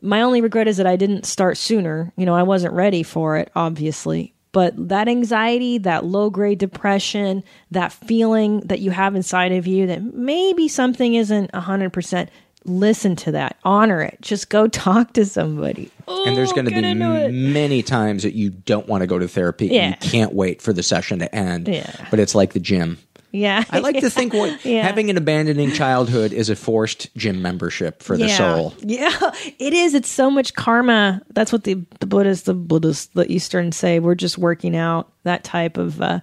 my 0.00 0.22
only 0.22 0.40
regret 0.40 0.68
is 0.68 0.76
that 0.76 0.86
I 0.86 0.94
didn't 0.94 1.26
start 1.26 1.56
sooner. 1.56 2.12
You 2.16 2.24
know, 2.24 2.36
I 2.36 2.44
wasn't 2.44 2.72
ready 2.72 3.02
for 3.02 3.36
it, 3.36 3.50
obviously. 3.56 4.35
But 4.56 4.88
that 4.88 5.06
anxiety, 5.06 5.76
that 5.76 6.06
low 6.06 6.30
grade 6.30 6.56
depression, 6.56 7.44
that 7.72 7.92
feeling 7.92 8.60
that 8.60 8.80
you 8.80 8.90
have 8.90 9.14
inside 9.14 9.52
of 9.52 9.66
you 9.66 9.86
that 9.88 10.02
maybe 10.02 10.66
something 10.66 11.12
isn't 11.12 11.52
100%, 11.52 12.28
listen 12.64 13.16
to 13.16 13.32
that. 13.32 13.58
Honor 13.64 14.00
it. 14.00 14.16
Just 14.22 14.48
go 14.48 14.66
talk 14.86 15.12
to 15.12 15.26
somebody. 15.26 15.90
and 16.08 16.34
there's 16.34 16.54
going 16.54 16.64
to 16.64 16.70
be 16.70 16.94
many 16.94 17.82
times 17.82 18.22
that 18.22 18.32
you 18.32 18.48
don't 18.48 18.88
want 18.88 19.02
to 19.02 19.06
go 19.06 19.18
to 19.18 19.28
therapy. 19.28 19.66
Yeah. 19.66 19.88
And 19.92 20.02
you 20.02 20.10
can't 20.10 20.32
wait 20.32 20.62
for 20.62 20.72
the 20.72 20.82
session 20.82 21.18
to 21.18 21.34
end. 21.34 21.68
Yeah. 21.68 21.94
But 22.10 22.18
it's 22.18 22.34
like 22.34 22.54
the 22.54 22.60
gym. 22.60 22.96
Yeah. 23.32 23.64
I 23.70 23.80
like 23.80 24.00
to 24.00 24.10
think 24.10 24.32
what 24.32 24.64
Yeah. 24.64 24.82
having 24.82 25.10
an 25.10 25.16
abandoning 25.16 25.72
childhood 25.72 26.32
is 26.32 26.48
a 26.48 26.56
forced 26.56 27.14
gym 27.16 27.42
membership 27.42 28.02
for 28.02 28.16
the 28.16 28.26
yeah. 28.28 28.36
soul. 28.36 28.74
Yeah, 28.80 29.12
it 29.58 29.72
is. 29.72 29.94
It's 29.94 30.08
so 30.08 30.30
much 30.30 30.54
karma. 30.54 31.20
That's 31.34 31.52
what 31.52 31.64
the 31.64 31.84
the 32.00 32.06
Buddhists, 32.06 32.46
the 32.46 32.54
Buddhists, 32.54 33.06
the 33.14 33.30
Eastern 33.30 33.72
say. 33.72 33.98
We're 33.98 34.14
just 34.14 34.38
working 34.38 34.76
out 34.76 35.12
that 35.24 35.44
type 35.44 35.76
of. 35.76 36.00
Uh, 36.00 36.20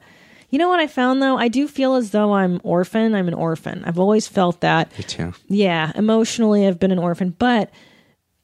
you 0.49 0.59
know 0.59 0.69
what 0.69 0.79
I 0.79 0.85
found 0.87 1.21
though? 1.21 1.37
I 1.37 1.47
do 1.47 1.67
feel 1.67 1.95
as 1.95 2.11
though 2.11 2.33
I'm 2.33 2.61
orphan. 2.63 3.15
I'm 3.15 3.27
an 3.27 3.33
orphan. 3.33 3.83
I've 3.85 3.97
always 3.99 4.27
felt 4.27 4.61
that. 4.61 4.95
Me 4.97 5.03
too. 5.03 5.33
Yeah, 5.47 5.91
emotionally, 5.95 6.67
I've 6.67 6.79
been 6.79 6.91
an 6.91 6.99
orphan. 6.99 7.35
But 7.39 7.71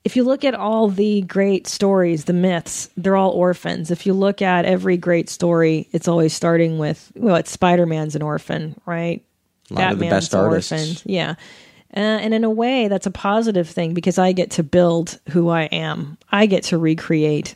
if 0.10 0.15
you 0.15 0.23
look 0.23 0.44
at 0.44 0.56
all 0.56 0.88
the 0.88 1.22
great 1.22 1.68
stories, 1.68 2.26
the 2.26 2.34
myths, 2.34 2.90
they're 2.98 3.15
all 3.15 3.30
orphans. 3.30 3.91
If 3.91 4.07
you 4.07 4.14
look 4.14 4.41
at 4.41 4.65
every 4.65 4.98
great 4.98 5.30
story, 5.30 5.88
it's 5.91 6.07
always 6.07 6.34
starting 6.34 6.80
with 6.80 7.11
well, 7.15 7.36
it's 7.36 7.52
Spider 7.52 7.86
Man's 7.86 8.15
an 8.15 8.23
orphan, 8.23 8.76
right? 8.88 9.23
A 9.69 9.73
lot 9.76 9.91
of 9.91 9.99
the 9.99 10.10
best 10.10 10.34
artists. 10.34 10.72
orphaned. 10.72 11.03
Yeah. 11.06 11.36
Uh, 11.95 11.99
and 11.99 12.34
in 12.34 12.44
a 12.44 12.49
way, 12.49 12.88
that's 12.88 13.06
a 13.06 13.11
positive 13.11 13.69
thing 13.69 13.94
because 13.94 14.18
I 14.18 14.31
get 14.31 14.49
to 14.52 14.64
build 14.64 15.19
who 15.30 15.49
I 15.49 15.65
am. 15.65 16.18
I 16.31 16.48
get 16.48 16.64
to 16.64 16.80
recreate 16.80 17.53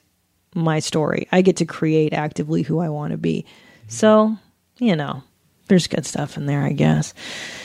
my 0.53 0.77
story. 0.77 1.27
I 1.31 1.41
get 1.41 1.57
to 1.57 1.65
create 1.65 2.13
actively 2.13 2.61
who 2.61 2.77
I 2.77 2.89
want 2.89 3.13
to 3.13 3.17
be. 3.17 3.47
So, 3.87 4.37
you 4.77 4.95
know, 4.95 5.23
there's 5.69 5.87
good 5.87 6.05
stuff 6.05 6.37
in 6.37 6.45
there, 6.45 6.61
I 6.61 6.73
guess. 6.73 7.15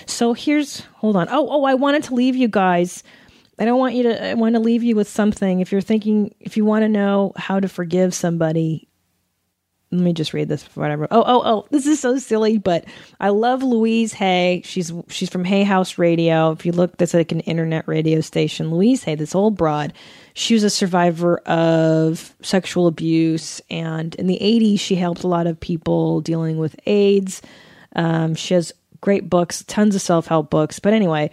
So 0.06 0.32
here's 0.32 0.80
hold 0.94 1.16
on. 1.16 1.28
Oh, 1.28 1.46
oh, 1.50 1.64
I 1.64 1.74
wanted 1.74 2.04
to 2.04 2.14
leave 2.14 2.36
you 2.36 2.48
guys. 2.48 3.04
I 3.58 3.64
don't 3.64 3.78
want 3.78 3.94
you 3.94 4.04
to 4.04 4.30
I 4.30 4.34
want 4.34 4.54
to 4.54 4.60
leave 4.60 4.82
you 4.82 4.94
with 4.94 5.08
something. 5.08 5.60
If 5.60 5.72
you're 5.72 5.80
thinking 5.80 6.34
if 6.40 6.56
you 6.56 6.64
want 6.64 6.82
to 6.82 6.88
know 6.88 7.32
how 7.36 7.58
to 7.60 7.68
forgive 7.68 8.14
somebody, 8.14 8.88
let 9.90 10.02
me 10.02 10.12
just 10.12 10.34
read 10.34 10.48
this 10.48 10.64
before 10.64 10.94
wrote. 10.94 11.08
Oh, 11.10 11.24
oh, 11.26 11.42
oh! 11.44 11.66
This 11.70 11.86
is 11.86 11.98
so 11.98 12.18
silly, 12.18 12.58
but 12.58 12.84
I 13.20 13.30
love 13.30 13.62
Louise 13.62 14.12
Hay. 14.12 14.60
She's 14.64 14.92
she's 15.08 15.30
from 15.30 15.44
Hay 15.44 15.62
House 15.62 15.96
Radio. 15.96 16.52
If 16.52 16.66
you 16.66 16.72
look, 16.72 16.98
that's 16.98 17.14
like 17.14 17.32
an 17.32 17.40
internet 17.40 17.88
radio 17.88 18.20
station. 18.20 18.70
Louise 18.70 19.02
Hay, 19.04 19.14
this 19.14 19.34
old 19.34 19.56
broad, 19.56 19.94
she 20.34 20.52
was 20.52 20.62
a 20.62 20.68
survivor 20.68 21.38
of 21.38 22.34
sexual 22.42 22.86
abuse, 22.86 23.62
and 23.70 24.14
in 24.16 24.26
the 24.26 24.38
'80s, 24.42 24.78
she 24.78 24.94
helped 24.94 25.24
a 25.24 25.28
lot 25.28 25.46
of 25.46 25.58
people 25.58 26.20
dealing 26.20 26.58
with 26.58 26.78
AIDS. 26.84 27.40
Um, 27.96 28.34
she 28.34 28.52
has 28.54 28.74
great 29.00 29.30
books, 29.30 29.64
tons 29.64 29.94
of 29.94 30.02
self 30.02 30.26
help 30.26 30.50
books. 30.50 30.80
But 30.80 30.92
anyway, 30.92 31.30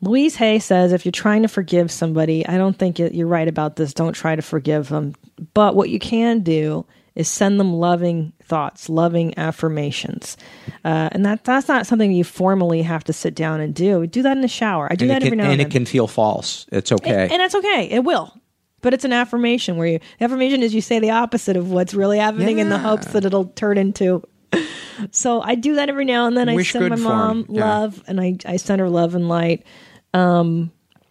Louise 0.00 0.36
Hay 0.36 0.58
says 0.60 0.92
if 0.92 1.04
you're 1.04 1.12
trying 1.12 1.42
to 1.42 1.48
forgive 1.48 1.90
somebody, 1.90 2.46
I 2.46 2.56
don't 2.56 2.78
think 2.78 2.98
you're 2.98 3.26
right 3.26 3.48
about 3.48 3.76
this. 3.76 3.92
Don't 3.92 4.12
try 4.12 4.36
to 4.36 4.42
forgive 4.42 4.88
them. 4.88 5.14
But 5.54 5.74
what 5.74 5.90
you 5.90 5.98
can 5.98 6.40
do 6.40 6.86
is 7.16 7.28
send 7.28 7.58
them 7.58 7.72
loving 7.74 8.32
thoughts, 8.44 8.88
loving 8.88 9.36
affirmations, 9.36 10.36
uh, 10.84 11.08
and 11.10 11.26
that 11.26 11.42
that's 11.42 11.66
not 11.66 11.84
something 11.86 12.12
you 12.12 12.22
formally 12.22 12.80
have 12.82 13.02
to 13.04 13.12
sit 13.12 13.34
down 13.34 13.60
and 13.60 13.74
do. 13.74 14.06
Do 14.06 14.22
that 14.22 14.36
in 14.36 14.40
the 14.40 14.46
shower. 14.48 14.86
I 14.90 14.94
do 14.94 15.06
And, 15.06 15.10
that 15.10 15.22
it 15.22 15.26
every 15.26 15.30
can, 15.30 15.38
now 15.38 15.44
and 15.44 15.52
and, 15.54 15.60
it 15.60 15.64
then. 15.64 15.70
can 15.72 15.84
feel 15.86 16.06
false. 16.06 16.66
It's 16.70 16.92
okay. 16.92 17.22
and 17.30 17.40
that's 17.40 17.56
okay. 17.56 17.88
It 17.90 18.04
will. 18.04 18.32
But 18.80 18.94
it's 18.94 19.04
an 19.04 19.12
affirmation 19.12 19.76
where 19.76 19.88
you 19.88 19.98
the 20.20 20.24
affirmation 20.26 20.62
is 20.62 20.72
you 20.72 20.80
say 20.80 21.00
the 21.00 21.10
opposite 21.10 21.56
of 21.56 21.72
what's 21.72 21.92
really 21.92 22.18
happening 22.20 22.60
in 22.60 22.68
the 22.68 22.78
hopes 22.78 23.08
that 23.08 23.24
it'll 23.24 23.46
turn 23.46 23.78
into. 23.78 24.22
So 25.12 25.40
I 25.40 25.54
do 25.54 25.76
that 25.76 25.88
every 25.88 26.04
now 26.04 26.26
and 26.26 26.36
then. 26.36 26.48
I 26.48 26.56
Wish 26.56 26.72
send 26.72 26.88
my 26.88 26.96
good 26.96 27.04
for 27.04 27.12
'em. 27.12 27.16
mom 27.16 27.46
Yeah. 27.50 27.64
love, 27.64 28.02
and 28.08 28.20
I 28.20 28.34
I 28.44 28.56
send 28.56 28.80
her 28.80 28.88
love 28.90 29.14
and 29.14 29.28
light. 29.28 29.64
Um, 30.14 30.70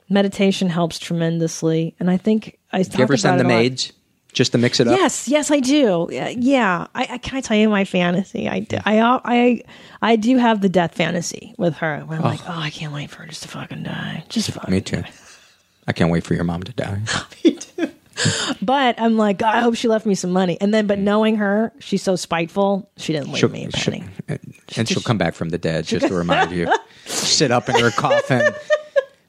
meditation 0.09 0.69
helps 0.69 0.99
tremendously, 0.99 1.95
and 1.99 2.09
I 2.09 2.17
think 2.17 2.57
I 2.71 2.83
Do 2.83 2.97
you 2.97 3.03
ever 3.03 3.17
send 3.17 3.39
the 3.39 3.43
maids 3.43 3.93
just 4.33 4.51
to 4.53 4.57
mix 4.57 4.79
it 4.79 4.87
up? 4.87 4.97
Yes, 4.97 5.27
yes, 5.27 5.51
I 5.51 5.59
do. 5.59 6.07
Yeah, 6.11 6.87
I, 6.95 7.07
I 7.11 7.17
can 7.17 7.37
I 7.37 7.41
tell 7.41 7.57
you 7.57 7.69
my 7.69 7.85
fantasy. 7.85 8.47
I, 8.49 8.59
do- 8.61 8.77
I, 8.85 8.99
I, 9.25 9.61
I 10.01 10.15
do 10.15 10.37
have 10.37 10.61
the 10.61 10.69
death 10.69 10.95
fantasy 10.95 11.53
with 11.57 11.75
her. 11.77 11.99
Where 12.01 12.17
I'm 12.19 12.23
like, 12.23 12.41
oh, 12.47 12.53
I 12.59 12.69
can't 12.69 12.93
wait 12.93 13.09
for 13.09 13.21
her 13.23 13.27
just 13.27 13.43
to 13.43 13.47
fucking 13.49 13.83
die. 13.83 14.23
Just 14.29 14.51
fucking. 14.51 14.71
Me 14.73 14.81
too. 14.81 15.03
I 15.87 15.93
can't 15.93 16.11
wait 16.11 16.23
for 16.25 16.33
your 16.33 16.43
mom 16.43 16.63
to 16.63 16.73
die. 16.73 17.01
me 17.45 17.53
too. 17.53 17.89
But 18.63 18.99
I'm 18.99 19.15
like, 19.15 19.37
God, 19.37 19.55
I 19.55 19.61
hope 19.61 19.75
she 19.75 19.87
left 19.87 20.05
me 20.07 20.15
some 20.15 20.31
money. 20.31 20.57
And 20.59 20.73
then, 20.73 20.87
but 20.87 20.97
knowing 20.99 21.35
her, 21.37 21.71
she's 21.79 22.01
so 22.01 22.15
spiteful. 22.15 22.89
She 22.97 23.13
didn't 23.13 23.27
leave 23.29 23.37
She'll- 23.39 23.49
me 23.49 23.65
a 23.67 23.71
she'll- 23.77 23.93
penny. 23.93 24.09
and 24.75 24.89
she'll 24.89 25.03
come 25.03 25.17
back 25.19 25.35
from 25.35 25.49
the 25.49 25.57
dead 25.59 25.85
just 25.85 26.07
to 26.07 26.13
remind 26.15 26.51
you. 26.51 26.67
Sit 27.05 27.51
up 27.51 27.69
in 27.69 27.75
her 27.79 27.91
coffin. 27.91 28.53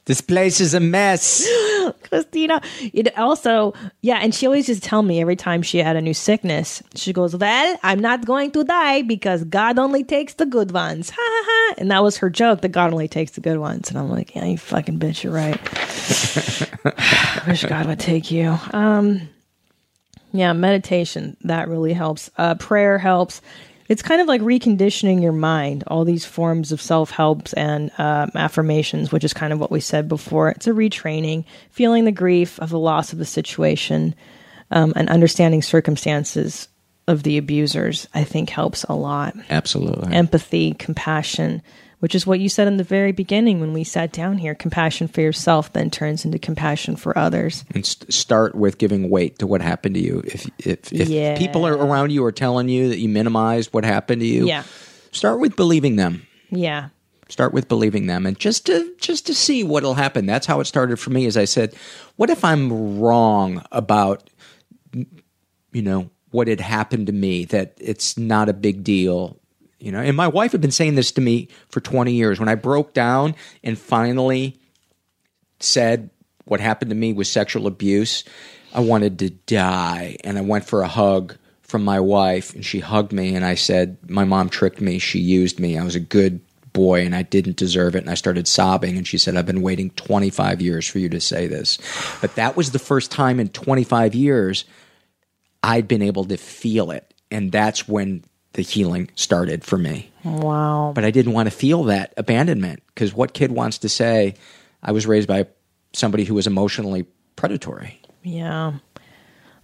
This 0.09 0.21
place 0.21 0.59
is 0.59 0.73
a 0.73 0.79
mess. 0.79 1.47
Christina. 2.01 2.63
It 2.93 3.15
also, 3.15 3.75
yeah, 4.01 4.17
and 4.17 4.33
she 4.33 4.47
always 4.47 4.65
just 4.65 4.81
tell 4.81 5.03
me 5.03 5.21
every 5.21 5.35
time 5.35 5.61
she 5.61 5.77
had 5.77 5.95
a 5.95 6.01
new 6.01 6.15
sickness, 6.15 6.81
she 6.95 7.13
goes, 7.13 7.35
Well, 7.35 7.77
I'm 7.83 7.99
not 7.99 8.25
going 8.25 8.49
to 8.53 8.63
die 8.63 9.03
because 9.03 9.43
God 9.43 9.77
only 9.77 10.03
takes 10.03 10.33
the 10.33 10.47
good 10.47 10.71
ones. 10.71 11.11
Ha 11.11 11.15
ha 11.19 11.43
ha. 11.45 11.75
And 11.77 11.91
that 11.91 12.01
was 12.01 12.17
her 12.17 12.29
joke 12.31 12.61
that 12.61 12.69
God 12.69 12.91
only 12.91 13.07
takes 13.07 13.33
the 13.33 13.41
good 13.41 13.59
ones. 13.59 13.89
And 13.89 13.99
I'm 13.99 14.09
like, 14.09 14.33
Yeah, 14.33 14.45
you 14.45 14.57
fucking 14.57 14.97
bitch, 14.97 15.21
you're 15.21 15.31
right. 15.31 15.59
I 16.85 17.43
wish 17.47 17.63
God 17.65 17.85
would 17.85 17.99
take 17.99 18.31
you. 18.31 18.57
Um, 18.71 19.29
yeah, 20.31 20.53
meditation, 20.53 21.37
that 21.43 21.67
really 21.67 21.93
helps. 21.93 22.31
Uh, 22.35 22.55
prayer 22.55 22.97
helps. 22.97 23.41
It's 23.89 24.03
kind 24.03 24.21
of 24.21 24.27
like 24.27 24.41
reconditioning 24.41 25.21
your 25.21 25.31
mind, 25.31 25.83
all 25.87 26.05
these 26.05 26.23
forms 26.23 26.71
of 26.71 26.79
self 26.79 27.09
helps 27.09 27.53
and 27.53 27.91
um, 27.97 28.31
affirmations, 28.35 29.11
which 29.11 29.23
is 29.23 29.33
kind 29.33 29.51
of 29.51 29.59
what 29.59 29.71
we 29.71 29.79
said 29.79 30.07
before. 30.07 30.49
It's 30.49 30.67
a 30.67 30.71
retraining, 30.71 31.43
feeling 31.71 32.05
the 32.05 32.11
grief 32.11 32.59
of 32.59 32.69
the 32.69 32.79
loss 32.79 33.11
of 33.11 33.19
the 33.19 33.25
situation, 33.25 34.13
um, 34.71 34.93
and 34.95 35.09
understanding 35.09 35.63
circumstances 35.63 36.67
of 37.07 37.23
the 37.23 37.39
abusers, 37.39 38.07
I 38.13 38.23
think 38.23 38.51
helps 38.51 38.83
a 38.83 38.93
lot. 38.93 39.33
Absolutely. 39.49 40.13
Empathy, 40.13 40.75
compassion, 40.75 41.63
which 41.99 42.15
is 42.15 42.25
what 42.27 42.39
you 42.39 42.49
said 42.49 42.67
in 42.67 42.77
the 42.77 42.83
very 42.83 43.11
beginning 43.11 43.59
when 43.59 43.73
we 43.73 43.83
sat 43.83 44.11
down 44.11 44.37
here. 44.37 44.55
Compassion 44.55 45.07
for 45.07 45.21
yourself 45.21 45.71
then 45.73 45.89
turns 45.89 46.25
into 46.25 46.39
compassion 46.39 46.95
for 46.95 47.17
others. 47.17 47.65
and 47.73 47.85
st- 47.85 48.13
start 48.13 48.55
with 48.55 48.77
giving 48.77 49.09
weight 49.09 49.39
to 49.39 49.47
what 49.47 49.61
happened 49.61 49.95
to 49.95 50.01
you. 50.01 50.21
If 50.25 50.49
if, 50.59 50.93
if 50.93 51.09
Yeah. 51.09 51.37
people 51.37 51.65
are 51.67 51.73
around 51.77 52.11
you 52.11 52.23
are 52.25 52.31
telling 52.31 52.69
you 52.69 52.89
that 52.89 52.99
you 52.99 53.09
minimized 53.09 53.73
what 53.73 53.83
happened 53.85 54.21
to 54.21 54.27
you, 54.27 54.47
Yeah. 54.47 54.63
start 55.11 55.39
with 55.39 55.55
believing 55.55 55.95
them. 55.97 56.25
Yeah. 56.49 56.89
Start 57.27 57.53
with 57.53 57.67
believing 57.67 58.07
them, 58.07 58.25
and 58.25 58.39
just 58.39 58.65
to 58.65 58.91
just 58.99 59.27
to 59.27 59.35
see 59.35 59.63
what'll 59.63 59.93
happen. 59.93 60.25
That's 60.25 60.47
how 60.47 60.59
it 60.61 60.65
started 60.65 60.97
for 60.97 61.11
me. 61.11 61.27
As 61.27 61.37
I 61.37 61.45
said, 61.45 61.75
what 62.15 62.31
if 62.31 62.43
I'm 62.43 62.99
wrong 62.99 63.63
about 63.71 64.27
you 65.71 65.81
know 65.81 66.09
what 66.31 66.47
had 66.47 66.59
happened 66.59 67.07
to 67.07 67.13
me? 67.13 67.45
That 67.45 67.73
it's 67.79 68.17
not 68.17 68.49
a 68.49 68.53
big 68.53 68.83
deal. 68.83 69.38
You 69.79 69.91
know, 69.91 69.99
and 69.99 70.15
my 70.15 70.27
wife 70.27 70.51
had 70.51 70.61
been 70.61 70.71
saying 70.71 70.95
this 70.95 71.11
to 71.13 71.21
me 71.21 71.47
for 71.69 71.79
20 71.79 72.11
years. 72.13 72.39
When 72.39 72.49
I 72.49 72.55
broke 72.55 72.93
down 72.93 73.35
and 73.63 73.77
finally 73.77 74.59
said 75.59 76.09
what 76.45 76.59
happened 76.59 76.89
to 76.89 76.95
me 76.95 77.13
was 77.13 77.31
sexual 77.31 77.67
abuse, 77.67 78.23
I 78.73 78.81
wanted 78.81 79.19
to 79.19 79.29
die. 79.29 80.17
And 80.23 80.37
I 80.37 80.41
went 80.41 80.65
for 80.65 80.81
a 80.81 80.87
hug 80.87 81.37
from 81.61 81.85
my 81.85 81.99
wife, 81.99 82.53
and 82.55 82.65
she 82.65 82.79
hugged 82.79 83.13
me. 83.13 83.35
And 83.35 83.45
I 83.45 83.55
said, 83.55 83.97
My 84.09 84.25
mom 84.25 84.49
tricked 84.49 84.81
me. 84.81 84.99
She 84.99 85.19
used 85.19 85.59
me. 85.59 85.77
I 85.77 85.83
was 85.83 85.95
a 85.95 86.01
good 86.01 86.41
boy 86.73 87.05
and 87.05 87.15
I 87.15 87.23
didn't 87.23 87.57
deserve 87.57 87.95
it. 87.95 87.99
And 87.99 88.09
I 88.09 88.15
started 88.15 88.47
sobbing. 88.47 88.97
And 88.97 89.07
she 89.07 89.17
said, 89.17 89.35
I've 89.35 89.45
been 89.45 89.61
waiting 89.61 89.89
25 89.91 90.61
years 90.61 90.87
for 90.87 90.99
you 90.99 91.09
to 91.09 91.19
say 91.19 91.47
this. 91.47 91.77
But 92.21 92.35
that 92.35 92.55
was 92.55 92.71
the 92.71 92.79
first 92.79 93.11
time 93.11 93.39
in 93.39 93.49
25 93.49 94.15
years 94.15 94.65
I'd 95.63 95.87
been 95.87 96.01
able 96.01 96.25
to 96.25 96.37
feel 96.37 96.91
it. 96.91 97.13
And 97.31 97.51
that's 97.51 97.87
when 97.87 98.23
the 98.53 98.61
healing 98.61 99.09
started 99.15 99.63
for 99.63 99.77
me. 99.77 100.11
Wow. 100.23 100.91
But 100.95 101.05
I 101.05 101.11
didn't 101.11 101.33
want 101.33 101.47
to 101.47 101.55
feel 101.55 101.83
that 101.85 102.13
abandonment 102.17 102.81
because 102.87 103.13
what 103.13 103.33
kid 103.33 103.51
wants 103.51 103.79
to 103.79 103.89
say, 103.89 104.35
I 104.83 104.91
was 104.91 105.05
raised 105.05 105.27
by 105.27 105.47
somebody 105.93 106.23
who 106.23 106.33
was 106.33 106.47
emotionally 106.47 107.05
predatory? 107.35 108.01
Yeah. 108.23 108.73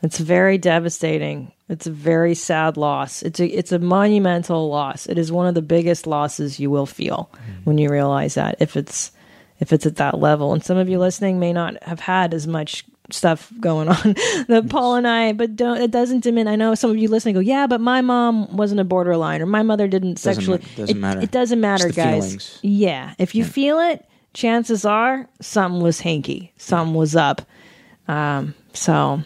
It's 0.01 0.19
very 0.19 0.57
devastating. 0.57 1.51
It's 1.67 1.87
a 1.87 1.91
very 1.91 2.35
sad 2.35 2.77
loss. 2.77 3.23
It's 3.23 3.39
a 3.39 3.47
it's 3.47 3.71
a 3.71 3.79
monumental 3.79 4.69
loss. 4.69 5.07
It 5.07 5.17
is 5.17 5.31
one 5.31 5.47
of 5.47 5.55
the 5.55 5.63
biggest 5.63 6.05
losses 6.05 6.59
you 6.59 6.69
will 6.69 6.85
feel 6.85 7.31
mm-hmm. 7.33 7.63
when 7.63 7.77
you 7.77 7.89
realize 7.89 8.35
that 8.35 8.57
if 8.59 8.77
it's 8.77 9.11
if 9.59 9.73
it's 9.73 9.85
at 9.85 9.95
that 9.95 10.19
level. 10.19 10.53
And 10.53 10.63
some 10.63 10.77
of 10.77 10.89
you 10.89 10.99
listening 10.99 11.39
may 11.39 11.53
not 11.53 11.81
have 11.83 11.99
had 11.99 12.33
as 12.33 12.45
much 12.45 12.85
stuff 13.11 13.51
going 13.59 13.87
on 13.89 14.15
that 14.47 14.67
Paul 14.69 14.95
and 14.95 15.07
I, 15.07 15.33
but 15.33 15.55
don't 15.55 15.77
it 15.81 15.91
doesn't 15.91 16.23
diminish. 16.23 16.51
I 16.51 16.55
know 16.55 16.75
some 16.75 16.89
of 16.91 16.97
you 16.97 17.07
listening 17.07 17.35
go, 17.35 17.39
yeah, 17.41 17.67
but 17.67 17.79
my 17.81 18.01
mom 18.01 18.55
wasn't 18.57 18.79
a 18.79 18.83
borderline 18.83 19.41
or 19.41 19.45
my 19.45 19.61
mother 19.63 19.87
didn't 19.87 20.15
Doesn't 20.21 20.35
sexually. 20.35 20.59
ma- 20.59 20.77
doesn't 20.77 20.97
it, 20.97 20.99
matter. 20.99 21.19
It 21.21 21.31
doesn't 21.31 21.59
matter, 21.61 21.89
guys. 21.89 22.23
feelings. 22.25 22.59
Yeah, 22.63 23.13
if 23.17 23.35
you 23.35 23.43
feel 23.45 23.79
it, 23.79 24.05
chances 24.33 24.85
are 24.85 25.27
something 25.41 25.81
was 25.81 25.99
hanky, 26.01 26.51
something 26.57 26.95
was 26.95 27.15
up. 27.15 27.41
Um, 28.07 28.53
so 28.73 29.21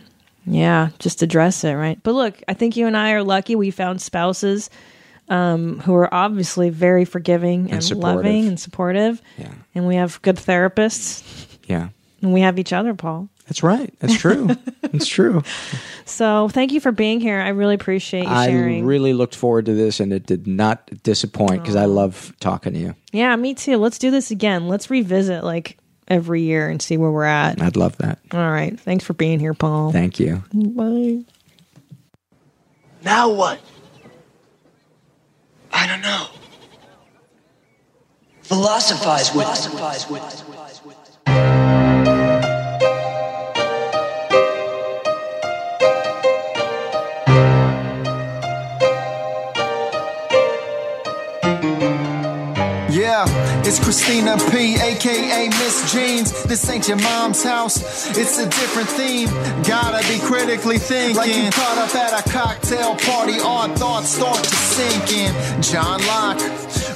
yeah, 0.45 0.89
just 0.99 1.21
address 1.21 1.63
it, 1.63 1.73
right? 1.73 1.99
But 2.03 2.13
look, 2.15 2.41
I 2.47 2.53
think 2.53 2.75
you 2.77 2.87
and 2.87 2.97
I 2.97 3.11
are 3.11 3.23
lucky. 3.23 3.55
We 3.55 3.71
found 3.71 4.01
spouses 4.01 4.69
um, 5.27 5.79
who 5.81 5.93
are 5.95 6.11
obviously 6.13 6.69
very 6.69 7.05
forgiving 7.05 7.71
and, 7.71 7.83
supportive. 7.83 8.15
loving 8.15 8.47
and 8.47 8.59
supportive. 8.59 9.21
Yeah. 9.37 9.51
And 9.75 9.85
we 9.87 9.95
have 9.95 10.19
good 10.23 10.37
therapists, 10.37 11.23
Yeah. 11.65 11.89
and 12.21 12.33
we 12.33 12.41
have 12.41 12.57
each 12.57 12.73
other, 12.73 12.93
Paul. 12.95 13.29
That's 13.49 13.63
right. 13.63 13.91
That's 13.99 14.15
true. 14.15 14.47
That's 14.83 15.07
true. 15.07 15.41
So 16.05 16.47
thank 16.49 16.71
you 16.71 16.79
for 16.79 16.91
being 16.91 17.19
here. 17.19 17.39
I 17.41 17.49
really 17.49 17.73
appreciate 17.75 18.23
you 18.23 18.29
I 18.29 18.47
sharing. 18.47 18.85
really 18.85 19.11
looked 19.13 19.35
forward 19.35 19.65
to 19.65 19.73
this 19.73 19.99
and 19.99 20.13
it 20.13 20.25
did 20.27 20.45
not 20.47 20.87
disappoint 21.03 21.61
because 21.63 21.75
I 21.75 21.85
love 21.85 22.31
talking 22.39 22.73
to 22.73 22.79
you. 22.79 22.95
yeah, 23.11 23.35
me 23.35 23.55
too. 23.55 23.77
Let's 23.77 23.97
do 23.97 24.11
this 24.11 24.29
again. 24.31 24.67
Let's 24.67 24.89
revisit 24.91 25.43
like 25.43 25.77
every 26.07 26.43
year 26.43 26.69
and 26.69 26.79
see 26.81 26.97
where 26.97 27.11
we're 27.11 27.23
at. 27.23 27.59
I'd 27.61 27.75
love 27.75 27.97
that. 27.97 28.19
All 28.31 28.39
right. 28.51 28.79
Thanks 28.79 29.03
for 29.03 29.13
being 29.13 29.39
here, 29.39 29.53
Paul. 29.55 29.91
Thank 29.91 30.19
you. 30.19 30.43
Bye. 30.53 31.23
Now 33.03 33.31
what? 33.31 33.59
I 35.73 35.87
don't 35.87 36.01
know. 36.01 36.27
Philosophize 38.43 39.33
with 39.35 39.45
Yeah, 39.45 40.68
it's 53.69 53.79
Christina 53.79 54.35
P, 54.49 54.77
aka 54.81 55.47
Miss 55.47 55.93
Jeans. 55.93 56.43
This 56.43 56.67
ain't 56.71 56.87
your 56.87 56.97
mom's 56.97 57.43
house, 57.43 57.77
it's 58.17 58.39
a 58.39 58.45
different 58.45 58.89
theme. 58.89 59.27
Gotta 59.61 60.01
be 60.07 60.17
critically 60.25 60.79
thinking. 60.79 61.15
Like 61.15 61.29
you 61.29 61.51
caught 61.51 61.77
up 61.77 61.93
at 61.93 62.25
a 62.25 62.29
cocktail 62.31 62.95
party, 62.95 63.37
odd 63.39 63.77
thoughts 63.77 64.09
start 64.09 64.43
to 64.43 64.55
sink 64.55 65.13
in. 65.13 65.61
John 65.61 66.01
Locke, 66.07 66.39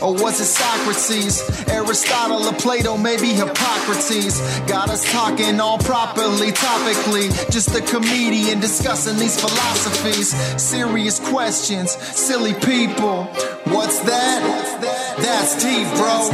or 0.01 0.13
was 0.13 0.39
it 0.39 0.45
Socrates? 0.45 1.41
Aristotle 1.69 2.47
or 2.47 2.53
Plato, 2.53 2.97
maybe 2.97 3.27
Hippocrates. 3.27 4.39
Got 4.61 4.89
us 4.89 5.03
talking 5.11 5.59
all 5.59 5.77
properly, 5.77 6.51
topically. 6.51 7.29
Just 7.51 7.75
a 7.75 7.81
comedian 7.81 8.59
discussing 8.59 9.17
these 9.17 9.39
philosophies. 9.39 10.29
Serious 10.61 11.19
questions, 11.19 11.91
silly 11.91 12.53
people. 12.53 13.25
What's 13.65 13.99
that? 14.01 14.41
What's 14.47 14.73
that? 14.85 15.17
That's 15.17 15.55
deep, 15.63 15.87
bro. 15.97 16.29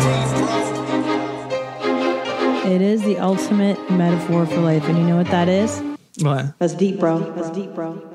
It 2.72 2.81
is 2.81 3.02
the 3.03 3.18
ultimate 3.18 3.80
metaphor 3.90 4.45
for 4.45 4.57
life. 4.57 4.84
And 4.88 4.98
you 4.98 5.03
know 5.06 5.18
what 5.18 5.27
that 5.27 5.49
is? 5.49 5.81
What? 6.19 6.57
That's 6.60 6.73
deep, 6.73 6.99
bro. 6.99 7.19
That's 7.34 7.49
deep, 7.49 7.73
bro. 7.73 8.09